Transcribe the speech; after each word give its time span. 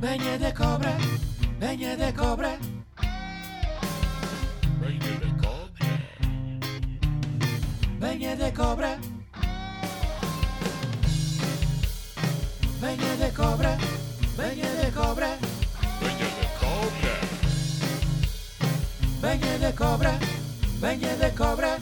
Banha 0.00 0.38
da 0.38 0.52
cobra, 0.52 0.96
banha 1.58 1.96
da 1.96 2.12
cobra. 2.12 2.56
Banha 4.78 5.16
da 5.18 5.30
cobra. 5.42 5.88
Banha 7.98 8.36
da 8.36 8.52
cobra. 8.52 9.00
Banha 12.80 13.16
da 13.16 13.30
cobra, 13.32 13.76
banha 14.36 14.74
da 14.76 14.92
cobra. 14.92 15.38
Banha 16.00 16.28
da 16.38 16.48
cobra. 16.60 17.14
Banha 19.20 19.58
da 19.58 19.72
cobra, 19.72 20.18
banha 20.80 21.16
da 21.16 21.30
cobra. 21.32 21.78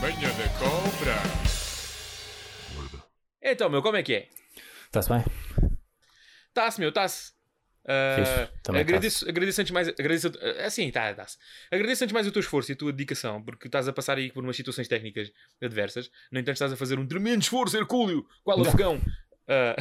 Banha 0.00 0.32
da 0.32 0.48
cobra. 0.58 1.16
Então, 3.42 3.68
meu, 3.68 3.82
como 3.82 3.98
é 3.98 4.02
que 4.02 4.14
é? 4.14 4.28
Está-se 4.86 5.10
bem? 5.10 5.22
Tá-se, 6.54 6.80
meu, 6.80 6.90
tá-se. 6.90 7.39
Ah, 7.92 8.14
Fixe, 8.16 8.62
também 8.62 8.82
agradeço, 8.82 9.28
agradeço 9.28 9.60
antes 9.60 9.72
mais. 9.72 9.88
Agradeço, 9.88 10.32
ah, 10.40 10.66
assim, 10.66 10.88
tá, 10.92 11.12
tá-se. 11.12 11.36
Agradeço 11.72 12.04
antes 12.04 12.14
mais 12.14 12.24
o 12.24 12.30
teu 12.30 12.38
esforço 12.38 12.70
e 12.70 12.74
a 12.74 12.76
tua 12.76 12.92
dedicação, 12.92 13.42
porque 13.42 13.66
estás 13.66 13.88
a 13.88 13.92
passar 13.92 14.16
aí 14.16 14.30
por 14.30 14.44
umas 14.44 14.54
situações 14.54 14.86
técnicas 14.86 15.32
adversas. 15.60 16.08
No 16.30 16.38
entanto, 16.38 16.54
estás 16.54 16.72
a 16.72 16.76
fazer 16.76 17.00
um 17.00 17.06
tremendo 17.06 17.42
esforço, 17.42 17.76
Hercúleo, 17.76 18.24
qual 18.44 18.60
afegão, 18.60 19.00
ah, 19.48 19.74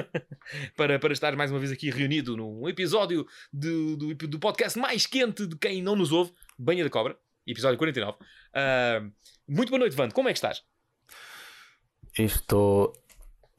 para, 0.78 0.98
para 0.98 1.12
estar 1.12 1.36
mais 1.36 1.50
uma 1.50 1.60
vez 1.60 1.70
aqui 1.70 1.90
reunido 1.90 2.38
num 2.38 2.66
episódio 2.66 3.26
do, 3.52 3.96
do, 3.96 4.14
do 4.14 4.38
podcast 4.38 4.78
mais 4.78 5.04
quente 5.04 5.46
de 5.46 5.54
quem 5.56 5.82
não 5.82 5.94
nos 5.94 6.10
ouve, 6.10 6.32
Banha 6.58 6.82
da 6.82 6.88
Cobra, 6.88 7.18
episódio 7.46 7.76
49. 7.76 8.16
Ah, 8.54 9.06
muito 9.46 9.68
boa 9.68 9.80
noite, 9.80 9.94
Vando, 9.94 10.14
como 10.14 10.30
é 10.30 10.32
que 10.32 10.38
estás? 10.38 10.62
Estou 12.18 12.94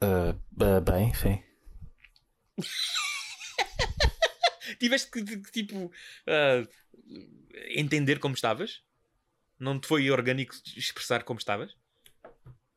ah, 0.00 0.34
bem, 0.80 1.14
sim. 1.14 1.40
Tiveste 4.78 5.10
que, 5.10 5.24
tipo, 5.50 5.90
ah, 6.26 6.66
entender 7.70 8.18
como 8.18 8.34
estavas? 8.34 8.82
Não 9.58 9.78
te 9.78 9.86
foi 9.86 10.10
orgânico 10.10 10.54
expressar 10.76 11.24
como 11.24 11.38
estavas? 11.38 11.76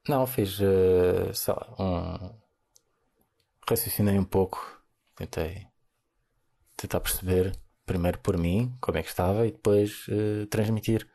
Não, 0.07 0.25
fiz, 0.25 0.59
ah, 0.61 1.33
sei 1.33 1.53
lá, 1.53 1.75
um... 1.79 2.47
Raciocinei 3.69 4.17
um 4.17 4.23
pouco. 4.25 4.81
Tentei 5.15 5.67
tentar 6.77 6.99
perceber, 6.99 7.57
primeiro 7.85 8.19
por 8.19 8.37
mim, 8.37 8.77
como 8.79 8.97
é 8.97 9.03
que 9.03 9.09
estava 9.09 9.47
e 9.47 9.51
depois 9.51 10.05
ah, 10.09 10.47
transmitir 10.49 11.09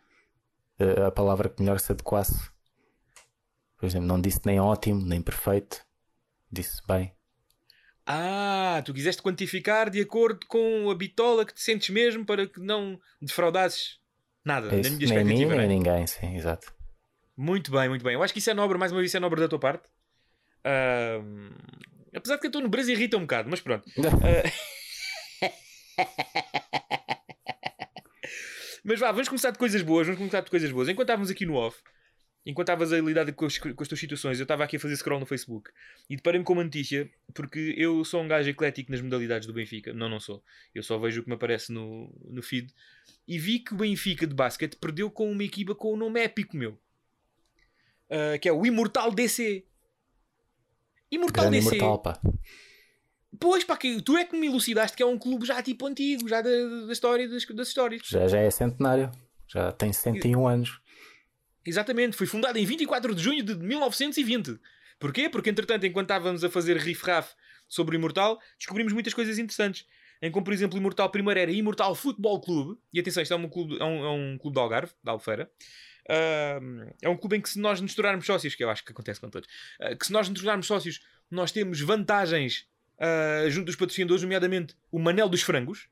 ah, 0.78 1.06
a 1.06 1.10
palavra 1.10 1.48
que 1.48 1.62
melhor 1.62 1.80
se 1.80 1.92
adequasse. 1.92 2.50
Por 3.76 3.86
exemplo, 3.86 4.06
não 4.06 4.20
disse 4.20 4.40
nem 4.44 4.60
ótimo, 4.60 5.04
nem 5.04 5.22
perfeito. 5.22 5.84
Disse 6.50 6.80
bem. 6.86 7.14
Ah, 8.06 8.82
tu 8.84 8.92
quiseste 8.92 9.22
quantificar 9.22 9.88
de 9.90 10.00
acordo 10.00 10.44
com 10.46 10.90
a 10.90 10.94
bitola 10.94 11.44
que 11.46 11.54
te 11.54 11.62
sentes 11.62 11.88
mesmo 11.90 12.24
para 12.26 12.46
que 12.46 12.60
não 12.60 13.00
defraudasses 13.20 13.98
nada, 14.44 14.68
É 14.68 14.72
na 14.72 14.78
isso, 14.80 14.96
minha 14.96 15.08
nem 15.08 15.18
a 15.18 15.24
mim, 15.24 15.32
expectativa. 15.34 15.54
nem 15.54 15.64
a 15.64 15.68
né? 15.68 15.74
ninguém, 15.74 16.06
sim, 16.06 16.36
exato. 16.36 16.72
Muito 17.36 17.70
bem, 17.70 17.88
muito 17.88 18.04
bem. 18.04 18.14
Eu 18.14 18.22
acho 18.22 18.32
que 18.32 18.40
isso 18.40 18.50
é 18.50 18.54
nobre, 18.54 18.76
mais 18.76 18.92
uma 18.92 18.98
vez, 18.98 19.10
isso 19.10 19.16
é 19.16 19.20
nobre 19.20 19.40
da 19.40 19.48
tua 19.48 19.58
parte. 19.58 19.84
Ahm, 20.64 21.50
apesar 22.14 22.34
de 22.34 22.40
que 22.40 22.46
eu 22.46 22.50
estou 22.50 22.62
no 22.62 22.68
Brasil 22.68 22.94
irrita 22.94 23.16
um 23.16 23.20
bocado, 23.22 23.48
mas 23.48 23.60
pronto. 23.60 23.84
Mas 28.84 28.98
vá, 28.98 29.12
vamos 29.12 29.28
começar 29.28 29.52
de 29.52 29.58
coisas 29.58 29.80
boas, 29.82 30.06
vamos 30.08 30.18
começar 30.18 30.40
de 30.40 30.50
coisas 30.50 30.70
boas. 30.72 30.88
Enquanto 30.88 31.06
estávamos 31.06 31.30
aqui 31.30 31.46
no 31.46 31.54
off, 31.54 31.78
enquanto 32.44 32.68
estavas 32.68 32.92
a 32.92 33.00
lidar 33.00 33.30
com 33.32 33.46
as, 33.46 33.58
com 33.58 33.82
as 33.82 33.88
tuas 33.88 34.00
situações, 34.00 34.38
eu 34.38 34.44
estava 34.44 34.64
aqui 34.64 34.76
a 34.76 34.80
fazer 34.80 34.96
scroll 34.96 35.20
no 35.20 35.26
Facebook 35.26 35.70
e 36.08 36.16
deparei-me 36.16 36.44
com 36.44 36.52
uma 36.52 36.64
notícia, 36.64 37.10
porque 37.34 37.74
eu 37.76 38.04
sou 38.04 38.22
um 38.22 38.28
gajo 38.28 38.48
eclético 38.50 38.90
nas 38.90 39.00
modalidades 39.00 39.46
do 39.46 39.52
Benfica. 39.52 39.92
Não, 39.92 40.08
não 40.08 40.20
sou. 40.20 40.42
Eu 40.74 40.82
só 40.82 40.98
vejo 40.98 41.20
o 41.20 41.24
que 41.24 41.28
me 41.28 41.36
aparece 41.36 41.72
no, 41.72 42.12
no 42.24 42.42
feed. 42.42 42.72
E 43.26 43.38
vi 43.38 43.58
que 43.60 43.74
o 43.74 43.76
Benfica 43.76 44.26
de 44.26 44.34
basquete 44.34 44.76
perdeu 44.76 45.10
com 45.10 45.30
uma 45.30 45.44
equipa 45.44 45.74
com 45.74 45.94
um 45.94 45.96
nome 45.96 46.20
épico, 46.20 46.56
meu. 46.56 46.78
Ah, 48.12 48.36
que 48.38 48.48
é 48.48 48.52
o 48.52 48.66
Imortal 48.66 49.10
DC. 49.10 49.64
Imortal 51.10 51.44
Grande 51.44 51.64
DC. 51.64 51.76
imortal, 51.76 51.98
pá. 51.98 52.20
Pois, 53.40 53.64
pá, 53.64 53.76
que 53.78 54.02
tu 54.02 54.16
é 54.18 54.24
que 54.26 54.36
me 54.36 54.46
elucidaste 54.46 54.94
que 54.94 55.02
é 55.02 55.06
um 55.06 55.18
clube 55.18 55.46
já 55.46 55.62
tipo 55.62 55.86
antigo, 55.86 56.28
já 56.28 56.42
da, 56.42 56.50
da 56.86 56.92
história 56.92 57.26
das, 57.26 57.44
das 57.46 57.68
histórias. 57.68 58.02
Já, 58.04 58.28
já 58.28 58.38
é 58.38 58.50
centenário. 58.50 59.10
Já 59.48 59.72
tem 59.72 59.92
101 59.92 60.46
anos. 60.46 60.81
Exatamente, 61.64 62.16
foi 62.16 62.26
fundado 62.26 62.58
em 62.58 62.64
24 62.64 63.14
de 63.14 63.22
junho 63.22 63.42
de 63.42 63.54
1920. 63.56 64.58
Porquê? 64.98 65.28
Porque, 65.28 65.50
entretanto, 65.50 65.86
enquanto 65.86 66.06
estávamos 66.06 66.44
a 66.44 66.50
fazer 66.50 66.76
riff-raff 66.76 67.34
sobre 67.68 67.96
o 67.96 67.98
Imortal, 67.98 68.40
descobrimos 68.58 68.92
muitas 68.92 69.14
coisas 69.14 69.38
interessantes. 69.38 69.86
Em 70.20 70.30
como, 70.30 70.44
por 70.44 70.52
exemplo, 70.52 70.76
o 70.76 70.80
Imortal 70.80 71.10
primeiro 71.10 71.40
era 71.40 71.50
Imortal 71.50 71.94
Futebol 71.94 72.40
Clube. 72.40 72.78
E 72.92 73.00
atenção, 73.00 73.22
isto 73.22 73.34
é 73.34 73.36
um 73.36 73.48
clube, 73.48 73.76
é 73.80 73.84
um, 73.84 74.04
é 74.04 74.10
um 74.10 74.38
clube 74.38 74.54
de 74.54 74.60
Algarve, 74.60 74.92
da 75.02 75.12
Albufeira. 75.12 75.50
Ahm, 76.08 76.88
é 77.00 77.08
um 77.08 77.16
clube 77.16 77.36
em 77.36 77.40
que 77.40 77.48
se 77.48 77.58
nós 77.58 77.80
nos 77.80 77.94
tornarmos 77.94 78.26
sócios, 78.26 78.54
que 78.54 78.62
eu 78.62 78.70
acho 78.70 78.84
que 78.84 78.92
acontece 78.92 79.20
com 79.20 79.28
todos, 79.28 79.48
ah, 79.80 79.94
que 79.94 80.06
se 80.06 80.12
nós 80.12 80.28
nos 80.28 80.38
tornarmos 80.38 80.66
sócios, 80.66 81.00
nós 81.30 81.52
temos 81.52 81.80
vantagens 81.80 82.66
ah, 82.98 83.48
junto 83.48 83.66
dos 83.66 83.76
patrocinadores, 83.76 84.22
nomeadamente 84.22 84.76
o 84.90 84.98
Manel 84.98 85.28
dos 85.28 85.42
Frangos, 85.42 85.88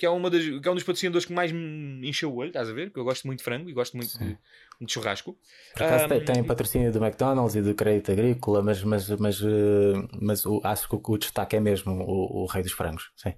que 0.00 0.06
é, 0.06 0.08
uma 0.10 0.30
das, 0.30 0.42
que 0.42 0.66
é 0.66 0.70
um 0.70 0.74
dos 0.74 0.82
patrocinadores 0.82 1.26
que 1.26 1.32
mais 1.34 1.52
me 1.52 2.08
encheu 2.08 2.32
o 2.32 2.36
olho, 2.36 2.48
estás 2.48 2.70
a 2.70 2.72
ver? 2.72 2.90
Que 2.90 2.98
eu 2.98 3.04
gosto 3.04 3.26
muito 3.26 3.40
de 3.40 3.44
frango 3.44 3.68
e 3.68 3.72
gosto 3.74 3.94
muito 3.98 4.18
de, 4.18 4.38
de 4.80 4.90
churrasco. 4.90 5.36
Por 5.74 5.82
acaso 5.82 6.08
tem, 6.08 6.18
Ahm, 6.18 6.24
tem 6.24 6.44
patrocínio 6.44 6.90
do 6.90 7.04
McDonald's 7.04 7.54
e 7.54 7.60
do 7.60 7.74
Crédito 7.74 8.10
Agrícola, 8.10 8.62
mas, 8.62 8.82
mas, 8.82 9.10
mas, 9.10 9.42
eh, 9.42 10.08
mas 10.18 10.46
o- 10.46 10.62
acho 10.64 10.88
que 10.88 10.94
o, 10.96 11.02
o 11.06 11.18
destaque 11.18 11.54
é 11.56 11.60
mesmo 11.60 11.92
o, 11.92 12.44
o 12.44 12.46
Rei 12.46 12.62
dos 12.62 12.72
Frangos. 12.72 13.10
Sim. 13.14 13.34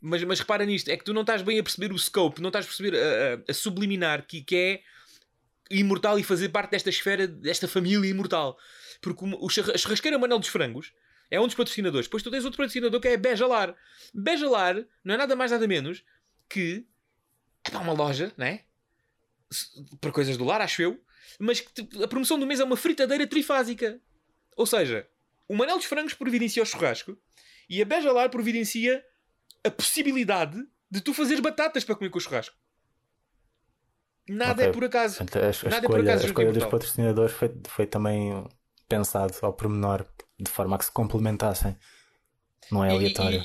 Mas, 0.00 0.22
mas 0.22 0.38
repara 0.38 0.64
nisto, 0.64 0.88
é 0.88 0.96
que 0.96 1.02
tu 1.04 1.12
não 1.12 1.22
estás 1.22 1.42
bem 1.42 1.58
a 1.58 1.62
perceber 1.64 1.92
o 1.92 1.98
scope, 1.98 2.40
não 2.40 2.50
estás 2.50 2.64
a 2.64 2.68
perceber 2.68 2.94
a, 2.96 3.34
a- 3.34 3.38
a 3.50 3.52
subliminar 3.52 4.24
que, 4.28 4.42
que 4.42 4.56
é 4.56 4.80
imortal 5.76 6.18
e 6.18 6.22
fazer 6.22 6.48
parte 6.50 6.70
desta 6.70 6.88
esfera, 6.88 7.26
desta 7.26 7.66
família 7.68 8.08
imortal. 8.08 8.56
Porque 9.00 9.24
o, 9.24 9.28
o 9.28 9.46
a 9.48 9.76
churrasqueira 9.78 10.18
Manel 10.18 10.38
dos 10.38 10.48
Frangos 10.48 10.92
é 11.30 11.40
um 11.40 11.46
dos 11.46 11.54
patrocinadores. 11.54 12.06
Depois 12.06 12.22
tu 12.22 12.30
tens 12.30 12.44
outro 12.44 12.56
patrocinador 12.58 13.00
que 13.00 13.08
é 13.08 13.14
a 13.14 13.18
Bejalar. 13.18 13.74
Bejalar 14.12 14.84
não 15.04 15.14
é 15.14 15.16
nada 15.16 15.36
mais 15.36 15.50
nada 15.50 15.66
menos 15.66 16.02
que 16.48 16.86
é 17.72 17.76
uma 17.76 17.92
loja, 17.92 18.32
né? 18.36 18.64
Para 20.00 20.12
coisas 20.12 20.36
do 20.36 20.44
lar, 20.44 20.60
acho 20.60 20.82
eu. 20.82 21.00
Mas 21.38 21.60
que 21.60 22.02
a 22.02 22.08
promoção 22.08 22.38
do 22.38 22.46
mês 22.46 22.60
é 22.60 22.64
uma 22.64 22.76
fritadeira 22.76 23.26
trifásica. 23.26 24.00
Ou 24.56 24.66
seja, 24.66 25.08
o 25.48 25.56
Manel 25.56 25.76
dos 25.76 25.86
Frangos 25.86 26.14
providencia 26.14 26.62
o 26.62 26.66
churrasco 26.66 27.16
e 27.68 27.80
a 27.80 27.84
Bejalar 27.84 28.30
providencia 28.30 29.04
a 29.64 29.70
possibilidade 29.70 30.58
de 30.90 31.00
tu 31.00 31.14
fazeres 31.14 31.40
batatas 31.40 31.84
para 31.84 31.94
comer 31.94 32.10
com 32.10 32.18
o 32.18 32.20
churrasco. 32.20 32.56
Nada 34.28 34.62
Ok. 34.62 34.66
é 34.66 34.72
por 34.72 34.84
acaso. 34.84 35.18
Portanto, 35.18 35.36
a, 35.36 35.48
a 35.48 35.70
Nada 35.70 35.86
é 35.86 35.88
por 35.88 35.98
escolha, 35.98 36.02
acaso 36.02 36.24
a 36.24 36.26
escolha 36.26 36.52
dos 36.52 36.64
patrocinadores 36.64 37.32
foi, 37.34 37.52
foi 37.68 37.86
também 37.86 38.44
pensado 38.88 39.34
ao 39.42 39.52
pormenor, 39.52 40.06
de 40.40 40.50
forma 40.50 40.76
a 40.76 40.78
que 40.78 40.84
se 40.86 40.92
complementassem. 40.92 41.76
Não 42.70 42.84
é 42.84 42.88
E- 42.88 42.96
aleatório. 42.96 43.42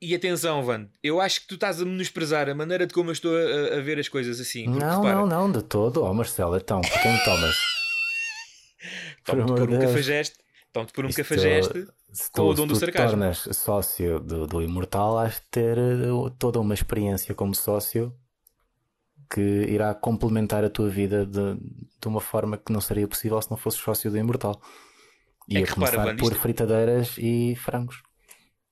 E, 0.00 0.10
e 0.10 0.14
atenção, 0.14 0.62
Van, 0.64 0.88
eu 1.02 1.20
acho 1.20 1.42
que 1.42 1.46
tu 1.48 1.54
estás 1.54 1.80
a 1.80 1.84
menosprezar 1.84 2.48
a 2.48 2.54
maneira 2.54 2.86
de 2.86 2.94
como 2.94 3.10
eu 3.10 3.12
estou 3.12 3.32
a, 3.36 3.76
a 3.78 3.80
ver 3.80 3.98
as 3.98 4.08
coisas 4.08 4.40
assim. 4.40 4.66
Não, 4.66 5.02
repara, 5.02 5.14
não, 5.20 5.26
não, 5.26 5.52
de 5.52 5.62
todo. 5.62 6.02
Oh, 6.02 6.12
Marcelo, 6.14 6.56
então, 6.56 6.80
quem 6.80 7.12
me 7.12 7.24
tomas? 7.24 7.56
por 9.24 9.38
um 9.38 9.66
Deus. 9.66 9.84
cafajeste, 9.84 10.38
estão-te 10.66 10.92
por 10.92 11.04
um 11.04 11.08
Isto- 11.08 11.18
cafajeste 11.18 11.86
se 12.12 12.30
com 12.32 12.42
o 12.42 12.54
tu, 12.54 12.56
dom 12.56 12.62
se 12.62 12.68
do 12.68 12.76
sarcasmo. 12.76 13.10
tornas 13.10 13.38
sócio 13.52 14.18
do, 14.20 14.46
do 14.46 14.62
Imortal, 14.62 15.18
has 15.18 15.34
de 15.34 15.42
ter 15.50 15.78
eh, 15.78 16.08
toda 16.38 16.58
uma 16.58 16.74
experiência 16.74 17.34
como 17.34 17.54
sócio 17.54 18.12
que 19.32 19.40
irá 19.40 19.94
complementar 19.94 20.64
a 20.64 20.70
tua 20.70 20.88
vida 20.88 21.24
de, 21.24 21.54
de 22.00 22.08
uma 22.08 22.20
forma 22.20 22.56
que 22.58 22.72
não 22.72 22.80
seria 22.80 23.06
possível 23.06 23.40
se 23.40 23.48
não 23.50 23.56
fosses 23.56 23.78
sócio 23.80 24.10
do 24.10 24.18
Imortal. 24.18 24.60
E 25.50 25.56
É 25.56 25.58
a 25.58 25.62
que 25.64 25.68
repara, 25.70 25.74
começar 25.92 26.06
Wanda, 26.06 26.22
por 26.22 26.32
isto- 26.32 26.40
fritadeiras 26.42 27.18
e 27.18 27.56
frangos. 27.56 28.02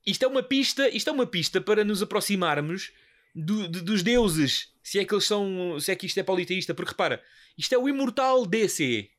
Isto 0.06 0.24
é 0.24 0.28
uma 0.28 0.42
pista, 0.42 0.88
isto 0.88 1.10
é 1.10 1.12
uma 1.12 1.26
pista 1.26 1.60
para 1.60 1.84
nos 1.84 2.00
aproximarmos 2.02 2.92
do- 3.34 3.68
de- 3.68 3.82
dos 3.82 4.02
deuses, 4.02 4.72
se 4.82 4.98
é 4.98 5.04
que 5.04 5.12
eles 5.12 5.24
são, 5.24 5.78
se 5.80 5.90
é 5.90 5.96
que 5.96 6.06
isto 6.06 6.18
é 6.18 6.22
politeísta, 6.22 6.72
porque 6.72 6.90
repara, 6.92 7.22
isto 7.58 7.74
é 7.74 7.78
o 7.78 7.88
imortal 7.88 8.46
DC. 8.46 9.10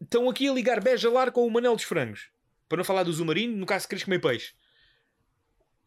Estão 0.00 0.28
aqui 0.28 0.48
a 0.48 0.52
ligar 0.52 0.82
Bejalar 0.82 1.32
com 1.32 1.46
o 1.46 1.50
Manel 1.50 1.74
dos 1.74 1.84
Frangos. 1.84 2.28
Para 2.68 2.78
não 2.78 2.84
falar 2.84 3.02
do 3.04 3.12
Zumarino, 3.12 3.56
no 3.56 3.66
caso 3.66 3.82
se 3.82 3.88
queres 3.88 4.04
comer 4.04 4.20
peixe. 4.20 4.52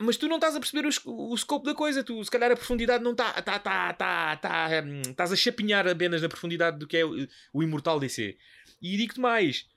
Mas 0.01 0.15
tu 0.15 0.27
não 0.29 0.37
estás 0.37 0.55
a 0.55 0.59
perceber 0.61 0.87
o, 1.05 1.31
o 1.33 1.37
scope 1.37 1.65
da 1.65 1.75
coisa. 1.75 2.01
Tu, 2.03 2.23
se 2.23 2.31
calhar 2.31 2.49
a 2.51 2.55
profundidade 2.55 3.03
não 3.03 3.11
está. 3.11 3.33
Tá, 3.41 3.59
tá, 3.59 3.93
tá, 3.93 4.35
tá, 4.37 4.69
hum, 4.85 5.01
estás 5.11 5.31
a 5.31 5.35
chapinhar 5.35 5.85
apenas 5.87 6.21
na 6.21 6.29
profundidade 6.29 6.79
do 6.79 6.87
que 6.87 6.95
é 6.97 7.05
o, 7.05 7.27
o 7.53 7.61
Imortal 7.61 7.99
DC. 7.99 8.37
E 8.81 8.97
digo-te 8.97 9.19
mais. 9.19 9.67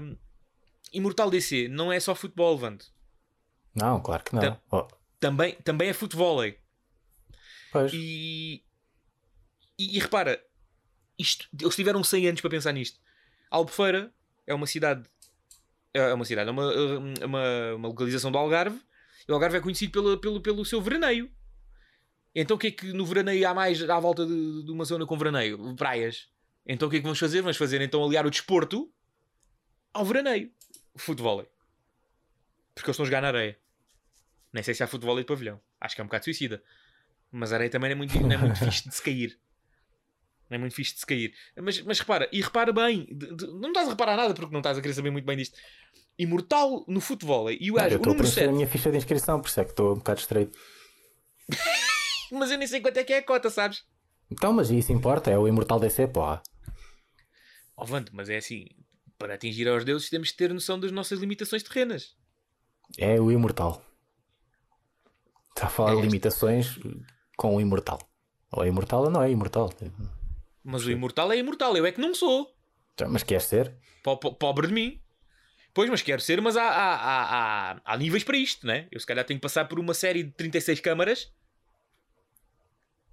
hum, 0.00 0.16
Imortal 0.92 1.30
DC 1.30 1.68
não 1.68 1.92
é 1.92 1.98
só 1.98 2.14
futebol, 2.14 2.56
Vando. 2.56 2.84
Não, 3.74 4.00
claro 4.00 4.22
que 4.22 4.34
não. 4.34 4.40
Tam- 4.42 4.60
Oh, 4.70 4.86
Também, 5.18 5.54
também 5.64 5.88
é 5.88 5.92
futebol. 5.92 6.38
pois. 7.72 7.92
E, 7.92 8.62
e, 9.78 9.96
e 9.96 9.98
repara, 9.98 10.40
isto, 11.18 11.48
eles 11.60 11.74
tiveram 11.74 12.04
100 12.04 12.28
anos 12.28 12.40
para 12.40 12.50
pensar 12.50 12.72
nisto. 12.72 13.00
Albufeira 13.50 14.12
é 14.46 14.54
uma 14.54 14.66
cidade 14.66 15.08
É 15.92 16.12
uma 16.12 16.24
cidade, 16.24 16.48
é 16.48 16.52
uma, 16.52 16.72
é 16.72 17.24
uma, 17.26 17.74
uma 17.76 17.88
localização 17.88 18.30
do 18.30 18.38
Algarve. 18.38 18.80
E 19.26 19.30
o 19.32 19.34
Algarve 19.34 19.56
é 19.56 19.60
conhecido 19.60 19.92
pelo, 19.92 20.18
pelo, 20.18 20.40
pelo 20.40 20.64
seu 20.64 20.80
veraneio. 20.80 21.30
Então 22.34 22.56
o 22.56 22.58
que 22.60 22.66
é 22.68 22.70
que 22.70 22.92
no 22.92 23.06
veraneio 23.06 23.48
há 23.48 23.54
mais 23.54 23.82
à 23.88 23.98
volta 23.98 24.26
de, 24.26 24.64
de 24.64 24.70
uma 24.70 24.84
zona 24.84 25.06
com 25.06 25.16
veraneio? 25.16 25.74
Praias. 25.76 26.28
Então 26.66 26.88
o 26.88 26.90
que 26.90 26.96
é 26.96 27.00
que 27.00 27.04
vamos 27.04 27.18
fazer? 27.18 27.40
Vamos 27.42 27.56
fazer 27.56 27.80
então 27.80 28.02
aliar 28.04 28.26
o 28.26 28.30
desporto 28.30 28.90
ao 29.92 30.04
veraneio. 30.04 30.50
Futebol. 30.96 31.44
Porque 32.74 32.88
eles 32.88 32.94
estão 32.94 33.04
a 33.04 33.06
jogar 33.06 33.20
na 33.20 33.28
areia. 33.28 33.58
Nem 34.52 34.62
sei 34.62 34.74
se 34.74 34.82
há 34.82 34.86
futebol 34.86 35.16
de 35.16 35.24
pavilhão. 35.24 35.60
Acho 35.80 35.94
que 35.94 36.00
é 36.00 36.04
um 36.04 36.06
bocado 36.06 36.24
suicida. 36.24 36.62
Mas 37.30 37.52
a 37.52 37.56
areia 37.56 37.70
também 37.70 37.90
não 37.90 37.94
é 37.94 37.96
muito, 37.98 38.18
não 38.20 38.32
é 38.32 38.36
muito 38.38 38.56
fixe 38.64 38.88
de 38.88 38.94
se 38.94 39.02
cair. 39.02 39.38
Não 40.48 40.56
é 40.56 40.58
muito 40.58 40.74
fixe 40.74 40.94
de 40.94 41.00
se 41.00 41.06
cair. 41.06 41.34
Mas, 41.60 41.80
mas 41.82 41.98
repara, 41.98 42.28
e 42.32 42.40
repara 42.40 42.72
bem, 42.72 43.06
de- 43.06 43.34
de- 43.34 43.46
não 43.46 43.68
estás 43.68 43.88
a 43.88 43.90
reparar 43.90 44.16
nada 44.16 44.32
porque 44.34 44.52
não 44.52 44.60
estás 44.60 44.78
a 44.78 44.80
querer 44.80 44.94
saber 44.94 45.10
muito 45.10 45.24
bem 45.24 45.36
disto. 45.36 45.58
Imortal 46.18 46.84
no 46.86 47.00
futebol. 47.00 47.50
E 47.50 47.70
o 47.70 47.74
Não, 47.74 47.82
gajo, 47.82 47.96
o 47.96 47.98
número 47.98 48.18
preencher 48.18 48.40
a 48.40 48.44
7. 48.44 48.54
minha 48.54 48.66
ficha 48.68 48.90
de 48.90 48.96
inscrição, 48.96 49.40
por 49.40 49.48
isso 49.48 49.60
é 49.60 49.64
que 49.64 49.70
estou 49.70 49.92
um 49.92 49.96
bocado 49.98 50.20
estreito. 50.20 50.56
Mas 52.30 52.50
eu 52.50 52.58
nem 52.58 52.66
sei 52.66 52.80
quanto 52.80 52.96
é 52.98 53.04
que 53.04 53.12
é 53.12 53.18
a 53.18 53.22
cota, 53.22 53.50
sabes? 53.50 53.84
Então, 54.30 54.52
mas 54.52 54.70
isso 54.70 54.90
importa, 54.92 55.30
é 55.30 55.38
o 55.38 55.46
Imortal 55.46 55.78
DC, 55.78 56.08
porra. 56.08 56.42
Vando, 57.76 58.10
mas 58.14 58.28
é 58.28 58.36
assim. 58.36 58.66
Para 59.18 59.34
atingir 59.34 59.68
aos 59.68 59.84
deuses 59.84 60.10
temos 60.10 60.30
que 60.30 60.36
ter 60.36 60.52
noção 60.52 60.78
das 60.78 60.90
nossas 60.92 61.18
limitações 61.20 61.62
terrenas. 61.62 62.16
É 62.98 63.20
o 63.20 63.30
Imortal. 63.30 63.82
Está 65.50 65.66
a 65.66 65.70
falar 65.70 65.92
É 65.92 65.96
de 65.96 66.02
limitações 66.02 66.78
com 67.36 67.56
o 67.56 67.60
Imortal. 67.60 67.98
Ou 68.52 68.64
é 68.64 68.68
Imortal 68.68 69.04
ou 69.04 69.10
não 69.10 69.22
é 69.22 69.30
Imortal. 69.30 69.72
Mas 70.62 70.84
o 70.86 70.90
imortal 70.90 71.30
é 71.32 71.36
imortal. 71.36 71.76
Eu 71.76 71.84
é 71.84 71.92
que 71.92 72.00
não 72.00 72.14
sou. 72.14 72.54
Mas 73.08 73.22
queres 73.22 73.44
ser? 73.44 73.76
Po- 74.02 74.16
po- 74.16 74.34
Pobre 74.34 74.66
de 74.68 74.72
mim. 74.72 75.00
Pois, 75.74 75.90
mas 75.90 76.00
quero 76.02 76.20
ser, 76.22 76.40
mas 76.40 76.56
há, 76.56 76.62
há, 76.62 76.94
há, 76.94 77.72
há, 77.72 77.80
há 77.84 77.96
níveis 77.98 78.22
para 78.24 78.36
isto, 78.36 78.66
né? 78.66 78.86
Eu 78.92 78.98
se 79.00 79.06
calhar 79.06 79.24
tenho 79.26 79.38
que 79.38 79.42
passar 79.42 79.64
por 79.66 79.78
uma 79.80 79.92
série 79.92 80.22
de 80.22 80.30
36 80.30 80.80
câmaras, 80.80 81.32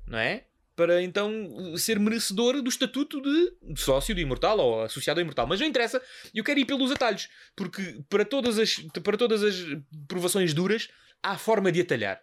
não 0.05 0.19
é? 0.19 0.45
Para 0.81 0.99
então 1.03 1.77
ser 1.77 1.99
merecedor 1.99 2.59
do 2.59 2.67
estatuto 2.67 3.21
de 3.21 3.79
sócio 3.79 4.15
do 4.15 4.19
Imortal 4.19 4.57
ou 4.57 4.81
associado 4.81 5.19
ao 5.19 5.21
Imortal. 5.21 5.45
Mas 5.45 5.59
não 5.59 5.67
interessa, 5.67 6.01
eu 6.33 6.43
quero 6.43 6.59
ir 6.59 6.65
pelos 6.65 6.91
atalhos, 6.91 7.29
porque 7.55 8.01
para 8.09 8.25
todas 8.25 8.57
as, 8.57 8.77
para 9.03 9.15
todas 9.15 9.43
as 9.43 9.63
provações 10.07 10.55
duras 10.55 10.89
há 11.21 11.37
forma 11.37 11.71
de 11.71 11.81
atalhar. 11.81 12.19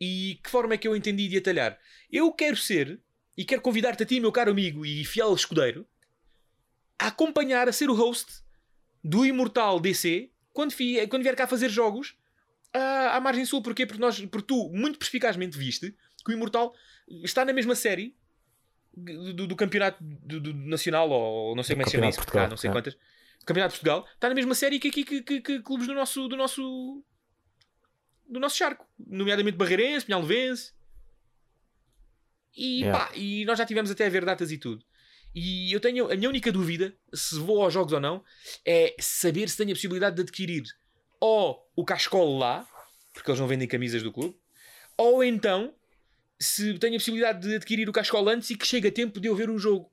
E 0.00 0.40
que 0.42 0.48
forma 0.48 0.72
é 0.72 0.78
que 0.78 0.88
eu 0.88 0.96
entendi 0.96 1.28
de 1.28 1.36
atalhar? 1.36 1.78
Eu 2.10 2.32
quero 2.32 2.56
ser, 2.56 2.98
e 3.36 3.44
quero 3.44 3.60
convidar-te 3.60 4.04
a 4.04 4.06
ti, 4.06 4.20
meu 4.20 4.32
caro 4.32 4.50
amigo 4.50 4.86
e 4.86 5.04
fiel 5.04 5.34
escudeiro, 5.34 5.86
a 6.98 7.08
acompanhar, 7.08 7.68
a 7.68 7.72
ser 7.72 7.90
o 7.90 7.94
host 7.94 8.42
do 9.04 9.26
Imortal 9.26 9.78
DC 9.80 10.30
quando, 10.50 10.74
quando 11.10 11.22
vier 11.22 11.36
cá 11.36 11.46
fazer 11.46 11.68
jogos 11.68 12.16
à, 12.72 13.16
à 13.16 13.20
margem 13.20 13.44
sul. 13.44 13.60
Porquê? 13.60 13.84
Porque, 13.84 14.00
nós, 14.00 14.18
porque 14.18 14.46
tu, 14.46 14.70
muito 14.70 14.98
perspicazmente, 14.98 15.58
viste 15.58 15.94
que 16.24 16.32
o 16.32 16.34
Imortal 16.34 16.74
está 17.08 17.44
na 17.44 17.52
mesma 17.52 17.74
série 17.74 18.16
do, 18.96 19.46
do 19.46 19.56
campeonato 19.56 19.98
do, 20.02 20.40
do 20.40 20.54
nacional, 20.54 21.10
ou 21.10 21.54
não 21.56 21.62
sei 21.62 21.74
como 21.74 21.82
é 21.82 21.84
que 21.84 21.90
se 21.90 21.96
chama 21.96 22.08
isso, 22.08 22.18
Portugal, 22.18 22.44
cá, 22.44 22.50
não 22.50 22.56
sei 22.56 22.70
é. 22.70 22.72
quantas. 22.72 22.96
Campeonato 23.44 23.74
de 23.74 23.80
Portugal 23.80 24.08
está 24.14 24.28
na 24.28 24.34
mesma 24.34 24.54
série 24.54 24.78
que 24.78 24.88
aqui 24.88 25.04
que, 25.04 25.22
que- 25.22 25.40
que 25.40 25.60
clubes 25.62 25.86
do 25.86 25.94
nosso, 25.94 26.28
do 26.28 26.36
nosso 26.36 27.04
do 28.26 28.40
nosso 28.40 28.56
charco, 28.56 28.86
nomeadamente 28.98 29.56
Barreirense, 29.58 30.06
Pinhalvense. 30.06 30.72
E, 32.56 32.80
Yeah. 32.82 33.06
pá, 33.06 33.12
e 33.16 33.44
nós 33.44 33.58
já 33.58 33.66
tivemos 33.66 33.90
até 33.90 34.06
a 34.06 34.10
ver 34.10 34.24
datas 34.24 34.50
e 34.52 34.58
tudo. 34.58 34.84
E 35.34 35.72
eu 35.74 35.80
tenho 35.80 36.10
a 36.10 36.16
minha 36.16 36.28
única 36.28 36.52
dúvida, 36.52 36.96
se 37.12 37.36
vou 37.38 37.62
aos 37.62 37.74
jogos 37.74 37.92
ou 37.92 38.00
não, 38.00 38.24
é 38.64 38.94
saber 39.00 39.48
se 39.48 39.56
tenho 39.56 39.70
a 39.70 39.74
possibilidade 39.74 40.14
de 40.16 40.22
adquirir 40.22 40.62
ou 41.20 41.68
o 41.74 41.84
cascolo 41.84 42.38
lá, 42.38 42.66
porque 43.12 43.28
eles 43.30 43.40
não 43.40 43.48
vendem 43.48 43.66
camisas 43.66 44.02
do 44.02 44.12
clube, 44.12 44.36
ou 44.96 45.24
então 45.24 45.74
se 46.38 46.78
tenho 46.78 46.94
a 46.94 46.98
possibilidade 46.98 47.46
de 47.48 47.56
adquirir 47.56 47.88
o 47.88 47.92
cascolo 47.92 48.28
antes 48.28 48.50
e 48.50 48.56
que 48.56 48.66
chegue 48.66 48.88
a 48.88 48.92
tempo 48.92 49.20
de 49.20 49.28
eu 49.28 49.36
ver 49.36 49.50
o 49.50 49.58
jogo. 49.58 49.90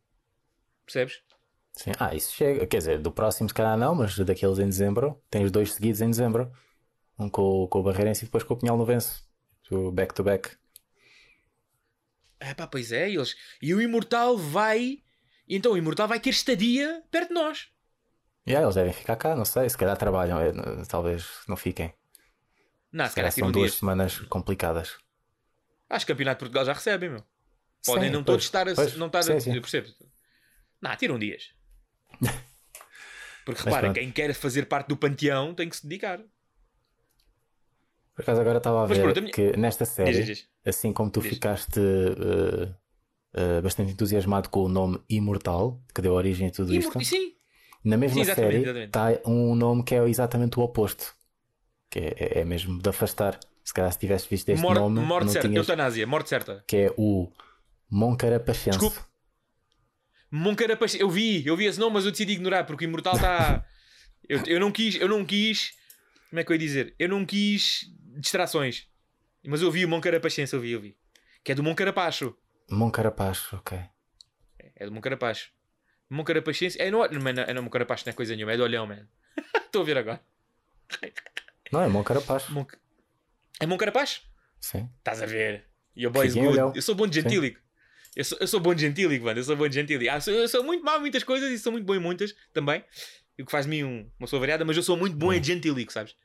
Percebes? 0.85 1.21
Sim. 1.73 1.91
Ah, 1.99 2.13
isso 2.13 2.33
chega. 2.35 2.65
Quer 2.67 2.77
dizer, 2.77 2.99
do 2.99 3.11
próximo 3.11 3.47
se 3.49 3.55
calhar 3.55 3.77
não, 3.77 3.95
mas 3.95 4.17
daqueles 4.19 4.59
em 4.59 4.65
dezembro, 4.67 5.21
tens 5.29 5.49
dois 5.51 5.73
seguidos 5.73 6.01
em 6.01 6.09
dezembro. 6.09 6.51
Um 7.17 7.29
com, 7.29 7.41
o- 7.63 7.67
com 7.67 7.79
o 7.79 7.83
Barreirense 7.83 8.23
e 8.23 8.25
depois 8.25 8.43
com 8.43 8.53
o 8.55 8.57
Pinhal 8.57 8.77
Novense. 8.77 9.21
O 9.69 9.91
Back 9.91 10.13
to 10.13 10.23
back. 10.23 10.49
Ah, 12.39 12.55
pá, 12.55 12.67
pois 12.67 12.91
é, 12.91 13.09
eles. 13.09 13.35
E 13.61 13.73
o 13.73 13.81
Imortal 13.81 14.37
vai. 14.37 15.03
Então 15.47 15.73
o 15.73 15.77
Imortal 15.77 16.07
vai 16.07 16.19
ter 16.19 16.31
estadia 16.31 17.03
perto 17.11 17.29
de 17.29 17.33
nós. 17.35 17.69
E 18.45 18.55
aí, 18.55 18.63
eles 18.63 18.75
devem 18.75 18.91
ficar 18.93 19.15
cá, 19.15 19.35
não 19.35 19.45
sei. 19.45 19.69
Se 19.69 19.77
calhar 19.77 19.95
trabalham, 19.97 20.39
é, 20.39 20.51
talvez 20.89 21.27
não 21.47 21.55
fiquem. 21.55 21.93
Não, 22.91 23.05
se 23.05 23.11
Se 23.11 23.15
calhar 23.15 23.31
calhar 23.31 23.31
são 23.31 23.51
duas 23.51 23.71
dias. 23.71 23.79
semanas 23.79 24.19
complicadas. 24.21 24.97
Acho 25.91 26.05
que 26.05 26.11
o 26.11 26.15
Campeonato 26.15 26.37
de 26.37 26.39
Portugal 26.39 26.65
já 26.65 26.73
recebem, 26.73 27.09
meu. 27.09 27.23
Podem 27.85 28.05
Sim, 28.09 28.13
não 28.13 28.23
pois, 28.23 28.25
todos 28.25 28.45
estar 28.45 28.67
a. 28.67 28.73
pois, 28.73 28.95
não 28.95 29.07
estar 29.07 29.23
sim, 29.23 29.33
a 29.33 29.39
sim. 29.39 29.61
Não, 30.81 30.95
tiram 30.95 31.19
dias. 31.19 31.53
Porque 33.45 33.61
repara, 33.63 33.91
quem 33.93 34.11
quer 34.11 34.33
fazer 34.33 34.67
parte 34.67 34.87
do 34.87 34.97
panteão 34.97 35.53
tem 35.53 35.67
que 35.67 35.75
se 35.75 35.83
dedicar. 35.87 36.19
Por 38.15 38.21
acaso 38.21 38.41
agora 38.41 38.57
estava 38.57 38.83
a 38.83 38.85
ver 38.85 39.01
pronto, 39.01 39.17
a 39.17 39.21
minha- 39.21 39.33
que 39.33 39.57
nesta 39.57 39.85
série, 39.85 40.11
Diz, 40.11 40.25
diz, 40.27 40.49
assim 40.65 40.93
como 40.93 41.09
tu 41.09 41.21
Diz. 41.21 41.33
ficaste 41.33 41.79
eh, 41.79 42.73
eh, 43.33 43.61
bastante 43.61 43.91
entusiasmado 43.93 44.49
com 44.49 44.61
o 44.61 44.69
nome 44.69 45.01
Imortal, 45.09 45.81
que 45.93 46.01
deu 46.01 46.13
origem 46.13 46.47
a 46.47 46.51
tudo 46.51 46.71
Imor- 46.71 46.97
isto, 46.97 47.01
Sim, 47.03 47.35
na 47.83 47.97
mesma 47.97 48.15
Sim, 48.15 48.31
exatamente, 48.31 48.65
série 48.65 48.85
está 48.85 49.07
um 49.25 49.55
nome 49.55 49.83
que 49.83 49.95
é 49.95 50.07
exatamente 50.07 50.59
o 50.59 50.61
oposto. 50.61 51.15
Que 51.89 51.99
é- 51.99 52.39
é 52.41 52.45
mesmo 52.45 52.79
de 52.81 52.89
afastar. 52.89 53.39
Se 53.71 53.73
calhar 53.73 53.93
se 53.93 53.99
tivesse 53.99 54.27
visto 54.27 54.49
este 54.49 54.61
Mor- 54.61 54.75
nome, 54.75 54.99
morte 54.99 55.27
não 55.27 55.31
certa, 55.31 55.47
tinhas... 55.47 55.65
eutanásia, 55.65 56.05
morte 56.05 56.27
certa. 56.27 56.61
que 56.67 56.75
é 56.75 56.93
o 56.97 57.31
Moncarapachense. 57.89 58.77
Desculpe. 58.77 58.99
Moncarapax, 60.29 60.95
eu 60.95 61.09
vi, 61.09 61.47
eu 61.47 61.55
vi 61.55 61.67
esse 61.67 61.79
nome, 61.79 61.93
mas 61.93 62.03
eu 62.03 62.11
decidi 62.11 62.33
ignorar 62.33 62.65
porque 62.65 62.83
o 62.83 62.87
Imortal 62.89 63.15
está. 63.15 63.65
eu, 64.27 64.43
eu 64.45 64.59
não 64.59 64.73
quis, 64.73 64.95
eu 64.95 65.07
não 65.07 65.23
quis. 65.23 65.71
Como 66.29 66.41
é 66.41 66.43
que 66.43 66.51
eu 66.51 66.55
ia 66.55 66.59
dizer? 66.59 66.93
Eu 66.99 67.07
não 67.07 67.25
quis 67.25 67.89
distrações. 68.17 68.89
Mas 69.41 69.61
eu 69.61 69.71
vi 69.71 69.85
o 69.85 69.87
Moncarapaxense, 69.87 70.53
eu 70.53 70.59
vi, 70.59 70.71
eu 70.71 70.81
vi. 70.81 70.97
Que 71.41 71.53
é 71.53 71.55
do 71.55 71.63
Moncarapacho. 71.63 72.35
Moncarapacho, 72.69 73.55
ok. 73.55 73.79
É 74.75 74.85
do 74.85 74.91
Moncarapacho. 74.91 75.49
Moncarapaxense. 76.09 76.77
É 76.81 76.91
no, 76.91 76.99
mas 76.99 77.35
não, 77.35 77.43
é 77.43 77.53
no 77.53 77.63
Moncarapacho, 77.63 78.03
não 78.05 78.11
é 78.11 78.13
coisa 78.13 78.35
nenhuma, 78.35 78.51
é 78.51 78.57
do 78.57 78.63
Olhão, 78.63 78.85
man. 78.85 79.07
Estou 79.55 79.81
a 79.81 79.85
ver 79.85 79.97
agora. 79.97 80.21
Não, 81.71 81.81
é 81.81 81.87
Moncarapacho. 81.87 82.51
Monc... 82.51 82.73
É 83.61 83.65
Moncarapacho? 83.67 84.21
Sim. 84.59 84.89
Estás 84.99 85.21
a 85.21 85.25
ver? 85.25 85.65
E 85.95 86.05
o 86.07 86.11
boys 86.11 86.33
Fiquem 86.33 86.47
good. 86.47 86.59
Olhão. 86.59 86.73
Eu 86.75 86.81
sou 86.81 86.95
bom 86.95 87.07
de 87.07 87.19
gentílico. 87.21 87.59
Eu 88.15 88.23
sou, 88.25 88.37
eu 88.41 88.47
sou 88.47 88.59
bom 88.59 88.73
de 88.73 88.81
gentílico, 88.81 89.25
mano. 89.25 89.39
Eu 89.39 89.43
sou 89.43 89.55
bom 89.55 89.67
de 89.67 89.75
gentílico. 89.75 90.11
Ah, 90.13 90.19
sou- 90.19 90.33
eu 90.33 90.47
sou 90.47 90.63
muito 90.63 90.83
mau 90.83 90.97
em 90.97 91.01
muitas 91.01 91.23
coisas 91.23 91.49
e 91.49 91.57
sou 91.59 91.71
muito 91.71 91.85
bom 91.85 91.95
em 91.95 91.99
muitas 91.99 92.33
também. 92.53 92.83
O 93.39 93.45
que 93.45 93.51
faz 93.51 93.65
de 93.65 93.69
mim 93.71 93.83
um- 93.83 94.01
uma 94.19 94.25
pessoa 94.27 94.39
variada, 94.39 94.63
mas 94.65 94.75
eu 94.77 94.83
sou 94.83 94.97
muito 94.97 95.15
bom 95.15 95.31
em 95.33 95.41
gentílico, 95.43 95.91
sabes? 95.93 96.15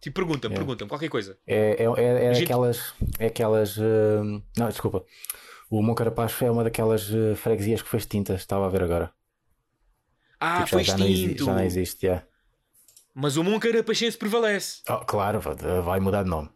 Tipo, 0.00 0.14
pergunta-me, 0.16 0.54
Yeah. 0.54 0.64
pergunta-me, 0.64 0.88
qualquer 0.88 1.08
coisa. 1.08 1.38
É, 1.46 1.82
é, 1.82 1.84
é, 1.84 2.24
é 2.26 2.34
Gente- 2.34 2.44
aquelas. 2.44 2.94
É 3.18 3.26
aquelas. 3.26 3.76
eh, 3.78 4.20
Não, 4.56 4.68
desculpa. 4.68 5.04
O 5.70 5.82
Moncarapacho 5.82 6.44
é 6.44 6.50
uma 6.50 6.64
daquelas 6.64 7.10
eh, 7.12 7.34
freguesias 7.34 7.82
que 7.82 7.88
foi 7.88 7.98
extinta, 7.98 8.34
estava 8.34 8.66
a 8.66 8.68
ver 8.70 8.82
agora. 8.82 9.12
Ah, 10.40 10.58
Tipo, 10.58 10.68
foi 10.70 10.84
já, 10.84 10.92
já, 10.92 10.98
não 10.98 11.06
exi- 11.06 11.22
extinto. 11.24 11.44
já 11.44 11.52
não 11.54 11.64
existe, 11.64 12.06
já. 12.06 12.22
Mas 13.14 13.36
o 13.36 13.42
Moncarapaxense 13.44 14.16
prevalece. 14.16 14.80
Oh, 14.88 14.98
claro, 15.04 15.40
vai 15.84 15.98
mudar 16.00 16.22
de 16.22 16.30
nome. 16.30 16.48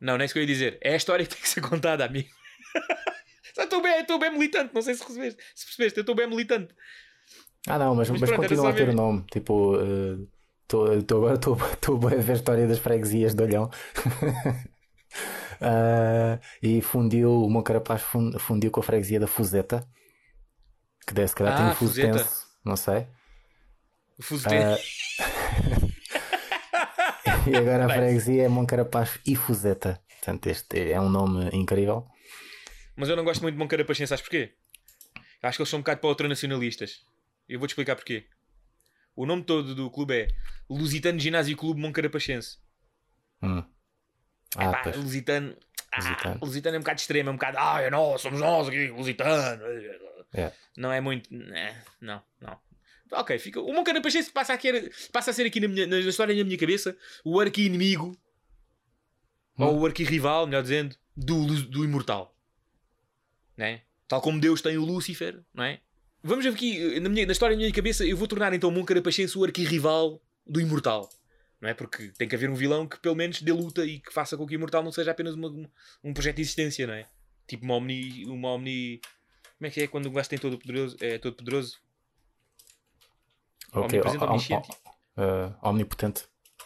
Não, 0.00 0.14
não 0.16 0.22
é 0.22 0.24
isso 0.26 0.34
que 0.34 0.38
eu 0.38 0.42
ia 0.42 0.46
dizer. 0.46 0.78
É 0.82 0.92
a 0.92 0.96
história 0.96 1.24
que 1.24 1.32
tem 1.34 1.42
que 1.42 1.48
ser 1.48 1.60
contada, 1.60 2.04
amigo. 2.04 2.28
Estou 3.58 3.80
bem, 3.82 4.00
estou 4.00 4.18
bem 4.18 4.30
militante, 4.30 4.74
não 4.74 4.82
sei 4.82 4.94
se 4.94 5.02
recebeste. 5.02 5.42
Se 5.54 5.64
percebeste, 5.64 5.98
eu 5.98 6.02
estou 6.02 6.14
bem 6.14 6.28
militante. 6.28 6.74
Ah, 7.66 7.78
não, 7.78 7.94
mas, 7.94 8.10
Mas 8.10 8.20
mas, 8.20 8.28
pronto, 8.30 8.42
continua 8.42 8.70
a 8.70 8.74
ter 8.74 8.88
o 8.90 8.92
nome. 8.92 9.24
Tipo, 9.32 9.76
eh, 9.80 10.18
tô- 10.68 11.02
tô- 11.02 11.16
agora 11.26 11.34
estou 11.36 11.96
a 11.96 12.10
ver 12.10 12.32
a 12.32 12.34
história 12.34 12.68
das 12.68 12.78
freguesias 12.78 13.34
de 13.34 13.42
Olhão. 13.42 13.70
Ah, 15.60 16.38
e 16.62 16.82
fundiu, 16.82 17.30
o 17.32 17.48
Moncarapacho 17.50 18.04
fun- 18.04 18.38
fundiu 18.38 18.70
com 18.70 18.80
a 18.80 18.82
freguesia 18.82 19.18
da 19.18 19.26
Fuseta, 19.26 19.88
que 21.06 21.14
deve 21.14 21.28
se 21.28 21.34
calhar 21.34 21.54
Ah, 21.54 21.66
tem 21.68 21.74
Fuseta. 21.76 22.18
Fusetense, 22.18 22.44
não 22.62 22.76
sei. 22.76 23.06
O 24.18 24.22
Fuzetense. 24.22 24.82
Ah, 25.18 25.24
e 27.50 27.56
agora 27.56 27.86
a 27.86 27.88
freguesia 27.88 28.44
é 28.44 28.48
Moncarapacho 28.48 29.20
e 29.26 29.36
Fuseta. 29.36 30.00
Portanto, 30.08 30.46
este 30.48 30.90
é 30.90 31.00
um 31.00 31.08
nome 31.08 31.48
incrível. 31.52 32.06
Mas 32.96 33.08
eu 33.08 33.16
não 33.16 33.24
gosto 33.24 33.42
muito 33.42 33.54
de 33.54 33.58
Moncarapaxense, 33.58 34.08
sabes 34.08 34.22
porquê? 34.22 34.54
Acho 35.42 35.58
que 35.58 35.62
eles 35.62 35.70
são 35.70 35.78
um 35.78 35.82
bocado 35.82 36.00
para 36.00 36.08
ultranacionalistas. 36.08 37.04
Eu 37.48 37.58
vou-te 37.58 37.70
explicar 37.72 37.94
porquê. 37.94 38.26
O 39.14 39.24
nome 39.24 39.44
todo 39.44 39.74
do 39.74 39.90
clube 39.90 40.14
é 40.14 40.28
Lusitano 40.68 41.18
Ginásio 41.18 41.56
Clube 41.56 41.80
Moncarapaxense. 41.80 42.58
Hum. 43.42 43.62
Ah, 44.56 44.70
Pá, 44.72 44.80
pois. 44.84 44.96
Lusitano... 44.96 45.56
Ah, 45.92 45.96
Lusitano. 45.98 46.40
Lusitano 46.42 46.76
é 46.76 46.78
um 46.78 46.82
bocado 46.82 47.00
extremo, 47.00 47.28
é 47.28 47.32
um 47.32 47.36
bocado... 47.36 47.58
Ah, 47.58 47.80
é 47.80 47.90
nós, 47.90 48.20
somos 48.20 48.40
nós 48.40 48.68
aqui, 48.68 48.88
Lusitano. 48.88 49.62
É. 50.34 50.52
Não 50.76 50.92
é 50.92 51.00
muito... 51.00 51.32
né, 51.32 51.82
Não, 52.00 52.22
não. 52.40 52.58
Ok, 53.12 53.38
fica. 53.38 53.60
O 53.60 53.72
Moncara 53.72 54.00
Pachense 54.00 54.30
passa 54.30 54.54
a, 54.54 54.60
ser, 54.60 54.92
passa 55.12 55.30
a 55.30 55.34
ser 55.34 55.46
aqui 55.46 55.60
na, 55.60 55.68
minha, 55.68 55.86
na 55.86 55.98
história 56.00 56.34
na 56.34 56.44
minha 56.44 56.58
cabeça 56.58 56.96
o 57.24 57.38
arqui-inimigo 57.40 58.16
ou 59.56 59.78
o 59.80 59.86
arqui-rival, 59.86 60.46
melhor 60.46 60.62
dizendo, 60.62 60.96
do, 61.16 61.46
do 61.64 61.84
Imortal. 61.84 62.34
Né? 63.56 63.82
Tal 64.08 64.20
como 64.20 64.40
Deus 64.40 64.60
tem 64.60 64.76
o 64.76 64.84
Lúcifer, 64.84 65.40
não 65.54 65.64
é? 65.64 65.80
Vamos 66.22 66.44
ver 66.44 66.52
aqui, 66.52 66.98
na, 67.00 67.08
minha, 67.08 67.24
na 67.24 67.32
história 67.32 67.54
da 67.56 67.60
minha 67.60 67.72
cabeça, 67.72 68.04
eu 68.04 68.16
vou 68.16 68.26
tornar 68.26 68.52
então 68.52 68.68
o 68.68 68.72
Moncara 68.72 69.00
Pachense 69.00 69.38
o 69.38 69.44
arqui-rival 69.44 70.20
do 70.46 70.60
Imortal. 70.60 71.08
Não 71.60 71.68
é? 71.70 71.74
Porque 71.74 72.08
tem 72.18 72.28
que 72.28 72.34
haver 72.34 72.50
um 72.50 72.54
vilão 72.54 72.86
que 72.86 72.98
pelo 72.98 73.14
menos 73.14 73.40
dê 73.40 73.52
luta 73.52 73.84
e 73.84 73.98
que 74.00 74.12
faça 74.12 74.36
com 74.36 74.46
que 74.46 74.54
o 74.54 74.58
Imortal 74.58 74.82
não 74.82 74.92
seja 74.92 75.10
apenas 75.12 75.34
uma- 75.34 75.48
um- 75.48 75.68
um 76.04 76.12
projeto 76.12 76.36
de 76.36 76.42
existência, 76.42 76.86
não 76.86 76.94
é? 76.94 77.06
Tipo 77.46 77.64
uma 77.64 77.76
Omni. 77.76 78.26
Uma 78.26 78.50
omni 78.52 79.00
como 79.58 79.68
é 79.68 79.70
que 79.70 79.80
é 79.80 79.86
quando 79.86 80.06
o 80.06 80.10
gajo 80.10 80.28
tem 80.28 80.38
todo 80.38 80.58
poderoso? 80.58 80.96
É 81.00 81.16
todo 81.18 81.34
poderoso? 81.34 81.78
Ok, 83.72 84.00
Omnipresente, 84.00 84.54
eh, 85.16 85.52
omnipotente. 85.62 86.24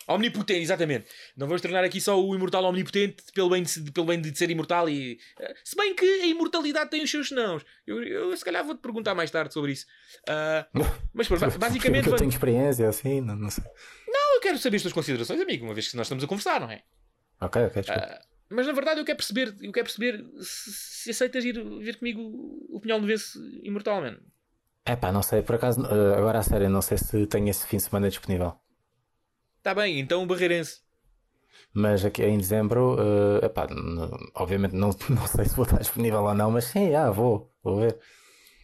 Omnipotente, 0.08 0.60
exatamente. 0.60 1.06
Não 1.36 1.46
vamos 1.46 1.62
tornar 1.62 1.84
aqui 1.84 2.00
só 2.00 2.20
o 2.20 2.34
imortal 2.34 2.64
omnipotente 2.64 3.22
pelo 3.32 3.50
bem 3.50 3.62
de, 3.62 3.92
pelo 3.92 4.06
bem 4.06 4.20
de 4.20 4.36
ser 4.36 4.50
imortal 4.50 4.88
e. 4.88 5.18
eh, 5.38 5.54
Se 5.64 5.76
bem 5.76 5.94
que 5.94 6.04
a 6.04 6.26
imortalidade 6.26 6.90
tem 6.90 7.02
os 7.02 7.10
seus 7.10 7.28
senãos. 7.28 7.64
Eu, 7.86 8.02
eu 8.02 8.36
se 8.36 8.44
calhar 8.44 8.64
vou-te 8.64 8.80
perguntar 8.80 9.14
mais 9.14 9.30
tarde 9.30 9.52
sobre 9.54 9.72
isso. 9.72 9.86
Ah, 10.28 10.66
mas 11.14 11.28
pronto, 11.28 11.58
basicamente. 11.58 12.08
eu 12.08 12.16
tenho 12.16 12.30
experiência 12.30 12.88
assim, 12.88 13.20
não, 13.20 13.36
não 13.36 13.50
sei. 13.50 13.64
eu 14.34 14.40
quero 14.40 14.58
saber 14.58 14.76
as 14.76 14.82
tuas 14.82 14.94
considerações, 14.94 15.40
amigo, 15.40 15.64
uma 15.64 15.74
vez 15.74 15.88
que 15.88 15.96
nós 15.96 16.06
estamos 16.06 16.24
a 16.24 16.26
conversar, 16.26 16.60
não 16.60 16.70
é? 16.70 16.82
Ok, 17.40 17.62
ok, 17.66 17.82
desculpa. 17.82 18.04
Ah, 18.04 18.20
mas 18.48 18.66
na 18.66 18.72
verdade 18.72 19.00
eu 19.00 19.04
quero 19.04 19.16
perceber, 19.16 19.54
eu 19.60 19.72
quero 19.72 19.84
perceber 19.86 20.24
se, 20.40 20.72
se 20.72 21.10
aceitas 21.10 21.44
ir 21.44 21.62
ver 21.78 21.98
comigo 21.98 22.20
o 22.68 22.80
Pinhal 22.80 23.00
de 23.00 23.06
Vence 23.06 23.38
imortal, 23.62 24.00
mano. 24.00 24.20
É 24.90 24.96
pá, 24.96 25.12
não 25.12 25.22
sei, 25.22 25.40
por 25.40 25.54
acaso, 25.54 25.80
eh, 25.86 26.18
agora 26.18 26.40
a 26.40 26.42
sério, 26.42 26.68
não 26.68 26.82
sei 26.82 26.98
se 26.98 27.24
tenho 27.28 27.48
esse 27.48 27.64
fim 27.64 27.76
de 27.76 27.84
semana 27.84 28.08
disponível. 28.08 28.58
Está 29.58 29.72
bem, 29.72 30.00
então 30.00 30.20
o 30.24 30.26
Barreirense. 30.26 30.80
Mas 31.72 32.04
aqui 32.04 32.24
em 32.24 32.36
dezembro, 32.36 32.96
eh, 32.98 33.46
epá, 33.46 33.68
obviamente 34.34 34.74
não, 34.74 34.90
não 35.08 35.26
sei 35.28 35.44
se 35.44 35.54
vou 35.54 35.64
estar 35.64 35.78
disponível 35.78 36.24
ou 36.24 36.34
não, 36.34 36.50
mas 36.50 36.64
sim, 36.64 36.92
ah, 36.92 37.08
vou, 37.08 37.54
vou 37.62 37.78
ver. 37.78 37.96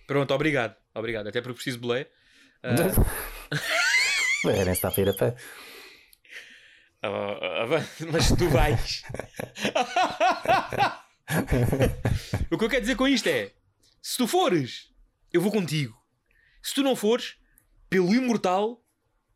Pronto, 0.08 0.34
obrigado. 0.34 0.74
Obrigado. 0.96 1.28
Até 1.28 1.40
porque 1.40 1.54
preciso 1.54 1.76
de 1.76 1.82
boleia. 1.82 2.10
Ah, 2.60 2.74
Verem 4.44 4.74
se 4.74 4.84
está 4.84 4.88
a 4.88 5.00
ir 5.00 5.08
a 5.08 5.14
pé. 5.14 5.36
Ah, 7.04 7.08
ah, 7.40 7.66
ah, 7.70 7.84
mas 8.10 8.32
tu 8.32 8.48
vais. 8.48 9.04
o 12.50 12.58
que 12.58 12.64
eu 12.64 12.68
quero 12.68 12.80
dizer 12.80 12.96
com 12.96 13.06
isto 13.06 13.28
é: 13.28 13.52
se 14.02 14.16
tu 14.16 14.26
fores, 14.26 14.92
eu 15.32 15.40
vou 15.40 15.52
contigo. 15.52 16.04
Se 16.66 16.74
tu 16.74 16.82
não 16.82 16.96
fores, 16.96 17.36
pelo 17.88 18.12
imortal, 18.12 18.82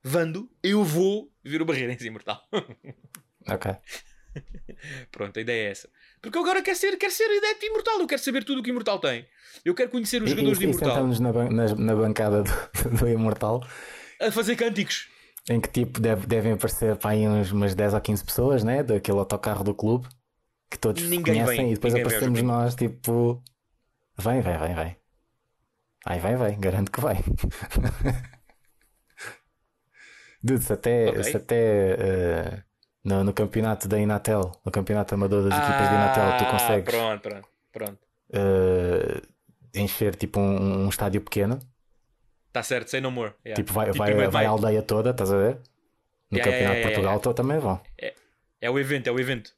Vando, 0.02 0.50
eu 0.64 0.82
vou 0.82 1.30
ver 1.44 1.62
o 1.62 1.64
Barreirense 1.64 2.04
imortal. 2.06 2.42
Ok. 3.48 3.70
Pronto, 5.12 5.36
a 5.38 5.40
ideia 5.40 5.68
é 5.68 5.70
essa. 5.70 5.88
Porque 6.20 6.36
eu 6.36 6.42
agora 6.42 6.60
quero 6.62 6.76
ser, 6.76 6.96
quero 6.98 7.12
ser 7.12 7.24
adepto 7.24 7.64
imortal. 7.66 8.00
Eu 8.00 8.06
quero 8.06 8.20
saber 8.20 8.42
tudo 8.44 8.60
o 8.60 8.62
que 8.62 8.70
o 8.70 8.72
imortal 8.72 8.98
tem. 8.98 9.26
Eu 9.64 9.74
quero 9.74 9.90
conhecer 9.90 10.20
os 10.22 10.28
E, 10.28 10.30
jogadores 10.32 10.58
e, 10.58 10.60
de 10.60 10.66
e 10.66 10.68
imortal 10.70 10.90
sentamos 10.90 11.20
na, 11.20 11.32
nas- 11.50 11.74
na 11.78 11.94
bancada 11.96 12.42
do, 12.42 12.50
do 12.98 13.08
Imortal, 13.08 13.66
a 14.20 14.30
fazer 14.32 14.56
cânticos. 14.56 15.08
em 15.48 15.60
que 15.60 15.68
tipo 15.70 16.00
deve- 16.00 16.26
devem 16.26 16.52
aparecer 16.52 16.96
para 16.96 17.10
aí 17.10 17.26
uns, 17.28 17.50
umas 17.52 17.74
10 17.74 17.94
ou 17.94 18.00
15 18.00 18.24
pessoas, 18.24 18.62
né? 18.64 18.82
Daquele 18.82 19.18
autocarro 19.18 19.64
do 19.64 19.74
clube 19.74 20.06
que 20.70 20.78
todos 20.78 21.02
Ninguém 21.04 21.34
conhecem 21.36 21.56
vem, 21.56 21.70
e 21.70 21.74
depois 21.74 21.92
vem 21.94 22.02
aparecemos 22.02 22.42
nós, 22.42 22.74
tipo, 22.74 23.42
vem, 24.18 24.40
vem, 24.42 24.58
vem, 24.58 24.74
vem. 24.74 24.96
Ai, 26.06 26.18
vai, 26.20 26.36
vai, 26.36 26.56
garanto 26.56 26.90
que 26.90 27.00
vai. 27.00 27.16
Dude, 30.42 30.62
se 30.62 30.72
até, 30.72 31.08
Ok. 31.10 31.24
se 31.24 31.36
até 31.36 31.56
eh, 31.98 32.62
no, 33.04 33.22
no 33.24 33.32
campeonato 33.34 33.86
da 33.88 33.98
Inatel, 33.98 34.52
no 34.64 34.72
campeonato 34.72 35.14
amador 35.14 35.42
das 35.48 35.58
equipas 35.58 35.88
da 35.88 35.94
Inatel, 35.94 36.36
tu 36.38 36.44
Ah, 36.44 36.50
consegues 36.50 36.94
Pronto, 36.94 37.22
pronto, 37.22 37.48
pronto. 37.72 37.98
eh, 38.32 39.20
encher 39.74 40.16
tipo 40.16 40.40
um, 40.40 40.84
um 40.86 40.88
estádio 40.88 41.20
pequeno, 41.20 41.58
Está 42.48 42.62
certo, 42.64 42.90
say 42.90 43.00
no 43.00 43.10
more. 43.12 43.34
Yeah. 43.46 43.62
tipo, 43.62 43.72
vai, 43.72 43.86
Tipo, 43.92 43.98
vai, 43.98 44.28
vai 44.28 44.44
a 44.46 44.48
aldeia 44.48 44.82
toda, 44.82 45.10
estás 45.10 45.30
a 45.30 45.36
ver? 45.36 45.60
No 46.30 46.38
Yeah, 46.38 46.50
campeonato 46.50 46.78
yeah, 46.78 46.94
Portugal 47.12 47.34
também 47.34 47.58
vão. 47.60 47.80
É 48.60 48.68
o 48.70 48.78
evento, 48.78 49.06
é 49.08 49.12
o 49.12 49.18
evento. 49.20 49.52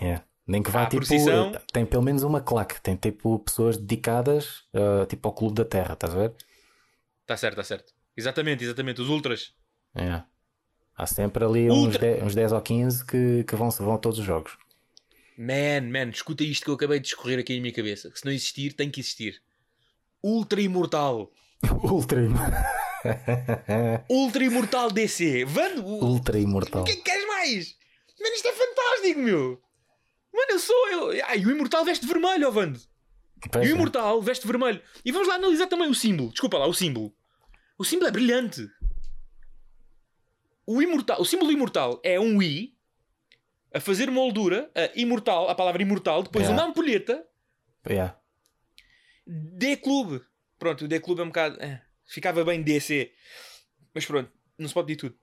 Yeah. 0.00 0.24
Nem 0.48 0.62
que 0.62 0.70
vá 0.70 0.86
tipo. 0.86 1.04
procissão. 1.06 1.52
Tem 1.72 1.84
pelo 1.84 2.02
menos 2.02 2.22
uma 2.22 2.40
claque, 2.40 2.80
tem 2.80 2.96
tipo 2.96 3.38
pessoas 3.40 3.76
dedicadas 3.76 4.64
eh, 4.72 5.04
tipo 5.06 5.28
ao 5.28 5.34
Clube 5.34 5.54
da 5.56 5.64
Terra, 5.64 5.92
estás 5.92 6.14
a 6.14 6.16
ver? 6.18 6.34
Está 7.20 7.36
certo, 7.36 7.60
está 7.60 7.64
certo. 7.64 7.92
Exatamente, 8.16 8.64
exatamente. 8.64 9.00
Os 9.02 9.08
ultras. 9.10 9.52
Yeah. 9.96 10.26
Há 10.96 11.06
sempre 11.06 11.44
ali 11.44 11.70
uns, 11.70 11.76
Ultra- 11.94 12.00
10, 12.00 12.22
uns 12.24 12.34
10 12.34 12.52
ou 12.52 12.60
15 12.62 13.04
que, 13.04 13.44
que 13.44 13.54
vão, 13.54 13.70
vão 13.70 13.94
a 13.94 13.98
todos 13.98 14.18
os 14.18 14.24
jogos. 14.24 14.56
Man, 15.36 15.82
man, 15.92 16.08
escuta 16.10 16.42
isto 16.42 16.64
que 16.64 16.70
eu 16.70 16.74
acabei 16.74 16.98
de 16.98 17.08
escorrer 17.08 17.38
aqui 17.38 17.54
na 17.54 17.60
minha 17.60 17.72
cabeça. 17.74 18.10
Que 18.10 18.18
se 18.18 18.24
não 18.24 18.32
existir, 18.32 18.72
tem 18.72 18.90
que 18.90 19.00
existir. 19.00 19.40
Ultra 20.24 20.60
Imortal. 20.60 21.30
Ultra, 21.84 22.22
im- 22.22 22.34
Ultra 24.08 24.44
Imortal 24.44 24.90
DC. 24.90 25.44
Vando. 25.44 25.84
Ultra 25.86 26.38
imortal. 26.38 26.82
o 26.82 26.84
que 26.84 26.92
é 26.92 26.96
que 26.96 27.02
queres 27.02 27.26
mais? 27.26 27.76
Mano, 28.20 28.34
isto 28.34 28.48
é 28.48 28.52
fantástico, 28.52 29.20
meu. 29.20 29.62
Mano, 30.38 30.50
eu 30.52 30.58
sou 30.58 30.88
eu. 30.88 31.24
Ai, 31.26 31.44
o 31.44 31.50
Imortal 31.50 31.84
veste 31.84 32.06
vermelho, 32.06 32.46
ó 32.48 32.50
Vando. 32.50 32.80
Pois 33.50 33.66
E 33.66 33.72
o 33.72 33.72
é. 33.72 33.74
Imortal 33.76 34.22
veste 34.22 34.46
vermelho. 34.46 34.80
E 35.04 35.10
vamos 35.12 35.26
lá 35.28 35.34
analisar 35.34 35.66
também 35.66 35.88
o 35.88 35.94
símbolo. 35.94 36.30
Desculpa 36.30 36.58
lá, 36.58 36.66
o 36.66 36.74
símbolo. 36.74 37.14
O 37.78 37.84
símbolo 37.84 38.08
é 38.08 38.10
brilhante. 38.12 38.68
O, 40.66 40.82
imortal, 40.82 41.20
o 41.20 41.24
símbolo 41.24 41.50
imortal 41.50 42.00
é 42.04 42.20
um 42.20 42.42
I 42.42 42.76
a 43.72 43.80
fazer 43.80 44.10
moldura, 44.10 44.70
a 44.74 44.90
imortal, 45.00 45.48
a 45.48 45.54
palavra 45.54 45.80
imortal, 45.82 46.22
depois 46.22 46.44
Yeah. 46.44 46.62
uma 46.62 46.70
ampulheta 46.70 47.24
Yeah. 47.88 48.18
D 49.26 49.76
Clube. 49.78 50.20
Pronto, 50.58 50.84
o 50.84 50.88
D 50.88 51.00
Clube 51.00 51.20
é 51.20 51.24
um 51.24 51.28
bocado. 51.28 51.56
eh, 51.62 51.80
ficava 52.06 52.44
bem 52.44 52.62
DC. 52.62 53.10
Mas 53.94 54.04
pronto, 54.04 54.30
não 54.58 54.68
se 54.68 54.74
pode 54.74 54.88
dizer 54.88 54.98
tudo. 54.98 55.18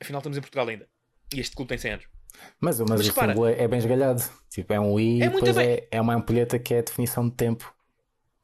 Afinal, 0.00 0.18
estamos 0.20 0.36
em 0.36 0.40
Portugal 0.42 0.68
ainda. 0.68 0.88
E 1.34 1.40
este 1.40 1.54
clube 1.56 1.68
tem 1.68 1.78
100 1.78 1.92
anos. 1.92 2.06
Mas, 2.60 2.78
mas, 2.80 2.90
Mas 2.90 3.00
o 3.00 3.04
repara. 3.04 3.32
símbolo 3.32 3.48
é, 3.48 3.62
é 3.62 3.68
bem 3.68 3.78
esgalhado. 3.78 4.22
Tipo, 4.50 4.72
é 4.72 4.80
um 4.80 4.98
I 4.98 5.22
É 5.22 5.26
e 5.26 5.28
depois 5.28 5.56
é, 5.56 5.88
é 5.90 6.00
uma 6.00 6.14
ampulheta 6.14 6.58
que 6.58 6.74
é 6.74 6.78
a 6.78 6.82
definição 6.82 7.28
de 7.28 7.34
tempo. 7.34 7.74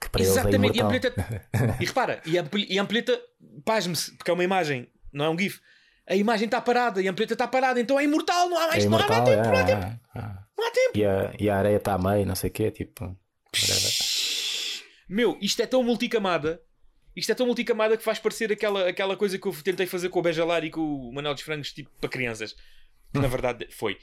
Que 0.00 0.08
para 0.08 0.22
eles 0.22 0.36
é 0.36 0.40
Exatamente. 0.40 0.78
E 0.78 0.80
a 0.80 0.84
imortal. 0.84 1.10
ampulheta. 1.10 1.48
e 1.80 1.84
repara, 1.84 2.22
e 2.24 2.38
a, 2.38 2.44
e 2.68 2.78
a 2.78 2.82
ampulheta, 2.82 3.20
pasme-se, 3.64 4.16
porque 4.16 4.30
é 4.30 4.34
uma 4.34 4.44
imagem, 4.44 4.88
não 5.12 5.24
é 5.24 5.30
um 5.30 5.38
GIF. 5.38 5.60
A 6.08 6.14
imagem 6.14 6.46
está 6.46 6.60
parada 6.60 7.02
e 7.02 7.08
a 7.08 7.10
ampulheta 7.10 7.34
está 7.34 7.46
parada, 7.46 7.80
então 7.80 7.98
é 7.98 8.04
imortal, 8.04 8.48
não 8.48 8.58
há 8.58 8.68
mais, 8.68 8.84
É 8.84 8.88
não 8.88 8.96
há 8.96 9.00
imortal, 9.00 9.24
tempo, 9.24 9.42
não 9.42 9.54
há 9.54 9.60
é, 9.60 9.64
tempo, 9.64 9.82
é, 9.82 10.18
é. 10.18 10.22
não 10.56 10.66
há 10.66 10.70
tempo. 10.70 10.98
E, 10.98 11.04
a, 11.04 11.32
e 11.38 11.50
a 11.50 11.56
areia 11.58 11.76
está 11.76 11.94
a 11.94 11.98
meio, 11.98 12.24
não 12.24 12.34
sei 12.34 12.48
o 12.48 12.52
quê. 12.52 12.70
Tipo. 12.70 13.16
Meu, 15.08 15.36
isto 15.40 15.60
é 15.60 15.66
tão 15.66 15.82
multicamada. 15.82 16.60
Isto 17.16 17.32
é 17.32 17.34
tão 17.34 17.46
multicamada 17.46 17.96
que 17.96 18.04
faz 18.04 18.18
parecer 18.18 18.52
aquela, 18.52 18.88
aquela 18.88 19.16
coisa 19.16 19.38
que 19.38 19.46
eu 19.46 19.52
tentei 19.62 19.86
fazer 19.86 20.08
com 20.08 20.20
o 20.20 20.22
Bejalar 20.22 20.64
e 20.64 20.70
com 20.70 20.80
o 20.80 21.12
Manuel 21.12 21.34
dos 21.34 21.42
Frangos, 21.42 21.72
tipo, 21.72 21.90
para 22.00 22.08
crianças. 22.08 22.54
Que 23.12 23.18
na 23.20 23.28
verdade 23.28 23.68
foi. 23.70 23.98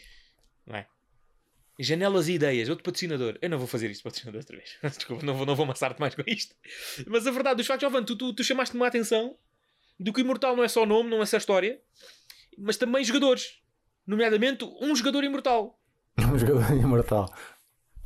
Não 0.66 0.76
é? 0.76 0.88
Janelas 1.78 2.28
e 2.28 2.34
ideias, 2.34 2.70
outro 2.70 2.84
patrocinador. 2.84 3.38
Eu 3.42 3.50
não 3.50 3.58
vou 3.58 3.68
fazer 3.68 3.92
isto 3.92 4.04
patrocinador 4.04 4.40
outra 4.40 4.56
vez. 4.56 4.78
Desculpa, 4.96 5.26
não 5.26 5.34
vou, 5.36 5.46
não 5.46 5.56
vou 5.56 5.66
amassar-te 5.66 6.00
mais 6.00 6.16
com 6.16 6.24
isto. 6.26 6.56
Mas 7.08 7.28
a 7.28 7.32
verdade, 7.32 7.58
dos 7.58 7.68
factos, 7.68 7.88
Jovan, 7.88 8.04
tu, 8.04 8.16
tu, 8.16 8.34
tu 8.34 8.44
chamaste-me 8.44 8.84
a 8.84 8.88
atenção 8.88 9.36
do 10.00 10.14
que 10.14 10.22
o 10.22 10.24
Imortal 10.24 10.56
não 10.56 10.64
é 10.64 10.68
só 10.68 10.86
nome, 10.86 11.10
não 11.10 11.22
é 11.22 11.26
só 11.26 11.38
história, 11.38 11.80
mas 12.58 12.78
também 12.78 13.04
jogadores. 13.04 13.60
Nomeadamente 14.08 14.64
um 14.82 14.96
jogador 14.96 15.24
imortal. 15.24 15.80
um 16.20 16.38
jogador 16.38 16.72
imortal. 16.78 17.34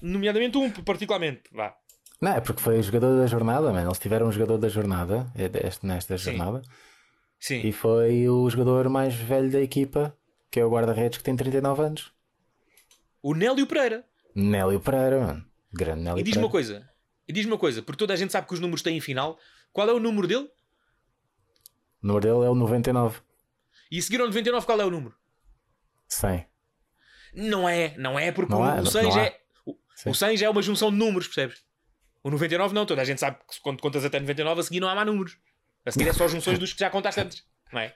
Nomeadamente 0.02 0.58
um, 0.58 0.72
particularmente. 0.72 1.44
Vá. 1.52 1.76
Não, 2.22 2.34
é 2.34 2.42
porque 2.42 2.62
foi 2.62 2.80
o 2.80 2.84
jogador 2.84 3.18
da 3.18 3.28
jornada, 3.28 3.72
mano. 3.72 3.88
Eles 3.88 4.00
tiveram 4.00 4.28
um 4.28 4.32
jogador 4.32 4.58
da 4.58 4.70
jornada, 4.70 5.32
é 5.36 5.50
nesta 5.86 6.18
Sim. 6.18 6.24
jornada, 6.24 6.62
Sim. 7.40 7.62
e 7.66 7.72
foi 7.72 8.28
o 8.28 8.50
jogador 8.50 8.90
mais 8.90 9.14
velho 9.16 9.52
da 9.52 9.62
equipa, 9.62 10.16
que 10.52 10.60
é 10.60 10.66
o 10.66 10.70
guarda-redes 10.70 11.18
que 11.18 11.24
tem 11.24 11.36
39 11.36 11.82
anos. 11.82 12.12
O 13.22 13.34
Nélio 13.34 13.68
Pereira. 13.68 14.06
Nélio 14.36 14.80
Pereira, 14.80 15.20
mano. 15.20 15.46
Grande 15.74 16.02
Nélio 16.02 16.20
E 16.20 16.24
diz-me 16.24 16.44
uma 16.44 16.52
Pereira. 16.52 16.80
coisa. 16.80 16.90
E 17.28 17.34
diz-me 17.34 17.52
uma 17.52 17.58
coisa, 17.60 17.82
porque 17.84 18.00
toda 18.00 18.14
a 18.14 18.16
gente 18.16 18.32
sabe 18.32 18.48
que 18.48 18.54
os 18.54 18.60
números 18.60 18.82
têm 18.82 19.00
final. 19.02 19.38
Qual 19.72 19.88
é 19.88 19.94
o 19.94 20.00
número 20.00 20.28
dele? 20.28 20.50
O 22.02 22.08
número 22.08 22.22
dele 22.26 22.46
é 22.46 22.50
o 22.50 22.56
99. 22.56 23.20
E 23.92 24.00
a 24.00 24.02
seguir 24.02 24.22
ao 24.22 24.28
99, 24.28 24.66
qual 24.66 24.80
é 24.82 24.86
o 24.86 24.90
número? 24.92 25.16
100. 26.08 26.48
Não 27.34 27.70
é, 27.70 27.96
não 27.98 28.18
é 28.18 28.32
porque 28.32 28.52
Não 28.52 28.62
o, 28.62 28.64
há, 28.64 28.74
o 28.76 28.78
não- 28.78 28.86
100 28.86 29.04
não 29.04 29.12
já 29.12 29.22
há. 29.22 29.26
é. 29.26 29.40
O, 29.66 29.76
Sim. 29.96 30.10
o 30.10 30.16
100 30.16 30.38
já 30.38 30.46
é 30.48 30.50
uma 30.50 30.62
junção 30.62 30.90
de 30.92 30.98
números, 30.98 31.28
percebes? 31.28 31.64
O 32.24 32.30
99 32.32 32.74
não, 32.74 32.86
toda 32.86 33.02
a 33.02 33.06
gente 33.06 33.20
sabe 33.20 33.38
que 33.38 33.60
quando 33.62 33.80
contas 33.82 34.04
até 34.04 34.20
99, 34.20 34.62
a 34.62 34.64
seguir 34.64 34.80
não 34.80 34.90
há 34.90 34.96
mais 34.96 35.06
números. 35.08 35.38
A 35.86 35.92
seguir 35.92 36.10
é 36.10 36.14
só 36.14 36.28
junções 36.28 36.58
dos 36.60 36.74
que 36.74 36.80
já 36.80 36.90
contaste 36.90 37.20
antes, 37.22 37.44
não 37.72 37.80
é? 37.82 37.96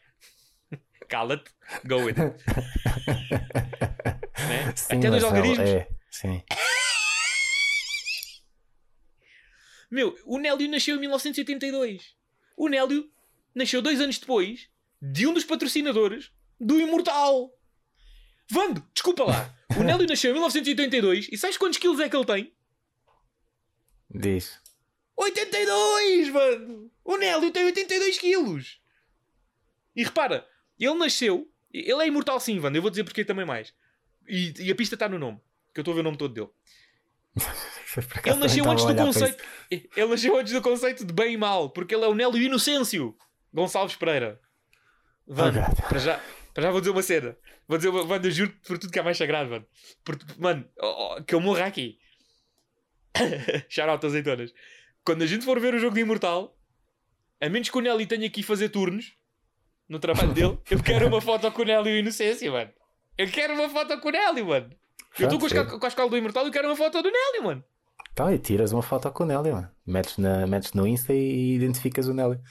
Cala-te, 1.08 1.52
go 1.86 2.04
with 2.04 2.16
it. 2.20 2.44
Né? 4.44 4.74
Sim, 4.76 4.98
até 4.98 5.10
dois 5.10 5.24
Marcelo, 5.24 5.36
algarismos. 5.36 5.70
É, 5.70 5.88
sim. 6.12 6.44
Meu, 9.90 10.18
o 10.26 10.38
Nélio 10.38 10.70
nasceu 10.70 10.96
em 10.96 11.00
1982. 11.00 12.16
O 12.58 12.68
Nélio 12.68 13.10
nasceu 13.54 13.82
dois 13.82 14.02
anos 14.02 14.18
depois 14.18 14.70
de 15.02 15.28
um 15.28 15.34
dos 15.34 15.44
patrocinadores 15.46 16.32
do 16.60 16.80
Imortal. 16.80 17.52
Vando, 18.50 18.84
desculpa 18.94 19.24
lá. 19.24 19.56
O 19.78 19.84
Nélio 19.86 20.08
nasceu 20.08 20.32
em 20.32 20.34
1982 20.34 21.30
e 21.32 21.38
sabes 21.38 21.58
quantos 21.58 21.78
quilos 21.78 22.00
é 22.00 22.10
que 22.10 22.16
ele 22.16 22.26
tem? 22.26 22.56
Diz. 24.10 24.60
82, 25.16 26.30
mano! 26.30 26.92
O 27.04 27.18
Nélio 27.18 27.52
tem 27.52 27.66
82 27.66 28.18
quilos! 28.18 28.82
E 29.96 30.04
repara, 30.04 30.48
ele 30.86 30.96
nasceu. 30.96 31.50
Ele 31.74 32.04
é 32.04 32.08
imortal 32.08 32.40
sim, 32.40 32.60
Vando. 32.60 32.78
Eu 32.78 32.82
vou 32.82 32.92
dizer 32.92 33.04
porque 33.04 33.26
também 33.26 33.46
mais. 33.46 33.74
E, 34.28 34.54
e 34.60 34.72
a 34.72 34.76
pista 34.76 34.96
está 34.96 35.10
no 35.10 35.18
nome. 35.20 35.40
Que 35.74 35.80
eu 35.80 35.82
estou 35.82 35.92
a 35.92 35.96
ver 35.96 36.02
o 36.02 36.04
nome 36.04 36.18
todo 36.18 36.34
dele. 36.34 36.50
Ele 38.26 38.36
nasceu 38.38 38.70
antes 38.70 38.86
do 38.86 38.96
conceito. 38.96 39.44
Ele 39.72 40.08
nasceu 40.08 40.38
antes 40.38 40.54
do 40.54 40.62
conceito 40.62 41.06
de 41.06 41.14
bem 41.14 41.34
e 41.34 41.38
mal, 41.38 41.70
porque 41.70 41.94
ele 41.96 42.04
é 42.04 42.08
o 42.08 42.14
Nélio 42.16 42.42
Inocêncio 42.42 43.16
Gonçalves 43.54 43.96
Pereira. 43.96 44.40
Vando, 45.28 45.60
Oh, 45.60 45.82
para 45.88 46.00
já, 46.00 46.20
para 46.54 46.64
já 46.64 46.72
vou 46.72 46.82
dizer 46.82 46.92
uma 46.92 47.02
cena. 47.04 47.38
Vou 47.68 47.78
dizer, 47.78 47.90
uma- 47.90 48.04
Vando, 48.04 48.28
eu 48.28 48.32
juro 48.32 48.52
por 48.66 48.78
tudo 48.78 48.92
que 48.92 49.00
é 49.00 49.02
mais 49.04 49.18
sagrado, 49.18 49.50
mano. 49.50 49.66
Por- 50.04 50.18
mano, 50.40 50.68
oh, 50.80 51.16
oh, 51.18 51.24
que 51.24 51.34
eu 51.36 51.40
morra 51.40 51.66
aqui. 51.66 51.98
Shout 53.70 53.90
out 53.90 54.06
azeitonas. 54.06 54.54
Quando 55.06 55.22
a 55.24 55.28
gente 55.28 55.46
for 55.46 55.60
ver 55.60 55.74
o 55.76 55.80
jogo 55.80 55.94
de 55.96 56.02
Imortal, 56.02 56.58
a 57.40 57.50
menos 57.50 57.70
que 57.70 57.78
o 57.78 57.82
Nélio 57.82 58.08
tenha 58.08 58.30
que 58.30 58.40
ir 58.40 58.44
fazer 58.44 58.70
turnos 58.70 59.16
no 59.88 60.00
trabalho 60.00 60.34
dele, 60.34 60.58
eu 60.70 60.82
quero 60.82 61.08
uma 61.08 61.22
foto 61.22 61.52
com 61.52 61.62
o 61.62 61.66
Nélio 61.66 61.98
Inocência, 61.98 62.52
mano. 62.52 62.72
Eu 63.18 63.30
quero 63.30 63.54
uma 63.54 63.70
foto 63.70 64.00
com 64.00 64.10
o 64.10 64.12
Nélio, 64.12 64.48
mano. 64.48 64.70
Eu 65.20 65.30
estou 65.30 65.40
com, 65.40 65.80
com 65.80 65.86
a 65.86 65.90
escola 65.90 66.10
do 66.10 66.18
Imortal 66.18 66.46
e 66.46 66.48
eu 66.48 66.52
quero 66.52 66.68
uma 66.68 66.76
foto 66.76 67.02
do 67.02 67.12
Nélio, 67.12 67.44
mano. 67.44 67.64
Então, 68.12 68.34
e 68.34 68.40
tiras 68.40 68.72
uma 68.72 68.82
foto 68.82 69.12
com 69.12 69.24
o 69.24 69.28
Nélio, 69.28 69.54
mano. 69.54 69.72
Metes, 69.86 70.18
na, 70.18 70.48
metes 70.48 70.74
no 70.74 70.88
Insta 70.88 71.14
e 71.14 71.56
identificas 71.56 72.08
o 72.08 72.14
Nélio. 72.14 72.42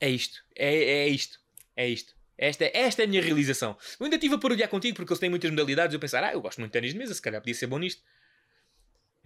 É 0.00 0.08
isto. 0.08 0.42
É, 0.54 0.74
é 0.74 1.08
isto. 1.08 1.38
É 1.74 1.88
isto. 1.88 2.14
Esta, 2.38 2.70
esta 2.72 3.02
é 3.02 3.04
a 3.06 3.08
minha 3.08 3.22
realização. 3.22 3.76
Eu 3.98 4.04
ainda 4.04 4.16
estive 4.16 4.34
a 4.34 4.38
parodiar 4.38 4.68
contigo 4.68 4.96
porque 4.96 5.12
eles 5.12 5.20
têm 5.20 5.30
muitas 5.30 5.50
modalidades. 5.50 5.94
Eu 5.94 6.00
pensar, 6.00 6.22
ah, 6.22 6.32
eu 6.32 6.40
gosto 6.40 6.58
muito 6.58 6.70
de 6.70 6.74
ténis 6.74 6.92
de 6.92 6.98
mesa, 6.98 7.14
se 7.14 7.22
calhar 7.22 7.40
podia 7.40 7.54
ser 7.54 7.66
bom 7.66 7.78
nisto. 7.78 8.02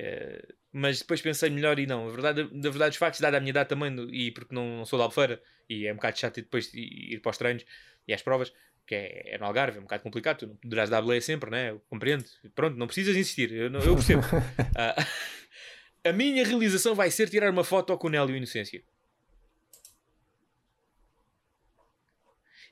Eh, 0.03 0.55
mas 0.73 1.01
depois 1.01 1.21
pensei 1.21 1.51
melhor 1.51 1.79
e 1.79 1.85
não. 1.87 2.09
A 2.09 2.11
verdade, 2.11 2.49
na 2.53 2.71
verdade, 2.71 2.93
os 2.93 2.97
factos, 2.97 3.21
dada 3.21 3.37
a 3.37 3.41
minha 3.41 3.51
idade 3.51 3.69
também, 3.69 3.95
e 4.11 4.31
porque 4.31 4.55
não, 4.55 4.79
não 4.79 4.85
sou 4.87 4.99
da 4.99 5.05
Albufeira, 5.05 5.43
e 5.69 5.87
é 5.87 5.93
um 5.93 5.97
bocado 5.97 6.19
chato 6.19 6.37
depois 6.37 6.73
ir 6.73 7.21
para 7.21 7.31
os 7.31 7.37
treinos 7.37 7.67
e 8.09 8.15
às 8.15 8.23
provas, 8.23 8.51
que 8.87 8.95
é, 8.95 9.35
é 9.35 9.39
no 9.39 9.45
Algarve, 9.45 9.77
é 9.77 9.81
um 9.81 9.85
bocado 9.85 10.03
complicado. 10.03 10.39
Tu 10.39 10.47
não 10.47 10.57
poderás 10.57 10.89
dar 10.89 11.03
boleia 11.03 11.21
sempre, 11.21 11.51
né? 11.51 11.71
Eu 11.71 11.81
compreendo. 11.91 12.25
Pronto, 12.55 12.79
não 12.79 12.87
precisas 12.87 13.15
insistir. 13.15 13.53
Eu, 13.53 13.71
eu 13.73 13.95
percebo. 13.95 14.23
Ah, 14.75 14.95
a 16.09 16.13
minha 16.13 16.45
realização 16.47 16.95
vai 16.95 17.11
ser 17.11 17.29
tirar 17.29 17.51
uma 17.51 17.65
foto 17.65 17.95
com 17.99 18.07
o 18.07 18.11
Nélio 18.11 18.35
Inocência. 18.35 18.83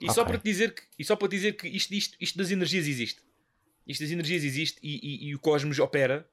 E 0.01 0.07
só 0.13 0.23
Ok. 0.23 0.27
para 0.33 0.39
te 0.39 0.45
dizer 0.45 0.73
que, 0.75 0.83
e 0.99 1.05
só 1.05 1.17
para 1.17 1.29
te 1.29 1.33
dizer 1.33 1.53
que 1.57 1.67
isto, 1.69 1.93
isto, 1.93 2.17
isto 2.21 2.39
das 2.39 2.51
energias 2.51 2.87
existe. 2.87 3.21
Isto 3.87 4.03
das 4.05 4.13
energias 4.13 4.45
existe 4.45 4.79
e, 4.83 4.95
e- 5.03 5.29
e 5.29 5.35
o 5.35 5.39
cosmos 5.41 5.79
opera 5.79 6.27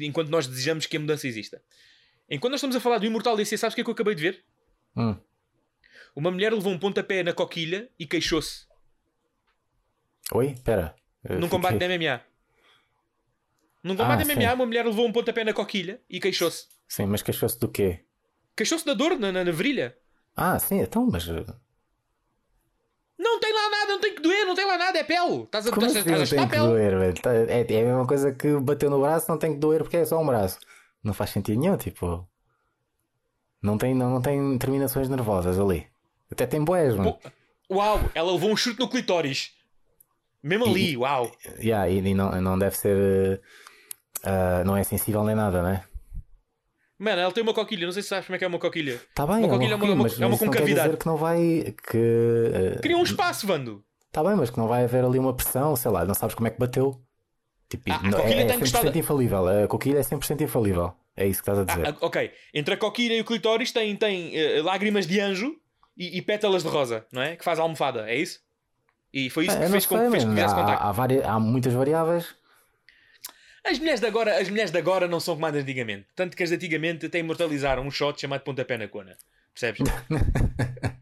enquanto 0.00 0.28
nós 0.30 0.46
desejamos 0.46 0.86
que 0.86 0.96
a 0.96 1.00
mudança 1.00 1.26
exista. 1.26 1.62
Enquanto 2.28 2.52
nós 2.52 2.58
estamos 2.58 2.76
a 2.76 2.80
falar 2.80 2.98
do 2.98 3.06
Imortal 3.06 3.36
DC, 3.36 3.56
sabes 3.56 3.72
o 3.72 3.76
que 3.76 3.80
é 3.80 3.84
que 3.84 3.90
eu 3.90 3.94
acabei 3.94 4.14
de 4.14 4.22
ver? 4.22 4.44
Hum. 4.96 5.16
Uma 6.14 6.30
mulher 6.30 6.52
levou 6.52 6.72
um 6.72 6.78
pontapé 6.78 7.22
na 7.22 7.32
coquilha 7.32 7.90
e 7.98 8.06
queixou-se. 8.06 8.66
Oi? 10.32 10.46
Espera. 10.52 10.96
Num 11.24 11.34
fiquei- 11.34 11.48
combate 11.50 11.78
de 11.78 11.84
MMA. 11.88 12.20
Num 13.84 13.96
combate 13.96 14.20
Ah, 14.22 14.24
de 14.24 14.32
MMA, 14.32 14.48
sim. 14.48 14.54
uma 14.54 14.66
mulher 14.66 14.84
levou 14.84 15.06
um 15.06 15.12
pontapé 15.12 15.44
na 15.44 15.52
coquilha 15.52 16.00
e 16.10 16.18
queixou-se. 16.18 16.66
Sim, 16.88 17.06
mas 17.06 17.22
queixou-se 17.22 17.58
do 17.60 17.68
quê? 17.68 18.04
Queixou-se 18.56 18.84
da 18.84 18.94
dor 18.94 19.18
na, 19.18 19.30
na, 19.30 19.44
na 19.44 19.52
virilha. 19.52 19.96
Ah, 20.34 20.58
sim, 20.58 20.80
então, 20.80 21.06
mas. 21.06 21.28
uh, 21.28 21.44
Não 23.18 23.38
tem 23.38 23.52
lá 23.52 23.65
não 23.96 24.00
tem 24.00 24.14
que 24.14 24.22
doer, 24.22 24.44
não 24.46 24.54
tem 24.54 24.66
lá 24.66 24.78
nada, 24.78 24.98
é 24.98 25.04
pele. 25.04 25.42
Estás 25.42 25.66
a, 25.66 25.70
Como 25.72 25.86
estás 25.86 26.06
assim 26.06 26.14
não 26.14 26.22
a 26.22 26.26
tem 26.26 26.48
que 26.48 26.54
pele. 26.56 26.68
doer, 26.68 26.98
velho? 26.98 27.14
Tá- 27.20 27.34
É, 27.34 27.66
é 27.72 27.80
a 27.82 27.84
mesma 27.84 28.06
coisa 28.06 28.32
que 28.32 28.58
bateu 28.60 28.88
no 28.90 29.00
braço, 29.00 29.30
não 29.30 29.38
tem 29.38 29.52
que 29.54 29.58
doer 29.58 29.82
porque 29.82 29.96
é 29.96 30.04
só 30.04 30.20
um 30.20 30.26
braço. 30.26 30.58
Não 31.02 31.12
faz 31.14 31.30
sentido 31.30 31.60
nenhum, 31.60 31.76
tipo. 31.76 32.26
Não 33.62 33.76
tem, 33.78 33.94
não, 33.94 34.10
não 34.10 34.20
tem 34.22 34.58
terminações 34.58 35.08
nervosas 35.08 35.58
ali. 35.58 35.86
Até 36.30 36.46
tem 36.46 36.62
boés, 36.62 36.94
mano. 36.94 37.16
Uau, 37.70 38.00
ela 38.14 38.32
levou 38.32 38.50
um 38.50 38.56
chute 38.56 38.78
no 38.78 38.88
clitóris. 38.88 39.52
Mesmo 40.42 40.66
ali, 40.66 40.96
uau. 40.96 41.30
Yeah, 41.58 41.88
e, 41.88 41.98
e 41.98 42.14
não, 42.14 42.30
não 42.40 42.58
deve 42.58 42.76
ser. 42.76 43.40
uh, 44.24 44.28
uh, 44.28 44.64
não 44.64 44.76
é 44.76 44.84
sensível 44.84 45.24
nem 45.24 45.34
nada, 45.34 45.62
né? 45.62 45.84
Mano, 46.98 47.20
ela 47.20 47.32
tem 47.32 47.42
uma 47.42 47.52
coquilha, 47.52 47.84
não 47.84 47.92
sei 47.92 48.02
se 48.02 48.08
sabes 48.08 48.26
como 48.26 48.36
é 48.36 48.38
que 48.38 48.44
é 48.44 48.48
uma 48.48 48.58
coquilha. 48.58 49.00
Tá 49.14 49.26
bem, 49.26 49.36
Uma 49.38 49.46
é 49.46 49.50
coquilha 49.50 49.72
é 49.72 49.74
uma- 49.74 49.78
coquilha, 49.78 49.94
uma- 49.94 50.02
mas, 50.04 50.12
é 50.14 50.24
uma 50.24 50.28
mas 50.30 50.36
isso 50.36 50.44
não 50.46 50.52
quer 50.52 50.58
concavidade. 50.60 50.88
dizer 50.88 50.98
que 50.98 51.06
não 51.06 51.16
vai. 51.16 51.74
Que. 51.90 52.76
uh, 52.78 52.80
Cria 52.80 52.96
um 52.96 53.02
espaço, 53.02 53.46
Vando. 53.46 53.84
Tá 54.16 54.24
bem, 54.24 54.34
mas 54.34 54.48
que 54.48 54.56
não 54.56 54.66
vai 54.66 54.82
haver 54.84 55.04
ali 55.04 55.18
uma 55.18 55.34
pressão, 55.36 55.76
sei 55.76 55.90
lá, 55.90 56.02
não 56.06 56.14
sabes 56.14 56.34
como 56.34 56.46
é 56.48 56.50
que 56.50 56.58
bateu. 56.58 56.98
Tipo, 57.68 57.92
Ah, 57.92 57.96
a 57.96 58.02
não- 58.02 58.12
coquilha 58.18 58.34
é, 58.34 58.38
é 58.38 58.42
está 58.46 58.54
100% 58.54 58.56
encostada. 58.56 58.98
infalível. 58.98 59.64
A 59.64 59.68
coquilha 59.68 59.98
é 59.98 60.02
100% 60.02 60.40
infalível. 60.42 60.94
É 61.14 61.26
isso 61.26 61.42
que 61.42 61.50
estás 61.50 61.58
a 61.58 61.64
dizer. 61.70 61.86
Ah, 61.86 61.90
ah, 62.00 62.06
ok, 62.06 62.32
entre 62.54 62.72
a 62.72 62.76
coquilha 62.78 63.12
e 63.14 63.20
o 63.20 63.26
clitóris 63.26 63.72
tem, 63.72 63.94
tem 63.94 64.34
eh, 64.34 64.62
lágrimas 64.62 65.06
de 65.06 65.20
anjo 65.20 65.54
e, 65.94 66.16
e 66.16 66.22
pétalas 66.22 66.62
de 66.62 66.68
rosa, 66.70 67.04
não 67.12 67.20
é? 67.20 67.36
Que 67.36 67.44
faz 67.44 67.58
a 67.58 67.62
almofada, 67.62 68.08
é 68.10 68.16
isso? 68.16 68.40
E 69.12 69.28
foi 69.28 69.44
isso 69.44 69.52
Ah, 69.54 69.60
que 69.60 69.68
fez 69.68 69.72
não 69.84 69.88
com 69.90 69.96
sei, 69.98 70.04
que 70.06 70.10
fez 70.12 70.24
que 70.24 70.30
tivesse 70.30 70.54
há, 70.54 70.56
contacto. 70.56 70.84
há, 70.86 70.92
várias- 70.92 71.24
há 71.26 71.38
muitas 71.38 71.72
variáveis. 71.74 72.34
As 73.64 73.78
mulheres 73.78 74.00
de 74.00 74.06
agora, 74.06 74.40
as 74.40 74.48
mulheres 74.48 74.70
de 74.70 74.78
agora 74.78 75.06
não 75.06 75.20
são 75.20 75.34
como 75.34 75.44
as 75.44 75.54
antigamente. 75.54 76.06
Tanto 76.16 76.34
que 76.34 76.42
as 76.42 76.48
de 76.48 76.54
antigamente 76.56 77.04
até 77.04 77.18
imortalizaram 77.18 77.82
um 77.82 77.90
shot 77.90 78.18
chamado 78.18 78.40
pontapé 78.40 78.78
na 78.78 78.88
cona. 78.88 79.18
Percebes? 79.52 79.82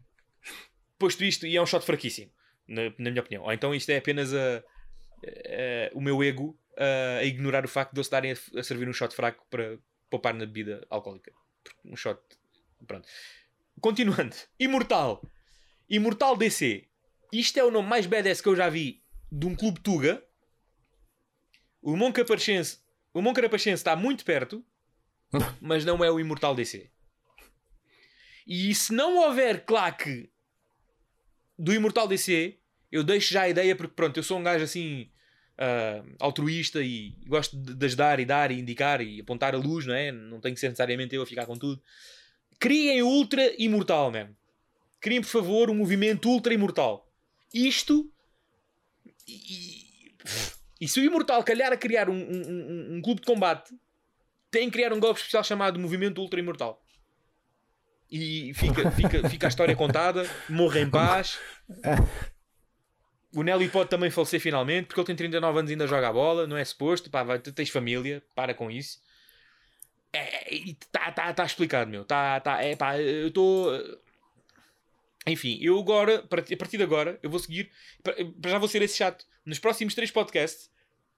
Posto 0.99 1.23
isto, 1.23 1.45
e 1.45 1.55
é 1.55 1.61
um 1.61 1.65
shot 1.65 1.85
fraquíssimo, 1.85 2.31
na, 2.67 2.83
na 2.97 3.09
minha 3.11 3.21
opinião. 3.21 3.43
Ou 3.43 3.51
então 3.53 3.73
isto 3.73 3.89
é 3.89 3.97
apenas 3.97 4.33
a, 4.33 4.57
a- 4.57 5.91
o 5.93 6.01
meu 6.01 6.23
ego 6.23 6.57
a, 6.77 7.19
a 7.19 7.23
ignorar 7.23 7.65
o 7.65 7.67
facto 7.69 7.93
de 7.93 7.99
eles 7.99 8.07
estarem 8.07 8.31
a, 8.31 8.59
a 8.59 8.63
servir 8.63 8.87
um 8.87 8.93
shot 8.93 9.13
fraco 9.15 9.45
para 9.49 9.77
poupar 10.09 10.33
na 10.33 10.45
bebida 10.45 10.85
alcoólica. 10.89 11.31
Um 11.83 11.95
shot. 11.95 12.19
Pronto. 12.87 13.07
Continuando. 13.81 14.35
Imortal. 14.59 15.21
Imortal 15.89 16.35
DC. 16.37 16.87
Isto 17.31 17.59
é 17.59 17.63
o 17.63 17.71
nome 17.71 17.87
mais 17.89 18.05
badass 18.05 18.41
que 18.41 18.47
eu 18.49 18.55
já 18.55 18.69
vi 18.69 19.03
de 19.31 19.45
um 19.45 19.55
clube 19.55 19.79
Tuga. 19.81 20.23
O 21.81 21.95
Moncarapachense 21.95 22.79
o 23.13 23.21
Moncarapachense 23.21 23.79
está 23.79 23.95
muito 23.95 24.25
perto, 24.25 24.61
mas 25.61 25.85
não 25.85 26.03
é 26.03 26.11
o 26.11 26.19
Imortal 26.19 26.53
DC. 26.53 26.91
E 28.45 28.75
se 28.75 28.93
não 28.93 29.17
houver 29.17 29.63
claque 29.65 30.29
do 31.57 31.73
Imortal 31.73 32.07
DC, 32.07 32.57
eu 32.91 33.03
deixo 33.03 33.33
já 33.33 33.43
a 33.43 33.49
ideia, 33.49 33.75
porque 33.75 33.93
pronto, 33.95 34.17
eu 34.17 34.23
sou 34.23 34.37
um 34.39 34.43
gajo 34.43 34.63
assim 34.63 35.09
ah, 35.57 36.03
altruísta 36.19 36.81
e 36.83 37.11
gosto 37.27 37.55
de, 37.57 37.73
de 37.75 37.85
ajudar 37.85 38.19
e 38.19 38.25
dar 38.25 38.51
e 38.51 38.59
indicar 38.59 39.01
e 39.01 39.19
apontar 39.21 39.53
a 39.55 39.57
luz, 39.57 39.85
não 39.85 39.93
é? 39.95 40.11
Não 40.11 40.39
tenho 40.41 40.53
que 40.53 40.59
ser 40.59 40.67
necessariamente 40.67 41.15
eu 41.15 41.21
a 41.21 41.25
ficar 41.25 41.45
com 41.45 41.55
tudo. 41.57 41.81
Criem 42.59 43.01
Ultra 43.03 43.53
Imortal, 43.61 44.11
mesmo. 44.11 44.35
Criem, 45.01 45.21
por 45.21 45.27
favor, 45.27 45.69
um 45.69 45.75
movimento 45.75 46.29
Ultra 46.29 46.53
Imortal. 46.53 47.09
Isto. 47.53 48.09
E, 49.27 50.13
e 50.81 50.87
se 50.87 50.99
o 50.99 51.03
Imortal 51.03 51.43
calhar 51.43 51.71
a 51.71 51.77
criar 51.77 52.09
um, 52.09 52.13
um- 52.13 52.47
um- 52.49 52.95
um 52.97 53.01
clube 53.01 53.21
de 53.21 53.27
combate, 53.27 53.73
tem 54.51 54.67
que 54.69 54.73
criar 54.73 54.93
um 54.93 54.99
golpe 54.99 55.19
especial 55.19 55.43
chamado 55.43 55.79
Movimento 55.79 56.19
Ultra 56.21 56.39
Imortal. 56.39 56.81
E 58.11 58.53
fica, 58.53 58.91
fica, 58.91 59.29
fica 59.29 59.47
a 59.47 59.49
história 59.49 59.75
contada, 59.75 60.29
morre 60.49 60.81
em 60.81 60.89
paz. 60.89 61.39
O 63.35 63.43
Nelly 63.43 63.67
pode 63.67 63.89
também 63.89 64.09
falecer 64.09 64.39
finalmente, 64.39 64.87
porque 64.87 65.01
ele 65.01 65.07
tem 65.07 65.15
39 65.15 65.59
anos 65.59 65.71
e 65.71 65.73
ainda 65.73 65.87
joga 65.87 66.07
a 66.07 66.13
bola, 66.13 66.47
não 66.47 66.55
é 66.55 66.63
suposto. 66.63 67.09
Pá, 67.09 67.23
vai, 67.23 67.39
tens 67.39 67.69
família, 67.69 68.23
para 68.33 68.53
com 68.53 68.71
isso. 68.71 68.99
Está 70.49 71.11
tá, 71.11 71.33
tá 71.33 71.43
explicado, 71.43 71.91
meu. 71.91 72.05
Tá, 72.05 72.39
tá, 72.39 72.63
é, 72.63 72.75
pá, 72.75 72.97
eu 72.97 73.27
estou. 73.27 73.71
Enfim, 75.27 75.57
eu 75.61 75.77
agora, 75.77 76.19
a 76.19 76.27
partir 76.27 76.77
de 76.77 76.83
agora, 76.83 77.19
eu 77.21 77.29
vou 77.29 77.39
seguir. 77.39 77.69
Já 78.45 78.57
vou 78.57 78.69
ser 78.69 78.81
esse 78.81 78.97
chato. 78.97 79.25
Nos 79.45 79.59
próximos 79.59 79.93
três 79.93 80.11
podcasts, 80.11 80.69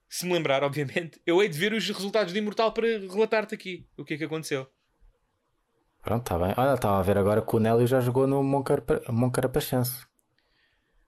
se 0.09 0.25
me 0.25 0.33
lembrar, 0.33 0.63
obviamente, 0.63 1.21
eu 1.25 1.41
hei 1.41 1.49
de 1.49 1.57
ver 1.57 1.73
os 1.73 1.87
resultados 1.87 2.33
do 2.33 2.39
Imortal 2.39 2.71
para 2.71 2.87
relatar-te 2.87 3.53
aqui 3.53 3.85
o 3.95 4.03
que 4.03 4.15
é 4.15 4.17
que 4.17 4.23
aconteceu. 4.23 4.67
Pronto, 6.01 6.23
tá 6.23 6.37
bem. 6.39 6.53
Olha, 6.57 6.73
estava 6.75 6.99
a 6.99 7.01
ver 7.01 7.17
agora 7.17 7.41
que 7.41 7.55
o 7.55 7.59
Nélio 7.59 7.85
já 7.87 7.99
jogou 7.99 8.25
no 8.27 8.41
Moncarapa- 8.43 9.01
Moncarapachense. 9.11 10.05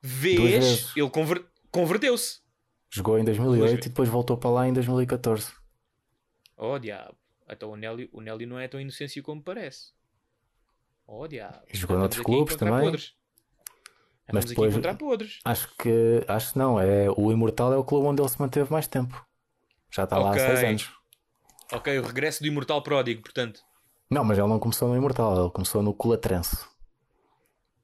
Vês, 0.02 0.92
ele 0.96 1.10
conver- 1.10 1.46
converteu-se. 1.72 2.40
Jogou 2.90 3.18
em 3.20 3.24
Duas 3.24 3.38
2008 3.38 3.70
vezes. 3.72 3.86
e 3.86 3.90
depois 3.90 4.10
voltou 4.10 4.38
para 4.38 4.50
lá 4.50 4.68
em 4.68 4.74
2014. 4.74 5.52
Oh, 6.58 6.78
diabo. 6.80 7.16
Então 7.50 7.72
o 7.72 7.76
Nelly, 7.76 8.10
o 8.12 8.22
Nelly 8.22 8.46
não 8.46 8.60
é 8.60 8.68
tão 8.68 8.80
inocêncio 8.80 9.22
como 9.24 9.42
parece. 9.42 9.92
Oh, 11.08 11.28
diabo. 11.28 11.60
Jogou 11.72 11.96
Já 11.96 12.00
noutros 12.00 12.22
clubes 12.24 12.56
também. 12.56 12.82
Podres. 12.82 13.14
Mas 14.32 14.46
depois- 14.46 14.76
podres. 14.98 15.40
Acho 15.44 15.68
que. 15.78 16.24
Acho 16.28 16.54
que 16.54 16.60
não. 16.60 16.80
É, 16.80 17.10
o 17.10 17.32
Imortal 17.32 17.74
é 17.74 17.78
o 17.78 17.84
clube 17.84 18.08
onde 18.08 18.22
ele 18.22 18.30
se 18.30 18.40
manteve 18.40 18.72
mais 18.72 18.88
tempo. 18.88 19.26
Já 19.92 20.04
está 20.04 20.18
lá 20.20 20.30
Ok. 20.32 20.42
há 20.44 20.48
6 20.48 20.64
anos. 20.64 20.92
Ok, 21.72 21.98
o 22.00 22.04
regresso 22.04 22.42
do 22.42 22.48
Imortal 22.48 22.82
Pródigo, 22.84 23.22
portanto. 23.24 23.62
Não, 24.10 24.24
mas 24.24 24.38
ele 24.38 24.48
não 24.48 24.60
começou 24.60 24.88
no 24.90 24.96
Imortal, 24.98 25.40
ele 25.40 25.52
começou 25.52 25.82
no 25.84 25.94
Culatrense. 25.94 26.58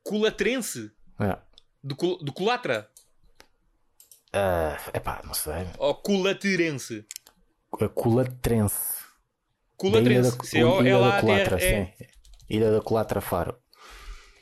Culatrense? 0.04 0.92
É. 1.20 1.38
Do, 1.84 1.96
cul- 1.96 2.18
do 2.18 2.34
Culatra? 2.34 2.90
Ah, 4.34 4.78
epá, 4.94 5.22
não 5.24 5.34
sei. 5.34 5.68
Ou 5.78 5.96
Culaterense? 5.96 7.06
A 7.80 7.88
Culatrense. 7.88 8.96
Da 9.82 10.00
Ilha 10.00 10.02
Culatrense. 10.02 10.02
da- 10.02 10.10
Ilha 10.12 10.22
da 10.22 10.46
C-O-L-A-T-R-E. 10.46 11.22
Culatra, 11.22 11.60
sim. 11.60 12.08
Ilha 12.50 12.72
da 12.72 12.82
Culatra 12.82 13.22
Faro. 13.22 13.58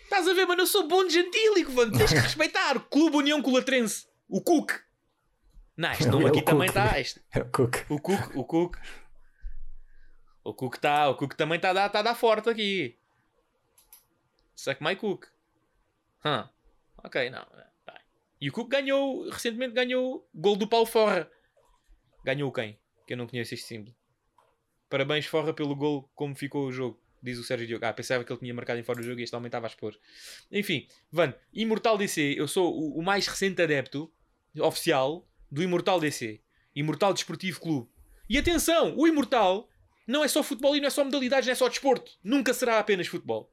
Estás 0.03 0.27
a 0.27 0.33
ver, 0.33 0.45
mano? 0.45 0.61
Eu 0.61 0.67
sou 0.67 0.87
bom 0.87 1.05
de 1.05 1.13
gentílico, 1.13 1.71
mano. 1.73 1.97
Tens 1.97 2.11
que 2.11 2.19
respeitar. 2.19 2.79
Clube 2.89 3.17
União 3.17 3.41
Culatrense. 3.41 4.05
O 4.29 4.41
Cook. 4.41 4.71
Não, 5.75 5.91
este 5.91 6.05
nome 6.07 6.25
É 6.25 6.27
aqui 6.29 6.41
também 6.43 6.67
está. 6.67 6.99
Este... 6.99 7.21
É 7.33 7.39
o 7.39 7.45
Cook. 7.45 7.77
O 7.89 7.99
Cook, 7.99 8.35
o 8.35 8.43
Cook. 8.45 8.77
O 10.43 10.53
Cook 10.53 10.77
tá, 10.77 11.09
o 11.09 11.15
Cook 11.15 11.35
também 11.35 11.55
está 11.55 11.69
a 11.69 11.73
dar, 11.73 11.89
tá 11.89 11.99
a 11.99 12.03
dar 12.03 12.15
forte 12.15 12.49
aqui. 12.49 12.97
Suck 14.55 14.83
my 14.83 14.95
Cook. 14.95 15.25
Hã. 16.23 16.49
Ok, 17.03 17.29
não. 17.29 17.45
Tá. 17.85 18.01
E 18.39 18.49
o 18.49 18.51
Cook 18.53 18.69
ganhou, 18.69 19.29
recentemente 19.29 19.73
ganhou 19.73 20.27
gol 20.33 20.55
do 20.55 20.67
Paulo 20.67 20.85
Forra. 20.85 21.29
Ganhou 22.23 22.51
quem? 22.51 22.77
Que 23.07 23.13
eu 23.13 23.17
não 23.17 23.27
conheço 23.27 23.53
este 23.53 23.65
símbolo. 23.65 23.95
Parabéns, 24.89 25.25
Forra, 25.25 25.53
pelo 25.53 25.75
gol, 25.75 26.09
como 26.13 26.35
ficou 26.35 26.67
o 26.67 26.71
jogo. 26.71 27.01
Diz 27.21 27.37
o 27.39 27.43
Sérgio 27.43 27.65
Diogo. 27.65 27.85
Ah, 27.85 27.93
pensava 27.93 28.23
que 28.23 28.31
ele 28.31 28.39
tinha 28.39 28.53
marcado 28.53 28.79
em 28.79 28.83
fora 28.83 28.99
do 28.99 29.05
jogo 29.05 29.19
e 29.19 29.23
este 29.23 29.35
homem 29.35 29.47
estava 29.47 29.65
a 29.65 29.69
expor. 29.69 29.97
Enfim, 30.51 30.87
Van, 31.09 31.33
Imortal 31.53 31.97
DC. 31.97 32.35
Eu 32.37 32.49
sou 32.49 32.73
o, 32.73 32.99
o 32.99 33.01
mais 33.01 33.27
recente 33.27 33.61
adepto 33.61 34.11
oficial 34.59 35.25
do 35.49 35.63
Imortal 35.63 35.99
DC. 35.99 36.41
Imortal 36.75 37.13
Desportivo 37.13 37.61
Clube. 37.61 37.89
E 38.29 38.37
atenção, 38.37 38.93
o 38.97 39.07
Imortal 39.07 39.69
não 40.07 40.23
é 40.23 40.27
só 40.27 40.43
futebol 40.43 40.75
e 40.75 40.79
não 40.79 40.87
é 40.87 40.89
só 40.89 41.03
modalidades, 41.03 41.47
não 41.47 41.51
é 41.53 41.55
só 41.55 41.67
desporto. 41.67 42.11
Nunca 42.23 42.53
será 42.53 42.79
apenas 42.79 43.07
futebol. 43.07 43.49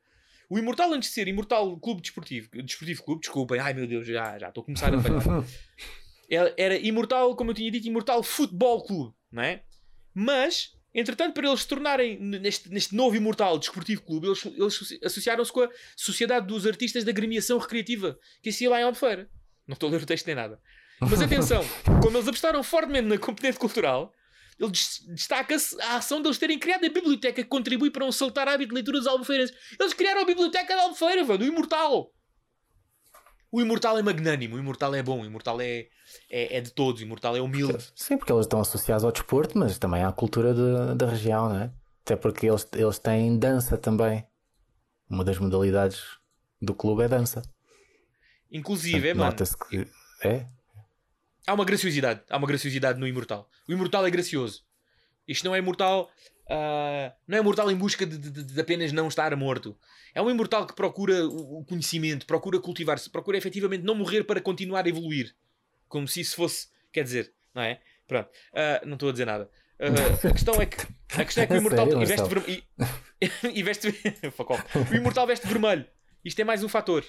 O 0.49 0.59
Imortal, 0.59 0.93
antes 0.93 1.11
de 1.11 1.15
ser 1.15 1.29
Imortal 1.29 1.79
Clube 1.79 2.03
Desportivo, 2.03 2.49
Desportivo 2.65 3.05
Clube, 3.05 3.21
desculpem, 3.21 3.61
ai 3.61 3.73
meu 3.73 3.87
Deus, 3.87 4.05
já, 4.05 4.37
já 4.37 4.49
estou 4.49 4.63
a 4.63 4.65
começar 4.65 4.93
a 4.93 5.01
falhar. 5.01 5.45
Era, 6.57 6.77
Imortal, 6.77 7.35
como 7.37 7.51
eu 7.51 7.55
tinha 7.55 7.71
dito, 7.71 7.87
Imortal 7.87 8.23
Futebol 8.23 8.85
Clube, 8.85 9.15
não 9.33 9.43
é? 9.43 9.63
Mas, 10.15 10.77
entretanto, 10.95 11.35
para 11.35 11.47
eles 11.47 11.61
se 11.61 11.69
tornarem 11.69 12.19
neste, 12.19 12.69
neste 12.69 12.95
novo 12.95 13.17
Imortal 13.17 13.59
Desportivo 13.59 14.03
Clube, 14.03 14.27
eles, 14.27 14.45
eles 14.45 14.99
associaram-se 15.05 15.53
com 15.53 15.63
a 15.63 15.69
Sociedade 15.97 16.47
dos 16.47 16.67
Artistas 16.67 17.05
da 17.05 17.13
Gremiação 17.13 17.59
Recreativa, 17.59 18.19
que 18.43 18.51
assim 18.51 18.69
lá 18.69 18.81
em 18.81 18.85
Albufeira. 18.85 19.29
Não 19.67 19.75
estou 19.75 19.89
a 19.89 19.93
ler 19.93 20.03
o 20.03 20.07
texto 20.07 20.27
nem 20.27 20.35
nada. 20.35 20.61
Mas 21.01 21.21
atenção, 21.21 21.65
como 22.03 22.17
eles 22.17 22.29
apostaram 22.29 22.63
fortemente 22.63 23.09
na 23.09 23.19
componente 23.19 23.59
cultural, 23.59 24.13
ele 24.61 24.71
des- 24.71 25.01
destaca-se 25.09 25.81
a 25.81 25.97
ação 25.97 26.21
deles 26.21 26.37
terem 26.39 26.59
criado 26.59 26.85
a 26.85 26.89
biblioteca 26.89 27.43
que 27.43 27.49
contribui 27.49 27.91
para 27.91 28.05
um 28.05 28.13
saltar 28.13 28.47
hábito 28.47 28.69
de 28.69 28.75
leitura 28.75 28.99
dos 28.99 29.07
albufeirenses. 29.07 29.57
Eles 29.79 29.95
criaram 29.95 30.21
a 30.21 30.25
biblioteca 30.27 30.77
da 30.77 30.83
Albufeira, 30.83 31.25
velho, 31.25 31.43
o 31.43 31.47
Imortal. 31.47 32.13
O 33.53 33.61
Imortal 33.61 33.99
é 33.99 34.03
magnânimo, 34.03 34.57
o 34.57 34.59
Imortal 34.59 34.95
é 34.95 35.03
bom, 35.03 35.23
o 35.23 35.25
Imortal 35.25 35.61
é, 35.61 35.87
é, 36.31 36.59
é 36.59 36.61
de 36.61 36.71
todos, 36.73 37.01
o 37.01 37.05
Imortal 37.05 37.37
é 37.37 37.41
humilde. 37.41 37.85
Sim, 37.97 38.17
porque 38.17 38.33
eles 38.33 38.47
estão 38.47 38.61
associados 38.61 39.03
ao 39.03 39.11
desporto, 39.11 39.59
mas 39.59 39.77
também 39.79 40.05
à 40.05 40.13
cultura 40.13 40.55
de- 40.55 40.95
da 40.95 41.07
região, 41.09 41.49
não 41.49 41.57
é? 41.63 41.73
Até 42.05 42.15
porque 42.15 42.47
eles, 42.47 42.69
eles 42.75 42.99
têm 42.99 43.39
dança 43.39 43.77
também. 43.77 44.25
Uma 45.09 45.25
das 45.25 45.39
modalidades 45.39 46.01
do 46.63 46.75
clube 46.75 47.03
é 47.03 47.09
dança. 47.09 47.43
Inclusive, 48.53 49.09
é, 49.09 49.15
mano, 49.15 49.35
que. 49.69 49.87
É? 50.23 50.47
Há 51.51 51.55
uma 51.55 51.65
graciosidade, 51.65 52.21
há 52.31 52.37
uma 52.37 52.47
graciosidade 52.47 52.99
no 53.01 53.07
Imortal. 53.09 53.49
O 53.69 53.73
Imortal 53.73 54.07
é 54.07 54.11
gracioso. 54.11 54.63
Isto 55.27 55.45
não 55.45 55.55
é 55.55 55.59
imortal, 55.59 56.11
ah, 56.49 57.13
não 57.27 57.37
é 57.39 57.41
imortal 57.41 57.71
em 57.71 57.77
busca 57.77 58.05
de, 58.07 58.17
de- 58.19 58.45
de 58.45 58.61
apenas 58.61 58.93
não 58.93 59.09
estar 59.09 59.35
morto. 59.37 59.77
É 60.15 60.21
um 60.21 60.31
imortal 60.31 60.67
que 60.67 60.75
procura 60.75 61.27
o 61.27 61.61
o 61.61 61.65
conhecimento, 61.65 62.27
procura 62.27 62.59
cultivar-se, 62.59 63.09
procura 63.11 63.37
efetivamente 63.39 63.85
não 63.85 63.95
morrer 63.95 64.25
para 64.25 64.41
continuar 64.41 64.85
a 64.85 64.89
evoluir. 64.89 65.35
Como 65.89 66.07
se 66.09 66.21
isso 66.21 66.35
fosse, 66.37 66.69
quer 66.93 67.03
dizer, 67.05 67.33
não 67.55 67.63
é? 67.63 67.81
Pronto, 68.09 68.29
Ah, 68.55 68.81
não 68.85 68.95
estou 68.95 69.09
a 69.09 69.13
dizer 69.13 69.27
nada. 69.27 69.49
Ah, 69.79 70.29
a 70.29 70.33
questão 70.33 70.55
é 70.61 70.67
que 70.67 70.77
a 71.17 71.25
questão 71.25 71.45
é 71.45 71.47
que 71.47 71.53
o 71.55 71.57
imortal 71.63 71.87
Sério, 71.87 72.07
veste, 72.07 72.29
ver... 72.35 72.43
e... 72.49 73.59
e 73.59 73.63
veste... 73.63 73.89
O 74.91 74.95
imortal 74.95 75.27
veste 75.27 75.47
vermelho. 75.47 75.87
Isto 76.25 76.41
é 76.41 76.45
mais 76.45 76.63
um 76.65 76.69
fator. 76.69 77.05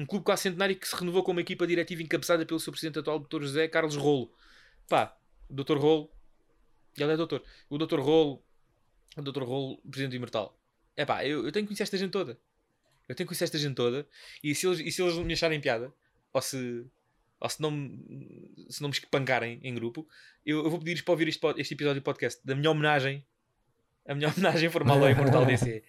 Um 0.00 0.06
clube 0.06 0.24
quase 0.24 0.44
centenário 0.44 0.74
que 0.74 0.88
se 0.88 0.96
renovou 0.96 1.22
com 1.22 1.32
uma 1.32 1.42
equipa 1.42 1.66
diretiva 1.66 2.02
encabeçada 2.02 2.46
pelo 2.46 2.58
seu 2.58 2.72
presidente 2.72 2.98
atual, 3.00 3.18
Dr. 3.18 3.42
José 3.42 3.68
Carlos 3.68 3.96
Rolo. 3.96 4.32
Pá, 4.88 5.14
Dr. 5.50 5.76
Rolo, 5.76 6.10
ele 6.96 7.12
é 7.12 7.16
doutor. 7.18 7.44
O 7.68 7.76
Dr. 7.76 8.00
Rolo, 8.00 8.42
o 9.14 9.20
Dr. 9.20 9.42
Rolo, 9.42 9.76
presidente 9.82 10.12
do 10.12 10.16
Imortal. 10.16 10.58
É 10.96 11.04
pá, 11.04 11.22
eu, 11.26 11.44
eu 11.44 11.52
tenho 11.52 11.66
que 11.66 11.68
conhecer 11.68 11.82
esta 11.82 11.98
gente 11.98 12.12
toda. 12.12 12.38
Eu 13.06 13.14
tenho 13.14 13.26
que 13.26 13.34
conhecer 13.34 13.44
esta 13.44 13.58
gente 13.58 13.74
toda. 13.74 14.08
E 14.42 14.54
se 14.54 14.66
eles, 14.66 14.80
e 14.80 14.90
se 14.90 15.02
eles 15.02 15.18
me 15.18 15.34
acharem 15.34 15.60
piada, 15.60 15.92
ou 16.32 16.40
se, 16.40 16.86
ou 17.38 17.50
se, 17.50 17.60
não, 17.60 17.70
se 18.70 18.80
não 18.80 18.88
me 18.88 18.94
espancarem 18.94 19.60
em 19.62 19.74
grupo, 19.74 20.08
eu, 20.46 20.64
eu 20.64 20.70
vou 20.70 20.78
pedir-lhes 20.78 21.02
para 21.02 21.12
ouvir 21.12 21.28
este, 21.28 21.40
este 21.58 21.74
episódio 21.74 22.00
do 22.00 22.04
podcast 22.04 22.40
da 22.42 22.54
minha 22.54 22.70
homenagem. 22.70 23.22
A 24.06 24.14
minha 24.14 24.30
homenagem 24.32 24.70
formal 24.70 25.04
ao 25.04 25.10
Imortal 25.10 25.44
DC. 25.44 25.84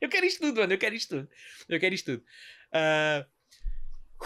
Eu 0.00 0.08
quero 0.08 0.26
isto 0.26 0.40
tudo, 0.40 0.60
mano. 0.60 0.72
Eu 0.72 0.78
quero 0.78 0.94
isto 0.94 1.16
tudo. 1.16 1.28
Eu 1.68 1.80
quero 1.80 1.94
isto 1.94 2.12
tudo. 2.12 2.24
Ah, 2.72 3.26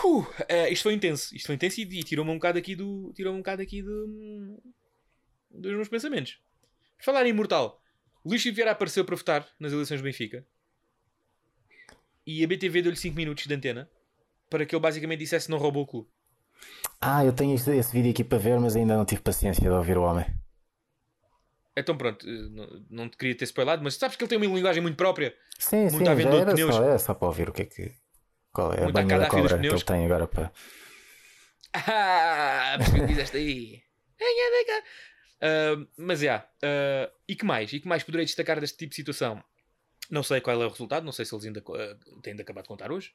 uh, 0.04 0.26
ah, 0.48 0.68
isto 0.70 0.82
foi 0.82 0.94
intenso. 0.94 1.34
Isto 1.34 1.46
foi 1.46 1.54
intenso 1.54 1.80
e, 1.80 1.84
e 1.84 2.02
tirou-me 2.02 2.30
um 2.30 2.34
bocado 2.34 2.58
aqui 2.58 2.74
do. 2.74 3.12
Tirou-me 3.14 3.38
um 3.38 3.42
bocado 3.42 3.62
aqui 3.62 3.82
do, 3.82 4.62
dos 5.50 5.72
meus 5.72 5.88
pensamentos. 5.88 6.38
Por 6.98 7.04
falar 7.04 7.26
em 7.26 7.30
Imortal, 7.30 7.82
Luís 8.24 8.42
Vieira 8.44 8.70
apareceu 8.70 9.04
para 9.04 9.16
votar 9.16 9.48
nas 9.58 9.72
eleições 9.72 10.00
do 10.00 10.04
Benfica 10.04 10.46
e 12.26 12.44
a 12.44 12.46
BTV 12.46 12.82
deu-lhe 12.82 12.96
5 12.96 13.16
minutos 13.16 13.46
de 13.46 13.54
antena 13.54 13.90
para 14.48 14.64
que 14.64 14.74
ele 14.74 14.82
basicamente 14.82 15.20
dissesse 15.20 15.50
não 15.50 15.58
roubou 15.58 15.82
o 15.82 15.86
clube. 15.86 16.08
Ah, 17.00 17.24
eu 17.24 17.32
tenho 17.32 17.54
esse, 17.54 17.74
esse 17.76 17.92
vídeo 17.92 18.12
aqui 18.12 18.22
para 18.22 18.38
ver, 18.38 18.60
mas 18.60 18.76
ainda 18.76 18.96
não 18.96 19.04
tive 19.04 19.20
paciência 19.20 19.62
de 19.62 19.68
ouvir 19.68 19.98
o 19.98 20.02
homem. 20.02 20.24
Então 21.76 21.96
pronto, 21.96 22.28
eh, 22.28 22.48
não, 22.50 22.84
não 22.90 23.08
te 23.08 23.16
queria 23.16 23.34
ter 23.34 23.44
spoilado, 23.44 23.82
mas 23.82 23.94
sabes 23.94 24.16
que 24.16 24.22
ele 24.22 24.28
tem 24.28 24.38
uma 24.38 24.54
linguagem 24.54 24.82
muito 24.82 24.96
própria. 24.96 25.34
Sim, 25.58 25.82
Muito 25.82 25.98
sim, 25.98 26.08
à 26.08 26.14
venda 26.14 26.44
de 26.44 26.52
pneus. 26.52 26.74
só, 26.74 26.82
era 26.82 26.98
só 26.98 27.14
para 27.14 27.28
ouvir 27.28 27.48
o 27.48 27.52
que 27.52 27.62
é 27.62 27.64
que. 27.64 27.92
Qual 28.52 28.72
é 28.72 28.80
a 28.80 28.82
Muito 28.82 28.98
à 28.98 29.02
banha 29.02 29.18
da 29.18 29.26
cobra 29.26 29.58
que 29.58 29.66
ele 29.66 29.80
tem 29.82 30.04
agora 30.04 30.26
para. 30.26 30.52
Ah, 31.74 32.76
o 32.78 32.84
que 32.84 33.06
fizeste 33.06 33.36
aí. 33.38 33.82
Ah, 35.40 35.86
mas 35.96 36.20
já, 36.20 36.46
ah, 36.62 37.10
e 37.26 37.34
que 37.34 37.44
mais? 37.46 37.72
E 37.72 37.80
que 37.80 37.88
mais 37.88 38.02
poderei 38.02 38.26
destacar 38.26 38.60
deste 38.60 38.76
tipo 38.76 38.90
de 38.90 38.96
situação? 38.96 39.42
Não 40.10 40.22
sei 40.22 40.42
qual 40.42 40.62
é 40.62 40.66
o 40.66 40.68
resultado, 40.68 41.04
não 41.04 41.12
sei 41.12 41.24
se 41.24 41.34
eles 41.34 41.46
ainda 41.46 41.64
ah, 41.66 41.96
têm 42.22 42.36
de 42.36 42.42
acabar 42.42 42.60
de 42.60 42.68
contar 42.68 42.92
hoje. 42.92 43.12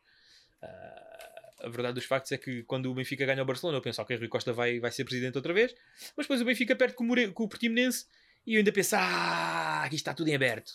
Ah, 0.61 1.27
a 1.61 1.69
verdade 1.69 1.95
dos 1.95 2.05
factos 2.05 2.31
é 2.31 2.37
que 2.37 2.63
quando 2.63 2.91
o 2.91 2.93
Benfica 2.93 3.25
ganha 3.25 3.41
o 3.41 3.45
Barcelona, 3.45 3.77
eu 3.77 3.81
penso, 3.81 4.01
ok, 4.01 4.17
Rui 4.17 4.27
Costa 4.27 4.51
vai, 4.53 4.79
vai 4.79 4.91
ser 4.91 5.05
presidente 5.05 5.37
outra 5.37 5.53
vez, 5.53 5.73
mas 6.15 6.25
depois 6.25 6.41
o 6.41 6.45
Benfica 6.45 6.75
perde 6.75 6.95
com 6.95 7.03
o, 7.03 7.07
More... 7.07 7.31
com 7.31 7.43
o 7.43 7.47
Portimonense 7.47 8.05
e 8.47 8.55
eu 8.55 8.59
ainda 8.59 8.71
penso, 8.71 8.95
ah, 8.95 9.83
aqui 9.83 9.95
está 9.95 10.13
tudo 10.13 10.29
em 10.29 10.35
aberto. 10.35 10.71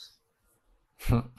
Uh, 1.10 1.32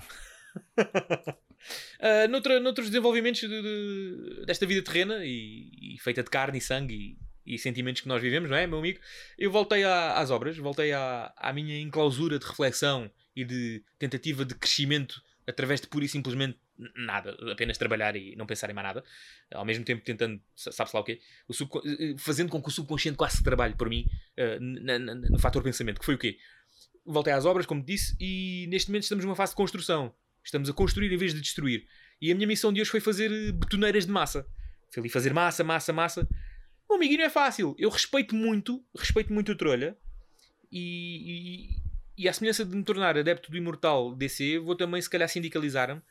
noutra- 2.30 2.60
noutros 2.60 2.88
desenvolvimentos 2.90 3.42
de- 3.42 3.48
de- 3.48 4.46
desta 4.46 4.66
vida 4.66 4.82
terrena 4.84 5.24
e, 5.24 5.96
e 5.96 6.00
feita 6.00 6.24
de 6.24 6.30
carne 6.30 6.58
e 6.58 6.62
sangue 6.62 7.18
e, 7.46 7.56
e 7.56 7.60
sentimentos 7.60 8.02
que 8.02 8.08
nós 8.08 8.22
vivemos, 8.22 8.50
não 8.50 8.58
é, 8.58 8.68
meu 8.68 8.80
amigo? 8.80 9.00
Eu 9.38 9.52
voltei 9.52 9.84
à- 9.84 10.14
às 10.20 10.30
obras, 10.32 10.58
voltei 10.58 10.92
à, 10.92 11.34
à 11.38 11.54
minha 11.54 11.80
enclausura 11.80 12.38
de 12.40 12.46
reflexão 12.46 13.10
e 13.36 13.46
de 13.46 13.84
tentativa 13.98 14.44
de 14.44 14.56
crescimento 14.56 15.22
através 15.48 15.80
de 15.82 15.88
pura 15.88 16.06
e 16.06 16.10
simplesmente 16.10 16.58
nada, 16.96 17.36
apenas 17.52 17.78
trabalhar 17.78 18.16
e 18.16 18.36
não 18.36 18.46
pensar 18.46 18.70
em 18.70 18.74
mais 18.74 18.88
nada, 18.88 19.04
ao 19.54 19.64
mesmo 19.66 19.86
tempo 19.86 20.04
tentando, 20.04 20.42
sa- 20.56 20.72
sabe-se 20.72 20.96
lá 20.96 21.02
o 21.02 21.04
quê, 21.04 21.20
o 21.48 21.54
subcon- 21.54 21.82
eh, 21.86 22.16
fazendo 22.18 22.50
com 22.50 22.62
que 22.62 22.70
o 22.70 22.72
subconsciente 22.72 23.18
quase 23.18 23.44
trabalhe 23.44 23.76
por 23.76 23.90
mim 23.90 24.08
uh, 24.38 24.60
no 25.32 25.40
fator 25.40 25.62
pensamento, 25.64 26.00
que 26.00 26.06
foi 26.06 26.16
o 26.16 26.18
quê? 26.18 26.38
Voltei 27.06 27.34
às 27.34 27.46
obras, 27.46 27.66
como 27.66 27.84
disse, 27.84 28.16
e 28.20 28.66
neste 28.70 28.90
momento 28.90 29.04
estamos 29.04 29.24
numa 29.26 29.36
fase 29.36 29.52
de 29.52 29.58
construção. 29.58 30.14
Estamos 30.44 30.70
a 30.70 30.74
construir 30.74 31.12
em 31.12 31.18
vez 31.18 31.34
de 31.34 31.40
destruir. 31.42 31.86
E 32.22 32.32
a 32.32 32.36
minha 32.36 32.48
missão 32.48 32.72
de 32.74 32.82
hoje 32.82 32.90
foi 32.90 33.00
fazer 33.00 33.32
eh, 33.32 33.52
betoneiras 33.52 34.06
de 34.06 34.12
massa. 34.12 34.46
Foi 34.92 35.02
ali 35.02 35.10
fazer 35.10 35.34
massa, 35.34 35.64
massa, 35.64 35.94
massa. 35.94 36.28
E 37.02 37.18
não 37.18 37.26
é 37.26 37.30
fácil. 37.30 37.76
Eu 37.78 37.90
respeito 37.90 38.36
muito, 38.36 38.84
respeito 38.96 39.34
muito 39.34 39.52
o 39.52 39.56
Trolha. 39.56 39.98
E, 40.72 41.70
e, 42.18 42.24
e 42.24 42.30
à 42.30 42.34
semelhança 42.34 42.66
de 42.66 42.76
me 42.76 42.84
tornar 42.84 43.18
adepto 43.18 43.52
do 43.52 43.58
Imortal 43.58 44.16
DC, 44.16 44.60
vou 44.60 44.76
também 44.76 45.02
se 45.02 45.10
calhar 45.10 45.28
sindicalizar-me 45.30 46.02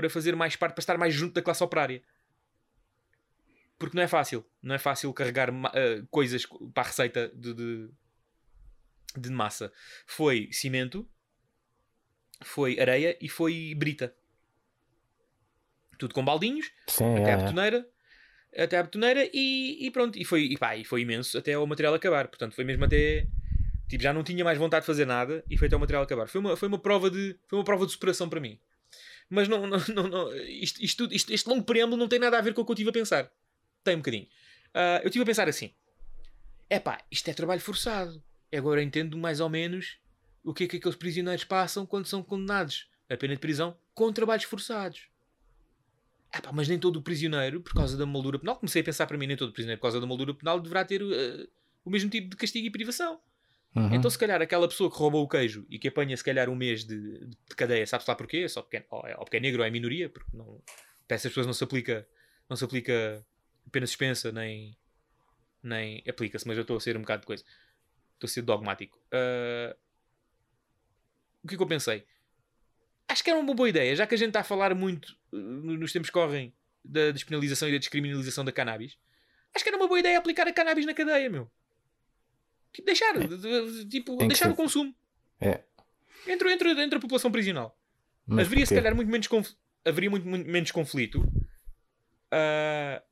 para 0.00 0.08
fazer 0.08 0.34
mais 0.34 0.56
parte, 0.56 0.72
para 0.72 0.80
estar 0.80 0.96
mais 0.96 1.12
junto 1.12 1.34
da 1.34 1.42
classe 1.42 1.62
operária. 1.62 2.02
Porque 3.78 3.94
não 3.94 4.02
é 4.02 4.08
fácil. 4.08 4.44
Não 4.62 4.74
é 4.74 4.78
fácil 4.78 5.12
carregar 5.12 5.50
eh, 5.74 6.02
coisas 6.10 6.46
para 6.72 6.82
a 6.82 6.86
receita 6.86 7.30
de, 7.34 7.52
de, 7.52 7.90
de 9.16 9.30
massa. 9.30 9.70
Foi 10.06 10.48
cimento, 10.52 11.06
foi 12.42 12.80
areia 12.80 13.16
e 13.20 13.28
foi 13.28 13.74
brita. 13.76 14.14
Tudo 15.98 16.14
com 16.14 16.24
baldinhos, 16.24 16.70
Sim, 16.86 17.16
até 17.16 17.30
é, 17.30 17.34
à 17.34 17.36
é. 17.38 17.42
betoneira, 17.42 17.88
até 18.56 18.78
à 18.78 18.82
betoneira 18.82 19.30
e, 19.34 19.86
e 19.86 19.90
pronto. 19.90 20.18
E 20.18 20.24
foi, 20.24 20.44
e, 20.44 20.56
pá, 20.56 20.76
e 20.76 20.84
foi 20.84 21.02
imenso 21.02 21.36
até 21.36 21.58
o 21.58 21.66
material 21.66 21.92
acabar. 21.92 22.28
Portanto, 22.28 22.54
foi 22.54 22.64
mesmo 22.64 22.86
até, 22.86 23.26
Tipo, 23.86 24.02
já 24.02 24.14
não 24.14 24.22
tinha 24.22 24.44
mais 24.44 24.56
vontade 24.56 24.82
de 24.82 24.86
fazer 24.86 25.04
nada 25.04 25.44
e 25.50 25.58
foi 25.58 25.66
até 25.66 25.76
o 25.76 25.80
material 25.80 26.04
acabar. 26.04 26.26
Foi 26.26 26.40
uma, 26.40 26.56
foi 26.56 26.68
uma, 26.68 26.78
prova, 26.78 27.10
de, 27.10 27.36
foi 27.48 27.58
uma 27.58 27.64
prova 27.64 27.84
de 27.84 27.92
superação 27.92 28.30
para 28.30 28.40
mim. 28.40 28.58
Mas 29.30 29.46
não, 29.48 29.64
não, 29.66 29.78
não, 29.94 30.08
não- 30.08 30.36
isto, 30.36 30.82
isto, 30.82 31.08
isto- 31.12 31.32
este 31.32 31.48
longo 31.48 31.62
preâmbulo 31.64 31.96
não 31.98 32.08
tem 32.08 32.18
nada 32.18 32.36
a 32.36 32.40
ver 32.40 32.52
com 32.52 32.62
o 32.62 32.64
que 32.64 32.72
eu 32.72 32.74
estive 32.74 32.90
a 32.90 32.92
pensar. 32.92 33.30
Tem 33.84 33.94
um 33.94 33.98
bocadinho. 33.98 34.26
Ah, 34.74 34.98
eu 35.02 35.06
estive 35.06 35.22
a 35.22 35.26
pensar 35.26 35.48
assim: 35.48 35.72
epá, 36.68 36.98
isto 37.10 37.28
é 37.30 37.32
trabalho 37.32 37.60
forçado. 37.60 38.22
Agora 38.52 38.82
entendo 38.82 39.16
mais 39.16 39.38
ou 39.40 39.48
menos 39.48 39.98
o 40.42 40.52
que 40.52 40.64
é 40.64 40.66
que 40.66 40.76
aqueles 40.78 40.96
prisioneiros 40.96 41.44
passam 41.44 41.86
quando 41.86 42.06
são 42.06 42.22
condenados 42.22 42.88
a 43.08 43.16
pena 43.16 43.34
de 43.34 43.40
prisão 43.40 43.78
com 43.94 44.12
trabalhos 44.12 44.44
forçados. 44.44 45.08
Epá, 46.34 46.50
mas 46.52 46.68
nem 46.68 46.78
todo 46.78 46.96
o 46.96 47.02
prisioneiro, 47.02 47.60
por 47.60 47.72
causa 47.74 47.96
da 47.96 48.06
moldura 48.06 48.38
penal, 48.38 48.56
comecei 48.56 48.82
a 48.82 48.84
pensar 48.84 49.06
para 49.06 49.18
mim, 49.18 49.26
nem 49.26 49.36
todo 49.36 49.50
o 49.50 49.52
prisioneiro, 49.52 49.78
por 49.80 49.82
causa 49.86 50.00
da 50.00 50.06
moldura 50.06 50.32
penal, 50.34 50.60
deverá 50.60 50.84
ter 50.84 51.02
ah, 51.02 51.46
o 51.84 51.90
mesmo 51.90 52.08
tipo 52.10 52.30
de 52.30 52.36
castigo 52.36 52.66
e 52.66 52.70
privação. 52.70 53.20
Uhum. 53.74 53.94
Então, 53.94 54.10
se 54.10 54.18
calhar, 54.18 54.42
aquela 54.42 54.66
pessoa 54.66 54.90
que 54.90 54.98
roubou 54.98 55.22
o 55.22 55.28
queijo 55.28 55.64
e 55.70 55.78
que 55.78 55.88
apanha, 55.88 56.16
se 56.16 56.24
calhar, 56.24 56.48
um 56.48 56.56
mês 56.56 56.84
de, 56.84 57.26
de 57.26 57.56
cadeia, 57.56 57.86
sabe-se 57.86 58.10
lá 58.10 58.16
porquê? 58.16 58.48
Só 58.48 58.62
porque 58.62 58.78
é, 58.78 58.84
ou, 58.90 59.06
é, 59.06 59.14
porque 59.14 59.36
é 59.36 59.40
negro 59.40 59.60
ou 59.60 59.66
é 59.66 59.70
minoria, 59.70 60.08
porque 60.08 60.36
não, 60.36 60.60
para 61.06 61.14
essas 61.14 61.30
pessoas 61.30 61.46
não 61.46 61.52
se 61.52 61.62
aplica, 61.62 62.06
não 62.48 62.56
se 62.56 62.64
aplica 62.64 63.24
pena 63.70 63.86
suspensa, 63.86 64.32
nem, 64.32 64.76
nem 65.62 66.02
aplica-se, 66.08 66.46
mas 66.48 66.56
eu 66.56 66.62
estou 66.62 66.76
a 66.76 66.80
ser 66.80 66.96
um 66.96 67.00
bocado 67.00 67.20
de 67.20 67.26
coisa. 67.26 67.44
Estou 68.14 68.26
a 68.26 68.30
ser 68.30 68.42
dogmático. 68.42 68.98
Ah, 69.12 69.76
o 71.42 71.48
que 71.48 71.54
é 71.54 71.56
que 71.56 71.62
eu 71.62 71.66
pensei? 71.66 72.04
Acho 73.08 73.24
que 73.24 73.30
era 73.30 73.38
uma 73.38 73.54
boa 73.54 73.68
ideia, 73.68 73.94
já 73.96 74.06
que 74.06 74.14
a 74.14 74.18
gente 74.18 74.28
está 74.28 74.40
a 74.40 74.44
falar 74.44 74.74
muito 74.74 75.16
uh, 75.32 75.36
nos 75.36 75.92
tempos 75.92 76.10
que 76.10 76.14
correm 76.14 76.54
da 76.84 77.10
despenalização 77.10 77.68
e 77.68 77.72
da 77.72 77.78
descriminalização 77.78 78.44
da 78.44 78.52
cannabis. 78.52 78.96
Acho 79.54 79.64
que 79.64 79.70
era 79.70 79.76
uma 79.76 79.88
boa 79.88 79.98
ideia 79.98 80.18
aplicar 80.18 80.46
a 80.46 80.52
cannabis 80.52 80.86
na 80.86 80.94
cadeia, 80.94 81.28
meu. 81.28 81.50
Tipo, 82.72 82.86
deixar, 82.86 83.18
de- 83.18 83.36
de- 83.36 83.84
tipo, 83.86 84.16
deixar 84.16 84.50
o 84.50 84.54
consumo. 84.54 84.94
É. 85.40 85.60
Entre, 86.26 86.52
entre, 86.52 86.70
entre 86.82 86.98
a 86.98 87.00
população 87.00 87.30
prisional. 87.32 87.76
Mas 88.26 88.46
haveria 88.46 88.64
se 88.66 88.74
calhar 88.74 88.94
muito 88.94 89.08
menos, 89.10 89.26
conf- 89.26 89.54
haveria 89.84 90.10
muito, 90.10 90.26
muito 90.28 90.48
menos 90.48 90.70
conflito. 90.70 91.20
Ah, 92.30 93.02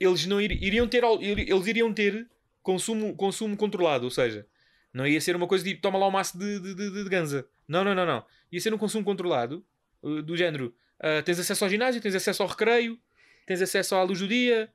eles 0.00 0.26
não 0.26 0.40
ir- 0.40 0.62
iriam 0.62 0.86
ter 0.88 1.02
eles 1.04 1.66
iriam 1.66 1.92
ter 1.92 2.28
consumo, 2.62 3.14
consumo 3.16 3.56
controlado, 3.56 4.04
ou 4.04 4.10
seja, 4.10 4.46
não 4.92 5.06
ia 5.06 5.20
ser 5.20 5.36
uma 5.36 5.46
coisa 5.46 5.64
de 5.64 5.74
toma 5.74 5.98
lá 5.98 6.06
um 6.08 6.10
maço 6.10 6.38
de, 6.38 6.60
de, 6.60 6.74
de, 6.74 6.90
de 7.04 7.08
ganza. 7.10 7.46
Não, 7.66 7.84
não, 7.84 7.94
não, 7.94 8.06
não. 8.06 8.24
Ia 8.50 8.60
ser 8.60 8.72
um 8.72 8.78
consumo 8.78 9.04
controlado, 9.04 9.64
uh, 10.02 10.22
do 10.22 10.36
género: 10.36 10.74
ah, 11.00 11.22
tens 11.22 11.38
acesso 11.38 11.64
ao 11.64 11.70
ginásio, 11.70 12.00
tens 12.00 12.14
acesso 12.14 12.42
ao 12.42 12.48
recreio, 12.48 12.98
tens 13.46 13.60
acesso 13.60 13.94
à 13.94 14.02
luz 14.02 14.20
do 14.20 14.28
dia, 14.28 14.72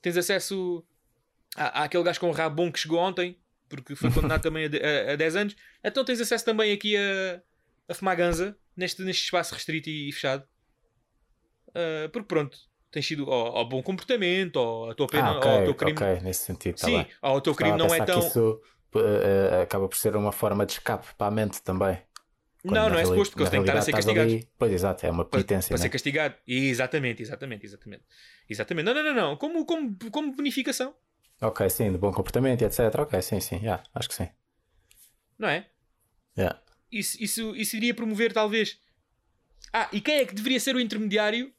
tens 0.00 0.16
acesso 0.16 0.84
à, 1.56 1.84
àquele 1.84 2.04
gajo 2.04 2.20
com 2.20 2.28
o 2.28 2.32
rabo 2.32 2.56
bom 2.56 2.72
que 2.72 2.78
chegou 2.78 2.98
ontem, 2.98 3.38
porque 3.68 3.94
foi 3.94 4.10
condenado 4.10 4.42
também 4.42 4.66
a, 4.66 5.10
a, 5.10 5.12
a 5.12 5.16
10 5.16 5.36
anos. 5.36 5.56
Então 5.84 6.04
tens 6.04 6.20
acesso 6.20 6.44
também 6.44 6.72
aqui 6.72 6.96
a, 6.96 7.42
a 7.88 7.94
fumar 7.94 8.16
ganza 8.16 8.56
neste, 8.76 9.02
neste 9.02 9.24
espaço 9.24 9.54
restrito 9.54 9.88
e 9.90 10.12
fechado. 10.12 10.46
Ah, 11.74 12.08
porque 12.12 12.26
pronto, 12.26 12.56
tens 12.90 13.06
sido 13.06 13.30
ao, 13.30 13.56
ao 13.58 13.68
bom 13.68 13.82
comportamento, 13.82 14.58
ao, 14.58 14.90
à 14.90 14.94
tua 14.94 15.06
pena, 15.06 15.30
Ah, 15.30 15.38
ok, 15.38 15.50
ao 15.50 15.64
teu 15.64 15.74
crime. 15.74 15.96
ok, 15.98 16.20
nesse 16.22 16.44
sentido, 16.44 16.76
tá 16.78 16.86
Sim, 16.86 16.96
bem. 16.96 17.06
ao 17.22 17.40
teu 17.40 17.54
crime 17.54 17.72
a 17.74 17.78
não 17.78 17.94
é 17.94 18.00
tão. 18.00 18.20
que 18.20 18.26
isso 18.26 18.60
eh, 18.96 19.62
acaba 19.62 19.88
por 19.88 19.96
ser 19.96 20.16
uma 20.16 20.32
forma 20.32 20.66
de 20.66 20.72
escape 20.72 21.06
para 21.16 21.26
a 21.28 21.30
mente 21.30 21.62
também. 21.62 21.98
Quando 22.62 22.74
Não, 22.74 22.90
não 22.90 22.98
é 22.98 23.04
suposto, 23.04 23.30
porque 23.32 23.42
eles 23.42 23.50
têm 23.50 23.60
que 23.62 23.68
estar 23.70 23.78
a 23.78 23.82
ser 23.82 23.92
castigados. 23.92 24.32
ali- 24.34 24.48
Pois, 24.58 24.72
exato, 24.72 25.06
é 25.06 25.10
uma 25.10 25.24
Para, 25.24 25.40
penitência, 25.40 25.70
para 25.70 25.78
né? 25.78 25.82
ser 25.84 25.88
castigado. 25.90 26.34
Exatamente, 26.46 27.22
exatamente, 27.22 27.64
exatamente. 27.66 28.04
Exatamente. 28.48 28.84
Não, 28.86 28.94
não, 28.94 29.02
não, 29.04 29.14
não. 29.14 29.36
Como, 29.36 29.64
como, 29.64 29.96
como 30.10 30.32
bonificação, 30.34 30.94
Ok, 31.40 31.68
sim, 31.70 31.90
de 31.92 31.98
bom 31.98 32.12
comportamento, 32.12 32.62
etc. 32.62 32.78
Ok, 33.00 33.20
sim, 33.22 33.40
sim, 33.40 33.56
yeah, 33.56 33.82
acho 33.94 34.08
que 34.08 34.14
sim. 34.14 34.28
não 35.38 35.48
é? 35.48 35.66
Yeah. 36.36 36.60
Isso, 36.92 37.22
isso, 37.22 37.56
isso 37.56 37.76
iria 37.76 37.94
promover, 37.94 38.32
talvez. 38.32 38.78
Ah, 39.72 39.88
e 39.92 40.00
quem 40.00 40.16
é 40.18 40.26
que 40.26 40.34
deveria 40.34 40.60
ser 40.60 40.74
o 40.76 40.80
intermediário 40.80 41.52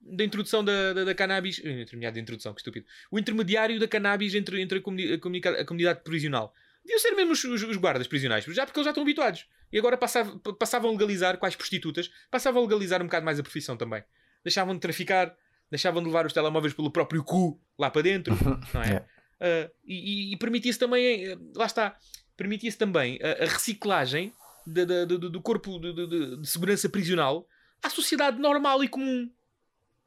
da 0.00 0.22
introdução 0.24 0.62
da, 0.64 0.92
da, 0.92 1.04
da 1.04 1.14
cannabis? 1.14 1.60
eh, 1.64 1.82
Intermediário 1.82 2.14
da 2.14 2.20
introdução, 2.20 2.54
que 2.54 2.60
estúpido. 2.60 2.86
O 3.10 3.18
intermediário 3.18 3.80
da 3.80 3.88
cannabis 3.88 4.34
entre, 4.34 4.60
entre 4.60 4.78
a, 4.78 4.82
comuni- 4.82 5.12
a 5.14 5.18
comunica- 5.18 5.60
a 5.60 5.64
comunidade 5.64 6.00
prisional. 6.02 6.54
Deviam 6.84 7.00
ser 7.00 7.10
mesmo 7.12 7.32
os, 7.32 7.42
os- 7.44 7.62
os 7.64 7.76
guardas 7.76 8.06
prisionais, 8.06 8.44
já 8.44 8.64
porque 8.64 8.78
eles 8.78 8.84
já 8.84 8.90
estão 8.90 9.02
habituados. 9.02 9.46
E 9.72 9.78
agora 9.78 9.96
passava- 9.96 10.38
passavam 10.58 10.90
a 10.90 10.92
legalizar, 10.92 11.38
quais 11.38 11.56
prostitutas, 11.56 12.10
passavam 12.30 12.60
a 12.62 12.64
legalizar 12.64 13.02
um 13.02 13.06
bocado 13.06 13.24
mais 13.24 13.38
a 13.40 13.42
profissão 13.42 13.76
também. 13.76 14.02
Deixavam 14.44 14.74
de 14.74 14.80
traficar, 14.80 15.36
deixavam 15.70 16.00
de 16.02 16.06
levar 16.08 16.26
os 16.26 16.32
telemóveis 16.32 16.72
pelo 16.74 16.90
próprio 16.90 17.22
cu 17.24 17.60
lá 17.78 17.90
para 17.90 18.02
dentro, 18.02 18.34
não 18.74 18.82
é? 18.82 19.04
Ah, 19.40 19.70
e 19.84 20.32
e- 20.32 20.36
permitia-se 20.36 20.78
também, 20.78 21.24
eh, 21.26 21.38
lá 21.54 21.66
está, 21.66 21.96
permitia-se 22.36 22.76
também 22.78 23.18
a, 23.22 23.44
a 23.44 23.46
reciclagem 23.46 24.32
da- 24.66 24.84
da- 24.84 25.04
do, 25.04 25.30
do- 25.30 25.42
corpo 25.42 25.78
de, 25.78 25.92
de- 25.94 26.06
de- 26.08 26.36
de 26.40 26.46
segurança 26.48 26.88
prisional 26.88 27.46
à 27.82 27.88
sociedade 27.88 28.38
normal 28.40 28.82
e 28.82 28.88
comum, 28.88 29.30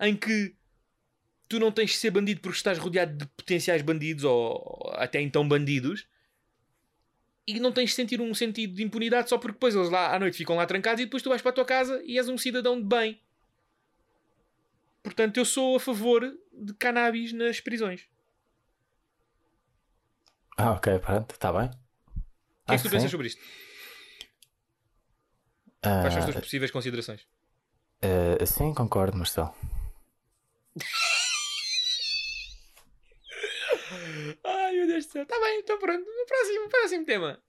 em 0.01 0.15
que 0.15 0.55
tu 1.47 1.59
não 1.59 1.71
tens 1.71 1.91
de 1.91 1.97
ser 1.97 2.11
bandido 2.11 2.41
porque 2.41 2.57
estás 2.57 2.77
rodeado 2.77 3.17
de 3.17 3.25
potenciais 3.27 3.81
bandidos 3.81 4.23
ou 4.23 4.91
até 4.95 5.21
então 5.21 5.47
bandidos 5.47 6.05
e 7.47 7.59
não 7.59 7.71
tens 7.71 7.89
de 7.89 7.95
sentir 7.95 8.21
um 8.21 8.33
sentido 8.33 8.75
de 8.75 8.83
impunidade 8.83 9.29
só 9.29 9.37
porque 9.37 9.53
depois 9.53 9.75
eles 9.75 9.89
lá 9.89 10.15
à 10.15 10.19
noite 10.19 10.37
ficam 10.37 10.55
lá 10.55 10.65
trancados 10.65 11.01
e 11.01 11.05
depois 11.05 11.23
tu 11.23 11.29
vais 11.29 11.41
para 11.41 11.51
a 11.51 11.55
tua 11.55 11.65
casa 11.65 12.01
e 12.05 12.17
és 12.17 12.29
um 12.29 12.37
cidadão 12.37 12.77
de 12.79 12.87
bem. 12.87 13.19
Portanto, 15.03 15.37
eu 15.37 15.45
sou 15.45 15.75
a 15.75 15.79
favor 15.79 16.21
de 16.53 16.73
cannabis 16.75 17.33
nas 17.33 17.59
prisões. 17.59 18.07
Ah, 20.57 20.71
ok, 20.73 20.99
pronto, 20.99 21.31
está 21.31 21.51
bem. 21.51 21.69
O 21.69 22.67
que 22.67 22.73
é 22.75 22.77
que 22.77 22.83
tu 22.83 22.89
pensas 22.89 23.09
sobre 23.11 23.27
isto? 23.27 23.41
Quais 25.81 26.13
são 26.13 26.19
as 26.19 26.25
tuas 26.25 26.37
Ah, 26.37 26.41
possíveis 26.41 26.71
considerações? 26.71 27.27
eh, 28.01 28.45
sim, 28.45 28.73
concordo, 28.73 29.17
Marcelo. 29.17 29.53
Ai 34.43 34.73
meu 34.75 34.87
Deus 34.87 35.05
do 35.07 35.11
céu. 35.11 35.23
Está 35.23 35.39
bem, 35.39 35.59
então 35.59 35.79
pronto. 35.79 36.05
Próximo, 36.27 36.69
próximo 36.69 37.05
tema. 37.05 37.41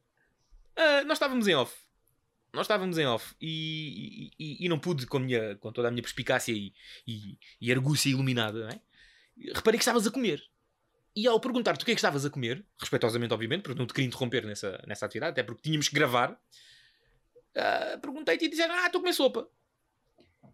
Ah, 0.76 1.04
nós 1.04 1.16
estávamos 1.16 1.46
em 1.46 1.54
off. 1.54 1.74
Nós 2.52 2.64
estávamos 2.64 2.98
em 2.98 3.06
off 3.06 3.34
e, 3.40 4.30
e- 4.38 4.66
e- 4.66 4.68
não 4.68 4.78
pude, 4.78 5.06
com, 5.06 5.18
minha, 5.18 5.56
com 5.56 5.72
toda 5.72 5.88
a 5.88 5.90
minha 5.90 6.02
perspicácia 6.02 6.52
e, 6.52 6.72
e, 7.06 7.38
e 7.60 7.72
argúcia 7.72 8.10
iluminada, 8.10 8.68
é? 8.70 8.80
reparei 9.54 9.78
que 9.78 9.82
estavas 9.82 10.06
a 10.06 10.10
comer. 10.10 10.42
E 11.16 11.26
ao 11.26 11.40
perguntar-te 11.40 11.82
o 11.82 11.84
que 11.86 11.92
é 11.92 11.94
que 11.94 11.98
estavas 11.98 12.24
a 12.26 12.30
comer, 12.30 12.64
respeitosamente, 12.78 13.32
obviamente, 13.32 13.62
porque 13.62 13.78
não 13.78 13.86
te 13.86 13.92
queria 13.94 14.06
interromper 14.08 14.44
nessa, 14.44 14.82
nessa 14.86 15.06
atividade, 15.06 15.32
até 15.32 15.42
porque 15.42 15.62
tínhamos 15.62 15.88
que 15.88 15.94
gravar, 15.94 16.38
ah, 17.56 17.98
perguntei-te 18.00 18.44
e 18.46 18.48
disseram: 18.48 18.74
Ah, 18.74 18.86
estou 18.86 18.98
a 18.98 19.02
comer 19.02 19.12
sopa. 19.14 19.48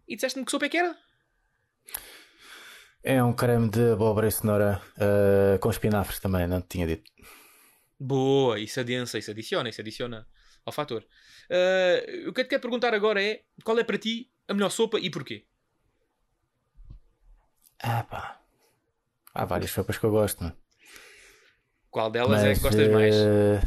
E 0.07 0.15
disseste-me 0.15 0.45
que 0.45 0.51
sopa 0.51 0.65
é 0.65 0.69
que 0.69 0.77
era? 0.77 0.97
É 3.03 3.23
um 3.23 3.31
creme 3.33 3.69
de 3.69 3.91
abóbora 3.93 4.27
e 4.27 4.31
cenoura 4.31 4.81
eh, 4.97 5.57
com 5.59 5.69
espinafres 5.69 6.19
também, 6.19 6.45
não 6.47 6.61
te 6.61 6.67
tinha 6.67 6.85
dito. 6.87 7.09
Boa, 7.97 8.59
isso 8.59 8.79
adensa, 8.79 9.17
isso 9.17 9.31
adiciona, 9.31 9.69
isso 9.69 9.79
adiciona 9.79 10.27
ao 10.69 10.73
fator. 10.73 11.05
Ah, 11.49 12.29
o 12.29 12.33
que 12.33 12.41
eu 12.41 12.45
te 12.45 12.49
quero 12.49 12.61
perguntar 12.61 12.93
agora 12.93 13.21
é 13.23 13.43
qual 13.63 13.77
é 13.79 13.83
para 13.83 13.97
ti 13.97 14.31
a 14.47 14.53
melhor 14.53 14.69
sopa 14.69 14.99
e 14.99 15.09
porquê? 15.09 15.45
Ah, 17.81 18.03
pá. 18.03 18.39
Há 19.33 19.45
várias 19.45 19.71
sopas 19.71 19.97
que 19.97 20.05
eu 20.05 20.11
gosto, 20.11 20.43
não? 20.43 20.53
Qual 21.89 22.09
delas 22.11 22.43
é 22.43 22.53
que 22.53 22.59
Mas, 22.59 22.63
gostas 22.63 22.87
mais? 22.89 23.15
eh, 23.15 23.61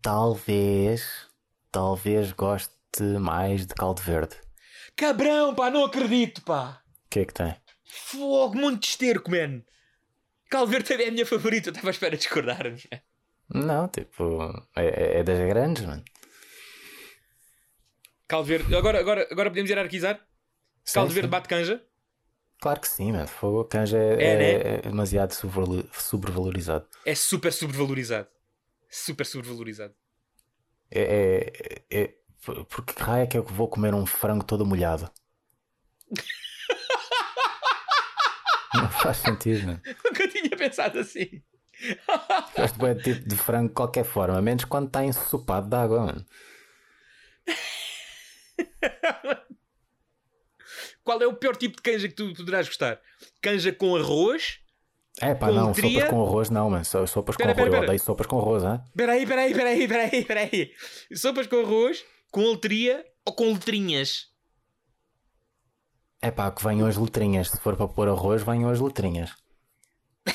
talvez, 0.00 1.28
talvez 1.70 2.32
goste 2.32 3.02
mais 3.20 3.66
de 3.66 3.74
caldo 3.74 4.02
verde. 4.02 4.36
Cabrão, 4.96 5.54
pá, 5.54 5.70
não 5.70 5.84
acredito, 5.84 6.42
pá! 6.42 6.82
O 7.06 7.08
que 7.10 7.20
é 7.20 7.24
que 7.24 7.34
tem? 7.34 7.54
Fogo, 7.84 8.56
muito 8.56 8.80
de 8.80 8.86
esterco, 8.88 9.30
man! 9.30 9.62
Caldo 10.50 10.70
verde 10.72 10.92
é 11.02 11.08
a 11.08 11.12
minha 11.12 11.26
favorita, 11.26 11.68
eu 11.68 11.72
estava 11.72 11.88
à 11.88 11.90
espera 11.90 12.16
de 12.16 12.22
discordar. 12.22 12.64
Não, 13.48 13.88
tipo, 13.88 14.40
é, 14.76 14.86
é- 14.86 15.18
é 15.20 15.22
das 15.22 15.38
grandes, 15.48 15.84
mano. 15.84 16.04
Caldo 18.32 18.48
verde, 18.48 18.74
agora, 18.74 18.98
agora, 18.98 19.28
agora 19.30 19.50
podemos 19.50 19.68
hierarquizar? 19.68 20.16
Sim, 20.82 20.94
Caldo 20.94 21.10
sim. 21.10 21.14
verde 21.16 21.28
bate 21.28 21.48
canja? 21.50 21.84
Claro 22.62 22.80
que 22.80 22.88
sim, 22.88 23.12
mano. 23.12 23.28
Fogo, 23.28 23.62
canja 23.66 23.98
é, 23.98 24.12
É, 24.12 24.36
né? 24.38 24.50
é- 24.52 24.74
é 24.78 24.80
demasiado 24.80 25.32
sobrevalo- 25.34 25.86
sobrevalorizado. 25.92 26.88
É 27.04 27.14
super 27.14 27.52
sobrevalorizado. 27.52 28.28
Super 28.88 29.26
sobrevalorizado. 29.26 29.94
É, 30.90 31.52
é, 31.90 32.00
é- 32.04 32.14
por- 32.42 32.64
porque 32.64 32.94
que 32.94 33.02
raio 33.02 33.24
é 33.24 33.26
que 33.26 33.36
eu 33.36 33.42
vou 33.44 33.68
comer 33.68 33.92
um 33.94 34.06
frango 34.06 34.44
todo 34.44 34.64
molhado? 34.64 35.10
Não 38.74 38.88
faz 38.88 39.18
sentido, 39.18 39.66
mano. 39.66 39.82
Nunca 40.06 40.26
tinha 40.28 40.56
pensado 40.56 40.98
assim. 41.00 41.42
Gosto 42.56 42.78
de 42.78 42.94
tipo 43.02 43.28
de 43.28 43.36
frango 43.36 43.68
de 43.68 43.74
qualquer 43.74 44.04
forma, 44.06 44.40
menos 44.40 44.64
quando 44.64 44.86
está 44.86 45.04
ensopado 45.04 45.68
de 45.68 45.76
água, 45.76 46.06
mano. 46.06 46.24
Qual 51.04 51.20
é 51.20 51.26
o 51.26 51.34
pior 51.34 51.56
tipo 51.56 51.76
de 51.76 51.82
canja 51.82 52.08
que 52.08 52.14
tu 52.14 52.32
poderás 52.34 52.66
gostar? 52.68 53.00
Canja 53.40 53.72
com 53.72 53.94
arroz 53.96 54.60
É 55.20 55.34
pá, 55.34 55.48
Com 55.48 55.52
não, 55.54 55.66
letria- 55.68 55.92
sopas 56.00 56.10
com 56.10 56.22
arroz 56.24 56.50
não, 56.50 56.70
mano. 56.70 56.84
So- 56.84 57.06
Sopas 57.06 57.36
com 57.36 57.42
Pera, 57.42 57.54
pera, 57.54 57.66
arroz. 57.66 57.74
Eu 57.74 57.80
pera. 57.80 57.92
odeio 57.92 58.00
sopas 58.04 58.26
com 58.26 58.38
arroz, 58.38 58.62
hã? 58.64 58.84
Peraí, 58.96 59.26
peraí, 59.26 59.52
peraí, 59.54 59.88
peraí, 59.88 60.24
peraí. 60.24 60.72
Sopas 61.14 61.46
com 61.46 61.60
arroz, 61.60 62.04
com 62.30 62.50
letria 62.52 63.04
ou 63.24 63.34
com 63.34 63.52
letrinhas? 63.52 64.30
É 66.20 66.30
pá, 66.30 66.50
que 66.52 66.62
venham 66.62 66.86
as 66.86 66.96
letrinhas. 66.96 67.50
Se 67.50 67.58
for 67.60 67.76
para 67.76 67.88
pôr 67.88 68.08
arroz, 68.08 68.42
venham 68.42 68.70
as 68.70 68.80
letrinhas. 68.80 69.30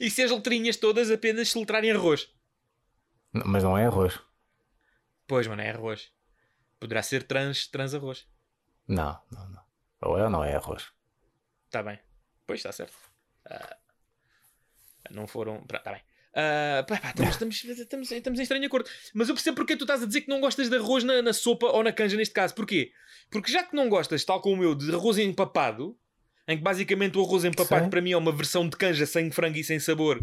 E 0.00 0.10
se 0.10 0.22
as 0.22 0.30
letrinhas 0.32 0.76
todas 0.76 1.08
apenas 1.10 1.50
se 1.50 1.58
letrarem 1.58 1.92
arroz? 1.92 2.28
Mas 3.32 3.62
não 3.62 3.78
é 3.78 3.86
arroz. 3.86 4.18
Pois, 5.26 5.46
mano, 5.46 5.62
é 5.62 5.70
arroz. 5.70 6.10
Poderá 6.84 7.02
ser 7.02 7.22
trans, 7.22 7.66
trans 7.66 7.94
arroz. 7.94 8.26
Não, 8.86 9.18
não, 9.32 9.48
não. 9.48 9.62
Ou 10.02 10.18
é 10.18 10.24
ou 10.24 10.28
não 10.28 10.44
é 10.44 10.54
arroz. 10.54 10.92
Está 11.64 11.82
bem. 11.82 11.98
Pois, 12.46 12.58
está 12.58 12.72
certo. 12.72 12.92
Ah, 13.46 13.78
não 15.10 15.26
foram... 15.26 15.62
Está 15.62 15.90
bem. 15.90 16.02
Ah, 16.34 16.84
pá, 16.86 16.98
pá, 16.98 17.08
estamos, 17.08 17.56
estamos, 17.56 17.80
estamos, 17.80 18.12
estamos 18.12 18.38
em 18.38 18.42
estranho 18.42 18.66
acordo. 18.66 18.90
Mas 19.14 19.30
eu 19.30 19.34
percebo 19.34 19.56
porque 19.56 19.78
tu 19.78 19.84
estás 19.84 20.02
a 20.02 20.06
dizer 20.06 20.20
que 20.20 20.28
não 20.28 20.42
gostas 20.42 20.68
de 20.68 20.76
arroz 20.76 21.02
na, 21.04 21.22
na 21.22 21.32
sopa 21.32 21.68
ou 21.68 21.82
na 21.82 21.90
canja 21.90 22.18
neste 22.18 22.34
caso. 22.34 22.54
Porquê? 22.54 22.92
Porque 23.30 23.50
já 23.50 23.62
que 23.64 23.74
não 23.74 23.88
gostas, 23.88 24.22
tal 24.22 24.42
como 24.42 24.62
eu, 24.62 24.74
de 24.74 24.94
arroz 24.94 25.16
empapado, 25.16 25.98
em 26.46 26.58
que 26.58 26.62
basicamente 26.62 27.16
o 27.16 27.24
arroz 27.24 27.46
empapado 27.46 27.84
Sim. 27.84 27.90
para 27.90 28.02
mim 28.02 28.12
é 28.12 28.16
uma 28.18 28.30
versão 28.30 28.68
de 28.68 28.76
canja 28.76 29.06
sem 29.06 29.30
frango 29.30 29.56
e 29.56 29.64
sem 29.64 29.80
sabor, 29.80 30.20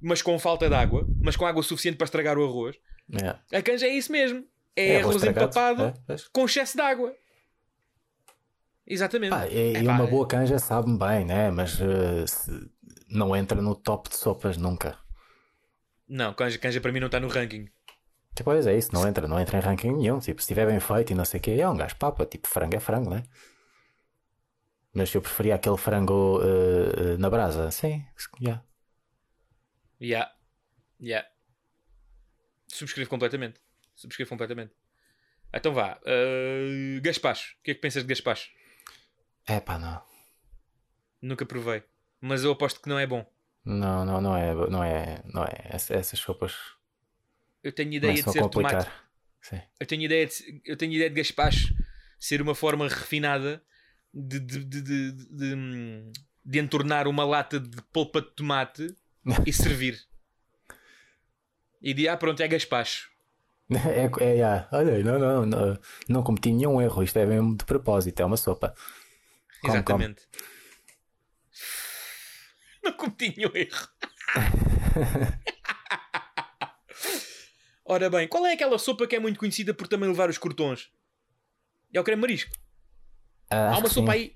mas 0.00 0.22
com 0.22 0.38
falta 0.38 0.70
de 0.70 0.74
água, 0.74 1.06
mas 1.20 1.36
com 1.36 1.44
água 1.44 1.62
suficiente 1.62 1.98
para 1.98 2.06
estragar 2.06 2.38
o 2.38 2.44
arroz, 2.46 2.76
É, 3.12 3.58
a 3.58 3.60
canja 3.60 3.86
é 3.86 3.90
isso 3.90 4.10
mesmo. 4.10 4.48
É, 4.80 5.00
arroz, 5.00 5.16
estragado. 5.16 5.50
empapado 5.50 5.82
É, 6.08 6.16
com 6.32 6.44
excesso 6.44 6.76
de 6.76 6.82
água. 6.82 7.14
Exatamente. 8.86 9.30
Pá, 9.30 9.46
e, 9.46 9.72
e 9.74 9.76
Epá, 9.82 9.92
uma 9.92 10.06
boa 10.06 10.26
canja 10.26 10.58
sabe-me 10.58 10.98
bem, 10.98 11.24
né? 11.24 11.50
Mas 11.50 11.72
se- 12.26 12.70
não 13.08 13.34
entra 13.36 13.60
no 13.60 13.74
top 13.74 14.08
de 14.08 14.16
sopas 14.16 14.56
nunca. 14.56 14.98
Não, 16.08 16.32
canja, 16.32 16.58
canja 16.58 16.80
para 16.80 16.92
mim 16.92 17.00
não 17.00 17.06
está 17.06 17.20
no 17.20 17.28
ranking. 17.28 17.66
Tipo, 18.34 18.50
pois 18.50 18.66
é 18.66 18.76
isso, 18.76 18.94
não 18.94 19.06
entra, 19.06 19.26
não 19.26 19.38
entra 19.38 19.58
em 19.58 19.60
ranking 19.60 19.92
nenhum. 19.92 20.20
Tipo, 20.20 20.40
se 20.40 20.44
estiver 20.44 20.66
bem 20.66 20.80
feito 20.80 21.12
e 21.12 21.14
não 21.14 21.24
sei 21.24 21.38
o 21.40 21.42
quê, 21.42 21.50
é 21.52 21.68
um 21.68 21.76
gajo 21.76 21.96
papa. 21.96 22.24
Tipo, 22.24 22.48
frango 22.48 22.76
é 22.76 22.80
frango, 22.80 23.10
né? 23.10 23.24
Mas 24.94 25.14
eu 25.14 25.20
preferia 25.20 25.54
aquele 25.56 25.76
frango 25.76 26.40
eh, 26.42 27.14
eh, 27.14 27.16
na 27.18 27.28
brasa. 27.28 27.70
Sim, 27.70 28.04
já. 28.40 28.62
Yeah. 30.00 30.32
Yeah. 31.00 31.28
Subscrevo 32.68 33.10
completamente. 33.10 33.60
Subscrevo 33.98 34.28
completamente. 34.30 34.72
Então 35.52 35.74
vá. 35.74 35.98
Uh, 36.04 37.00
gaspacho. 37.02 37.56
O 37.58 37.62
que 37.64 37.72
é 37.72 37.74
que 37.74 37.80
pensas 37.80 38.02
de 38.04 38.08
gaspacho? 38.08 38.48
É 39.46 39.58
pá, 39.60 39.78
não. 39.78 40.00
Nunca 41.20 41.44
provei. 41.44 41.82
Mas 42.20 42.44
eu 42.44 42.52
aposto 42.52 42.80
que 42.80 42.88
não 42.88 42.98
é 42.98 43.06
bom. 43.06 43.26
Não, 43.64 44.04
não, 44.04 44.20
não 44.20 44.36
é, 44.36 44.54
não 44.70 44.84
é, 44.84 45.22
não 45.24 45.44
é. 45.44 45.74
Ess- 45.74 45.90
Essas 45.90 46.18
sopas 46.20 46.54
Eu 47.62 47.72
tenho 47.72 47.92
ideia 47.92 48.14
de 48.14 48.30
ser 48.30 48.48
tomate. 48.48 48.86
complicar. 48.86 49.10
Sim. 49.42 49.60
Eu 49.80 49.86
tenho 49.86 50.02
ideia 50.02 50.26
de, 50.26 50.62
eu 50.64 50.76
tenho 50.76 50.92
ideia 50.92 51.10
de 51.10 51.16
gaspacho 51.16 51.74
ser 52.20 52.40
uma 52.40 52.54
forma 52.54 52.88
refinada 52.88 53.62
de, 54.14 54.38
de, 54.38 54.64
de, 54.64 54.82
de, 54.82 55.12
de, 55.12 56.12
de 56.44 56.58
entornar 56.58 57.08
uma 57.08 57.24
lata 57.24 57.58
de 57.58 57.82
polpa 57.92 58.20
de 58.22 58.30
tomate 58.30 58.94
e 59.46 59.52
servir. 59.52 59.98
E 61.82 61.94
de 61.94 62.08
ah, 62.08 62.16
pronto, 62.16 62.40
é 62.42 62.48
gaspacho. 62.48 63.10
É, 63.70 64.06
é, 64.24 64.38
é, 64.38 64.66
olha, 64.72 65.04
não, 65.04 65.18
não, 65.18 65.44
não, 65.46 65.78
não 66.08 66.22
cometi 66.22 66.50
nenhum 66.52 66.80
erro. 66.80 67.02
Isto 67.02 67.18
é 67.18 67.26
mesmo 67.26 67.54
de 67.56 67.64
propósito, 67.66 68.18
é 68.20 68.24
uma 68.24 68.36
sopa. 68.38 68.74
Come, 69.60 69.74
Exatamente. 69.78 70.26
Não 72.82 72.92
cometi 72.94 73.34
nenhum 73.36 73.50
erro. 73.54 73.88
Ora 77.84 78.10
bem, 78.10 78.28
qual 78.28 78.46
é 78.46 78.52
aquela 78.52 78.78
sopa 78.78 79.06
que 79.06 79.16
é 79.16 79.20
muito 79.20 79.38
conhecida 79.38 79.72
por 79.74 79.88
também 79.88 80.08
levar 80.08 80.28
os 80.28 80.38
cortões? 80.38 80.90
É 81.92 82.00
o 82.00 82.04
creme 82.04 82.20
marisco. 82.22 82.54
Ah, 83.50 83.74
Há 83.74 83.78
uma 83.78 83.88
sopa 83.88 84.12
sim. 84.12 84.18
aí. 84.18 84.34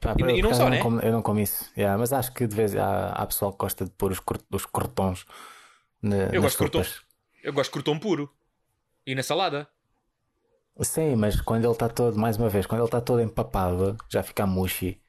Pá, 0.00 0.14
E- 0.18 0.38
e 0.38 0.42
não 0.42 0.54
só, 0.54 0.64
eu 0.64 0.70
né? 0.70 0.78
como, 0.80 1.00
eu 1.00 1.12
não 1.12 1.22
como 1.22 1.40
isso. 1.40 1.70
Yeah, 1.76 1.98
mas 1.98 2.12
acho 2.12 2.32
que 2.32 2.46
de 2.46 2.54
vez 2.54 2.74
há, 2.76 3.10
há 3.10 3.26
pessoal 3.26 3.52
que 3.52 3.58
gosta 3.58 3.84
de 3.84 3.90
pôr 3.92 4.12
os, 4.12 4.20
cor- 4.20 4.42
os 4.50 4.66
cortons 4.66 5.24
na, 6.00 6.16
Eu 6.26 6.42
nas 6.42 6.44
gosto 6.54 6.64
de 6.64 6.70
cortons. 6.70 7.02
Eu 7.42 7.52
gosto 7.52 7.70
de 7.70 7.72
cortão 7.74 7.98
puro. 7.98 8.32
E 9.06 9.14
na 9.14 9.22
salada. 9.22 9.68
Sim, 10.80 11.16
mas 11.16 11.40
quando 11.40 11.64
ele 11.64 11.72
está 11.72 11.88
todo, 11.88 12.18
mais 12.18 12.36
uma 12.36 12.48
vez, 12.48 12.66
quando 12.66 12.80
ele 12.80 12.86
está 12.88 13.00
todo 13.00 13.20
empapado, 13.20 13.96
já 14.08 14.22
fica 14.22 14.46
mushy 14.46 15.00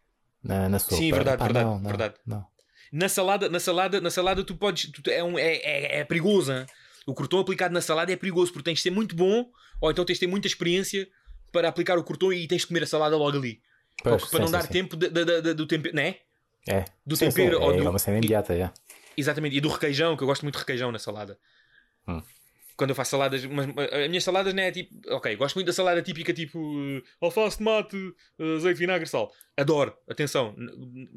na, 0.43 0.67
na 0.67 0.79
sopa. 0.79 0.95
Sim, 0.95 1.11
verdade, 1.11 1.37
Pá, 1.37 1.45
verdade, 1.45 1.65
não, 1.65 1.79
não, 1.79 1.89
verdade. 1.89 2.15
Não. 2.25 2.45
Na 2.91 3.07
salada, 3.09 3.49
na 3.49 3.59
salada, 3.59 4.01
na 4.01 4.11
salada 4.11 4.43
tu 4.43 4.55
podes. 4.55 4.91
tu- 4.91 5.09
é, 5.09 5.23
um, 5.23 5.39
é, 5.39 5.55
é, 5.55 5.99
é 5.99 6.03
perigoso. 6.03 6.51
hein? 6.51 6.65
O 7.05 7.13
cortão 7.13 7.39
aplicado 7.39 7.73
na 7.73 7.81
salada 7.81 8.11
é 8.11 8.15
perigoso 8.15 8.51
porque 8.51 8.65
tens 8.65 8.75
de 8.77 8.81
ser 8.83 8.91
muito 8.91 9.15
bom 9.15 9.49
ou 9.81 9.89
então 9.91 10.05
tens 10.05 10.15
de 10.15 10.21
ter 10.21 10.27
muita 10.27 10.47
experiência 10.47 11.07
para 11.51 11.67
aplicar 11.69 11.97
o 11.97 12.03
cortão 12.03 12.31
e 12.31 12.47
tens 12.47 12.61
de 12.61 12.67
comer 12.67 12.83
a 12.83 12.87
salada 12.87 13.15
logo 13.15 13.37
ali. 13.37 13.61
Pois, 14.03 14.25
para 14.25 14.39
não 14.39 14.47
sim, 14.47 14.51
dar 14.51 14.61
sim, 14.63 14.73
tempo 14.73 14.95
de- 14.97 15.09
de- 15.09 15.41
de- 15.41 15.53
do 15.53 15.65
tempero, 15.65 15.95
né? 15.95 16.15
É. 16.67 16.85
do 17.05 17.15
Sim, 17.15 17.29
tempero 17.29 17.61
ou 17.61 17.73
é, 17.73 17.77
do- 17.77 17.83
é 17.83 17.89
uma 17.89 17.99
cena 17.99 18.17
imediata, 18.17 18.57
já. 18.57 18.73
Exatamente, 19.15 19.55
e 19.55 19.61
do 19.61 19.69
requeijão, 19.69 20.15
que 20.17 20.23
eu 20.23 20.27
gosto 20.27 20.41
muito 20.43 20.55
de 20.55 20.59
requeijão 20.59 20.91
na 20.91 20.99
salada. 20.99 21.37
Hum. 22.07 22.21
Quando 22.75 22.89
eu 22.89 22.95
faço 22.95 23.11
saladas, 23.11 23.45
mas 23.45 23.67
as 23.69 24.07
minhas 24.09 24.23
saladas 24.23 24.51
não 24.53 24.63
é 24.63 24.71
tipo. 24.71 24.89
Ok, 25.13 25.35
gosto 25.35 25.55
muito 25.55 25.67
da 25.67 25.73
salada 25.73 26.01
típica 26.01 26.33
tipo 26.33 26.57
eh, 26.97 27.03
alface, 27.21 27.59
tomate, 27.59 27.95
eh, 28.39 28.55
azeite, 28.55 28.79
vinagre, 28.79 29.07
sal. 29.07 29.31
Adoro, 29.55 29.95
atenção, 30.09 30.55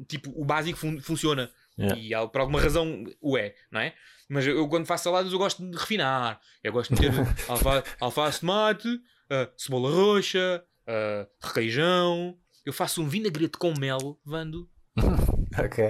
tipo, 0.07 0.31
o 0.39 0.45
básico 0.45 0.77
fun- 0.77 0.99
funciona 1.01 1.51
Yeah. 1.79 1.95
e 2.25 2.29
por 2.29 2.41
alguma 2.41 2.59
razão 2.59 3.03
o 3.21 3.37
é, 3.37 3.53
não 3.71 3.79
é? 3.79 3.93
Mas 4.27 4.47
eu, 4.47 4.57
eu, 4.57 4.67
quando 4.67 4.87
faço 4.87 5.03
saladas 5.03 5.31
eu 5.31 5.37
gosto 5.37 5.63
de 5.63 5.77
refinar. 5.77 6.39
Eu 6.63 6.73
gosto 6.73 6.95
de 6.95 7.01
ter 7.01 7.11
alfa, 7.47 7.83
alface, 7.99 8.39
tomate, 8.39 8.87
eh, 9.29 9.49
cebola 9.55 9.91
roxa, 9.91 10.63
eh, 10.87 11.27
requeijão. 11.39 12.35
Eu 12.65 12.73
faço 12.73 13.01
um 13.01 13.07
vinagrete 13.07 13.57
com 13.59 13.73
mel, 13.79 14.19
Vando. 14.25 14.67
Ok. 15.63 15.89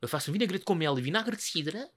Eu 0.00 0.08
faço 0.08 0.30
um 0.30 0.32
vinagrete 0.32 0.64
com 0.64 0.74
mel 0.76 0.96
e 0.98 1.02
vinagre 1.02 1.34
de 1.36 1.42
cidra. 1.42 1.88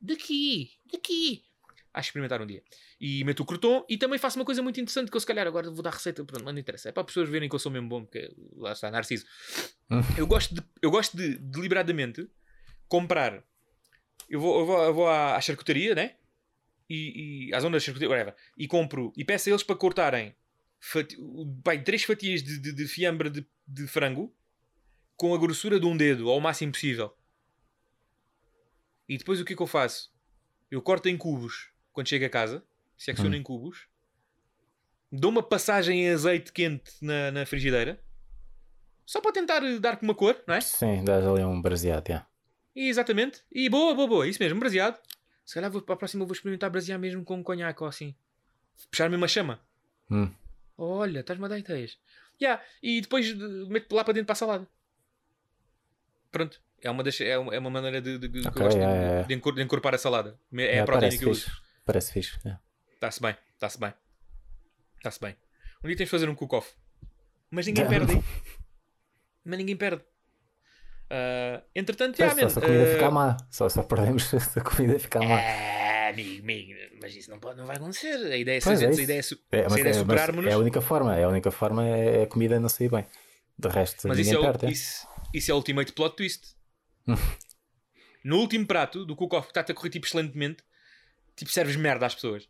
Daqui, 0.00 0.70
daqui. 0.90 1.44
Acho 1.92 2.08
experimentar 2.08 2.40
um 2.40 2.46
dia. 2.46 2.62
E 3.00 3.24
meto 3.24 3.40
o 3.40 3.46
croton 3.46 3.84
e 3.88 3.98
também 3.98 4.18
faço 4.18 4.38
uma 4.38 4.44
coisa 4.44 4.62
muito 4.62 4.80
interessante 4.80 5.10
que 5.10 5.16
eu 5.16 5.20
se 5.20 5.26
calhar 5.26 5.46
agora 5.46 5.70
vou 5.70 5.82
dar 5.82 5.90
receita, 5.90 6.24
pronto, 6.24 6.44
mas 6.44 6.54
não 6.54 6.60
interessa. 6.60 6.88
É 6.88 6.92
para 6.92 7.02
as 7.02 7.06
pessoas 7.06 7.28
verem 7.28 7.48
que 7.48 7.54
eu 7.54 7.58
sou 7.58 7.72
mesmo 7.72 7.88
bom, 7.88 8.04
porque 8.04 8.32
lá 8.56 8.72
está, 8.72 8.90
Narciso. 8.90 9.26
Eu 10.16 10.26
gosto 10.26 10.54
de, 10.54 10.62
eu 10.80 10.88
gosto 10.88 11.16
de 11.16 11.36
deliberadamente 11.36 12.28
comprar. 12.86 13.42
Eu 14.28 14.38
vou, 14.40 14.60
eu 14.60 14.66
vou, 14.66 14.84
eu 14.84 14.94
vou 14.94 15.08
à, 15.08 15.34
à 15.34 15.40
charcutaria, 15.40 15.96
né? 15.96 16.14
E, 16.88 17.48
e 17.48 17.54
à 17.54 17.58
zona 17.58 17.76
da 17.76 17.80
charcutaria, 17.80 18.08
whatever. 18.08 18.36
E 18.56 18.68
compro 18.68 19.12
e 19.16 19.24
peço 19.24 19.48
a 19.48 19.52
eles 19.52 19.64
para 19.64 19.74
cortarem 19.74 20.32
fati, 20.78 21.16
pai, 21.64 21.82
três 21.82 22.04
fatias 22.04 22.40
de, 22.40 22.58
de, 22.60 22.72
de 22.72 22.86
fiambre 22.86 23.28
de, 23.30 23.44
de 23.66 23.86
frango 23.88 24.32
com 25.16 25.34
a 25.34 25.38
grossura 25.38 25.78
de 25.78 25.86
um 25.86 25.96
dedo, 25.96 26.30
ao 26.30 26.40
máximo 26.40 26.72
possível. 26.72 27.12
E 29.10 29.18
depois 29.18 29.40
o 29.40 29.44
que 29.44 29.54
é 29.54 29.56
que 29.56 29.62
eu 29.62 29.66
faço? 29.66 30.08
Eu 30.70 30.80
corto 30.80 31.08
em 31.08 31.18
cubos 31.18 31.72
quando 31.92 32.08
chego 32.08 32.24
a 32.26 32.28
casa, 32.28 32.64
secciono 32.96 33.34
Hum. 33.34 33.38
em 33.40 33.42
cubos, 33.42 33.88
dou 35.10 35.32
uma 35.32 35.42
passagem 35.42 36.04
em 36.04 36.10
azeite 36.10 36.52
quente 36.52 36.92
na, 37.02 37.32
na 37.32 37.44
frigideira, 37.44 38.00
só 39.04 39.20
para 39.20 39.32
tentar 39.32 39.64
eh, 39.64 39.80
dar 39.80 39.96
com 39.96 40.04
uma 40.06 40.14
cor, 40.14 40.40
não 40.46 40.54
é? 40.54 40.60
Sim, 40.60 41.02
dás 41.02 41.26
ali 41.26 41.42
um 41.42 41.60
braseado, 41.60 42.06
já. 42.06 42.24
E, 42.72 42.88
exatamente. 42.88 43.42
E 43.50 43.68
boa, 43.68 43.92
boa, 43.96 44.06
boa. 44.06 44.28
Isso 44.28 44.40
mesmo, 44.40 44.60
braseado. 44.60 44.96
Se 45.44 45.54
calhar 45.54 45.68
vou, 45.68 45.82
para 45.82 45.96
a 45.96 45.98
próxima 45.98 46.24
vou 46.24 46.32
experimentar 46.32 46.70
brasear 46.70 46.96
mesmo 47.00 47.24
com 47.24 47.34
um 47.38 47.42
conhaque 47.42 47.82
ou 47.82 47.88
assim. 47.88 48.14
Puxar-me 48.92 49.16
uma 49.16 49.26
chama. 49.26 49.60
Hum. 50.08 50.32
Olha, 50.78 51.18
estás-me 51.18 51.44
a 51.46 51.48
dar 51.48 51.58
ideias. 51.58 51.98
Yeah. 52.40 52.62
E 52.80 53.00
depois 53.00 53.34
meto 53.68 53.92
lá 53.92 54.04
para 54.04 54.14
dentro 54.14 54.26
para 54.26 54.34
a 54.34 54.36
salada. 54.36 54.68
Pronto. 56.30 56.62
É 56.82 56.90
uma, 56.90 57.02
das, 57.02 57.20
é 57.20 57.36
uma, 57.38 57.54
é 57.54 57.58
uma 57.58 57.70
maneira 57.70 58.00
de, 58.00 58.18
de, 58.18 58.28
de- 58.28 58.40
que 58.42 58.46
eu 58.48 58.52
gosto 58.52 58.78
de- 58.78 58.82
é, 58.84 59.20
é. 59.20 59.22
de, 59.24 59.34
encor- 59.34 59.54
de 59.54 59.62
encorpar 59.62 59.94
a 59.94 59.98
salada. 59.98 60.38
É 60.56 60.76
Já, 60.76 60.82
a 60.82 60.86
proteína 60.86 61.16
que 61.18 61.24
eu 61.24 61.34
fixe. 61.34 61.48
uso. 61.50 61.62
Parece 61.84 62.12
fixe. 62.12 62.38
é. 62.46 62.56
Está-se 62.94 63.20
bem, 63.20 63.36
está-se 63.54 63.78
bem. 63.80 63.92
Está-se 64.96 65.20
bem. 65.20 65.36
Um 65.82 65.88
dia 65.88 65.96
tens 65.96 66.06
de 66.06 66.10
fazer 66.10 66.28
um 66.28 66.34
cook-off. 66.34 66.70
Mas 67.50 67.66
ninguém 67.66 67.86
perde. 67.88 68.12
hein? 68.14 68.24
Mas 69.44 69.58
ninguém 69.58 69.76
perde. 69.76 70.02
Ah, 71.10 71.62
entretanto, 71.74 72.16
já, 72.16 72.30
só 72.30 72.36
man, 72.36 72.48
se 72.48 72.58
a 72.58 72.62
comida 72.62 72.82
ah, 72.84 72.94
ficar 72.94 73.10
má. 73.10 73.36
Só, 73.50 73.68
só 73.68 73.82
perdemos 73.82 74.24
se 74.30 74.36
a 74.36 74.62
comida 74.62 74.98
ficar 74.98 75.20
má. 75.20 75.40
É, 75.40 76.10
amigo, 76.10 76.42
amigo, 76.42 76.72
mas 77.02 77.16
isso 77.16 77.30
não, 77.30 77.38
pode, 77.40 77.58
não 77.58 77.66
vai 77.66 77.76
acontecer. 77.76 78.14
A 78.30 78.36
ideia 78.36 78.58
é, 78.58 78.60
Pois 78.60 78.80
é 78.82 78.86
a 78.86 78.90
isso. 78.90 79.00
ideia 79.00 79.18
é, 79.18 79.22
su- 79.22 79.38
É, 79.50 79.62
mas, 79.64 79.76
é 79.76 79.80
é, 79.80 79.84
mas 79.84 79.96
superarmos-nos. 79.96 80.50
é 80.52 80.54
a 80.54 80.58
única 80.58 80.80
forma. 80.80 81.16
É 81.18 81.24
a 81.24 81.28
única 81.28 81.50
forma 81.50 81.86
é 81.86 82.22
a 82.22 82.26
comida 82.26 82.60
não 82.60 82.68
sair 82.68 82.88
bem. 82.90 83.04
De 83.58 83.68
resto, 83.68 84.08
Mas 84.08 84.18
isso 84.18 84.34
é, 84.34 84.38
o, 84.38 84.42
perde. 84.42 84.66
é. 84.66 84.70
isso, 84.70 85.06
isso 85.34 85.50
é 85.50 85.54
o 85.54 85.56
ultimate 85.58 85.92
plot 85.92 86.16
twist. 86.16 86.54
no 88.24 88.36
último 88.38 88.66
prato 88.66 89.04
do 89.04 89.16
cook-off 89.16 89.48
que 89.52 89.58
está 89.58 89.72
a 89.72 89.74
correr 89.74 89.90
tipo 89.90 90.06
excelentemente, 90.06 90.62
tipo 91.36 91.50
serves 91.50 91.76
merda 91.76 92.06
às 92.06 92.14
pessoas. 92.14 92.48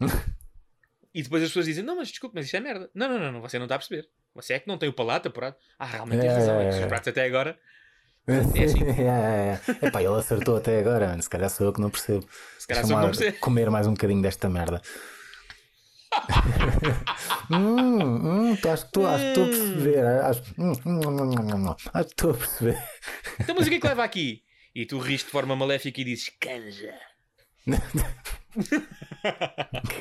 e 1.14 1.22
depois 1.22 1.42
as 1.42 1.50
pessoas 1.50 1.66
dizem: 1.66 1.84
Não, 1.84 1.96
mas 1.96 2.08
desculpe, 2.08 2.34
mas 2.34 2.46
isto 2.46 2.56
é 2.56 2.60
merda. 2.60 2.90
Não, 2.94 3.08
não, 3.08 3.18
não, 3.18 3.32
não 3.32 3.40
você 3.40 3.58
não 3.58 3.66
está 3.66 3.76
a 3.76 3.78
perceber. 3.78 4.08
Você 4.34 4.54
é 4.54 4.58
que 4.58 4.66
não 4.66 4.76
tem 4.78 4.88
o 4.88 4.92
palato 4.92 5.28
apurado. 5.28 5.54
Ah, 5.78 5.86
realmente 5.86 6.18
É, 6.18 6.22
tens 6.22 6.34
razão. 6.34 6.60
é, 6.60 6.66
É, 6.66 6.70
que 6.70 6.76
os 6.76 6.82
é. 6.82 6.86
pratos 6.86 7.08
até 7.08 7.24
agora. 7.24 7.58
É 8.26 8.38
assim. 8.38 8.82
é, 8.82 9.60
é. 9.82 9.86
Epá, 9.86 10.02
ele 10.02 10.14
acertou 10.14 10.56
até 10.56 10.78
agora. 10.80 11.20
Se 11.20 11.28
calhar 11.28 11.50
sou 11.50 11.66
eu 11.66 11.72
que 11.74 11.80
não 11.80 11.90
percebo. 11.90 12.26
Se 12.58 12.66
calhar 12.66 12.82
só 12.82 12.88
Deixa-me 12.88 12.92
não 12.94 13.00
lá 13.02 13.06
percebo. 13.18 13.38
comer 13.38 13.68
mais 13.70 13.86
um 13.86 13.92
bocadinho 13.92 14.22
desta 14.22 14.48
merda. 14.48 14.80
Hum, 17.50 18.50
hum, 18.50 18.56
tu- 18.56 18.68
acho 18.68 18.86
que 18.86 18.92
tu 18.92 19.06
acho 19.06 19.24
que 19.24 19.28
estou 19.28 19.44
a 19.44 19.48
perceber. 19.48 20.06
Acho, 20.06 20.42
hum, 20.58 20.72
hum, 20.84 21.00
hum, 21.00 21.08
hum, 21.08 21.34
hum, 21.38 21.68
hum. 21.68 21.76
acho 21.92 22.08
que 22.08 22.12
estou 22.12 22.30
a 22.30 22.34
perceber. 22.34 22.78
Então, 23.40 23.54
mas 23.54 23.66
o 23.66 23.70
que 23.70 23.76
é 23.76 23.80
que 23.80 23.86
leva 23.86 24.04
aqui? 24.04 24.42
E 24.74 24.86
tu 24.86 24.98
riste 24.98 25.26
de 25.26 25.32
forma 25.32 25.54
maléfica 25.54 26.00
e 26.00 26.04
dizes 26.04 26.30
canja. 26.40 26.94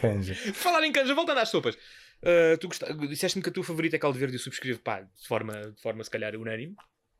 Canja. 0.02 0.36
Falar 0.54 0.84
em 0.84 0.92
canja, 0.92 1.14
voltando 1.14 1.40
às 1.40 1.50
sopas. 1.50 1.76
Uh, 1.76 2.58
tu 2.60 2.68
gosta... 2.68 2.94
disseste-me 2.94 3.44
que 3.44 3.50
a 3.50 3.52
tua 3.52 3.64
favorita 3.64 3.96
é 3.96 4.00
caldo 4.00 4.18
verde 4.18 4.36
e 4.36 4.38
eu 4.38 4.42
subscrevo, 4.42 4.80
pá, 4.80 5.02
de 5.02 5.28
forma, 5.28 5.54
de 5.54 5.82
forma 5.82 6.04
se 6.04 6.10
calhar 6.10 6.36
unânime. 6.36 6.76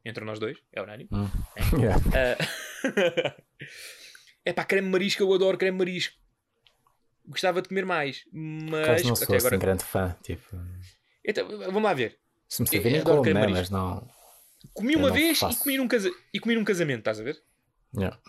Entre 0.06 0.24
nós 0.26 0.40
dois, 0.40 0.58
é 0.72 0.82
unânime. 0.82 1.10
Hum. 1.12 1.30
Yeah. 1.80 2.00
é 4.46 4.54
pá, 4.54 4.66
creme 4.66 4.90
marisco, 4.90 5.24
eu 5.24 5.34
adoro 5.34 5.58
creme 5.58 5.78
marisco. 5.78 6.16
Gostava 7.26 7.62
de 7.62 7.70
comer 7.70 7.86
mais, 7.86 8.26
mas 8.32 8.86
Quase 8.86 9.04
não 9.06 9.16
sou 9.16 9.26
até 9.26 9.38
assim 9.38 9.48
agora. 9.48 9.58
grande 9.62 9.84
fã. 9.86 10.16
Tipo, 10.24 10.58
Então, 11.24 11.48
vamos 11.48 11.82
lá 11.84 11.94
ver. 11.94 12.20
se 12.50 12.62
me 12.62 12.68
Eu 12.68 12.72
servir, 12.72 12.92
nem 12.92 13.02
adoro 13.02 13.18
como, 13.22 13.34
né? 13.34 13.40
marisco. 13.40 13.58
Mas 13.60 13.70
não. 13.70 14.10
Comi 14.74 14.96
uma 14.96 15.08
não 15.08 15.14
vez 15.16 15.42
e 15.42 15.56
comi, 15.58 15.78
num 15.78 15.88
casa... 15.88 16.12
e 16.34 16.40
comi 16.40 16.56
num 16.56 16.64
casamento, 16.64 17.00
estás 17.00 17.20
a 17.20 17.24
ver? 17.24 17.42
Yeah. 17.96 18.20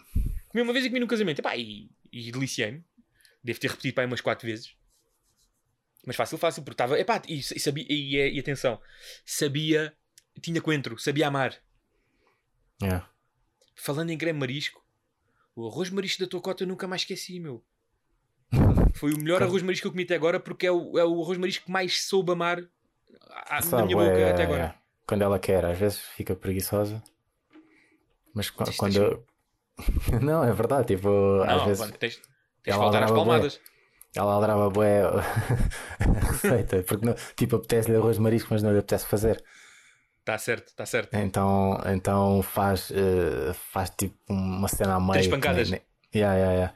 Comi 0.49 0.63
uma 0.63 0.73
vez 0.73 0.85
e 0.85 0.89
comi 0.89 1.01
num 1.01 1.07
casamento. 1.07 1.39
Epá, 1.41 1.57
e, 1.57 1.91
e 2.13 2.31
deliciei-me. 2.31 2.85
Devo 3.43 3.59
ter 3.61 3.69
repetido 3.71 3.95
para 3.95 4.07
umas 4.07 4.21
4 4.21 4.47
vezes. 4.47 4.77
Mas 6.07 6.17
fácil, 6.17 6.39
fácil, 6.39 6.63
porque 6.63 6.75
estava. 6.75 6.99
Epá, 6.99 7.21
e, 7.29 7.39
e 7.39 7.43
sabia, 7.43 7.85
e, 7.89 8.37
e 8.37 8.39
atenção, 8.39 8.81
sabia, 9.25 9.93
tinha 10.41 10.61
coentro, 10.61 10.99
sabia 10.99 11.27
amar. 11.29 11.57
Yeah. 12.83 13.09
Falando 13.75 14.11
em 14.11 14.19
creme 14.19 14.39
marisco, 14.39 14.85
o 15.57 15.67
arroz 15.67 15.91
marisco 15.91 16.21
da 16.23 16.29
tua 16.29 16.41
cota 16.41 16.63
eu 16.63 16.69
nunca 16.69 16.87
mais 16.87 17.03
esqueci, 17.03 17.41
meu. 17.41 17.65
Foi 18.95 19.13
o 19.13 19.19
melhor 19.19 19.43
arroz 19.43 19.63
marisco 19.63 19.83
que 19.83 19.87
eu 19.89 19.93
comi 19.93 20.05
até 20.05 20.15
agora 20.15 20.39
porque 20.41 20.67
é 20.67 20.71
o, 20.73 20.99
é 20.99 21.05
o 21.05 21.23
arroz 21.23 21.39
marisco 21.39 21.65
que 21.67 21.71
mais 21.73 22.05
soube 22.07 22.33
amar 22.33 22.59
à- 23.49 23.57
na 23.57 23.63
Sabe, 23.63 23.83
minha 23.95 23.97
boca 23.97 24.19
é, 24.19 24.31
até 24.31 24.43
agora. 24.45 24.63
é. 24.63 24.75
Quando 25.07 25.23
ela 25.23 25.39
quer, 25.39 25.65
às 25.65 25.79
vezes 25.79 25.99
fica 25.99 26.35
preguiçosa. 26.35 27.03
Mas 28.35 28.51
quando. 28.51 28.97
eu- 28.97 29.25
não, 30.23 30.45
é 30.45 30.53
verdade. 30.53 30.97
Tipo, 30.97 31.09
às 31.43 31.57
Não, 31.59 31.65
vezes 31.67 31.81
mano, 31.81 31.93
tens, 31.99 32.15
tens 32.17 32.23
de 32.65 32.71
ela 32.71 32.83
voltar 32.83 33.03
às 33.03 33.11
ladrava 33.11 33.25
bué. 33.25 33.33
palmadas. 33.35 33.61
ela 34.17 34.33
aldrava 34.33 34.71
bué 34.71 35.03
a 36.01 36.31
receita. 36.31 36.83
Porque, 36.83 37.05
não, 37.07 37.15
tipo, 37.37 37.57
apetece-lhe 37.57 37.97
arroz 37.97 38.19
marisco, 38.19 38.49
mas 38.53 38.63
não 38.63 38.73
lhe 38.73 38.79
apetece 38.79 39.07
fazer. 39.07 39.43
Está 40.21 40.39
certo, 40.39 40.69
está 40.69 40.87
certo. 40.87 41.13
Então, 41.15 41.79
então 41.87 42.41
faz, 42.43 42.91
eh, 42.91 43.53
faz 43.53 43.91
tipo 43.91 44.17
uma 44.29 44.69
cena 44.69 44.95
a 44.95 45.01
meio. 45.01 45.13
Três 45.13 45.27
pancadas. 45.29 45.71
nem- 45.71 45.81
nem- 45.81 46.23
Yeah, 46.23 46.35
yeah, 46.39 46.55
yeah. 46.55 46.75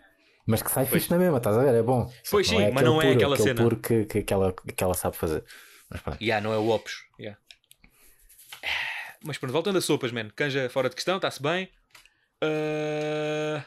Mas 0.48 0.62
que 0.62 0.70
sai 0.70 0.86
Pois. 0.86 1.02
fixe 1.02 1.12
na 1.12 1.18
mesma, 1.18 1.36
estás 1.36 1.58
a 1.58 1.62
ver? 1.62 1.74
É 1.74 1.82
bom. 1.82 2.10
Pois 2.30 2.48
que 2.48 2.56
sim, 2.56 2.70
mas 2.72 2.82
não 2.82 3.00
é 3.02 3.04
puro, 3.04 3.16
aquela 3.16 3.36
cena. 3.36 3.62
puro 3.62 3.76
que, 3.78 4.06
que, 4.06 4.22
que, 4.22 4.32
ela, 4.32 4.52
que 4.52 4.82
ela 4.82 4.94
sabe 4.94 5.14
fazer. 5.14 5.44
Mas 5.90 6.00
pronto. 6.00 6.22
Ya, 6.24 6.40
não 6.40 6.52
é 6.52 6.56
o 6.56 6.68
Opus. 6.70 7.04
ya. 7.20 7.36
Mas 9.22 9.36
pronto, 9.36 9.52
voltando 9.52 9.76
a 9.78 9.80
sopas, 9.80 10.10
man. 10.12 10.30
Canja 10.30 10.70
fora 10.70 10.88
de 10.88 10.94
questão, 10.94 11.16
está-se 11.16 11.42
bem. 11.42 11.68
Ah, 12.40 13.64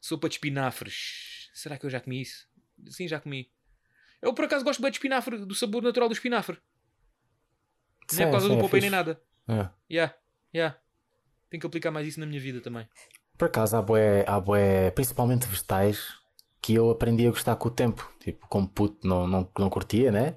Sopa 0.00 0.28
de 0.28 0.36
espinafres. 0.36 1.50
Será 1.52 1.76
que 1.76 1.84
eu 1.84 1.90
já 1.90 2.00
comi 2.00 2.22
isso? 2.22 2.46
Sim, 2.88 3.08
já 3.08 3.18
comi. 3.20 3.50
Eu 4.22 4.32
por 4.32 4.44
acaso 4.44 4.64
gosto 4.64 4.80
bem 4.80 4.90
de 4.90 4.96
espinafre, 4.96 5.36
do 5.44 5.54
sabor 5.54 5.82
natural 5.82 6.08
do 6.08 6.12
espinafre. 6.14 6.58
Não 8.12 8.22
é 8.22 8.26
por 8.26 8.32
causa 8.32 8.48
do 8.48 8.58
popei 8.58 8.80
nem 8.80 8.88
nada. 8.90 9.20
É. 9.48 9.68
Ya, 9.90 10.14
ya. 10.54 10.78
Tenho 11.50 11.60
que 11.60 11.66
aplicar 11.66 11.90
mais 11.90 12.06
isso 12.06 12.20
na 12.20 12.26
minha 12.26 12.40
vida 12.40 12.60
também. 12.60 12.88
Por 13.38 13.46
acaso 13.46 13.76
há 13.76 13.82
bué, 13.82 14.24
há 14.26 14.40
bué, 14.40 14.90
principalmente 14.92 15.46
vegetais, 15.46 16.14
que 16.62 16.74
eu 16.74 16.90
aprendi 16.90 17.26
a 17.26 17.30
gostar 17.30 17.56
com 17.56 17.68
o 17.68 17.70
tempo. 17.70 18.10
Tipo, 18.20 18.46
como 18.48 18.68
puto 18.68 19.06
não, 19.06 19.26
não, 19.26 19.48
não 19.58 19.70
curtia, 19.70 20.10
né? 20.10 20.36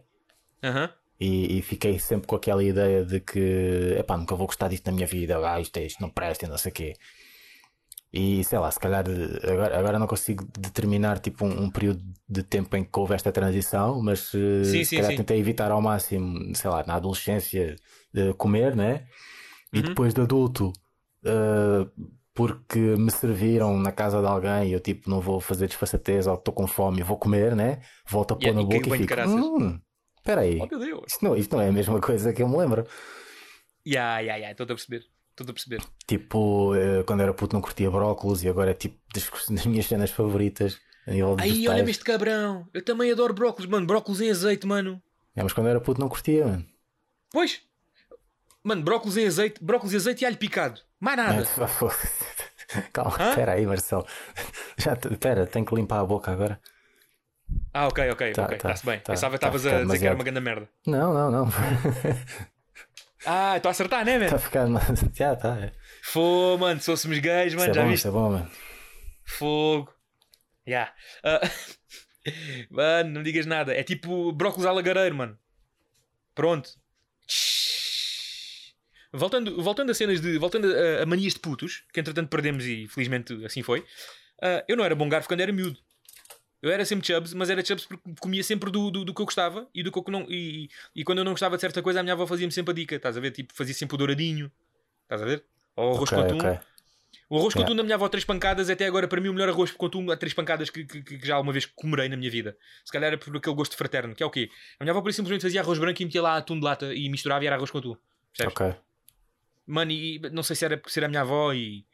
Aham. 0.64 0.90
E, 1.20 1.58
e 1.58 1.62
fiquei 1.62 2.00
sempre 2.00 2.28
com 2.28 2.36
aquela 2.36 2.64
ideia 2.64 3.04
de 3.04 3.20
que, 3.20 3.96
epá, 3.98 4.16
nunca 4.18 4.36
vou 4.36 4.48
gostar 4.48 4.70
disto 4.70 4.86
na 4.88 4.94
minha 4.94 5.06
vida, 5.08 5.38
ah, 5.46 5.60
isto, 5.60 5.76
é 5.78 5.86
isto 5.86 6.02
não 6.02 6.10
presta, 6.10 6.48
não 6.48 6.58
sei 6.58 6.72
o 6.72 6.76
quê. 6.76 6.94
E 8.12 8.44
sei 8.44 8.58
lá, 8.58 8.72
se 8.72 8.80
calhar 8.80 9.06
eh, 9.08 9.52
agora, 9.52 9.78
agora 9.80 10.00
não 10.00 10.08
consigo 10.08 10.44
determinar 10.58 11.20
tipo 11.20 11.46
um, 11.46 11.64
um 11.66 11.70
período 11.70 12.04
de 12.28 12.42
tempo 12.42 12.76
em 12.76 12.84
que 12.84 13.00
houve 13.00 13.14
esta 13.14 13.32
transição, 13.32 14.02
mas 14.02 14.32
eh, 14.34 14.64
Sim, 14.64 14.84
se 14.84 14.90
sim, 14.90 14.96
calhar 14.96 15.12
sim. 15.12 15.18
tentei 15.18 15.40
evitar 15.40 15.70
ao 15.72 15.82
máximo, 15.82 16.56
sei 16.56 16.70
lá, 16.72 16.84
na 16.88 16.96
adolescência, 16.96 17.76
de 18.12 18.34
comer, 18.34 18.76
né? 18.76 19.08
E 19.74 19.80
Uhum. 19.80 19.84
depois 19.84 20.14
de 20.14 20.22
adulto, 20.22 20.74
eh, 21.24 21.88
porque 22.40 22.80
me 22.80 23.12
serviram 23.12 23.78
na 23.78 23.92
casa 23.92 24.22
de 24.22 24.26
alguém 24.26 24.70
e 24.70 24.72
eu 24.72 24.80
tipo 24.80 25.10
não 25.10 25.20
vou 25.20 25.42
fazer 25.42 25.68
desfaçatez 25.68 26.26
ou 26.26 26.36
estou 26.36 26.54
com 26.54 26.66
fome 26.66 27.02
e 27.02 27.04
vou 27.04 27.18
comer, 27.18 27.54
né? 27.54 27.82
Volto 28.08 28.32
a 28.32 28.38
pôr 28.38 28.44
Yeah, 28.44 28.62
na 28.62 28.66
boca 28.66 28.96
e 28.96 28.98
fico, 28.98 29.14
hum, 29.28 29.78
espera 30.16 30.40
aí. 30.40 30.58
Oh. 30.62 31.04
Isto 31.06 31.26
não, 31.26 31.36
isto 31.36 31.54
não 31.54 31.62
é 31.62 31.68
a 31.68 31.72
mesma 31.74 32.00
coisa 32.00 32.32
que 32.32 32.42
eu 32.42 32.48
me 32.48 32.56
lembro. 32.56 32.88
Ya, 33.86 34.22
ya, 34.22 34.38
ya. 34.38 34.52
Estou 34.52 34.64
a 34.64 34.68
perceber. 34.68 35.06
Estou 35.32 35.50
a 35.50 35.54
perceber. 35.54 35.82
Tipo, 36.08 36.74
eh, 36.76 37.04
quando 37.04 37.24
era 37.24 37.34
puto 37.34 37.58
não 37.58 37.62
curtia 37.62 37.92
brócolis 37.92 38.42
e 38.42 38.48
agora 38.48 38.72
é 38.72 38.74
tipo 38.74 38.98
das, 39.14 39.30
das 39.50 39.66
minhas 39.66 39.86
cenas 39.86 40.10
favoritas 40.10 40.80
a 41.06 41.12
nível 41.12 41.36
de 41.36 41.44
Aí, 41.44 41.68
olha-me 41.68 41.92
este 41.92 42.06
cabrão. 42.06 42.66
Eu 42.74 42.82
também 42.82 43.12
adoro 43.12 43.34
brócolis, 43.34 43.70
mano. 43.70 43.86
Brócolis 43.86 44.22
em 44.22 44.30
azeite, 44.30 44.66
mano. 44.66 45.02
É, 45.36 45.44
mas 45.44 45.52
quando 45.52 45.68
era 45.68 45.82
puto 45.82 46.00
não 46.00 46.08
curtia, 46.08 46.46
mano. 46.46 46.66
Pois. 47.34 47.62
Mano, 48.64 48.84
brócolis 48.84 49.18
em 49.18 49.28
azeite, 49.28 49.64
brócolis 49.64 49.94
em 49.94 49.98
azeite 49.98 50.24
e 50.24 50.26
alho 50.26 50.38
picado. 50.38 50.82
Mais 51.00 51.18
nada. 51.18 51.44
Calma, 52.94 53.16
Hã? 53.20 53.30
espera 53.30 53.54
aí, 53.54 53.66
Marcelo. 53.66 54.06
Já, 54.78 54.94
espera, 54.94 55.48
tenho 55.48 55.66
que 55.66 55.74
limpar 55.76 56.00
a 56.00 56.06
boca 56.06 56.32
agora. 56.32 56.60
Ah, 57.74 57.88
ok, 57.88 58.10
ok, 58.12 58.32
Tá, 58.34 58.44
ok. 58.44 58.58
tá, 58.58 58.70
Está-se 58.70 58.86
bem. 58.86 59.00
tá, 59.00 59.14
Pensava 59.14 59.36
que 59.38 59.42
tá 59.42 59.48
a 59.48 59.56
estavas 59.56 59.66
a 59.66 59.70
ficar 59.70 59.86
dizer 59.86 60.00
que 60.00 60.06
era 60.06 60.16
uma 60.16 60.24
grande 60.24 60.40
merda. 60.42 60.70
Não, 60.86 61.14
não, 61.14 61.32
não. 61.32 61.48
Ah, 63.26 63.58
estou 63.58 63.70
a 63.70 63.72
acertar, 63.72 64.06
né, 64.06 64.24
Está 64.24 64.36
a 64.36 64.40
ficar. 64.40 64.68
Já 65.14 65.34
está. 65.34 65.58
É. 65.60 65.72
Fô, 66.04 66.58
mano, 66.58 66.80
se 66.80 66.86
fôssemos 66.86 67.18
gays, 67.20 67.48
Isso 67.54 67.58
mano, 67.58 67.72
é 67.72 67.74
já 67.74 67.82
bom, 67.82 67.88
viste? 67.90 68.00
isso 68.02 68.08
é 68.08 68.12
bom, 68.12 68.30
mano. 68.32 68.52
Fogo. 69.26 69.94
Ya. 70.68 70.94
Ah, 71.24 71.42
mano, 72.70 73.10
não 73.10 73.24
digas 73.24 73.46
nada. 73.46 73.74
É 73.74 73.84
tipo 73.84 74.32
brócolis 74.32 74.66
à 74.68 74.72
lagareiro, 74.72 75.16
mano. 75.16 75.38
Pronto. 76.36 76.70
Voltando, 79.12 79.62
voltando 79.62 79.90
a 79.92 79.94
cenas 79.94 80.22
de. 80.22 80.38
Voltando 80.38 80.68
a, 80.74 81.04
a 81.04 81.06
manias 81.06 81.34
de 81.34 81.40
putos, 81.40 81.84
que 81.94 82.00
entretanto 82.00 82.30
perdemos 82.30 82.66
e 82.66 82.88
felizmente 82.88 83.34
assim 83.46 83.64
foi. 83.64 83.84
ah, 84.42 84.64
eu 84.68 84.78
não 84.78 84.84
era 84.86 84.96
bom 84.96 85.10
garfo 85.10 85.28
quando 85.28 85.42
era 85.42 85.52
miúdo. 85.52 85.78
Eu 86.62 86.70
era 86.72 86.84
sempre 86.84 87.08
chubs, 87.08 87.34
mas 87.34 87.50
era 87.50 87.64
chubs 87.64 87.86
porque 87.86 88.04
comia 88.20 88.44
sempre 88.44 88.70
do, 88.70 88.92
do, 88.92 89.06
do 89.06 89.14
que 89.14 89.22
eu 89.22 89.26
gostava 89.26 89.68
e 89.74 89.82
do 89.82 89.92
que 89.92 89.98
eu 89.98 90.04
não. 90.10 90.26
E, 90.30 90.70
e 90.94 91.04
quando 91.06 91.20
eu 91.20 91.24
não 91.24 91.32
gostava 91.32 91.56
de 91.56 91.62
certa 91.62 91.82
coisa, 91.82 92.02
a 92.02 92.04
minha 92.04 92.14
avó 92.14 92.28
fazia-me 92.28 92.52
sempre 92.52 92.72
a 92.72 92.76
dica, 92.76 92.96
estás 92.98 93.16
a 93.16 93.20
ver? 93.22 93.32
Tipo, 93.32 93.54
fazia 93.56 93.74
sempre 93.74 93.96
o 93.96 93.98
douradinho, 93.98 94.52
estás 95.04 95.22
a 95.22 95.26
ver? 95.26 95.44
Ou 95.76 95.94
o 95.94 95.96
arroz 95.96 96.12
Ok, 96.12 96.18
com 96.18 96.22
atum. 96.26 96.38
ok. 96.38 96.60
O 97.30 97.38
arroz 97.38 97.54
com 97.54 97.62
atum 97.62 97.76
da 97.76 97.84
minha 97.84 97.96
avó, 97.96 98.10
três 98.10 98.26
pancadas, 98.26 98.70
até 98.70 98.86
agora 98.86 99.08
para 99.08 99.22
mim 99.22 99.30
o 99.30 99.34
melhor 99.34 99.48
arroz 99.50 99.72
com 99.72 99.86
atum 99.86 100.12
a 100.12 100.18
três 100.18 100.34
pancadas 100.34 100.70
que, 100.70 100.84
que, 100.84 101.02
que 101.02 101.26
já 101.26 101.36
alguma 101.36 101.54
vez 101.54 101.66
comerei 101.66 102.10
na 102.10 102.18
minha 102.18 102.30
vida. 102.30 102.58
Se 102.84 102.92
calhar 102.92 103.08
era 103.08 103.18
por 103.18 103.36
aquele 103.38 103.56
gosto 103.56 103.78
fraterno, 103.78 104.14
que 104.14 104.22
é 104.22 104.26
o 104.26 104.30
quê? 104.30 104.50
A 104.80 104.84
minha 104.84 104.92
avó 104.92 105.02
por 105.02 105.10
isso 105.10 105.18
simplesmente 105.18 105.44
fazia 105.44 105.62
arroz 105.62 105.80
branco 105.80 106.02
e 106.02 106.06
metia 106.06 106.22
lá 106.22 106.36
atum 106.38 106.60
de 106.60 106.66
lata 106.66 106.94
e 106.94 107.08
misturava 107.10 107.42
e 107.44 107.48
era 107.48 107.56
arroz 107.56 107.72
com 107.72 107.78
atum. 107.78 107.96
Percebes? 108.36 108.54
Ok. 108.54 108.76
Mano, 109.70 109.92
e 109.92 110.20
não 110.32 110.42
sei 110.44 110.56
se 110.56 110.66
era 110.66 110.78
por 110.78 110.90
ser 110.92 111.04
a 111.04 111.08
minha 111.08 111.22
avó 111.22 111.54
e, 111.54 111.86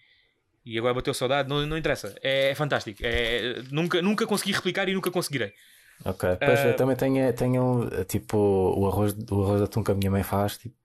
e 0.66 0.78
agora 0.80 0.94
bateu 0.94 1.14
saudade, 1.14 1.50
não, 1.50 1.66
não 1.66 1.78
interessa. 1.78 2.16
É, 2.24 2.52
é 2.52 2.56
fantástico. 2.56 3.02
É, 3.04 3.62
nunca, 3.72 4.02
nunca 4.02 4.26
consegui 4.26 4.54
replicar 4.54 4.88
e 4.88 4.94
nunca 4.94 5.12
conseguirei. 5.12 5.52
Ok. 6.04 6.30
Pois 6.40 6.60
Ah. 6.60 6.68
eu 6.68 6.76
também 6.76 6.96
tenho, 6.96 7.34
tenho 7.34 7.90
tipo 8.06 8.38
o 8.38 8.88
arroz, 8.88 9.14
o 9.30 9.44
arroz 9.44 9.58
de 9.60 9.64
atum 9.66 9.84
que 9.84 9.92
a 9.92 9.96
minha 9.96 10.12
mãe 10.12 10.24
faz. 10.24 10.58
Tipo, 10.58 10.76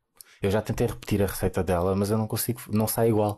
eu 0.42 0.50
já 0.50 0.60
tentei 0.62 0.86
repetir 0.86 1.22
a 1.22 1.26
receita 1.26 1.62
dela, 1.62 1.94
mas 1.94 2.10
eu 2.10 2.18
não 2.18 2.26
consigo, 2.26 2.60
não 2.72 2.86
sai 2.88 3.08
igual. 3.08 3.36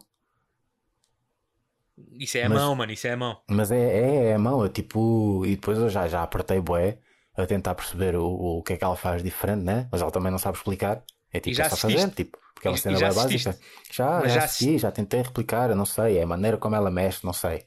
Isso 2.13 2.39
é 2.39 2.45
a 2.45 2.49
Mas- 2.49 2.59
mão, 2.59 2.75
mano, 2.75 2.93
isso 2.93 3.07
é 3.07 3.13
a 3.13 3.17
mão. 3.17 3.41
Mas 3.49 3.71
é, 3.71 3.79
é, 3.79 4.25
é 4.31 4.35
a 4.35 4.39
mão, 4.39 4.63
eu 4.63 4.69
tipo. 4.69 5.45
E 5.47 5.57
depois 5.57 5.79
eu 5.79 5.89
já, 5.91 6.09
já 6.09 6.23
apertei 6.23 6.61
bué 6.61 6.99
a 7.37 7.47
tentar 7.47 7.75
perceber 7.75 8.17
o, 8.17 8.25
o 8.59 8.63
que 8.63 8.73
é 8.75 8.77
que 8.77 8.85
ela 8.85 8.97
faz 8.97 9.23
diferente, 9.23 9.63
né? 9.63 9.89
Mas 9.91 10.01
ela 10.01 10.11
também 10.11 10.31
não 10.33 10.39
sabe 10.39 10.57
explicar. 10.57 11.03
É 11.33 11.41
tipo, 11.41 11.57
já 11.57 11.65
é 11.65 11.69
só 11.69 11.77
fazer, 11.77 12.11
tipo, 12.11 12.39
é 12.69 12.73
E- 12.73 12.79
cena 12.79 12.97
já 12.99 13.13
básica. 13.13 13.59
Já, 13.91 14.21
Mas 14.21 14.33
já 14.33 14.45
assisti, 14.45 14.79
já 14.79 14.91
tentei 14.91 15.23
replicar, 15.23 15.71
eu 15.71 15.77
não 15.77 15.87
sei. 15.87 16.19
É 16.19 16.23
a 16.23 16.27
maneira 16.27 16.57
como 16.57 16.75
ela 16.77 16.91
mexe, 16.91 17.25
não 17.25 17.33
sei. 17.33 17.65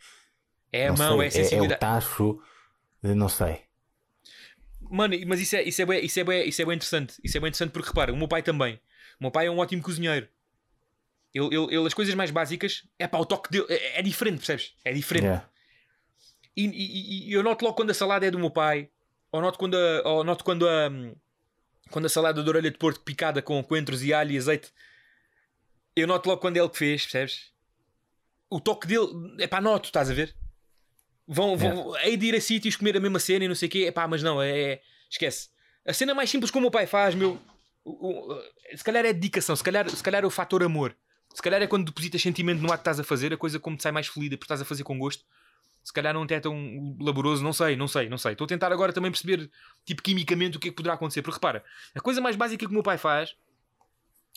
É 0.71 0.87
a 0.87 0.89
não 0.93 0.97
mão, 0.97 1.17
sei. 1.17 1.19
é 1.19 1.21
a 1.21 1.25
é, 1.25 1.27
o 1.27 1.31
sensibilidade. 1.43 1.79
tacho, 1.79 2.39
não 3.03 3.29
sei. 3.29 3.61
Mano, 4.89 5.15
mas 5.27 5.39
isso 5.41 5.55
é, 5.55 5.63
isso, 5.63 5.81
é 5.81 5.85
bem, 5.85 6.05
isso, 6.05 6.19
é 6.19 6.23
bem, 6.23 6.47
isso 6.47 6.61
é 6.61 6.65
bem 6.65 6.75
interessante. 6.75 7.15
Isso 7.23 7.37
é 7.37 7.39
bem 7.39 7.47
interessante 7.49 7.71
porque 7.71 7.87
repara, 7.87 8.13
o 8.13 8.17
meu 8.17 8.27
pai 8.27 8.43
também. 8.43 8.75
O 9.19 9.23
meu 9.23 9.31
pai 9.31 9.47
é 9.47 9.51
um 9.51 9.57
ótimo 9.57 9.81
cozinheiro. 9.81 10.27
Ele, 11.33 11.47
ele, 11.47 11.75
ele- 11.75 11.87
as 11.87 11.93
coisas 11.93 12.13
mais 12.15 12.31
básicas, 12.31 12.83
é 12.97 13.07
pá, 13.07 13.17
o 13.17 13.25
toque 13.25 13.49
dele 13.51 13.65
é, 13.69 13.99
é 13.99 14.01
diferente, 14.01 14.37
percebes? 14.37 14.73
É 14.85 14.93
diferente. 14.93 15.25
Yeah. 15.25 15.49
E, 16.55 16.65
e- 16.65 16.69
e- 16.69 17.29
e 17.29 17.33
eu 17.33 17.43
noto 17.43 17.65
logo 17.65 17.75
quando 17.75 17.89
a 17.91 17.93
salada 17.93 18.25
é 18.25 18.31
do 18.31 18.39
meu 18.39 18.49
pai, 18.51 18.89
ou 19.31 19.41
noto 19.41 19.57
quando 19.59 19.75
a, 19.75 20.01
ou 20.09 20.23
noto 20.23 20.43
quando 20.43 20.67
a, 20.69 20.89
quando 21.89 22.05
a 22.05 22.09
salada 22.09 22.43
de 22.43 22.49
orelha 22.49 22.71
de 22.71 22.77
porco 22.77 22.99
picada 23.01 23.41
com 23.41 23.63
coentros 23.63 24.03
e 24.03 24.13
alho 24.13 24.31
e 24.31 24.37
azeite, 24.37 24.71
eu 25.95 26.07
noto 26.07 26.27
logo 26.27 26.41
quando 26.41 26.57
é 26.57 26.59
ele 26.59 26.69
que 26.69 26.77
fez, 26.77 27.03
percebes? 27.03 27.51
O 28.49 28.59
toque 28.59 28.87
dele, 28.87 29.07
é 29.39 29.47
pá, 29.47 29.61
noto, 29.61 29.85
estás 29.85 30.09
a 30.09 30.13
ver? 30.13 30.35
Vão, 31.27 31.57
vão, 31.57 31.97
hei 31.99 32.15
de 32.17 32.27
ir 32.27 32.35
a 32.35 32.41
sítios 32.41 32.75
comer 32.75 32.95
a 32.97 32.99
mesma 32.99 33.19
cena 33.19 33.45
e 33.45 33.47
não 33.47 33.55
sei 33.55 33.67
o 33.67 33.71
quê, 33.71 33.85
é 33.87 33.91
pá, 33.91 34.07
mas 34.07 34.21
não, 34.21 34.41
é. 34.41 34.81
Esquece. 35.09 35.49
A 35.85 35.93
cena 35.93 36.13
mais 36.13 36.29
simples 36.29 36.51
como 36.51 36.61
o 36.61 36.65
meu 36.65 36.71
pai 36.71 36.85
faz, 36.85 37.15
meu. 37.15 37.39
o- 37.83 38.31
o- 38.33 38.41
se 38.75 38.83
calhar 38.83 39.05
é 39.05 39.13
dedicação, 39.13 39.55
se 39.55 39.63
calhar, 39.63 39.87
se 39.89 40.01
calhar 40.03 40.23
é 40.23 40.27
o 40.27 40.31
fator 40.31 40.63
amor. 40.63 40.95
Se 41.33 41.41
calhar 41.41 41.61
é 41.61 41.67
quando 41.67 41.85
depositas 41.85 42.21
sentimento 42.21 42.61
no 42.61 42.67
ato 42.67 42.77
que 42.77 42.81
estás 42.81 42.99
a 42.99 43.03
fazer, 43.03 43.33
a 43.33 43.37
coisa 43.37 43.59
como 43.59 43.75
te 43.77 43.83
sai 43.83 43.91
mais 43.91 44.07
fluida 44.07 44.35
porque 44.37 44.45
estás 44.45 44.61
a 44.61 44.65
fazer 44.65 44.83
com 44.83 44.97
gosto. 44.97 45.23
Se 45.85 45.93
calhar 45.93 46.15
não 46.15 46.25
é 46.27 46.39
tão 46.39 46.97
laboroso, 46.99 47.43
não 47.43 47.53
sei, 47.53 47.75
não 47.75 47.87
sei, 47.87 48.09
não 48.09 48.17
sei. 48.17 48.31
Estou 48.31 48.45
a 48.45 48.47
tentar 48.47 48.71
agora 48.71 48.91
também 48.91 49.11
perceber, 49.11 49.51
tipo, 49.85 50.01
quimicamente 50.01 50.57
o 50.57 50.59
que 50.59 50.69
é 50.69 50.71
que 50.71 50.75
poderá 50.75 50.95
acontecer. 50.95 51.21
Porque 51.21 51.35
repara, 51.35 51.63
a 51.93 51.99
coisa 52.01 52.19
mais 52.19 52.35
básica 52.35 52.65
que 52.65 52.71
o 52.71 52.73
meu 52.73 52.81
pai 52.81 52.97
faz, 52.97 53.35